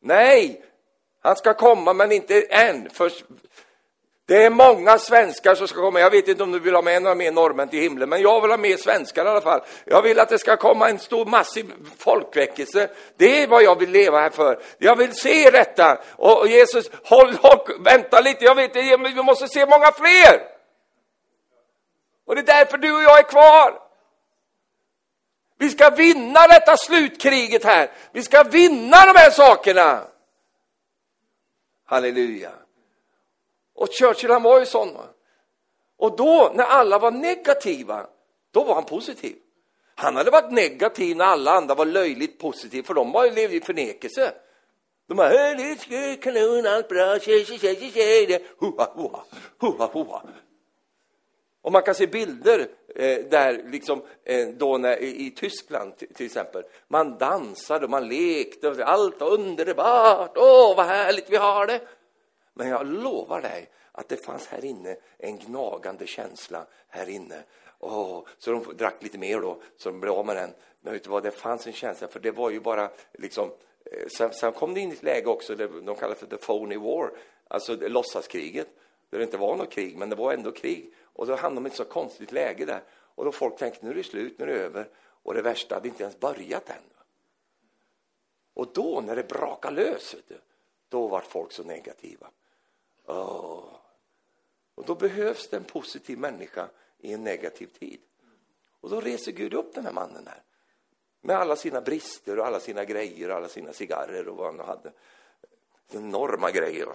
Nej, 0.00 0.64
han 1.20 1.36
ska 1.36 1.54
komma 1.54 1.92
men 1.92 2.12
inte 2.12 2.42
än. 2.42 2.90
Först, 2.90 3.24
det 4.30 4.44
är 4.44 4.50
många 4.50 4.98
svenskar 4.98 5.54
som 5.54 5.68
ska 5.68 5.80
komma. 5.80 6.00
Jag 6.00 6.10
vet 6.10 6.28
inte 6.28 6.42
om 6.42 6.52
du 6.52 6.58
vill 6.58 6.74
ha 6.74 6.82
med 6.82 7.02
några 7.02 7.14
mer 7.14 7.32
norrmän 7.32 7.68
till 7.68 7.80
himlen, 7.80 8.08
men 8.08 8.22
jag 8.22 8.40
vill 8.40 8.50
ha 8.50 8.56
med 8.56 8.80
svenskar 8.80 9.26
i 9.26 9.28
alla 9.28 9.40
fall. 9.40 9.60
Jag 9.84 10.02
vill 10.02 10.20
att 10.20 10.28
det 10.28 10.38
ska 10.38 10.56
komma 10.56 10.90
en 10.90 10.98
stor 10.98 11.26
massiv 11.26 11.72
folkväckelse. 11.98 12.90
Det 13.16 13.42
är 13.42 13.46
vad 13.46 13.62
jag 13.62 13.78
vill 13.78 13.90
leva 13.90 14.20
här 14.20 14.30
för. 14.30 14.62
Jag 14.78 14.96
vill 14.96 15.14
se 15.14 15.50
detta. 15.50 15.98
Och 16.16 16.48
Jesus, 16.48 16.90
håll, 17.04 17.36
och 17.42 17.70
vänta 17.86 18.20
lite, 18.20 18.44
jag 18.44 18.54
vet 18.54 18.76
inte, 18.76 18.96
vi 18.96 19.22
måste 19.22 19.48
se 19.48 19.66
många 19.66 19.92
fler. 19.92 20.40
Och 22.26 22.34
det 22.34 22.40
är 22.40 22.46
därför 22.46 22.78
du 22.78 22.92
och 22.92 23.02
jag 23.02 23.18
är 23.18 23.28
kvar. 23.28 23.80
Vi 25.58 25.70
ska 25.70 25.90
vinna 25.90 26.46
detta 26.46 26.76
slutkriget 26.76 27.64
här. 27.64 27.90
Vi 28.12 28.22
ska 28.22 28.42
vinna 28.42 29.06
de 29.06 29.18
här 29.18 29.30
sakerna. 29.30 30.00
Halleluja. 31.86 32.50
Och 33.80 33.88
Churchill 33.92 34.30
han 34.30 34.42
var 34.42 34.60
ju 34.60 34.66
sån. 34.66 34.94
Va? 34.94 35.04
Och 35.96 36.16
då, 36.16 36.52
när 36.54 36.64
alla 36.64 36.98
var 36.98 37.10
negativa, 37.10 38.06
då 38.50 38.64
var 38.64 38.74
han 38.74 38.84
positiv. 38.84 39.36
Han 39.94 40.16
hade 40.16 40.30
varit 40.30 40.52
negativ 40.52 41.16
när 41.16 41.24
alla 41.24 41.50
andra 41.50 41.74
var 41.74 41.86
löjligt 41.86 42.38
positiva, 42.38 42.86
för 42.86 42.94
de 42.94 43.12
var, 43.12 43.30
levde 43.30 43.56
i 43.56 43.60
förnekelse. 43.60 44.32
De 45.08 45.14
bara, 45.14 45.28
det 45.28 45.62
är 45.62 46.22
kanon, 46.22 46.66
allt 46.66 46.88
bra, 46.88 47.18
tjej, 47.18 47.44
tjej, 47.44 47.58
tjej, 47.58 47.90
tjej, 47.94 48.46
'Hoa-hoa, 48.58 49.20
hoa-hoa' 49.60 50.20
Och 51.62 51.72
man 51.72 51.82
kan 51.82 51.94
se 51.94 52.06
bilder 52.06 52.68
eh, 52.96 53.18
där, 53.30 53.64
liksom, 53.70 54.02
eh, 54.24 54.48
då 54.48 54.78
när, 54.78 55.02
i, 55.02 55.26
i 55.26 55.30
Tyskland 55.30 55.96
till 55.96 56.26
exempel. 56.26 56.62
Man 56.88 57.18
dansade 57.18 57.84
och 57.84 57.90
man 57.90 58.08
lekte, 58.08 58.68
och 58.68 58.80
allt 58.80 59.20
var 59.20 59.30
underbart, 59.30 60.32
åh 60.36 60.76
vad 60.76 60.86
härligt 60.86 61.30
vi 61.30 61.36
har 61.36 61.66
det. 61.66 61.80
Men 62.54 62.68
jag 62.68 62.86
lovar 62.86 63.42
dig 63.42 63.70
att 63.92 64.08
det 64.08 64.16
fanns 64.16 64.46
här 64.46 64.64
inne 64.64 64.96
en 65.18 65.38
gnagande 65.38 66.06
känsla 66.06 66.66
här 66.88 67.08
inne. 67.08 67.42
Oh, 67.78 68.22
så 68.38 68.52
de 68.52 68.76
drack 68.76 69.02
lite 69.02 69.18
mer 69.18 69.40
då, 69.40 69.62
så 69.76 69.90
de 69.90 70.00
blev 70.00 70.12
av 70.12 70.26
med 70.26 70.36
den. 70.36 70.50
Men 70.80 70.92
vet 70.92 71.04
du 71.04 71.10
vad, 71.10 71.22
det 71.22 71.30
fanns 71.30 71.66
en 71.66 71.72
känsla, 71.72 72.08
för 72.08 72.20
det 72.20 72.30
var 72.30 72.50
ju 72.50 72.60
bara 72.60 72.90
liksom... 73.12 73.50
Eh, 73.84 74.06
sen, 74.16 74.32
sen 74.32 74.52
kom 74.52 74.74
det 74.74 74.80
in 74.80 74.92
ett 74.92 75.02
läge 75.02 75.26
också, 75.26 75.54
det, 75.54 75.80
de 75.80 75.96
kallar 75.96 76.14
för 76.14 76.26
the 76.26 76.36
phony 76.36 76.76
war, 76.76 77.10
alltså 77.48 77.76
låtsaskriget, 77.76 78.68
där 79.10 79.18
det 79.18 79.24
inte 79.24 79.36
var 79.36 79.56
något 79.56 79.70
krig, 79.70 79.96
men 79.96 80.10
det 80.10 80.16
var 80.16 80.32
ändå 80.32 80.52
krig. 80.52 80.94
Och 81.02 81.26
då 81.26 81.34
hamnade 81.34 81.64
de 81.64 81.66
i 81.66 81.70
ett 81.70 81.76
så 81.76 81.84
konstigt 81.84 82.32
läge 82.32 82.64
där. 82.64 82.82
Och 82.90 83.24
då 83.24 83.32
folk 83.32 83.56
tänkte, 83.56 83.84
nu 83.84 83.90
är 83.90 83.94
det 83.94 84.02
slut, 84.02 84.38
nu 84.38 84.44
är 84.44 84.48
det 84.48 84.64
över. 84.64 84.88
Och 85.22 85.34
det 85.34 85.42
värsta 85.42 85.74
hade 85.74 85.88
inte 85.88 86.02
ens 86.02 86.20
börjat 86.20 86.70
än. 86.70 86.82
Och 88.54 88.68
då, 88.72 89.02
när 89.06 89.16
det 89.16 89.28
brakade 89.28 89.76
lös, 89.76 90.16
du, 90.28 90.38
då 90.88 91.08
var 91.08 91.20
folk 91.20 91.52
så 91.52 91.62
negativa. 91.62 92.30
Oh. 93.10 93.64
Och 94.74 94.84
då 94.84 94.94
behövs 94.94 95.48
det 95.48 95.56
en 95.56 95.64
positiv 95.64 96.18
människa 96.18 96.68
i 96.98 97.12
en 97.12 97.24
negativ 97.24 97.66
tid. 97.66 98.00
Och 98.80 98.90
då 98.90 99.00
reser 99.00 99.32
Gud 99.32 99.54
upp 99.54 99.74
den 99.74 99.84
här 99.84 99.92
mannen 99.92 100.26
här. 100.26 100.42
Med 101.20 101.36
alla 101.36 101.56
sina 101.56 101.80
brister 101.80 102.38
och 102.38 102.46
alla 102.46 102.60
sina 102.60 102.84
grejer 102.84 103.30
och 103.30 103.36
alla 103.36 103.48
sina 103.48 103.72
cigarrer 103.72 104.28
och 104.28 104.36
vad 104.36 104.56
han 104.56 104.66
hade. 104.66 104.92
Enorma 105.92 106.50
grejer. 106.50 106.86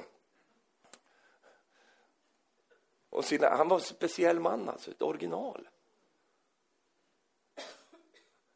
Och 3.09 3.25
sina, 3.25 3.49
han 3.49 3.67
var 3.67 3.77
en 3.77 3.83
speciell 3.83 4.39
man, 4.39 4.69
alltså, 4.69 4.91
ett 4.91 5.01
original. 5.01 5.69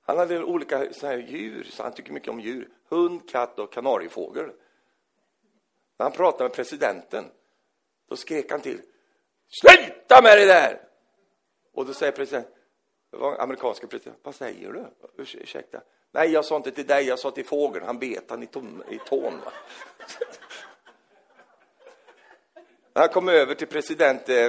Han 0.02 0.18
hade 0.18 0.44
olika 0.44 0.94
så 0.94 1.08
här 1.08 1.18
djur, 1.18 1.64
så 1.64 1.84
han 1.84 1.94
tycker 1.94 2.14
mycket 2.14 2.30
om 2.30 2.40
djur. 2.40 2.70
Hund, 2.88 3.30
katt 3.30 3.60
och 3.60 3.74
kanariefågel. 3.74 4.52
När 5.98 6.04
han 6.04 6.12
pratade 6.12 6.44
med 6.44 6.54
presidenten 6.54 7.26
då 8.10 8.16
skrek 8.16 8.52
han 8.52 8.62
till. 8.62 8.82
Sluta 9.62 10.22
med 10.22 10.38
det 10.38 10.46
där! 10.46 10.82
Och 11.74 11.86
då 11.86 11.94
säger 11.94 12.12
presidenten, 12.12 12.54
det 13.12 13.18
var 13.18 13.42
amerikanska 13.42 13.88
presidenten, 13.88 14.22
vad 14.24 14.36
säger 14.36 14.74
du? 14.74 14.86
Urs 15.22 15.36
Ursäkta. 15.36 15.82
Nej, 16.12 16.32
jag 16.32 16.46
sa 16.46 16.56
inte 16.56 16.72
till 16.72 16.88
dig, 16.88 17.06
jag 17.06 17.20
sa 17.20 17.32
till 17.32 17.46
fågeln. 17.46 17.86
Han 17.86 18.00
bet 18.00 18.24
han 18.30 18.44
i, 18.44 18.48
tom, 18.48 18.84
i 18.90 18.98
tån. 18.98 19.34
Va? 19.46 19.52
han 23.02 23.10
kom 23.10 23.30
över 23.30 23.56
till 23.56 23.68
president 23.68 24.30
eh, 24.30 24.48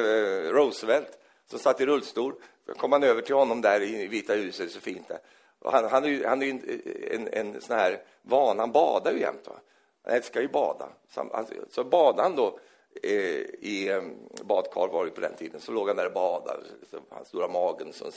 Roosevelt, 0.52 1.18
som 1.46 1.58
satt 1.58 1.80
i 1.80 1.86
rullstol. 1.86 2.34
Så 2.66 2.74
kom 2.74 2.92
han 2.92 3.02
över 3.02 3.22
till 3.22 3.34
honom 3.34 3.60
där 3.60 3.82
i 3.82 4.06
Vita 4.06 4.34
huset, 4.34 4.70
så 4.70 4.80
fint 4.80 5.08
där. 5.08 5.18
Och 5.58 5.72
han, 5.72 5.84
han 5.84 6.04
är 6.04 6.08
ju, 6.08 6.26
han 6.26 6.42
är 6.42 6.46
en, 6.46 6.62
en, 7.10 7.28
en 7.32 7.60
sån 7.60 7.76
här 7.76 8.02
van, 8.22 8.58
han 8.58 8.72
badar 8.72 9.12
ju 9.12 9.20
jämt. 9.20 9.46
Va? 9.46 9.54
Han 10.02 10.14
älskar 10.14 10.40
ju 10.40 10.48
bada. 10.48 10.88
Så, 11.14 11.30
han, 11.32 11.46
så 11.70 11.84
badade 11.84 12.22
han 12.22 12.36
då 12.36 12.58
Eh, 13.02 13.40
i 13.60 13.88
eh, 13.88 14.02
badkar 14.42 14.88
var 14.88 15.04
det 15.04 15.10
på 15.10 15.20
den 15.20 15.34
tiden, 15.34 15.60
så 15.60 15.72
låg 15.72 15.88
han 15.88 15.96
där 15.96 16.06
och 16.06 16.12
badade, 16.12 16.62
hans 17.08 17.28
stora 17.28 17.48
magen, 17.48 17.92
som, 17.92 18.12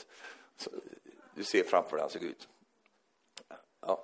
så, 0.58 0.70
du 1.36 1.44
ser 1.44 1.64
framför 1.64 1.98
dig 1.98 2.02
han 2.02 2.10
såg 2.10 2.24
ut. 2.24 2.48
Ja, 3.82 4.04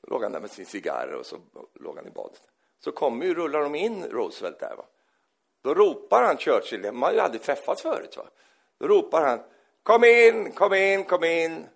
så 0.00 0.10
låg 0.10 0.22
han 0.22 0.32
där 0.32 0.40
med 0.40 0.50
sin 0.50 0.66
cigarr 0.66 1.12
och 1.12 1.26
så 1.26 1.36
låg 1.74 1.96
han 1.96 2.06
i 2.06 2.10
badet. 2.10 2.42
Så 2.78 2.92
kommer 2.92 3.26
ju, 3.26 3.34
rullar 3.34 3.60
de 3.60 3.74
in 3.74 4.04
Roosevelt 4.04 4.58
där. 4.58 4.76
Va? 4.76 4.84
Då 5.62 5.74
ropar 5.74 6.22
han 6.22 6.38
Churchill, 6.38 6.92
man 6.92 7.02
har 7.02 7.12
ju 7.12 7.20
aldrig 7.20 7.42
träffats 7.42 7.82
förut. 7.82 8.16
Va? 8.16 8.24
Då 8.78 8.88
ropar 8.88 9.26
han, 9.26 9.40
kom 9.82 10.04
in, 10.04 10.52
kom 10.52 10.74
in, 10.74 11.04
kom 11.04 11.24
in. 11.24 11.66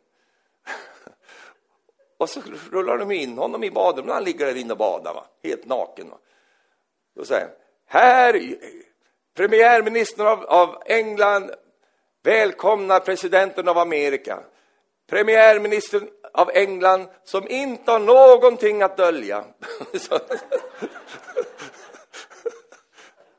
och 2.19 2.31
så 2.31 2.41
rullar 2.71 2.99
de 2.99 3.11
in 3.11 3.39
honom 3.39 3.65
i 3.65 3.71
badrummet, 3.71 4.15
han 4.15 4.25
ligger 4.25 4.47
där 4.47 4.57
inne 4.57 4.73
och 4.73 4.79
badar, 4.79 5.15
va? 5.15 5.25
helt 5.43 5.66
naken. 5.66 6.11
Va? 6.11 6.19
Då 7.15 7.25
säger 7.25 7.47
han, 7.47 7.64
här, 7.95 8.57
premiärministern 9.35 10.27
av, 10.27 10.45
av 10.45 10.83
England 10.87 11.51
välkomnar 12.23 13.01
presidenten 13.01 13.69
av 13.69 13.79
Amerika. 13.79 14.41
Premiärministern 15.07 16.09
av 16.33 16.51
England 16.55 17.07
som 17.25 17.49
inte 17.49 17.91
har 17.93 17.99
någonting 17.99 18.83
att 18.83 18.97
dölja. 18.97 19.45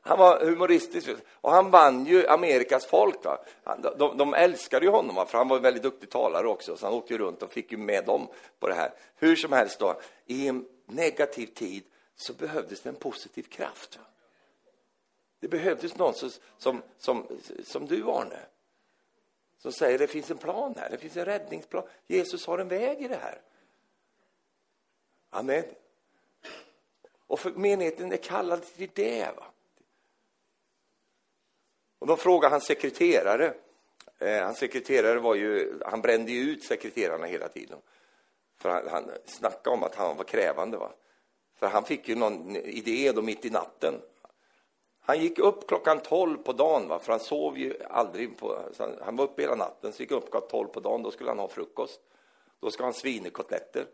Han 0.02 0.18
var 0.18 0.44
humoristisk 0.44 1.08
och 1.30 1.52
han 1.52 1.70
vann 1.70 2.06
ju 2.06 2.26
Amerikas 2.26 2.86
folk. 2.86 3.24
Va? 3.24 3.38
De, 3.98 4.16
de 4.18 4.34
älskade 4.34 4.86
ju 4.86 4.90
honom, 4.90 5.16
va? 5.16 5.26
för 5.26 5.38
han 5.38 5.48
var 5.48 5.56
en 5.56 5.62
väldigt 5.62 5.82
duktig 5.82 6.10
talare 6.10 6.48
också, 6.48 6.76
så 6.76 6.86
han 6.86 6.94
åkte 6.94 7.18
runt 7.18 7.42
och 7.42 7.52
fick 7.52 7.72
ju 7.72 7.78
med 7.78 8.04
dem 8.04 8.28
på 8.60 8.68
det 8.68 8.74
här. 8.74 8.92
Hur 9.16 9.36
som 9.36 9.52
helst, 9.52 9.78
då, 9.78 10.00
i 10.26 10.48
en 10.48 10.64
negativ 10.86 11.46
tid 11.46 11.84
så 12.16 12.32
behövdes 12.32 12.80
det 12.80 12.88
en 12.88 12.94
positiv 12.94 13.42
kraft. 13.42 13.96
Va? 13.96 14.02
Det 15.40 15.48
behövdes 15.48 15.96
någon 15.96 16.14
som, 16.14 16.30
som, 16.58 16.82
som, 16.98 17.26
som 17.64 17.86
du, 17.86 18.04
Arne, 18.04 18.38
som 19.58 19.72
säger 19.72 19.98
det 19.98 20.06
finns 20.06 20.30
en 20.30 20.38
plan 20.38 20.74
här, 20.76 20.90
det 20.90 20.98
finns 20.98 21.16
en 21.16 21.24
räddningsplan. 21.24 21.84
Jesus 22.06 22.46
har 22.46 22.58
en 22.58 22.68
väg 22.68 23.02
i 23.02 23.08
det 23.08 23.16
här. 23.16 23.40
Amen. 25.30 25.64
Och 27.26 27.40
för 27.40 27.50
menigheten 27.50 28.12
är 28.12 28.16
kallad 28.16 28.62
till 28.62 28.90
det. 28.94 29.36
Va? 29.36 29.44
Och 31.98 32.06
de 32.06 32.16
frågade 32.16 32.54
hans 32.54 32.64
sekreterare. 32.64 33.54
Eh, 34.18 34.44
hans 34.44 34.58
sekreterare 34.58 35.18
var 35.18 35.34
ju, 35.34 35.80
han 35.86 36.00
brände 36.00 36.32
ju 36.32 36.50
ut 36.50 36.64
sekreterarna 36.64 37.26
hela 37.26 37.48
tiden. 37.48 37.78
För 38.58 38.68
han, 38.68 38.88
han 38.88 39.10
snackade 39.26 39.76
om 39.76 39.82
att 39.82 39.94
han 39.94 40.16
var 40.16 40.24
krävande. 40.24 40.76
Va? 40.76 40.92
För 41.56 41.66
han 41.66 41.84
fick 41.84 42.08
ju 42.08 42.14
någon 42.14 42.56
idé 42.56 43.12
då 43.12 43.22
mitt 43.22 43.44
i 43.44 43.50
natten. 43.50 43.94
Han 45.08 45.20
gick 45.20 45.38
upp 45.38 45.66
klockan 45.66 46.00
12 46.00 46.38
på 46.38 46.52
dagen, 46.52 46.88
va? 46.88 46.98
för 46.98 47.12
han 47.12 47.20
sov 47.20 47.58
ju 47.58 47.82
aldrig. 47.90 48.38
På, 48.38 48.58
han 49.00 49.16
var 49.16 49.24
uppe 49.24 49.42
hela 49.42 49.54
natten, 49.54 49.92
så 49.92 50.02
gick 50.02 50.10
upp 50.10 50.30
klockan 50.30 50.48
12 50.48 50.68
på 50.68 50.80
dagen. 50.80 51.02
Då 51.02 51.10
skulle 51.10 51.30
han 51.30 51.38
ha 51.38 51.48
frukost. 51.48 52.00
Då 52.60 52.70
ska 52.70 52.82
han 52.82 52.92
ha 52.92 53.00
svinekotletter. 53.00 53.86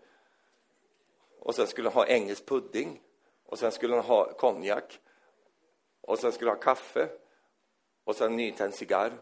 Och 1.38 1.54
sen 1.54 1.66
skulle 1.66 1.88
han 1.88 1.94
ha 1.94 2.06
engelsk 2.06 2.46
pudding. 2.46 3.00
Och 3.46 3.58
sen 3.58 3.72
skulle 3.72 3.94
han 3.94 4.04
ha 4.04 4.32
konjak. 4.32 5.00
Och 6.00 6.18
sen 6.18 6.32
skulle 6.32 6.50
han 6.50 6.58
ha 6.58 6.62
kaffe. 6.62 7.08
Och 8.04 8.16
sen 8.16 8.36
nytänd 8.36 8.74
cigarr. 8.74 9.12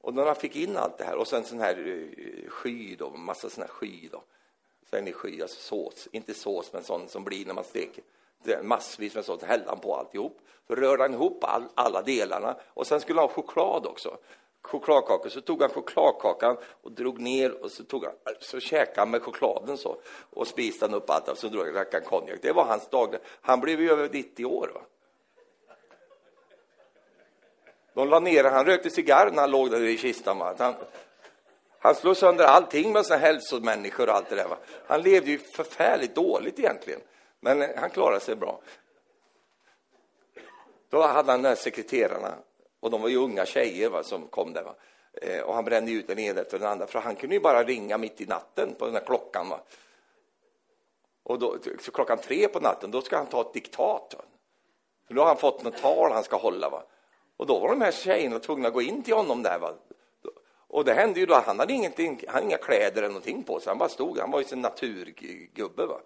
Och 0.00 0.14
när 0.14 0.26
han 0.26 0.36
fick 0.36 0.56
in 0.56 0.76
allt 0.76 0.98
det 0.98 1.04
här, 1.04 1.16
och 1.16 1.28
sen 1.28 1.44
sån 1.44 1.60
här 1.60 1.86
eh, 1.88 2.50
sky 2.50 2.96
då, 2.96 3.10
massa 3.10 3.50
sån 3.50 3.62
här 3.62 3.70
sky 3.70 4.08
då. 4.12 4.22
Sen 4.90 5.08
är 5.08 5.12
sky, 5.12 5.42
alltså 5.42 5.60
sås, 5.60 6.08
inte 6.12 6.34
sås, 6.34 6.72
men 6.72 6.82
sån 6.82 7.08
som 7.08 7.24
blir 7.24 7.46
när 7.46 7.54
man 7.54 7.64
steker. 7.64 8.04
Eh, 8.44 8.62
massvis 8.62 9.14
med 9.14 9.24
sånt, 9.24 9.42
hällde 9.42 9.68
han 9.68 9.80
på 9.80 9.96
alltihop. 9.96 10.40
Så 10.66 10.74
rörde 10.74 11.02
han 11.02 11.14
ihop 11.14 11.44
all, 11.44 11.64
alla 11.74 12.02
delarna. 12.02 12.56
Och 12.74 12.86
sen 12.86 13.00
skulle 13.00 13.20
han 13.20 13.28
ha 13.28 13.34
choklad 13.34 13.86
också. 13.86 14.16
Chokladkakor, 14.62 15.28
så 15.28 15.40
tog 15.40 15.62
han 15.62 15.70
chokladkakan 15.70 16.56
och 16.82 16.92
drog 16.92 17.20
ner 17.20 17.64
och 17.64 17.70
så, 17.70 17.84
tog 17.84 18.04
han, 18.04 18.14
så 18.40 18.60
käkade 18.60 19.00
han 19.00 19.10
med 19.10 19.22
chokladen 19.22 19.78
så. 19.78 19.96
Och 20.30 20.46
spiste 20.46 20.84
han 20.84 20.94
upp 20.94 21.10
allt, 21.10 21.28
och 21.28 21.38
så 21.38 21.48
drog 21.48 21.66
han 21.92 22.02
konjak. 22.02 22.38
Det 22.42 22.52
var 22.52 22.64
hans 22.64 22.88
dag. 22.88 23.16
Han 23.40 23.60
blev 23.60 23.80
ju 23.80 23.90
över 23.90 24.08
90 24.12 24.44
år. 24.44 24.70
Va? 24.74 24.80
De 27.94 28.08
la 28.08 28.20
ner 28.20 28.44
han 28.44 28.66
rökte 28.66 28.90
cigarr 28.90 29.30
när 29.30 29.40
han 29.40 29.50
låg 29.50 29.70
där 29.70 29.82
i 29.82 29.98
kistan. 29.98 30.40
Han, 30.58 30.74
han 31.78 31.94
slog 31.94 32.16
sönder 32.16 32.44
allting 32.44 32.92
med 32.92 33.06
sina 33.06 33.18
hälsomänniskor 33.18 34.08
och 34.08 34.14
allt 34.14 34.28
det 34.28 34.36
där. 34.36 34.48
Va? 34.48 34.56
Han 34.86 35.02
levde 35.02 35.30
ju 35.30 35.38
förfärligt 35.38 36.14
dåligt 36.14 36.58
egentligen, 36.58 37.00
men 37.40 37.62
eh, 37.62 37.68
han 37.76 37.90
klarade 37.90 38.20
sig 38.20 38.36
bra. 38.36 38.60
Då 40.88 41.02
hade 41.02 41.32
han 41.32 41.42
de 41.42 41.48
här 41.48 41.54
sekreterarna, 41.54 42.34
och 42.80 42.90
de 42.90 43.02
var 43.02 43.08
ju 43.08 43.16
unga 43.16 43.46
tjejer 43.46 43.90
va, 43.90 44.02
som 44.02 44.26
kom 44.26 44.52
där. 44.52 44.62
Va? 44.62 44.74
Eh, 45.12 45.40
och 45.40 45.54
han 45.54 45.64
brände 45.64 45.92
ut 45.92 46.06
den 46.06 46.18
ena 46.18 46.40
efter 46.40 46.58
den 46.58 46.68
andra, 46.68 46.86
för 46.86 46.98
han 46.98 47.16
kunde 47.16 47.34
ju 47.34 47.40
bara 47.40 47.64
ringa 47.64 47.98
mitt 47.98 48.20
i 48.20 48.26
natten 48.26 48.74
på 48.78 48.84
den 48.84 48.94
här 48.94 49.04
klockan. 49.04 49.48
Va? 49.48 49.60
Och 51.22 51.38
då, 51.38 51.56
så 51.80 51.90
klockan 51.90 52.18
tre 52.18 52.48
på 52.48 52.60
natten, 52.60 52.90
då 52.90 53.00
ska 53.00 53.16
han 53.16 53.26
ta 53.26 53.40
ett 53.40 53.52
diktat. 53.52 54.14
Va? 54.18 54.24
För 55.06 55.14
då 55.14 55.20
har 55.20 55.28
han 55.28 55.36
fått 55.36 55.62
något 55.62 55.76
tal 55.76 56.12
han 56.12 56.24
ska 56.24 56.36
hålla. 56.36 56.70
Va? 56.70 56.82
Och 57.36 57.46
då 57.46 57.58
var 57.58 57.68
de 57.68 57.80
här 57.80 57.92
tjejerna 57.92 58.38
tvungna 58.38 58.68
att 58.68 58.74
gå 58.74 58.82
in 58.82 59.02
till 59.02 59.14
honom 59.14 59.42
där. 59.42 59.58
Va? 59.58 59.74
Och 60.68 60.84
det 60.84 60.94
hände 60.94 61.20
ju 61.20 61.26
då, 61.26 61.34
han 61.34 61.58
hade 61.58 61.72
ingenting, 61.72 62.20
han 62.26 62.34
hade 62.34 62.46
inga 62.46 62.56
kläder 62.56 62.96
eller 62.96 63.08
någonting 63.08 63.42
på 63.42 63.60
sig, 63.60 63.70
han 63.70 63.78
bara 63.78 63.88
stod, 63.88 64.18
han 64.18 64.30
var 64.30 64.40
ju 64.40 64.46
en 64.52 64.60
naturgubbe. 64.60 65.86
Va? 65.86 66.00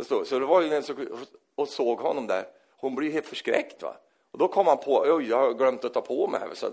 Så, 0.00 0.24
så 0.24 0.38
det 0.38 0.46
var 0.46 0.62
ju 0.62 0.74
en 0.74 0.82
som 0.82 1.26
och 1.54 1.68
såg 1.68 1.98
honom 1.98 2.26
där, 2.26 2.46
hon 2.76 2.94
blev 2.94 3.12
helt 3.12 3.26
förskräckt. 3.26 3.82
Va? 3.82 3.96
Och 4.30 4.38
då 4.38 4.48
kom 4.48 4.66
han 4.66 4.78
på, 4.78 5.04
oj, 5.06 5.28
jag 5.28 5.38
har 5.38 5.54
glömt 5.54 5.84
att 5.84 5.94
ta 5.94 6.00
på 6.00 6.26
mig. 6.26 6.40
Så 6.54 6.70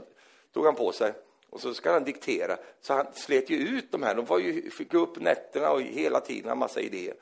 tog 0.53 0.65
han 0.65 0.75
på 0.75 0.91
sig 0.91 1.13
och 1.49 1.61
så 1.61 1.73
ska 1.73 1.91
han 1.91 2.03
diktera. 2.03 2.57
Så 2.81 2.93
han 2.93 3.07
slet 3.13 3.49
ju 3.49 3.57
ut 3.57 3.91
de 3.91 4.03
här, 4.03 4.15
de 4.15 4.25
var 4.25 4.39
ju, 4.39 4.69
fick 4.69 4.91
gå 4.91 4.97
upp 4.97 5.19
nätterna 5.19 5.71
och 5.71 5.81
hela 5.81 6.19
tiden 6.19 6.51
en 6.51 6.57
massa 6.57 6.81
idéer. 6.81 7.15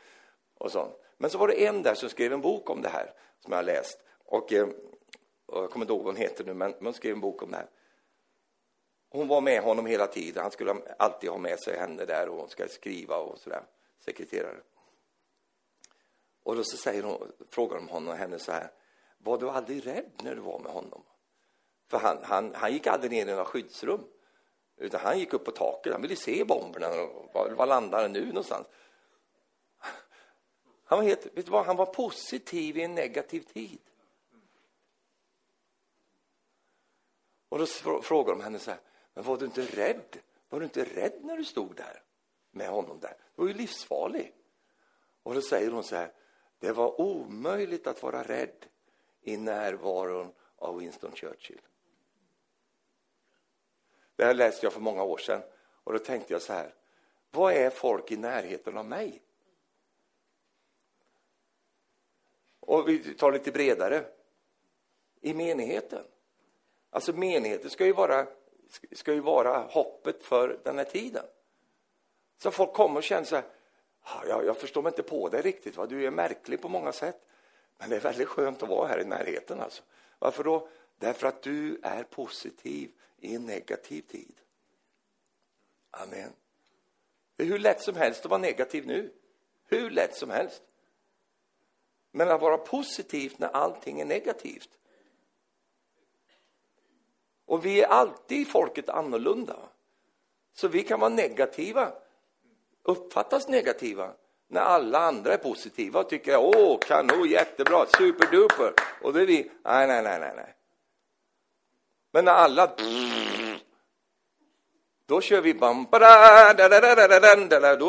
Och 0.57 0.72
sånt. 0.72 0.94
Men 1.18 1.30
så 1.30 1.38
var 1.38 1.48
det 1.48 1.65
en 1.65 1.84
där 1.84 1.94
som 1.94 2.10
skrev 2.10 2.34
en 2.34 2.41
bok 2.41 2.69
om 2.69 2.82
det 2.82 2.90
här, 2.90 3.14
som 3.40 3.52
jag 3.52 3.57
har 3.57 3.64
läst. 3.64 3.99
Och, 4.26 4.53
eh, 4.53 4.68
och 5.45 5.64
jag 5.64 5.72
kommer 5.72 5.84
inte 5.84 5.94
ihåg 5.94 6.03
vad 6.03 6.14
hon 6.14 6.22
heter 6.22 6.44
nu, 6.44 6.53
men 6.53 6.74
hon 6.80 6.94
skrev 6.94 7.14
en 7.14 7.22
bok 7.22 7.44
om 7.44 7.52
det 7.52 7.57
här. 7.57 7.68
Hon 9.10 9.28
var 9.28 9.41
med 9.41 9.61
honom 9.61 9.86
hela 9.86 10.07
tiden. 10.07 10.44
Han 10.44 10.52
skulle 10.52 10.76
alltid 10.99 11.30
ha 11.30 11.38
med 11.38 11.60
sig 11.60 11.78
henne 11.78 12.06
där 12.06 12.30
och 12.30 12.38
hon 12.38 12.49
ska 12.49 12.68
skriva 12.68 13.18
och 13.18 13.38
sådär, 13.38 13.61
sekreterare. 14.06 14.57
Och 16.48 16.56
då 16.56 16.64
så 16.64 16.78
säger 16.78 17.03
hon, 17.03 17.32
frågar 17.49 17.76
de 17.76 17.88
honom 17.88 18.10
och 18.10 18.18
henne 18.18 18.40
så 18.40 18.52
här, 18.52 18.72
var 19.18 19.38
du 19.38 19.49
aldrig 19.49 19.88
rädd 19.88 20.11
när 20.24 20.36
du 20.36 20.41
var 20.41 20.60
med 20.60 20.72
honom? 20.72 21.03
För 21.88 21.98
han, 21.98 22.24
han, 22.24 22.56
han 22.56 22.74
gick 22.74 22.88
aldrig 22.88 23.11
ner 23.11 23.22
i 23.22 23.30
några 23.30 23.45
skyddsrum, 23.45 24.03
utan 24.78 24.99
han 24.99 25.19
gick 25.19 25.34
upp 25.34 25.45
på 25.45 25.52
taket. 25.52 25.94
Han 25.94 26.02
ville 26.02 26.15
se 26.15 26.44
bomberna. 26.44 26.88
Var, 27.34 27.49
var 27.49 27.65
landar 27.65 28.02
den 28.02 28.11
nu 28.11 28.26
någonstans? 28.26 28.68
Han 30.84 30.99
var, 30.99 31.03
helt, 31.03 31.26
vet 31.26 31.45
du 31.45 31.52
vad? 31.52 31.65
han 31.65 31.76
var 31.76 31.86
positiv 31.86 32.78
i 32.78 32.84
en 32.84 32.95
negativ 32.95 33.41
tid. 33.41 33.82
Och 37.49 37.60
då 37.60 37.65
frågar 38.02 38.32
de 38.32 38.41
henne 38.41 38.60
så 38.60 38.72
här, 38.72 38.80
men 39.14 39.24
var 39.24 39.38
du 39.38 39.45
inte 39.45 39.65
rädd? 39.65 40.18
Var 40.49 40.60
du 40.60 40.65
inte 40.65 40.84
rädd 40.84 41.19
när 41.22 41.38
du 41.38 41.45
stod 41.45 41.76
där 41.76 42.02
med 42.52 42.69
honom 42.69 42.99
där? 42.99 43.15
Du 43.36 43.41
var 43.41 43.48
ju 43.48 43.53
livsfarlig. 43.53 44.34
Och 45.24 45.34
då 45.34 45.41
säger 45.41 45.72
hon 45.72 45.84
så 45.84 45.95
här, 45.95 46.11
det 46.60 46.72
var 46.72 47.02
omöjligt 47.02 47.88
att 47.88 48.04
vara 48.04 48.24
rädd 48.24 48.66
i 49.22 49.38
närvaron 49.38 50.34
av 50.56 50.78
Winston 50.78 51.12
Churchill. 51.16 51.62
Det 54.16 54.26
här 54.26 54.34
läste 54.34 54.66
jag 54.66 54.74
för 54.74 54.82
många 54.82 55.04
år 55.04 55.18
sedan 55.18 55.42
och 55.60 55.94
då 55.94 56.00
tänkte 56.00 56.34
jag 56.34 56.42
så 56.42 56.54
här, 56.54 56.74
vad 57.32 57.54
är 57.54 57.70
folk 57.70 58.12
i 58.12 58.18
närheten 58.18 58.78
av 58.78 58.86
mig? 58.86 59.22
Och 62.60 62.90
vi 62.90 63.14
tar 63.14 63.32
lite 63.32 63.52
bredare. 63.52 64.06
I 65.22 65.34
menigheten. 65.34 66.04
Alltså 66.90 67.14
menigheten 67.14 67.70
ska 67.70 67.86
ju 67.86 67.94
vara, 67.94 68.28
ska 68.92 69.14
ju 69.14 69.20
vara 69.20 69.58
hoppet 69.58 70.24
för 70.24 70.60
den 70.64 70.78
här 70.78 70.86
tiden. 70.86 71.26
Så 72.38 72.52
folk 72.52 72.74
kommer 72.74 72.98
och 72.98 73.04
känner 73.04 73.24
så 73.24 73.36
här, 73.36 73.46
jag, 74.28 74.46
jag 74.46 74.58
förstår 74.58 74.82
mig 74.82 74.90
inte 74.90 75.04
på 75.04 75.30
dig 75.30 75.42
riktigt, 75.42 75.78
va? 75.78 75.86
du 75.86 76.06
är 76.06 76.12
märklig 76.12 76.62
på 76.62 76.70
många 76.70 76.92
sätt. 76.92 77.28
Men 77.78 77.90
det 77.90 77.96
är 77.96 78.00
väldigt 78.00 78.28
skönt 78.28 78.64
att 78.64 78.70
vara 78.70 78.88
här 78.88 79.00
i 79.00 79.06
närheten. 79.06 79.60
Alltså. 79.62 79.84
Varför 80.20 80.44
då? 80.44 80.68
Därför 80.98 81.28
att 81.28 81.42
du 81.42 81.80
är 81.84 82.04
positiv 82.04 82.92
i 83.18 83.36
en 83.36 83.46
negativ 83.46 84.02
tid. 84.02 84.42
Amen. 85.92 86.32
Det 87.36 87.44
är 87.44 87.48
hur 87.48 87.60
lätt 87.60 87.82
som 87.82 87.96
helst 87.96 88.26
att 88.26 88.32
vara 88.32 88.42
negativ 88.42 88.88
nu. 88.88 89.14
Hur 89.66 89.90
lätt 89.90 90.16
som 90.16 90.30
helst. 90.30 90.64
Men 92.12 92.30
att 92.32 92.42
vara 92.42 92.58
positiv 92.58 93.34
när 93.38 93.48
allting 93.48 94.02
är 94.02 94.06
negativt, 94.06 94.78
och 97.48 97.66
vi 97.66 97.82
är 97.82 97.88
alltid 97.88 98.48
folket 98.48 98.90
annorlunda. 98.90 99.70
Så 100.54 100.68
vi 100.68 100.84
kan 100.84 101.00
vara 101.00 101.10
negativa, 101.10 101.94
uppfattas 102.88 103.48
negativa, 103.48 104.12
när 104.50 104.62
alla 104.62 105.00
andra 105.00 105.34
är 105.34 105.38
positiva 105.38 106.00
och 106.00 106.10
tycker 106.10 106.38
åh, 106.38 106.80
kanon, 106.80 107.30
jättebra, 107.30 107.86
superduper. 107.98 108.74
Och 109.02 109.14
då 109.14 109.20
är 109.20 109.26
vi, 109.26 109.52
nej, 109.64 109.88
nej, 109.88 110.04
nej, 110.04 110.20
nej. 110.20 110.54
Men 112.14 112.26
när 112.26 112.32
alla, 112.32 112.72
då 115.06 115.22
kör 115.22 115.42
vi 115.42 115.54
bam, 115.54 115.88
då 115.92 115.98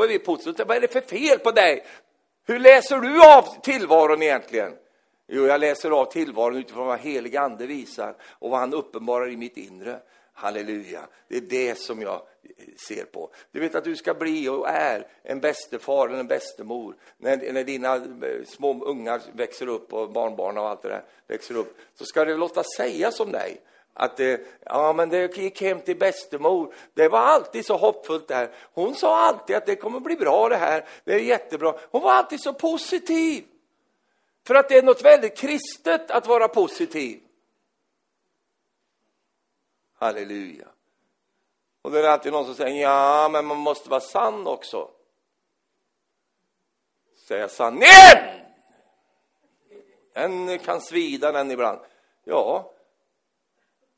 är 0.03 0.09
vi 0.09 0.19
positiva. 0.19 0.65
Vad 0.65 0.77
är 0.77 0.81
det 0.81 0.93
för 0.93 1.01
fel 1.01 1.39
på 1.39 1.51
dig? 1.51 1.87
Hur 2.47 2.59
läser 2.59 2.99
du 2.99 3.25
av 3.25 3.61
tillvaron 3.63 4.23
egentligen? 4.23 4.73
Jo, 5.29 5.47
jag 5.47 5.61
läser 5.61 5.91
av 5.91 6.05
tillvaron 6.05 6.57
utifrån 6.57 6.87
vad 6.87 6.99
helig 6.99 7.37
ande 7.37 7.67
visar 7.67 8.15
och 8.39 8.51
vad 8.51 8.61
han 8.61 8.75
uppenbarar 8.75 9.31
i 9.31 9.37
mitt 9.37 9.57
inre. 9.57 10.01
Halleluja. 10.39 11.01
Det 11.29 11.37
är 11.37 11.41
det 11.41 11.79
som 11.79 12.03
jag 12.03 12.23
ser 12.89 13.05
på. 13.05 13.31
Du 13.53 13.61
vet 13.61 13.75
att 13.75 13.85
du 13.85 13.97
ska 13.97 14.15
bli 14.15 14.49
och 14.49 14.69
är 14.69 15.07
en 15.23 15.41
bästefar 15.41 16.09
eller 16.09 16.19
en 16.19 16.27
bästemor 16.27 16.97
när, 17.17 17.53
när 17.53 17.65
dina 17.65 17.95
eh, 17.97 18.45
små 18.47 18.85
ungar 18.85 19.21
växer 19.33 19.67
upp 19.67 19.93
och 19.93 20.13
barnbarn 20.13 20.59
och 20.59 20.69
allt 20.69 20.83
det 20.83 20.89
där 20.89 21.05
växer 21.27 21.57
upp. 21.57 21.79
Så 21.95 22.05
ska 22.05 22.25
det 22.25 22.35
låta 22.35 22.63
sägas 22.77 23.21
om 23.21 23.33
dig 23.33 23.61
att 23.95 24.21
eh, 24.21 24.37
ja, 24.65 24.93
men 24.93 25.09
det 25.09 25.37
gick 25.37 25.63
hem 25.63 25.81
till 25.81 25.97
bästemor. 25.97 26.75
Det 26.95 27.09
var 27.09 27.21
alltid 27.21 27.67
så 27.67 27.77
hoppfullt 27.77 28.29
där. 28.29 28.51
Hon 28.75 28.95
sa 28.95 29.17
alltid 29.17 29.57
att 29.57 29.67
det 29.67 29.77
kommer 29.77 30.01
bli 30.01 30.17
bra 30.17 30.49
det 30.49 30.57
här. 30.57 30.85
Det 31.05 31.15
är 31.15 31.19
jättebra. 31.19 31.75
Hon 31.91 32.03
var 32.03 32.13
alltid 32.13 32.41
så 32.41 32.53
positiv. 32.53 33.45
För 34.47 34.55
att 34.55 34.69
det 34.69 34.79
är 34.79 34.83
något 34.83 35.05
väldigt 35.05 35.37
kristet 35.37 36.11
att 36.11 36.27
vara 36.27 36.49
positiv. 36.49 37.21
Halleluja. 39.99 40.69
Och 41.83 41.91
det 41.91 42.01
är 42.01 42.05
alltid 42.05 42.33
någon 42.33 42.45
som 42.45 42.55
säger, 42.55 42.83
ja, 42.83 43.29
men 43.33 43.47
man 43.47 43.57
måste 43.57 43.91
vara 43.91 44.01
sann 44.01 44.47
också. 44.47 44.91
Säga 47.17 47.49
sanningen! 47.49 48.45
Den 50.13 50.59
kan 50.59 50.81
svida 50.81 51.33
den 51.33 51.51
ibland. 51.51 51.81
Ja, 52.25 52.73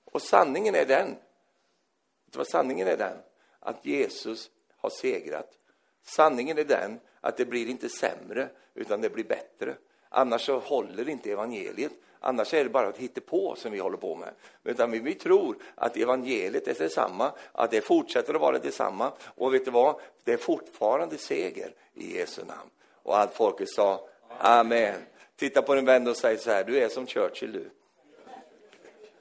och 0.05 0.23
sanningen 0.23 0.75
är 0.75 0.87
den, 0.87 1.09
vet 1.09 2.33
du 2.33 2.39
vad 2.39 2.49
sanningen 2.49 2.89
är 2.89 2.97
den? 2.97 3.17
Att 3.61 3.87
Jesus 3.87 4.51
har 4.77 4.91
segrat 4.91 5.61
Sanningen 6.03 6.59
är 6.59 6.65
den 6.65 7.01
att 7.21 7.37
det 7.37 7.45
blir 7.45 7.69
inte 7.69 7.89
sämre, 7.89 8.49
utan 8.75 9.01
det 9.01 9.11
blir 9.11 9.25
bättre. 9.25 9.77
Annars 10.11 10.47
så 10.47 10.59
håller 10.59 11.09
inte 11.09 11.32
evangeliet. 11.32 11.93
Annars 12.20 12.55
är 12.55 12.65
det 12.65 12.70
bara 12.70 12.89
ett 12.89 13.27
på 13.27 13.55
som 13.57 13.73
vi 13.73 13.78
håller 13.78 13.97
på 13.97 14.16
med. 14.16 14.35
Utan 14.65 14.91
vi, 14.91 14.99
vi 14.99 15.15
tror 15.15 15.57
att 15.74 15.97
evangeliet 15.97 16.69
är 16.69 16.74
detsamma, 16.74 17.32
att 17.53 17.70
det 17.70 17.81
fortsätter 17.81 18.35
att 18.35 18.41
vara 18.41 18.59
detsamma. 18.59 19.12
Och 19.23 19.55
vet 19.55 19.65
du 19.65 19.70
vad? 19.70 20.01
Det 20.24 20.32
är 20.32 20.37
fortfarande 20.37 21.19
seger 21.19 21.74
i 21.95 22.16
Jesu 22.19 22.45
namn. 22.45 22.70
Och 23.03 23.19
allt 23.19 23.35
folket 23.35 23.69
sa 23.69 24.09
Amen. 24.39 24.95
Titta 25.37 25.62
på 25.62 25.74
din 25.74 25.85
vän 25.85 26.09
och 26.09 26.16
säg 26.16 26.39
så 26.39 26.51
här, 26.51 26.65
du 26.65 26.78
är 26.78 26.89
som 26.89 27.07
Churchill 27.07 27.53
du. 27.53 27.70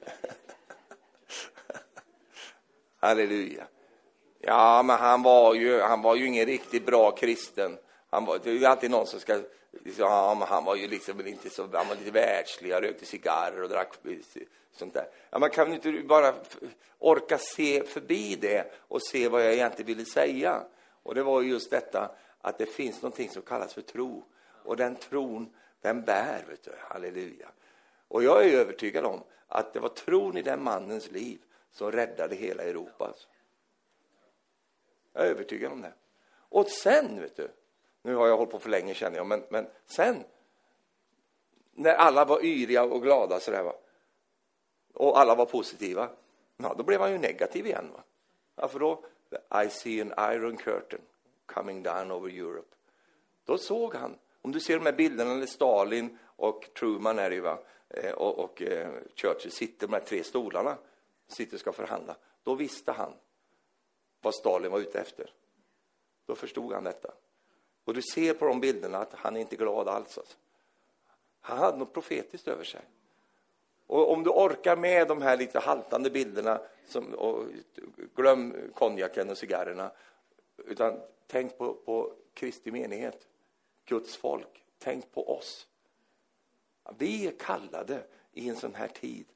Halleluja. 3.00 3.66
Ja, 4.40 4.82
men 4.82 4.96
han 4.96 5.22
var 5.22 5.54
ju, 5.54 5.80
han 5.80 6.02
var 6.02 6.16
ju 6.16 6.26
ingen 6.26 6.46
riktigt 6.46 6.86
bra 6.86 7.10
kristen. 7.10 7.78
Han 8.10 8.24
var, 8.24 8.38
det 8.44 8.50
är 8.50 8.68
alltid 8.68 8.90
någon 8.90 9.06
som 9.06 9.20
ska 9.20 9.40
ja, 9.98 10.36
men 10.38 10.48
han 10.48 10.64
var 10.64 10.76
ju 10.76 10.88
liksom 10.88 11.26
inte 11.26 11.50
så, 11.50 11.62
han 11.62 11.88
var 11.88 11.94
lite 11.94 12.10
världslig, 12.10 12.72
han 12.72 12.82
rökte 12.82 13.06
cigarrer 13.06 13.62
och 13.62 13.68
drack 13.68 13.92
sånt 14.72 14.94
där. 14.94 15.08
Ja, 15.30 15.38
man 15.38 15.50
kan 15.50 15.74
inte 15.74 15.92
bara 15.92 16.34
orka 16.98 17.38
se 17.38 17.84
förbi 17.84 18.36
det 18.36 18.72
och 18.88 19.02
se 19.02 19.28
vad 19.28 19.44
jag 19.44 19.52
egentligen 19.52 19.86
ville 19.86 20.04
säga. 20.04 20.64
Och 21.02 21.14
det 21.14 21.22
var 21.22 21.42
just 21.42 21.70
detta 21.70 22.10
att 22.40 22.58
det 22.58 22.66
finns 22.66 23.02
någonting 23.02 23.30
som 23.30 23.42
kallas 23.42 23.74
för 23.74 23.82
tro. 23.82 24.24
Och 24.62 24.76
den 24.76 24.96
tron, 24.96 25.54
den 25.80 26.02
bär, 26.02 26.44
vet 26.48 26.62
du. 26.62 26.72
Halleluja. 26.78 27.48
Och 28.08 28.24
jag 28.24 28.46
är 28.46 28.58
övertygad 28.58 29.04
om 29.04 29.22
att 29.48 29.72
det 29.72 29.80
var 29.80 29.88
tron 29.88 30.36
i 30.36 30.42
den 30.42 30.62
mannens 30.62 31.10
liv 31.10 31.38
som 31.72 31.92
räddade 31.92 32.34
hela 32.34 32.62
Europa. 32.62 33.04
Alltså. 33.04 33.28
Jag 35.12 35.26
är 35.26 35.30
övertygad 35.30 35.72
om 35.72 35.82
det. 35.82 35.92
Och 36.32 36.68
sen, 36.68 37.20
vet 37.20 37.36
du, 37.36 37.48
nu 38.02 38.14
har 38.14 38.28
jag 38.28 38.36
hållit 38.36 38.50
på 38.52 38.58
för 38.58 38.70
länge 38.70 38.94
känner 38.94 39.16
jag, 39.16 39.26
men, 39.26 39.42
men 39.48 39.66
sen 39.86 40.24
när 41.72 41.94
alla 41.94 42.24
var 42.24 42.44
yriga 42.44 42.82
och 42.82 43.02
glada 43.02 43.40
sådär 43.40 43.62
va, 43.62 43.74
och 44.94 45.18
alla 45.18 45.34
var 45.34 45.46
positiva, 45.46 46.08
ja, 46.56 46.74
då 46.78 46.82
blev 46.82 47.00
han 47.00 47.12
ju 47.12 47.18
negativ 47.18 47.66
igen. 47.66 47.90
Va? 47.92 48.02
Ja, 48.56 48.68
för 48.68 48.78
då, 48.78 49.04
I 49.64 49.70
see 49.70 50.00
an 50.00 50.34
iron 50.34 50.56
curtain 50.56 51.00
coming 51.46 51.82
down 51.82 52.10
over 52.10 52.30
Europe. 52.30 52.76
Då 53.44 53.58
såg 53.58 53.94
han, 53.94 54.18
om 54.42 54.52
du 54.52 54.60
ser 54.60 54.78
de 54.78 54.86
här 54.86 54.92
bilderna 54.92 55.34
när 55.34 55.46
Stalin 55.46 56.18
och 56.36 56.68
Truman 56.78 57.18
är 57.18 57.30
det 57.30 57.40
va, 57.40 57.58
eh, 57.88 58.12
och, 58.12 58.38
och 58.38 58.62
eh, 58.62 58.92
Churchill 59.14 59.52
sitter, 59.52 59.86
de 59.86 59.92
här 59.92 60.00
tre 60.00 60.24
stolarna, 60.24 60.76
sitter 61.28 61.54
och 61.56 61.60
ska 61.60 61.72
förhandla. 61.72 62.16
Då 62.42 62.54
visste 62.54 62.92
han 62.92 63.12
vad 64.20 64.34
Stalin 64.34 64.72
var 64.72 64.78
ute 64.78 65.00
efter. 65.00 65.32
Då 66.26 66.34
förstod 66.34 66.72
han 66.72 66.84
detta. 66.84 67.12
Och 67.90 67.94
du 67.94 68.02
ser 68.02 68.34
på 68.34 68.46
de 68.46 68.60
bilderna 68.60 68.98
att 68.98 69.14
han 69.14 69.36
är 69.36 69.40
inte 69.40 69.56
glad 69.56 69.88
alls. 69.88 70.18
Alltså. 70.18 70.36
Han 71.40 71.58
hade 71.58 71.78
något 71.78 71.92
profetiskt 71.92 72.48
över 72.48 72.64
sig. 72.64 72.80
Och 73.86 74.12
om 74.12 74.24
du 74.24 74.30
orkar 74.30 74.76
med 74.76 75.08
de 75.08 75.22
här 75.22 75.36
lite 75.36 75.58
haltande 75.58 76.10
bilderna, 76.10 76.60
som, 76.88 77.14
och 77.14 77.44
glöm 78.14 78.54
konjaken 78.74 79.30
och 79.30 79.38
cigarrerna, 79.38 79.90
utan 80.56 81.00
tänk 81.26 81.58
på, 81.58 81.74
på 81.74 82.12
Kristi 82.34 82.70
menighet, 82.70 83.28
Guds 83.84 84.16
folk. 84.16 84.64
Tänk 84.78 85.12
på 85.12 85.38
oss. 85.38 85.66
Vi 86.98 87.26
är 87.26 87.32
kallade 87.38 88.02
i 88.32 88.48
en 88.48 88.56
sån 88.56 88.74
här 88.74 88.88
tid 88.88 89.26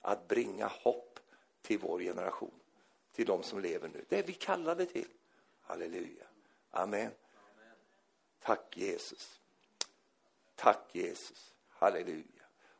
att 0.00 0.28
bringa 0.28 0.66
hopp 0.66 1.20
till 1.62 1.78
vår 1.78 2.00
generation, 2.00 2.60
till 3.12 3.26
de 3.26 3.42
som 3.42 3.60
lever 3.60 3.88
nu. 3.88 4.04
Det 4.08 4.18
är 4.18 4.22
vi 4.22 4.32
kallade 4.32 4.86
till. 4.86 5.08
Halleluja. 5.60 6.26
Amen. 6.70 7.10
Tack 8.44 8.76
Jesus. 8.76 9.40
Tack 10.54 10.88
Jesus. 10.92 11.54
Halleluja. 11.68 12.24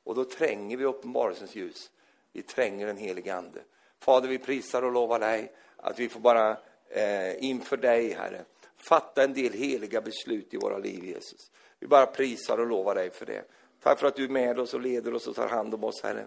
Och 0.04 0.14
då 0.14 0.24
tränger 0.24 0.76
vi 0.76 0.84
uppenbarelsens 0.84 1.54
ljus. 1.56 1.90
Vi 2.32 2.42
tränger 2.42 2.86
den 2.86 2.96
helige 2.96 3.34
Ande. 3.34 3.62
Fader, 3.98 4.28
vi 4.28 4.38
prisar 4.38 4.82
och 4.82 4.92
lovar 4.92 5.18
dig 5.18 5.52
att 5.76 5.98
vi 5.98 6.08
får 6.08 6.20
bara 6.20 6.56
eh, 6.88 7.44
inför 7.44 7.76
dig, 7.76 8.12
Herre, 8.12 8.44
fatta 8.76 9.24
en 9.24 9.34
del 9.34 9.52
heliga 9.52 10.00
beslut 10.00 10.54
i 10.54 10.56
våra 10.56 10.78
liv, 10.78 11.04
Jesus. 11.04 11.50
Vi 11.78 11.86
bara 11.86 12.06
prisar 12.06 12.58
och 12.58 12.66
lovar 12.66 12.94
dig 12.94 13.10
för 13.10 13.26
det. 13.26 13.44
Tack 13.80 13.98
för 13.98 14.06
att 14.06 14.16
du 14.16 14.24
är 14.24 14.28
med 14.28 14.58
oss 14.58 14.74
och 14.74 14.80
leder 14.80 15.14
oss 15.14 15.26
och 15.26 15.34
tar 15.34 15.48
hand 15.48 15.74
om 15.74 15.84
oss, 15.84 16.02
Herre. 16.02 16.26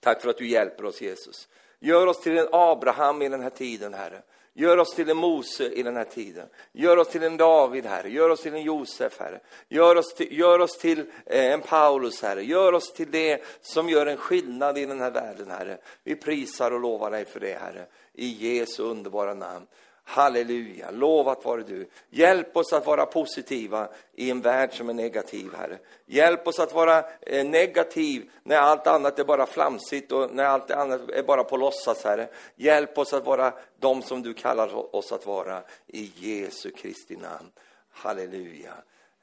Tack 0.00 0.22
för 0.22 0.30
att 0.30 0.38
du 0.38 0.48
hjälper 0.48 0.84
oss, 0.84 1.00
Jesus. 1.00 1.48
Gör 1.78 2.06
oss 2.06 2.20
till 2.20 2.38
en 2.38 2.48
Abraham 2.52 3.22
i 3.22 3.28
den 3.28 3.40
här 3.40 3.50
tiden, 3.50 3.94
Herre. 3.94 4.22
Gör 4.58 4.78
oss 4.78 4.94
till 4.94 5.10
en 5.10 5.16
Mose 5.16 5.68
i 5.68 5.82
den 5.82 5.96
här 5.96 6.04
tiden. 6.04 6.48
Gör 6.72 6.96
oss 6.96 7.08
till 7.08 7.22
en 7.22 7.36
David, 7.36 7.86
Herre. 7.86 8.08
Gör 8.08 8.30
oss 8.30 8.40
till 8.40 8.54
en 8.54 8.62
Josef, 8.62 9.20
Herre. 9.20 9.40
Gör 9.68 9.96
oss 9.96 10.14
till, 10.14 10.38
gör 10.38 10.58
oss 10.58 10.78
till 10.78 10.98
eh, 11.26 11.52
en 11.52 11.60
Paulus, 11.60 12.22
Herre. 12.22 12.42
Gör 12.42 12.72
oss 12.72 12.92
till 12.92 13.10
det 13.10 13.42
som 13.60 13.88
gör 13.88 14.06
en 14.06 14.16
skillnad 14.16 14.78
i 14.78 14.86
den 14.86 15.00
här 15.00 15.10
världen, 15.10 15.50
Herre. 15.50 15.78
Vi 16.04 16.16
prisar 16.16 16.70
och 16.70 16.80
lovar 16.80 17.10
dig 17.10 17.24
för 17.24 17.40
det, 17.40 17.58
Herre. 17.60 17.86
I 18.12 18.56
Jesu 18.58 18.82
underbara 18.82 19.34
namn. 19.34 19.66
Halleluja, 20.08 20.90
lovat 20.90 21.44
vare 21.44 21.62
du. 21.62 21.88
Hjälp 22.10 22.56
oss 22.56 22.72
att 22.72 22.86
vara 22.86 23.06
positiva 23.06 23.88
i 24.14 24.30
en 24.30 24.40
värld 24.40 24.76
som 24.76 24.88
är 24.88 24.94
negativ, 24.94 25.54
Herre. 25.54 25.78
Hjälp 26.06 26.46
oss 26.46 26.58
att 26.58 26.74
vara 26.74 27.04
eh, 27.20 27.46
negativ 27.46 28.30
när 28.42 28.56
allt 28.56 28.86
annat 28.86 29.18
är 29.18 29.24
bara 29.24 29.46
flamsigt 29.46 30.12
och 30.12 30.34
när 30.34 30.44
allt 30.44 30.70
annat 30.70 31.10
är 31.10 31.22
bara 31.22 31.44
på 31.44 31.56
låtsas, 31.56 32.04
Herre. 32.04 32.28
Hjälp 32.56 32.98
oss 32.98 33.12
att 33.12 33.24
vara 33.24 33.54
de 33.78 34.02
som 34.02 34.22
du 34.22 34.34
kallar 34.34 34.94
oss 34.96 35.12
att 35.12 35.26
vara 35.26 35.62
i 35.86 36.12
Jesu 36.16 36.70
Kristi 36.70 37.16
namn. 37.16 37.50
Halleluja. 37.90 38.74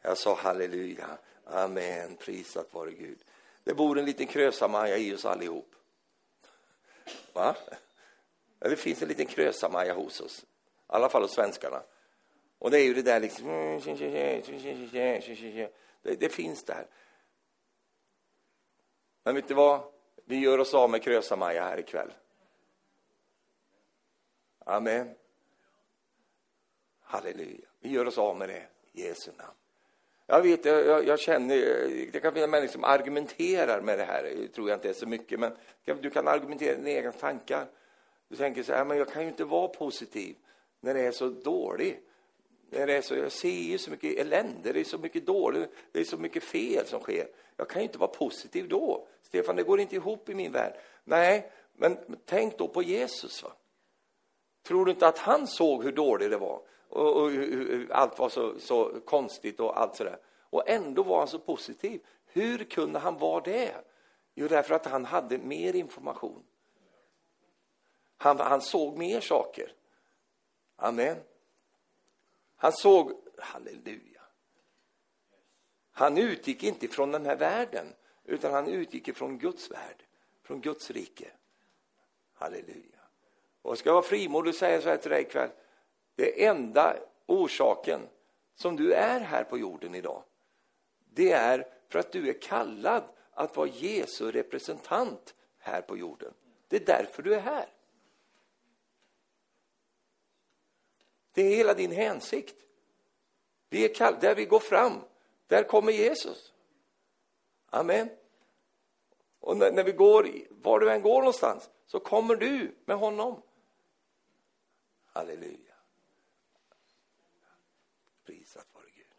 Jag 0.02 0.18
sa 0.18 0.36
halleluja. 0.36 1.08
Amen. 1.46 2.16
Prisat 2.16 2.74
vare 2.74 2.92
Gud. 2.92 3.20
Det 3.64 3.74
bor 3.74 4.00
en 4.00 4.06
liten 4.06 4.28
krösamaja 4.28 4.98
i 4.98 5.16
oss 5.16 5.26
allihop. 5.26 5.76
Va? 7.34 7.56
Det 8.60 8.76
finns 8.76 9.02
en 9.02 9.08
liten 9.08 9.26
krösamaja 9.26 9.94
hos 9.94 10.22
oss. 10.22 10.46
I 10.94 10.96
alla 10.96 11.10
fall 11.10 11.22
hos 11.22 11.34
svenskarna. 11.34 11.84
Och 12.60 12.72
det 12.72 12.80
är 12.80 12.84
ju 12.84 12.94
det 12.94 13.02
där 13.02 13.20
liksom... 13.20 13.48
Det, 16.02 16.16
det 16.20 16.30
finns 16.30 16.64
där. 16.64 16.88
Men 19.24 19.36
vet 19.36 19.48
du 19.48 19.54
vad? 19.54 19.82
Vi 20.26 20.40
gör 20.40 20.60
oss 20.60 20.74
av 20.74 20.90
med 20.90 21.04
Krösa-Maja 21.04 21.64
här 21.64 21.80
ikväll. 21.80 22.12
Amen. 24.60 25.16
Halleluja. 27.02 27.68
Vi 27.80 27.90
gör 27.90 28.08
oss 28.08 28.18
av 28.18 28.38
med 28.38 28.50
det 28.50 28.68
i 28.92 29.08
Jesu 29.08 29.32
namn. 29.38 29.58
Jag 30.26 30.42
vet, 30.42 30.66
jag, 30.66 31.08
jag, 31.08 31.20
känner, 31.20 31.56
det 32.12 32.20
kan 32.20 32.34
finnas 32.34 32.50
människor 32.50 32.72
som 32.72 32.84
argumenterar 32.84 33.82
med 33.82 34.00
det 34.00 34.06
här, 34.06 34.24
det 34.24 34.48
tror 34.48 34.70
jag 34.70 34.78
inte 34.78 34.90
är 34.90 34.94
så 34.94 35.08
mycket, 35.08 35.40
men 35.40 35.56
du 35.84 36.10
kan 36.10 36.28
argumentera 36.28 36.76
dina 36.76 36.90
egna 36.90 37.12
tankar. 37.12 37.68
Du 38.28 38.36
tänker 38.36 38.64
så 38.64 38.74
här, 38.74 38.86
men 38.86 38.98
jag 38.98 39.10
kan 39.10 39.22
ju 39.22 39.28
inte 39.28 39.46
vara 39.46 39.68
positiv 39.68 40.36
när 40.84 40.94
det 40.94 41.02
är 41.02 41.12
så 41.12 41.30
dåligt. 41.30 42.08
När 42.70 42.88
det 42.88 42.94
är 42.94 43.02
så, 43.02 43.16
jag 43.16 43.32
ser 43.32 43.50
ju 43.50 43.78
så 43.78 43.92
mycket 43.92 44.18
elände, 44.18 44.74
det 44.74 44.80
är 44.80 44.84
så 44.84 44.98
mycket 44.98 45.26
dåligt, 45.26 45.70
det 45.92 46.00
är 46.00 46.04
så 46.04 46.18
mycket 46.18 46.44
fel 46.44 46.86
som 46.88 47.00
sker. 47.00 47.28
Jag 47.58 47.70
kan 47.70 47.82
ju 47.82 47.88
inte 47.88 47.98
vara 47.98 48.12
positiv 48.12 48.70
då. 48.70 49.08
Stefan, 49.22 49.56
det 49.56 49.64
går 49.64 49.80
inte 49.80 49.96
ihop 49.96 50.30
i 50.30 50.36
min 50.36 50.52
värld. 50.52 50.74
Nej, 51.04 51.52
men 51.74 51.98
tänk 52.26 52.58
då 52.58 52.68
på 52.68 52.84
Jesus. 52.84 53.44
Va? 53.44 53.52
Tror 54.64 54.86
du 54.86 54.92
inte 54.92 55.08
att 55.08 55.18
han 55.18 55.48
såg 55.48 55.84
hur 55.84 55.92
dåligt 55.92 56.30
det 56.30 56.38
var? 56.38 56.62
Och, 56.90 57.22
och 57.22 57.30
hur, 57.30 57.92
allt 57.92 58.20
var 58.20 58.30
så, 58.30 58.60
så 58.60 59.00
konstigt 59.06 59.60
och 59.60 59.80
allt 59.80 59.96
sådär. 59.96 60.18
Och 60.50 60.70
ändå 60.70 61.04
var 61.04 61.18
han 61.18 61.28
så 61.28 61.40
positiv. 61.40 62.02
Hur 62.26 62.58
kunde 62.58 63.00
han 63.00 63.18
vara 63.18 63.42
det? 63.42 63.72
Jo, 64.36 64.48
därför 64.48 64.76
att 64.76 64.86
han 64.86 65.06
hade 65.06 65.38
mer 65.38 65.76
information. 65.76 66.44
Han, 68.18 68.40
han 68.40 68.62
såg 68.62 68.98
mer 68.98 69.20
saker. 69.22 69.74
Amen. 70.76 71.18
Han 72.56 72.72
såg, 72.72 73.12
halleluja. 73.38 74.22
Han 75.92 76.18
utgick 76.18 76.64
inte 76.64 76.88
från 76.88 77.12
den 77.12 77.26
här 77.26 77.36
världen, 77.36 77.94
utan 78.24 78.54
han 78.54 78.68
utgick 78.68 79.08
ifrån 79.08 79.38
Guds 79.38 79.72
värld, 79.72 80.04
från 80.44 80.62
Guds 80.62 80.92
rike. 80.92 81.32
Halleluja. 82.34 83.00
Och 83.62 83.78
ska 83.78 83.90
jag 83.90 83.94
vara 83.94 84.04
frimodig 84.04 84.50
och 84.50 84.56
säga 84.56 84.82
så 84.82 84.90
här 84.90 84.98
till 84.98 85.12
dig 85.12 85.22
ikväll. 85.22 85.50
Det 86.16 86.46
enda 86.46 86.96
orsaken 87.26 88.02
som 88.56 88.76
du 88.76 88.94
är 88.94 89.20
här 89.20 89.44
på 89.44 89.58
jorden 89.58 89.96
idag, 89.96 90.24
det 91.14 91.32
är 91.32 91.68
för 91.90 92.00
att 92.00 92.12
du 92.12 92.30
är 92.30 92.42
kallad 92.42 93.04
att 93.32 93.58
vara 93.58 93.68
Jesu 93.68 94.32
representant 94.32 95.36
här 95.58 95.82
på 95.82 95.98
jorden. 95.98 96.34
Det 96.68 96.76
är 96.76 96.86
därför 96.86 97.24
du 97.24 97.36
är 97.36 97.40
här. 97.40 97.66
Det 101.34 101.42
är 101.42 101.56
hela 101.56 101.74
din 101.74 101.92
hänsikt. 101.92 102.56
Vi 103.70 103.86
är 103.86 103.94
kall, 103.94 104.18
där 104.22 104.36
vi 104.36 104.46
går 104.46 104.60
fram, 104.60 105.02
där 105.48 105.64
kommer 105.64 105.92
Jesus. 105.92 106.54
Amen. 107.70 108.10
Och 109.40 109.58
när, 109.58 109.72
när 109.72 109.84
vi 109.84 109.92
går, 109.92 110.30
var 110.50 110.80
du 110.80 110.92
än 110.92 111.02
går 111.02 111.20
någonstans, 111.20 111.70
så 111.86 112.00
kommer 112.00 112.36
du 112.36 112.76
med 112.86 112.98
honom. 112.98 113.42
Halleluja. 115.06 115.76
Prisat 118.24 118.68
vare 118.74 118.90
Gud. 118.96 119.16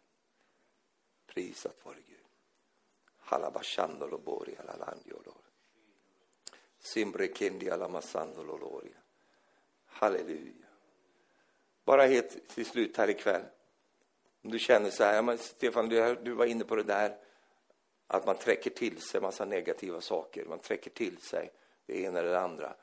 Prisat 1.25 1.85
vare 1.85 2.01
Gud. 2.07 2.17
Halabashandolobori 3.17 4.57
alalandiolor. 4.57 5.41
Simbrekindialamassandoloria. 6.79 8.97
Halleluja. 9.85 10.64
Bara 11.85 12.05
helt 12.05 12.47
till 12.47 12.65
slut 12.65 12.97
här 12.97 13.09
ikväll. 13.09 13.41
Om 14.43 14.51
du 14.51 14.59
känner 14.59 14.89
så 14.89 15.03
här, 15.03 15.21
men 15.21 15.37
Stefan, 15.37 15.89
du, 15.89 16.15
du 16.15 16.31
var 16.31 16.45
inne 16.45 16.63
på 16.63 16.75
det 16.75 16.83
där 16.83 17.17
att 18.07 18.25
man 18.25 18.35
träcker 18.35 18.69
till 18.69 19.01
sig 19.01 19.21
massa 19.21 19.45
negativa 19.45 20.01
saker. 20.01 20.45
Man 20.45 20.59
träcker 20.59 20.91
till 20.91 21.17
sig 21.17 21.51
det 21.85 22.01
ena 22.01 22.19
eller 22.19 22.29
det 22.29 22.39
andra. 22.39 22.75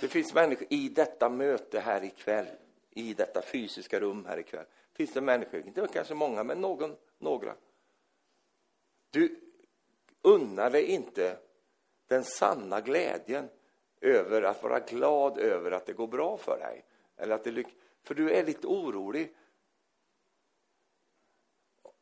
Det 0.00 0.08
finns 0.08 0.34
människor 0.34 0.66
i 0.70 0.88
detta 0.88 1.28
möte 1.28 1.80
här 1.80 2.04
ikväll, 2.04 2.46
i 2.90 3.14
detta 3.14 3.42
fysiska 3.42 4.00
rum 4.00 4.24
här 4.24 4.38
ikväll. 4.38 4.66
Finns 4.92 5.12
det 5.12 5.20
människor, 5.20 5.66
inte 5.66 5.88
kanske 5.92 6.14
många, 6.14 6.44
men 6.44 6.60
någon, 6.60 6.96
några. 7.18 7.54
Du 9.10 9.40
unnar 10.22 10.70
dig 10.70 10.84
inte 10.84 11.38
den 12.06 12.24
sanna 12.24 12.80
glädjen 12.80 13.48
över 14.00 14.42
att 14.42 14.62
vara 14.62 14.80
glad 14.80 15.38
över 15.38 15.70
att 15.70 15.86
det 15.86 15.92
går 15.92 16.06
bra 16.06 16.36
för 16.36 16.58
dig. 16.58 16.84
Eller 17.22 17.34
att 17.34 17.44
det 17.44 17.64
för 18.02 18.14
du 18.14 18.30
är 18.30 18.44
lite 18.44 18.66
orolig. 18.66 19.34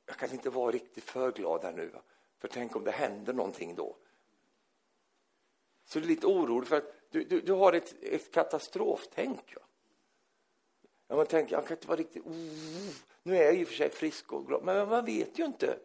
Jag 0.06 0.16
kan 0.16 0.32
inte 0.32 0.50
vara 0.50 0.72
riktigt 0.72 1.04
för 1.04 1.32
glad 1.32 1.64
här 1.64 1.72
nu, 1.72 1.92
för 2.38 2.48
tänk 2.48 2.76
om 2.76 2.84
det 2.84 2.90
händer 2.90 3.32
någonting 3.32 3.74
då. 3.74 3.96
Så 5.84 5.98
du 5.98 6.04
är 6.04 6.08
lite 6.08 6.26
orolig 6.26 6.68
för 6.68 6.76
att 6.76 6.92
du, 7.10 7.24
du, 7.24 7.40
du 7.40 7.52
har 7.52 7.72
ett, 7.72 8.02
ett 8.02 8.30
katastroftänk. 8.32 9.44
Ja. 9.46 9.60
Ja, 11.08 11.16
man 11.16 11.26
tänker, 11.26 11.52
jag 11.56 11.66
kan 11.66 11.76
inte 11.76 11.88
vara 11.88 11.98
riktigt... 11.98 12.26
Oh, 12.26 12.94
nu 13.22 13.36
är 13.36 13.44
jag 13.44 13.54
i 13.54 13.64
och 13.64 13.68
för 13.68 13.74
sig 13.74 13.90
frisk 13.90 14.32
och 14.32 14.46
glad, 14.46 14.64
men 14.64 14.88
man 14.88 15.04
vet 15.04 15.38
ju 15.38 15.44
inte. 15.44 15.78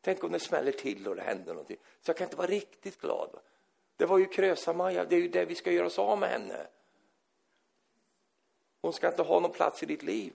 Tänk 0.00 0.24
om 0.24 0.32
det 0.32 0.38
smäller 0.38 0.72
till 0.72 1.08
och 1.08 1.16
det 1.16 1.22
händer 1.22 1.52
någonting. 1.52 1.76
Så 2.00 2.10
jag 2.10 2.16
kan 2.16 2.24
inte 2.24 2.36
vara 2.36 2.46
riktigt 2.46 3.00
glad. 3.00 3.30
Va? 3.32 3.40
Det 3.96 4.06
var 4.06 4.18
ju 4.18 4.26
Krösa-Maja, 4.26 5.04
det 5.04 5.16
är 5.16 5.20
ju 5.20 5.28
det 5.28 5.44
vi 5.44 5.54
ska 5.54 5.72
göra 5.72 5.86
oss 5.86 5.98
av 5.98 6.18
med 6.18 6.28
henne. 6.28 6.66
Hon 8.84 8.92
ska 8.92 9.08
inte 9.08 9.22
ha 9.22 9.40
någon 9.40 9.52
plats 9.52 9.82
i 9.82 9.86
ditt 9.86 10.02
liv. 10.02 10.32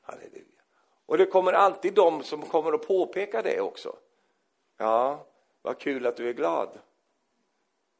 Halleluja. 0.00 0.62
Och 1.06 1.18
det 1.18 1.26
kommer 1.26 1.52
alltid 1.52 1.94
de 1.94 2.22
som 2.22 2.42
kommer 2.42 2.72
att 2.72 2.86
påpeka 2.86 3.42
det 3.42 3.60
också. 3.60 3.96
Ja, 4.76 5.26
vad 5.62 5.78
kul 5.78 6.06
att 6.06 6.16
du 6.16 6.28
är 6.28 6.32
glad. 6.32 6.78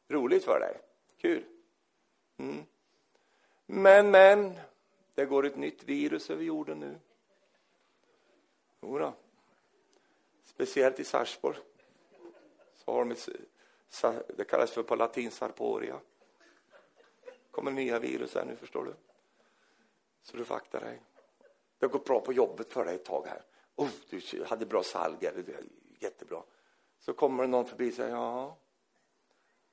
Roligt 0.07 0.43
för 0.43 0.59
dig. 0.59 0.81
Kul. 1.17 1.45
Mm. 2.37 2.65
Men, 3.65 4.11
men, 4.11 4.59
det 5.15 5.25
går 5.25 5.45
ett 5.45 5.57
nytt 5.57 5.83
virus 5.83 6.29
över 6.29 6.43
jorden 6.43 6.79
nu. 6.79 6.99
Jodå. 8.81 9.13
Speciellt 10.43 10.99
i 10.99 11.03
Sarpsborg. 11.03 11.57
Så 12.75 12.91
har 12.91 12.99
de 12.99 13.11
ett, 13.11 13.29
det 14.37 14.43
kallas 14.43 14.71
för 14.71 14.83
på 14.83 14.95
latin 14.95 15.31
sarporia 15.31 15.99
kommer 17.57 17.71
nya 17.71 17.99
virus 17.99 18.35
här 18.35 18.45
nu, 18.45 18.55
förstår 18.55 18.85
du. 18.85 18.93
Så 20.21 20.37
du 20.37 20.45
får 20.45 20.55
akta 20.55 20.79
dig. 20.79 21.01
Det 21.77 21.85
har 21.85 21.91
gått 21.91 22.05
bra 22.05 22.19
på 22.19 22.33
jobbet 22.33 22.69
för 22.69 22.85
dig 22.85 22.95
ett 22.95 23.05
tag 23.05 23.27
här. 23.27 23.41
Oh, 23.75 23.89
du 24.09 24.43
hade 24.45 24.65
bra 24.65 24.83
salg, 24.83 25.17
jättebra. 25.99 26.43
Så 26.99 27.13
kommer 27.13 27.43
det 27.43 27.49
någon 27.49 27.65
förbi 27.65 27.91
och 27.91 27.93
säger, 27.93 28.09
ja, 28.09 28.57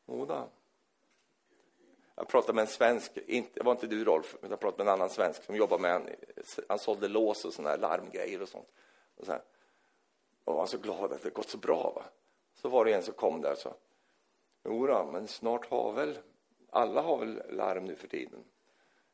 jodå. 0.07 0.49
Jag 2.15 2.29
pratade 2.29 2.53
med 2.53 2.63
en 2.63 2.69
svensk, 2.69 3.17
inte, 3.17 3.51
det 3.55 3.65
var 3.65 3.73
inte 3.73 3.87
du 3.87 4.05
Rolf, 4.05 4.35
utan 4.35 4.51
jag 4.51 4.61
pratade 4.61 4.85
med 4.85 4.93
en 4.93 4.99
annan 4.99 5.11
svensk 5.11 5.45
som 5.45 5.57
jobbar 5.57 5.79
med, 5.79 5.95
en, 5.95 6.09
han 6.69 6.79
sålde 6.79 7.09
lås 7.09 7.45
och 7.45 7.55
såna 7.55 7.69
här 7.69 7.79
larmgrejer 7.79 8.43
och 8.43 8.49
sånt. 8.49 8.69
Och, 9.17 9.27
så 9.27 9.33
här. 9.33 9.43
och 10.45 10.53
han 10.53 10.59
var 10.59 10.67
så 10.67 10.79
glad 10.79 11.13
att 11.13 11.23
det 11.23 11.31
gått 11.31 11.49
så 11.49 11.59
bra. 11.59 11.93
Va? 11.95 12.05
Så 12.55 12.69
var 12.69 12.85
det 12.85 12.95
en 12.95 13.03
som 13.03 13.15
kom 13.15 13.41
där 13.41 13.53
och 13.53 13.59
sa, 13.59 13.75
jodå, 14.65 15.09
men 15.13 15.29
snart 15.29 15.67
har 15.67 15.93
väl, 15.93 16.19
alla 16.75 17.01
har 17.01 17.19
väl 17.19 17.43
larm 17.49 17.85
nu 17.85 17.97
för 17.97 18.09
tiden. 18.09 18.45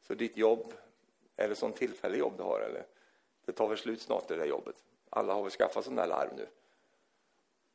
Så 0.00 0.14
ditt 0.14 0.36
jobb, 0.36 0.72
är 1.36 1.48
det 1.48 1.54
sån 1.54 1.72
tillfällig 1.72 2.18
jobb 2.18 2.34
du 2.36 2.42
har 2.42 2.60
eller? 2.60 2.86
Det 3.44 3.52
tar 3.52 3.68
väl 3.68 3.78
slut 3.78 4.02
snart 4.02 4.28
det 4.28 4.36
där 4.36 4.44
jobbet. 4.44 4.76
Alla 5.10 5.34
har 5.34 5.42
väl 5.42 5.50
skaffat 5.50 5.84
sån 5.84 5.94
där 5.94 6.06
larm 6.06 6.36
nu. 6.36 6.46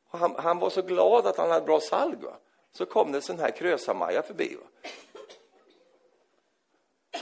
Han, 0.08 0.34
han, 0.34 0.58
var 0.58 0.70
så 0.70 0.82
glad 0.82 1.26
att 1.26 1.36
han 1.36 1.50
hade 1.50 1.66
bra 1.66 1.80
salg. 1.80 2.16
Va? 2.16 2.36
Så 2.72 2.86
kom 2.86 3.12
det 3.12 3.18
en 3.18 3.22
sån 3.22 3.38
här 3.38 3.50
Krösa-Maja 3.50 4.22
förbi. 4.22 4.56
Va? 4.56 4.90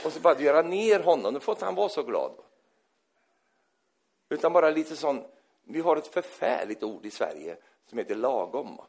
Och 0.05 0.13
så 0.13 0.19
bara 0.19 0.41
göra 0.41 0.61
ner 0.61 0.99
honom. 0.99 1.33
Nu 1.33 1.39
får 1.39 1.55
inte 1.55 1.65
han 1.65 1.75
vara 1.75 1.89
så 1.89 2.03
glad. 2.03 2.31
Va? 2.37 2.43
Utan 4.29 4.53
bara 4.53 4.69
lite 4.69 4.95
sån, 4.95 5.23
vi 5.63 5.81
har 5.81 5.97
ett 5.97 6.07
förfärligt 6.07 6.83
ord 6.83 7.05
i 7.05 7.11
Sverige 7.11 7.57
som 7.89 7.97
heter 7.97 8.15
lagom. 8.15 8.75
Va? 8.75 8.87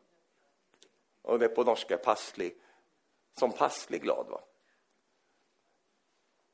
Och 1.23 1.39
det 1.39 1.44
är 1.44 1.48
på 1.48 1.65
norska 1.65 1.97
passlig, 1.97 2.55
som 3.39 3.53
passlig 3.53 4.03
glad. 4.03 4.27
Va? 4.29 4.41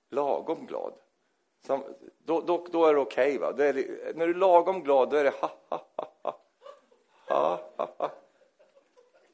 Lagom 0.09 0.67
glad. 0.67 0.95
Som, 1.67 1.85
då, 2.19 2.41
då, 2.41 2.67
då 2.71 2.87
är 2.87 2.95
det 2.95 3.01
okej. 3.01 3.39
Okay, 3.39 3.83
när 4.15 4.27
du 4.27 4.31
är 4.31 4.35
lagom 4.35 4.83
glad, 4.83 5.11
då 5.11 5.17
är 5.17 5.25
det 5.25 5.31
ha, 5.31 5.51
ha, 5.69 5.87
ha, 5.97 6.13
ha. 6.23 6.41
ha, 7.29 7.71
ha, 7.77 7.95
ha. 7.99 8.11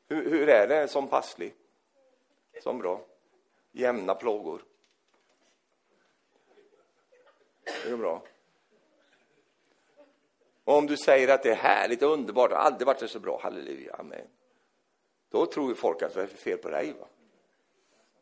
Hur, 0.06 0.30
hur 0.30 0.48
är 0.48 0.68
det 0.68 0.88
som 0.88 1.08
passlig? 1.08 1.54
Som 2.62 2.78
bra? 2.78 3.00
Jämna 3.72 4.14
plågor. 4.14 4.64
Det 7.64 7.90
är 7.90 7.96
bra. 7.96 8.22
Och 10.64 10.76
om 10.76 10.86
du 10.86 10.96
säger 10.96 11.28
att 11.28 11.42
det 11.42 11.50
är 11.50 11.54
härligt 11.54 12.02
och 12.02 12.12
underbart, 12.12 12.50
det 12.50 12.56
har 12.56 12.62
aldrig 12.62 12.86
varit 12.86 13.10
så 13.10 13.20
bra, 13.20 13.40
halleluja, 13.42 13.94
amen. 13.94 14.28
Då 15.28 15.46
tror 15.46 15.68
ju 15.68 15.74
folk 15.74 16.02
att 16.02 16.14
det 16.14 16.22
är 16.22 16.26
fel 16.26 16.58
på 16.58 16.70
dig. 16.70 16.92
Va? 17.00 17.06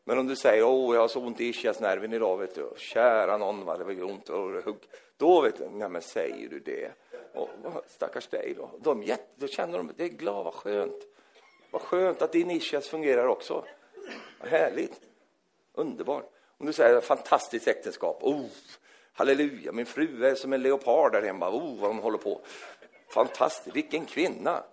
Men 0.09 0.19
om 0.19 0.27
du 0.27 0.37
säger, 0.37 0.65
åh, 0.65 0.95
jag 0.95 1.01
har 1.01 1.09
så 1.09 1.21
ont 1.21 1.41
i 1.41 1.45
ischiasnerven 1.45 2.13
idag, 2.13 2.37
vet 2.37 2.55
du. 2.55 2.73
Kära 2.77 3.37
någon, 3.37 3.65
vad 3.65 3.79
det 3.79 3.85
var 3.85 4.03
ont 4.03 4.29
och 4.29 4.65
hugg. 4.65 4.79
Då 5.17 5.41
vet 5.41 5.59
du, 5.59 5.69
nej 5.69 5.89
men 5.89 6.03
säger 6.03 6.49
du 6.49 6.61
det? 6.61 6.93
Och, 7.35 7.49
stackars 7.87 8.27
dig 8.27 8.55
då. 8.57 8.71
De, 8.79 9.17
då 9.37 9.47
känner 9.47 9.79
de, 9.79 9.93
det 9.97 10.05
är 10.05 10.09
glad, 10.09 10.45
vad 10.45 10.55
skönt. 10.55 11.07
Vad 11.71 11.83
skönt 11.83 12.23
att 12.23 12.33
din 12.33 12.51
ischias 12.51 12.89
fungerar 12.89 13.27
också. 13.27 13.65
Vad 14.41 14.49
härligt. 14.49 15.01
Underbart. 15.75 16.31
Om 16.59 16.67
du 16.67 16.73
säger, 16.73 17.01
fantastiskt 17.01 17.69
äktenskap. 17.69 18.19
Oh, 18.21 18.47
halleluja, 19.13 19.73
min 19.73 19.87
fru 19.87 20.27
är 20.27 20.35
som 20.35 20.53
en 20.53 20.63
leopard 20.63 21.13
där 21.13 21.23
hemma. 21.23 21.51
Oh, 21.51 21.81
vad 21.81 21.91
hon 21.91 22.03
håller 22.03 22.19
på. 22.19 22.41
Fantastiskt, 23.09 23.77
vilken 23.77 24.05
kvinna. 24.05 24.65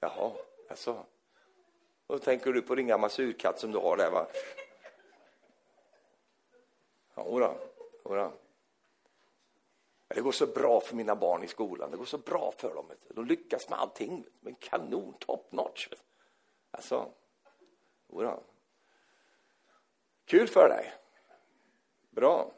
Jaha, 0.00 0.32
alltså. 0.70 1.04
Och 2.06 2.18
Då 2.18 2.24
tänker 2.24 2.52
du 2.52 2.62
på 2.62 2.74
din 2.74 2.86
gamla 2.86 3.08
surkatt 3.08 3.60
som 3.60 3.72
du 3.72 3.78
har 3.78 3.96
där, 3.96 4.10
va? 4.10 4.26
Jodå, 7.16 7.56
jodå. 8.04 8.32
Det 10.08 10.20
går 10.20 10.32
så 10.32 10.46
bra 10.46 10.80
för 10.80 10.96
mina 10.96 11.16
barn 11.16 11.42
i 11.44 11.46
skolan. 11.46 11.90
Det 11.90 11.96
går 11.96 12.04
så 12.04 12.18
bra 12.18 12.52
för 12.58 12.74
dem. 12.74 12.90
De 13.08 13.26
lyckas 13.26 13.68
med 13.70 13.78
allting. 13.78 14.24
Men 14.40 14.54
kanon, 14.54 15.14
top 15.18 15.52
notch. 15.52 15.88
Alltså, 16.70 17.12
jodå. 18.08 18.42
Kul 20.24 20.48
för 20.48 20.68
dig. 20.68 20.92
Bra. 22.10 22.52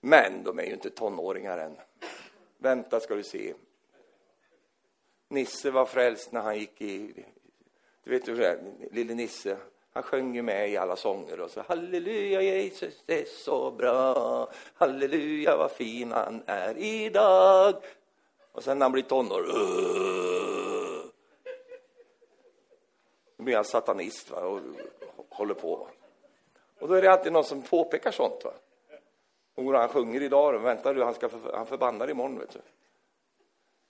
Men 0.00 0.44
de 0.44 0.58
är 0.58 0.62
ju 0.62 0.72
inte 0.72 0.90
tonåringar 0.90 1.58
än. 1.58 1.76
Vänta 2.58 3.00
ska 3.00 3.14
du 3.14 3.22
se. 3.22 3.54
Nisse 5.28 5.70
var 5.70 5.86
frälst 5.86 6.32
när 6.32 6.40
han 6.40 6.58
gick 6.58 6.80
i 6.80 7.24
du 8.04 8.10
vet 8.10 8.28
hur 8.28 8.36
det 8.36 8.48
är, 8.48 8.58
lille 8.90 9.14
Nisse, 9.14 9.56
han 9.92 10.02
sjöng 10.02 10.34
ju 10.34 10.42
med 10.42 10.70
i 10.70 10.76
alla 10.76 10.96
sånger 10.96 11.40
och 11.40 11.50
så 11.50 11.60
halleluja 11.60 12.42
Jesus 12.42 13.02
det 13.06 13.20
är 13.20 13.24
så 13.24 13.70
bra, 13.70 14.48
halleluja 14.74 15.56
vad 15.56 15.70
fin 15.70 16.12
han 16.12 16.42
är 16.46 16.78
idag. 16.78 17.74
Och 18.52 18.64
sen 18.64 18.78
när 18.78 18.84
han 18.84 18.92
blir 18.92 19.02
tonår, 19.02 19.42
då 23.36 23.44
blir 23.44 23.54
han 23.54 23.64
satanist 23.64 24.30
va, 24.30 24.40
och 24.40 24.60
håller 25.28 25.54
på. 25.54 25.76
Va? 25.76 25.86
Och 26.80 26.88
då 26.88 26.94
är 26.94 27.02
det 27.02 27.12
alltid 27.12 27.32
någon 27.32 27.44
som 27.44 27.62
påpekar 27.62 28.10
sånt. 28.10 28.44
Va? 28.44 28.52
Och 29.54 29.64
han 29.64 29.88
sjunger 29.88 30.22
idag, 30.22 30.58
vänta 30.58 30.92
du, 30.92 31.02
han, 31.02 31.14
ska 31.14 31.28
för, 31.28 31.52
han 31.52 31.66
förbannar 31.66 32.10
imorgon. 32.10 32.38
Vet 32.38 32.52
du. 32.52 32.60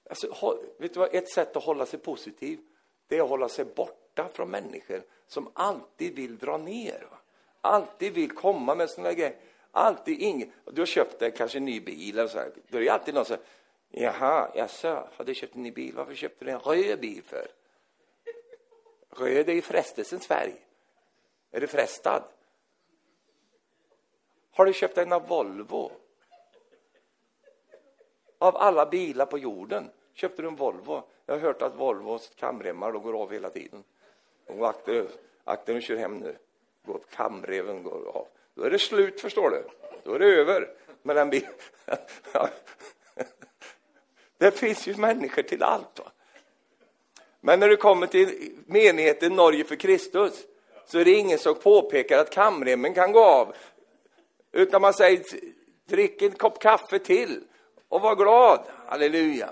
Alltså, 0.09 0.59
vet 0.79 0.95
du 0.95 1.01
vad, 1.01 1.15
ett 1.15 1.31
sätt 1.31 1.57
att 1.57 1.65
hålla 1.65 1.87
sig 1.87 1.99
positiv, 1.99 2.59
det 3.09 3.19
är 3.19 3.23
att 3.23 3.29
hålla 3.29 3.49
sig 3.49 3.65
borta 3.65 4.29
från 4.33 4.51
människor 4.51 5.03
som 5.27 5.51
alltid 5.55 6.15
vill 6.15 6.39
dra 6.39 6.57
ner. 6.57 7.07
Alltid 7.61 8.15
vill 8.15 8.31
komma 8.31 8.75
med 8.75 8.91
såna 8.91 9.13
grejer. 9.13 9.37
Alltid 9.71 10.21
ingen, 10.21 10.53
du 10.65 10.81
har 10.81 10.87
köpt 10.87 11.19
dig 11.19 11.35
kanske 11.35 11.59
en 11.59 11.65
ny 11.65 11.81
bil 11.81 12.19
eller 12.19 12.29
så 12.29 12.39
här. 12.39 12.53
Då 12.69 12.79
är 12.79 12.83
det 12.83 12.89
alltid 12.89 13.15
någon 13.15 13.25
som 13.25 13.37
säger, 13.37 14.07
jaha, 14.07 14.51
jaså, 14.55 15.09
har 15.17 15.25
du 15.25 15.35
köpt 15.35 15.55
en 15.55 15.63
ny 15.63 15.71
bil? 15.71 15.95
Varför 15.97 16.15
köpte 16.15 16.45
du 16.45 16.51
en 16.51 16.59
röd 16.59 17.01
bil 17.01 17.23
för? 17.23 17.47
Röd 19.11 19.49
är 19.49 19.53
ju 19.53 19.63
frestelsens 19.63 20.27
färg. 20.27 20.55
Är 21.51 21.61
du 21.61 21.67
frestad? 21.67 22.23
Har 24.51 24.67
du 24.67 24.73
köpt 24.73 24.99
en 24.99 25.13
av 25.13 25.29
Volvo? 25.29 25.93
Av 28.39 28.57
alla 28.57 28.87
bilar 28.87 29.27
på 29.27 29.39
jorden 29.39 29.91
köpte 30.23 30.43
du 30.43 30.49
en 30.49 30.57
Volvo. 30.57 31.03
Jag 31.27 31.35
har 31.35 31.41
hört 31.41 31.63
att 31.63 31.77
Volvos 31.77 32.33
kamremmar 32.37 32.93
går 32.93 33.23
av 33.23 33.33
hela 33.33 33.51
tiden. 33.51 33.85
Och 34.47 34.69
akta, 34.69 35.05
akta 35.45 35.73
nu 35.73 35.81
kör 35.81 35.97
hem 35.97 36.19
nu. 36.19 36.37
Går, 36.87 37.01
kamreven 37.15 37.83
går 37.83 38.09
av. 38.09 38.27
Då 38.55 38.63
är 38.63 38.71
det 38.71 38.79
slut, 38.79 39.21
förstår 39.21 39.51
du. 39.51 39.65
Då 40.05 40.15
är 40.15 40.19
det 40.19 40.27
över 40.27 40.71
med 41.03 41.17
den 41.17 41.31
bilen. 41.31 41.51
Det 44.39 44.51
finns 44.51 44.87
ju 44.87 44.97
människor 44.97 45.43
till 45.43 45.63
allt. 45.63 45.99
Va? 45.99 46.13
Men 47.41 47.61
när 47.61 47.69
du 47.69 47.77
kommer 47.77 48.07
till 48.07 48.53
menigheten 48.67 49.33
Norge 49.37 49.65
för 49.65 49.77
Kristus 49.77 50.47
så 50.87 50.99
är 50.99 51.05
det 51.05 51.13
ingen 51.13 51.39
som 51.39 51.55
påpekar 51.55 52.19
att 52.19 52.31
kamremmen 52.31 52.95
kan 52.95 53.13
gå 53.13 53.25
av. 53.25 53.55
Utan 54.53 54.83
man 54.83 54.95
säger, 54.95 55.23
drick 55.89 56.23
en 56.23 56.31
kopp 56.31 56.59
kaffe 56.59 56.99
till 56.99 57.45
och 57.89 58.01
var 58.01 58.17
glad. 58.17 58.61
Halleluja. 58.87 59.51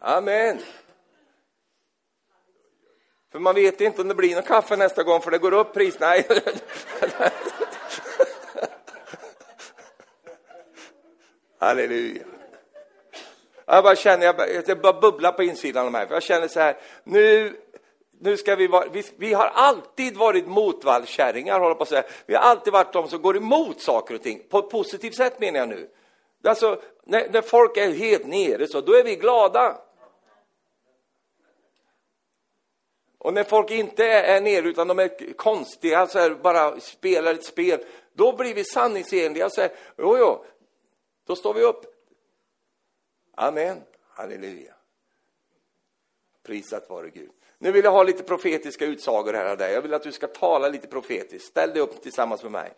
Amen. 0.00 0.58
För 3.32 3.38
man 3.38 3.54
vet 3.54 3.80
inte 3.80 4.02
om 4.02 4.08
det 4.08 4.14
blir 4.14 4.34
någon 4.34 4.42
kaffe 4.42 4.76
nästa 4.76 5.02
gång 5.02 5.20
för 5.20 5.30
det 5.30 5.38
går 5.38 5.52
upp 5.52 5.74
pris. 5.74 5.96
Nej. 6.00 6.26
Halleluja. 11.58 12.22
Jag 13.66 13.84
bara 13.84 13.96
känner, 13.96 14.26
jag 14.26 14.36
bara, 14.36 14.46
det 14.66 14.76
bara 14.76 15.00
bubblar 15.00 15.32
på 15.32 15.42
insidan 15.42 15.86
av 15.86 15.92
mig. 15.92 16.06
För 16.06 16.14
jag 16.14 16.22
känner 16.22 16.48
så 16.48 16.60
här, 16.60 16.76
nu, 17.04 17.56
nu 18.20 18.36
ska 18.36 18.56
vi 18.56 18.66
vara, 18.66 18.88
vi, 18.92 19.04
vi 19.16 19.32
har 19.32 19.46
alltid 19.46 20.16
varit 20.16 20.46
motvallskärringar, 20.46 21.60
håller 21.60 21.74
på 21.74 21.82
att 21.82 21.88
säga. 21.88 22.04
Vi 22.26 22.34
har 22.34 22.42
alltid 22.42 22.72
varit 22.72 22.92
de 22.92 23.08
som 23.08 23.22
går 23.22 23.36
emot 23.36 23.80
saker 23.80 24.14
och 24.14 24.22
ting, 24.22 24.42
på 24.48 24.58
ett 24.58 24.70
positivt 24.70 25.14
sätt 25.14 25.40
menar 25.40 25.58
jag 25.58 25.68
nu. 25.68 25.88
Alltså, 26.44 26.82
när, 27.04 27.28
när 27.32 27.42
folk 27.42 27.76
är 27.76 27.90
helt 27.90 28.26
nere 28.26 28.66
så, 28.66 28.80
då 28.80 28.94
är 28.94 29.04
vi 29.04 29.16
glada. 29.16 29.76
Och 33.20 33.34
när 33.34 33.44
folk 33.44 33.70
inte 33.70 34.04
är 34.04 34.40
nere 34.40 34.68
utan 34.68 34.88
de 34.88 34.98
är 34.98 35.32
konstiga, 35.32 35.98
alltså 35.98 36.34
bara 36.42 36.80
spelar 36.80 37.34
ett 37.34 37.44
spel, 37.44 37.84
då 38.12 38.36
blir 38.36 38.54
vi 38.54 38.64
sanningsenliga 38.64 39.46
och 39.46 39.52
säger, 39.52 39.76
jo, 39.98 40.18
jo, 40.18 40.44
då 41.26 41.36
står 41.36 41.54
vi 41.54 41.62
upp. 41.62 41.84
Amen. 43.34 43.82
Halleluja. 44.08 44.74
Prisat 46.42 46.90
vare 46.90 47.10
Gud. 47.10 47.30
Nu 47.58 47.72
vill 47.72 47.84
jag 47.84 47.92
ha 47.92 48.02
lite 48.02 48.22
profetiska 48.22 48.86
utsagor 48.86 49.32
här 49.32 49.44
av 49.44 49.56
dig. 49.56 49.72
Jag 49.72 49.82
vill 49.82 49.94
att 49.94 50.02
du 50.02 50.12
ska 50.12 50.26
tala 50.26 50.68
lite 50.68 50.86
profetiskt. 50.86 51.48
Ställ 51.48 51.70
dig 51.70 51.82
upp 51.82 52.02
tillsammans 52.02 52.42
med 52.42 52.52
mig. 52.52 52.72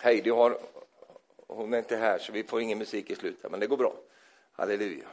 Hej, 0.00 0.20
du 0.20 0.32
har... 0.32 0.58
Hon 1.46 1.74
är 1.74 1.78
inte 1.78 1.96
här, 1.96 2.18
så 2.18 2.32
vi 2.32 2.44
får 2.44 2.60
ingen 2.60 2.78
musik 2.78 3.10
i 3.10 3.14
slutet, 3.14 3.50
men 3.50 3.60
det 3.60 3.66
går 3.66 3.76
bra. 3.76 3.94
Halleluja. 4.52 5.08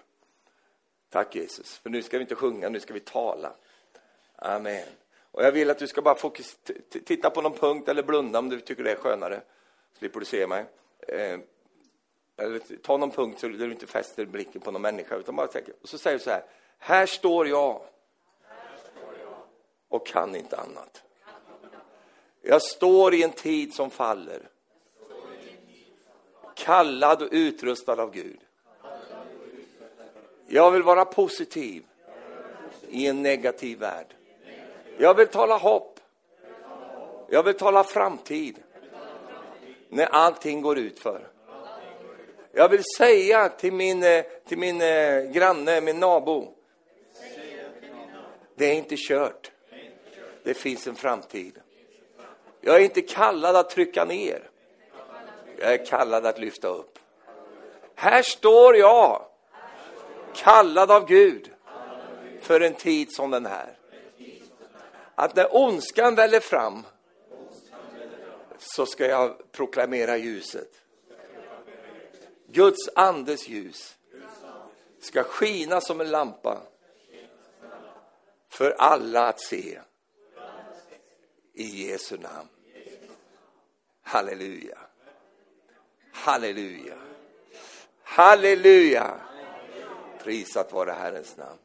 Tack 1.10 1.36
Jesus, 1.36 1.77
för 1.77 1.90
nu 1.90 2.02
ska 2.02 2.18
vi 2.18 2.22
inte 2.22 2.36
sjunga, 2.36 2.69
nu 2.69 2.80
ska 2.80 2.94
vi 2.94 2.99
tala. 2.99 3.53
Amen. 4.36 4.88
Och 5.31 5.44
jag 5.44 5.52
vill 5.52 5.69
att 5.69 5.80
du 5.80 5.88
ska 5.88 6.02
bara 6.02 6.15
fokus, 6.15 6.57
titta 7.06 7.30
på 7.30 7.41
någon 7.41 7.53
punkt 7.53 7.90
eller 7.90 8.03
blunda 8.03 8.40
om 8.40 8.49
du 8.49 8.60
tycker 8.60 8.84
det 8.84 8.91
är 8.91 8.95
skönare. 8.95 9.41
Slipper 9.98 10.19
du 10.19 10.26
se 10.26 10.48
mig. 10.48 10.65
Eh, 11.07 11.40
eller 12.38 12.77
ta 12.77 12.98
någon 12.98 13.11
punkt 13.11 13.41
där 13.41 13.49
du 13.49 13.72
inte 13.72 13.88
fäster 13.88 14.26
blicken 14.26 14.61
på 14.61 14.72
någon 14.72 14.81
människa, 14.81 15.15
utan 15.15 15.36
bara 15.36 15.48
tänker, 15.48 15.73
och 15.81 15.90
så 15.90 15.98
säger 15.98 16.18
du 16.18 16.23
så 16.23 16.30
här, 16.30 16.44
här 16.77 17.06
står 17.06 17.48
jag 17.48 17.81
och 19.88 20.07
kan 20.07 20.36
inte 20.36 20.57
annat. 20.57 21.03
Jag 22.41 22.61
står 22.61 23.14
i 23.14 23.23
en 23.23 23.31
tid 23.31 23.73
som 23.73 23.90
faller. 23.90 24.49
Kallad 26.56 27.22
och 27.22 27.30
utrustad 27.31 28.02
av 28.02 28.11
Gud. 28.11 28.40
Jag 30.51 30.71
vill 30.71 30.84
vara 30.84 31.05
positiv 31.05 31.84
i 32.89 33.07
en 33.07 33.23
negativ 33.23 33.80
värld. 33.80 34.15
Jag 34.97 35.13
vill 35.13 35.27
tala 35.27 35.57
hopp. 35.57 35.99
Jag 37.30 37.43
vill 37.43 37.53
tala 37.53 37.84
framtid. 37.84 38.59
När 39.89 40.05
allting 40.05 40.61
går 40.61 40.77
ut 40.77 40.99
för. 40.99 41.27
Jag 42.51 42.69
vill 42.69 42.84
säga 42.97 43.49
till 43.49 43.73
min, 43.73 44.03
eh, 44.03 44.26
till 44.47 44.57
min 44.57 44.81
eh, 44.81 45.21
granne, 45.21 45.81
min 45.81 45.99
nabo. 45.99 46.53
Det 48.55 48.65
är 48.65 48.73
inte 48.73 48.95
kört. 48.97 49.51
Det 50.43 50.53
finns 50.53 50.88
en 50.88 50.95
framtid. 50.95 51.59
Jag 52.61 52.76
är 52.76 52.80
inte 52.80 53.01
kallad 53.01 53.55
att 53.55 53.69
trycka 53.69 54.05
ner. 54.05 54.49
Jag 55.59 55.73
är 55.73 55.85
kallad 55.85 56.26
att 56.26 56.39
lyfta 56.39 56.67
upp. 56.67 56.99
Här 57.95 58.21
står 58.21 58.77
jag, 58.77 59.28
kallad 60.44 60.91
av 60.91 61.06
Gud 61.07 61.52
för 62.41 62.61
en 62.61 62.74
tid 62.74 63.14
som 63.14 63.32
den 63.32 63.45
här. 63.45 63.78
Att 65.16 65.36
när 65.36 65.56
ondskan 65.56 66.16
väller 66.16 66.40
fram 66.40 66.84
så 68.57 68.86
ska 68.86 69.06
jag 69.07 69.52
proklamera 69.52 70.18
ljuset. 70.18 70.72
Guds 72.48 72.90
andes 72.95 73.48
ljus 73.48 73.98
ska 74.99 75.24
skina 75.24 75.82
som 75.82 76.02
en 76.02 76.11
lampa 76.11 76.61
för 78.49 78.72
alla 78.72 79.28
att 79.28 79.41
se. 79.41 79.80
I 81.53 81.88
Jesu 81.88 82.18
namn. 82.18 82.49
Halleluja. 84.02 84.78
Halleluja. 86.14 86.98
Halleluja. 88.03 89.28
Prisat 90.24 90.74
vare 90.74 90.91
Herrens 90.91 91.38
namn. 91.38 91.60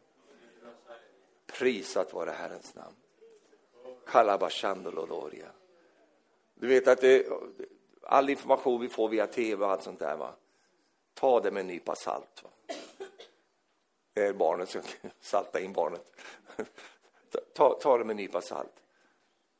Prisat 1.46 2.12
vare 2.12 2.30
Herrens 2.30 2.74
namn. 2.74 2.96
Kalabashandoloria. 4.06 5.50
Du 6.54 6.66
vet 6.66 6.88
att 6.88 7.00
det, 7.00 7.26
all 8.02 8.30
information 8.30 8.80
vi 8.80 8.88
får 8.88 9.08
via 9.08 9.26
tv 9.26 9.64
och 9.64 9.70
allt 9.70 9.82
sånt 9.82 9.98
där, 9.98 10.16
va? 10.16 10.34
ta 11.14 11.40
det 11.40 11.50
med 11.50 11.60
en 11.60 11.66
nypa 11.66 11.94
salt. 11.94 12.42
Va? 12.42 12.50
Det 14.12 14.22
är 14.22 14.32
barnet 14.32 14.68
som 14.68 14.82
salta 15.20 15.60
in 15.60 15.72
barnet. 15.72 16.06
Ta, 17.52 17.78
ta 17.80 17.98
det 17.98 18.04
med 18.04 18.14
en 18.14 18.16
nypa 18.16 18.40
salt. 18.40 18.82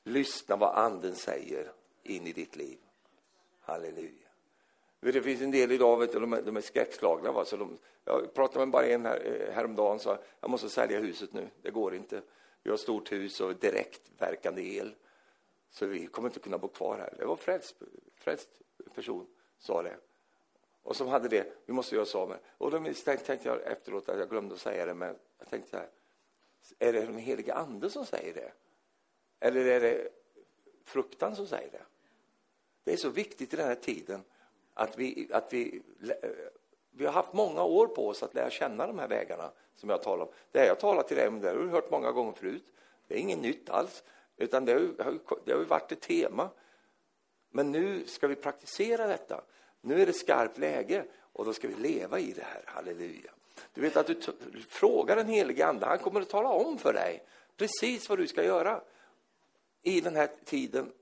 Lyssna 0.05 0.57
vad 0.57 0.75
anden 0.75 1.15
säger 1.15 1.73
in 2.03 2.27
i 2.27 2.33
ditt 2.33 2.57
liv. 2.57 2.79
Halleluja. 3.61 4.24
Det 5.13 5.23
finns 5.23 5.41
en 5.41 5.51
del 5.51 5.73
idag, 5.73 5.97
vet 5.97 6.13
du, 6.13 6.21
de, 6.21 6.33
är, 6.33 6.43
de 6.43 6.57
är 6.57 6.61
skräckslagna. 6.61 7.33
Va? 7.33 7.45
Så 7.45 7.57
de, 7.57 7.79
jag 8.05 8.35
pratade 8.35 8.59
med 8.59 8.73
bara 8.73 8.87
en 8.87 9.07
här, 9.07 9.21
eh, 9.25 9.55
häromdagen 9.55 9.99
sa 9.99 10.19
jag 10.41 10.51
måste 10.51 10.69
sälja 10.69 11.01
huset 11.01 11.33
nu, 11.33 11.49
det 11.63 11.71
går 11.71 11.95
inte. 11.95 12.23
Vi 12.63 12.71
har 12.71 12.75
ett 12.75 12.81
stort 12.81 13.13
hus 13.13 13.41
och 13.41 13.57
direktverkande 13.57 14.63
el. 14.63 14.95
Så 15.71 15.87
vi 15.87 16.07
kommer 16.07 16.29
inte 16.29 16.41
kunna 16.41 16.59
bo 16.59 16.69
kvar 16.69 16.99
här. 16.99 17.15
Det 17.19 17.25
var 17.25 17.37
frälst, 17.37 17.77
frälst 18.17 18.49
person 18.95 19.27
sa 19.59 19.83
det 19.83 19.97
och 20.85 20.97
som 20.97 21.09
hade 21.09 21.29
det, 21.29 21.47
vi 21.67 21.73
måste 21.73 21.95
göra 21.95 22.03
oss 22.03 22.15
av 22.15 22.29
med 22.29 22.39
Och 22.59 22.71
då 22.71 22.85
tänkte 23.05 23.39
jag 23.43 23.63
efteråt 23.63 24.09
att 24.09 24.19
jag 24.19 24.31
glömde 24.31 24.55
att 24.55 24.61
säga 24.61 24.87
det, 24.87 24.95
men 24.95 25.17
jag 25.39 25.49
tänkte 25.51 25.71
så 25.71 25.77
här, 25.77 25.89
är 26.79 26.93
det 26.93 27.01
den 27.01 27.19
helige 27.19 27.55
ande 27.55 27.91
som 27.91 28.07
säger 28.07 28.35
det? 28.35 28.53
Eller 29.41 29.67
är 29.67 29.81
det 29.81 30.09
fruktan 30.85 31.37
som 31.37 31.47
säger 31.47 31.71
det? 31.71 31.83
Det 32.85 32.93
är 32.93 32.97
så 32.97 33.09
viktigt 33.09 33.55
i 33.55 33.57
den 33.57 33.67
här 33.67 33.75
tiden 33.75 34.25
att 34.75 34.99
vi, 34.99 35.29
att 35.33 35.53
vi, 35.53 35.83
eh, 36.03 36.31
vi 36.91 37.07
har 37.07 37.13
haft 37.13 37.33
många 37.33 37.63
år 37.63 37.87
på 37.87 38.09
oss 38.09 38.23
att 38.23 38.35
lära 38.35 38.51
känna 38.51 38.87
de 38.87 38.99
här 38.99 39.09
vägarna 39.09 39.51
som 39.77 39.91
jag 39.91 40.03
talar 40.03 40.25
om. 40.25 40.31
Det 40.53 40.59
här 40.59 40.67
jag 40.67 40.81
talar 40.81 41.03
till 41.03 41.17
dig 41.17 41.29
om, 41.29 41.41
det 41.41 41.49
har 41.49 41.57
du 41.57 41.69
hört 41.69 41.91
många 41.91 42.13
gånger 42.13 42.33
förut. 42.33 42.65
Det 43.09 43.15
är 43.15 43.19
inget 43.19 43.39
nytt 43.39 43.71
alls, 43.71 44.03
utan 44.37 44.65
det 44.65 44.73
har, 44.73 45.19
det 45.45 45.53
har 45.53 45.65
varit 45.65 45.93
ett 45.93 46.01
tema. 46.01 46.49
Men 47.51 47.73
nu 47.73 48.07
ska 48.07 48.29
vi 48.29 48.35
praktisera 48.35 49.07
detta. 49.07 49.45
Nu 49.81 50.03
är 50.03 50.07
det 50.07 50.13
skarpt 50.13 50.59
läge 50.59 51.05
och 51.33 51.45
då 51.45 51.53
ska 51.53 51.69
vi 51.69 51.75
leva 51.75 52.19
i 52.19 52.33
det 52.33 52.45
här. 52.45 52.63
Halleluja. 52.67 53.31
Du 53.75 53.81
vet 53.81 53.97
att 53.97 54.07
du 54.07 54.17
frågar 54.69 55.17
den 55.17 55.29
helige 55.29 55.67
Ande, 55.67 55.87
han 55.87 55.99
kommer 55.99 56.21
att 56.21 56.29
tala 56.29 56.49
om 56.49 56.79
för 56.79 56.93
dig 56.93 57.25
precis 57.57 58.09
vad 58.09 58.19
du 58.19 58.27
ska 58.27 58.45
göra 58.45 58.81
i 59.83 60.01
den 60.01 60.17
här 60.17 60.29
tiden. 60.45 60.93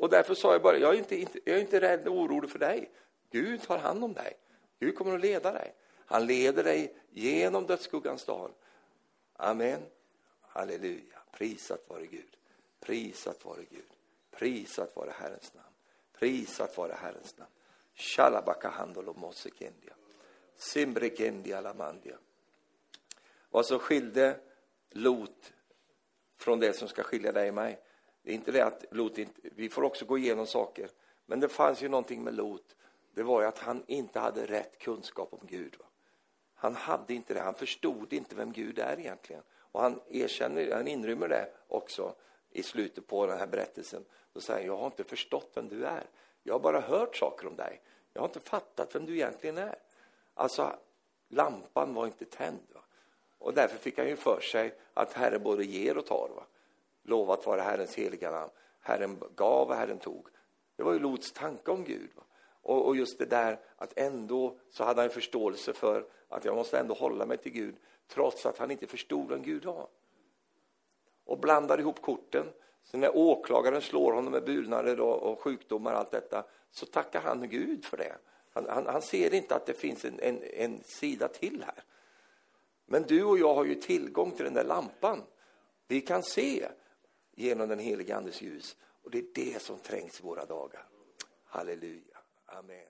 Och 0.00 0.08
därför 0.08 0.34
sa 0.34 0.52
jag 0.52 0.62
bara, 0.62 0.78
jag 0.78 0.94
är 0.94 0.98
inte, 0.98 1.16
inte, 1.16 1.40
jag 1.44 1.56
är 1.56 1.60
inte 1.60 1.80
rädd 1.80 2.08
och 2.08 2.14
orolig 2.14 2.50
för 2.50 2.58
dig. 2.58 2.90
Gud 3.30 3.62
tar 3.62 3.78
hand 3.78 4.04
om 4.04 4.12
dig. 4.12 4.36
Gud 4.78 4.94
kommer 4.94 5.14
att 5.14 5.20
leda 5.20 5.52
dig. 5.52 5.74
Han 6.06 6.26
leder 6.26 6.64
dig 6.64 6.94
genom 7.10 7.66
dödsskuggans 7.66 8.24
dal. 8.24 8.50
Amen. 9.36 9.80
Halleluja. 10.40 11.18
Prisat 11.32 11.88
vare 11.88 12.06
Gud. 12.06 12.36
Prisat 12.80 13.44
vare 13.44 13.64
Gud. 13.70 13.90
Prisat 14.30 14.96
vare 14.96 15.12
Herrens 15.16 15.54
namn. 15.54 15.74
Prisat 16.12 16.76
vare 16.76 16.92
Herrens 16.92 17.38
namn. 17.38 17.50
Shalabakahandolo 17.94 19.12
mosekendia. 19.12 19.94
Simbrekendia 20.56 21.60
lamandia. 21.60 22.18
Vad 23.50 23.66
som 23.66 23.78
skilde 23.78 24.40
Lot 24.90 25.52
från 26.38 26.60
det 26.60 26.72
som 26.72 26.88
ska 26.88 27.02
skilja 27.02 27.32
dig 27.32 27.48
och 27.48 27.54
mig. 27.54 27.80
Det 28.22 28.30
är 28.30 28.34
inte 28.34 28.52
det 28.52 28.66
att 28.66 28.84
Lot 28.90 29.18
inte, 29.18 29.40
vi 29.42 29.68
får 29.68 29.82
också 29.82 30.04
gå 30.04 30.18
igenom 30.18 30.46
saker. 30.46 30.90
Men 31.26 31.40
det 31.40 31.48
fanns 31.48 31.82
ju 31.82 31.88
någonting 31.88 32.24
med 32.24 32.34
Lot 32.34 32.76
det 33.14 33.22
var 33.22 33.40
ju 33.40 33.46
att 33.46 33.58
han 33.58 33.84
inte 33.86 34.18
hade 34.18 34.46
rätt 34.46 34.78
kunskap 34.78 35.32
om 35.32 35.40
Gud. 35.42 35.76
Va? 35.78 35.84
Han 36.54 36.74
hade 36.74 37.14
inte 37.14 37.34
det, 37.34 37.40
han 37.40 37.54
förstod 37.54 38.12
inte 38.12 38.34
vem 38.34 38.52
Gud 38.52 38.78
är 38.78 39.00
egentligen. 39.00 39.42
Och 39.72 39.82
han 39.82 40.00
erkänner, 40.08 40.72
han 40.72 40.88
inrymmer 40.88 41.28
det 41.28 41.50
också 41.68 42.14
i 42.50 42.62
slutet 42.62 43.06
på 43.06 43.26
den 43.26 43.38
här 43.38 43.46
berättelsen. 43.46 44.04
Då 44.32 44.40
säger 44.40 44.58
han, 44.58 44.66
jag 44.66 44.76
har 44.76 44.86
inte 44.86 45.04
förstått 45.04 45.50
vem 45.54 45.68
du 45.68 45.84
är. 45.84 46.04
Jag 46.42 46.54
har 46.54 46.60
bara 46.60 46.80
hört 46.80 47.16
saker 47.16 47.46
om 47.46 47.56
dig. 47.56 47.80
Jag 48.12 48.20
har 48.20 48.28
inte 48.28 48.40
fattat 48.40 48.94
vem 48.94 49.06
du 49.06 49.14
egentligen 49.14 49.58
är. 49.58 49.78
Alltså, 50.34 50.78
lampan 51.28 51.94
var 51.94 52.06
inte 52.06 52.24
tänd. 52.24 52.66
Va? 52.74 52.80
Och 53.38 53.54
därför 53.54 53.78
fick 53.78 53.98
han 53.98 54.08
ju 54.08 54.16
för 54.16 54.40
sig 54.40 54.78
att 54.94 55.12
Herre 55.12 55.38
både 55.38 55.64
ger 55.64 55.98
och 55.98 56.06
tar. 56.06 56.28
Va? 56.36 56.46
Lovat 57.02 57.46
vara 57.46 57.62
Herrens 57.62 57.94
heliga 57.94 58.30
namn. 58.30 58.50
Herren 58.80 59.22
gav 59.36 59.68
och 59.68 59.74
Herren 59.74 59.98
tog. 59.98 60.28
Det 60.76 60.82
var 60.82 60.92
ju 60.92 60.98
Lots 60.98 61.32
tanke 61.32 61.70
om 61.70 61.84
Gud. 61.84 62.10
Och, 62.62 62.86
och, 62.86 62.96
just 62.96 63.18
det 63.18 63.24
där 63.24 63.60
att 63.76 63.98
ändå 63.98 64.58
så 64.70 64.84
hade 64.84 65.00
han 65.00 65.10
förståelse 65.10 65.72
för 65.72 66.06
att 66.28 66.44
jag 66.44 66.56
måste 66.56 66.78
ändå 66.78 66.94
hålla 66.94 67.26
mig 67.26 67.36
till 67.36 67.52
Gud 67.52 67.76
trots 68.08 68.46
att 68.46 68.58
han 68.58 68.70
inte 68.70 68.86
förstod 68.86 69.28
vem 69.28 69.42
Gud 69.42 69.64
var. 69.64 69.88
Och 71.24 71.38
blandar 71.38 71.80
ihop 71.80 72.02
korten. 72.02 72.46
Så 72.84 72.96
när 72.96 73.16
åklagaren 73.16 73.80
slår 73.80 74.12
honom 74.12 74.32
med 74.32 74.44
burnader 74.44 75.00
och, 75.00 75.22
och 75.22 75.40
sjukdomar 75.40 75.92
och 75.92 75.98
allt 75.98 76.10
detta 76.10 76.44
så 76.70 76.86
tackar 76.86 77.20
han 77.20 77.48
Gud 77.48 77.84
för 77.84 77.96
det. 77.96 78.16
Han, 78.52 78.66
han, 78.68 78.86
han 78.86 79.02
ser 79.02 79.34
inte 79.34 79.54
att 79.54 79.66
det 79.66 79.74
finns 79.74 80.04
en, 80.04 80.20
en, 80.20 80.42
en, 80.42 80.82
sida 80.84 81.28
till 81.28 81.64
här. 81.66 81.84
Men 82.86 83.02
du 83.02 83.24
och 83.24 83.38
jag 83.38 83.54
har 83.54 83.64
ju 83.64 83.74
tillgång 83.74 84.30
till 84.30 84.44
den 84.44 84.54
där 84.54 84.64
lampan. 84.64 85.22
Vi 85.88 86.00
kan 86.00 86.22
se 86.22 86.68
genom 87.40 87.68
den 87.68 87.78
heliga 87.78 88.16
Andes 88.16 88.42
ljus. 88.42 88.76
Och 89.02 89.10
det 89.10 89.18
är 89.18 89.26
det 89.34 89.62
som 89.62 89.78
trängs 89.78 90.20
i 90.20 90.22
våra 90.22 90.44
dagar. 90.44 90.88
Halleluja. 91.44 92.18
Amen. 92.46 92.89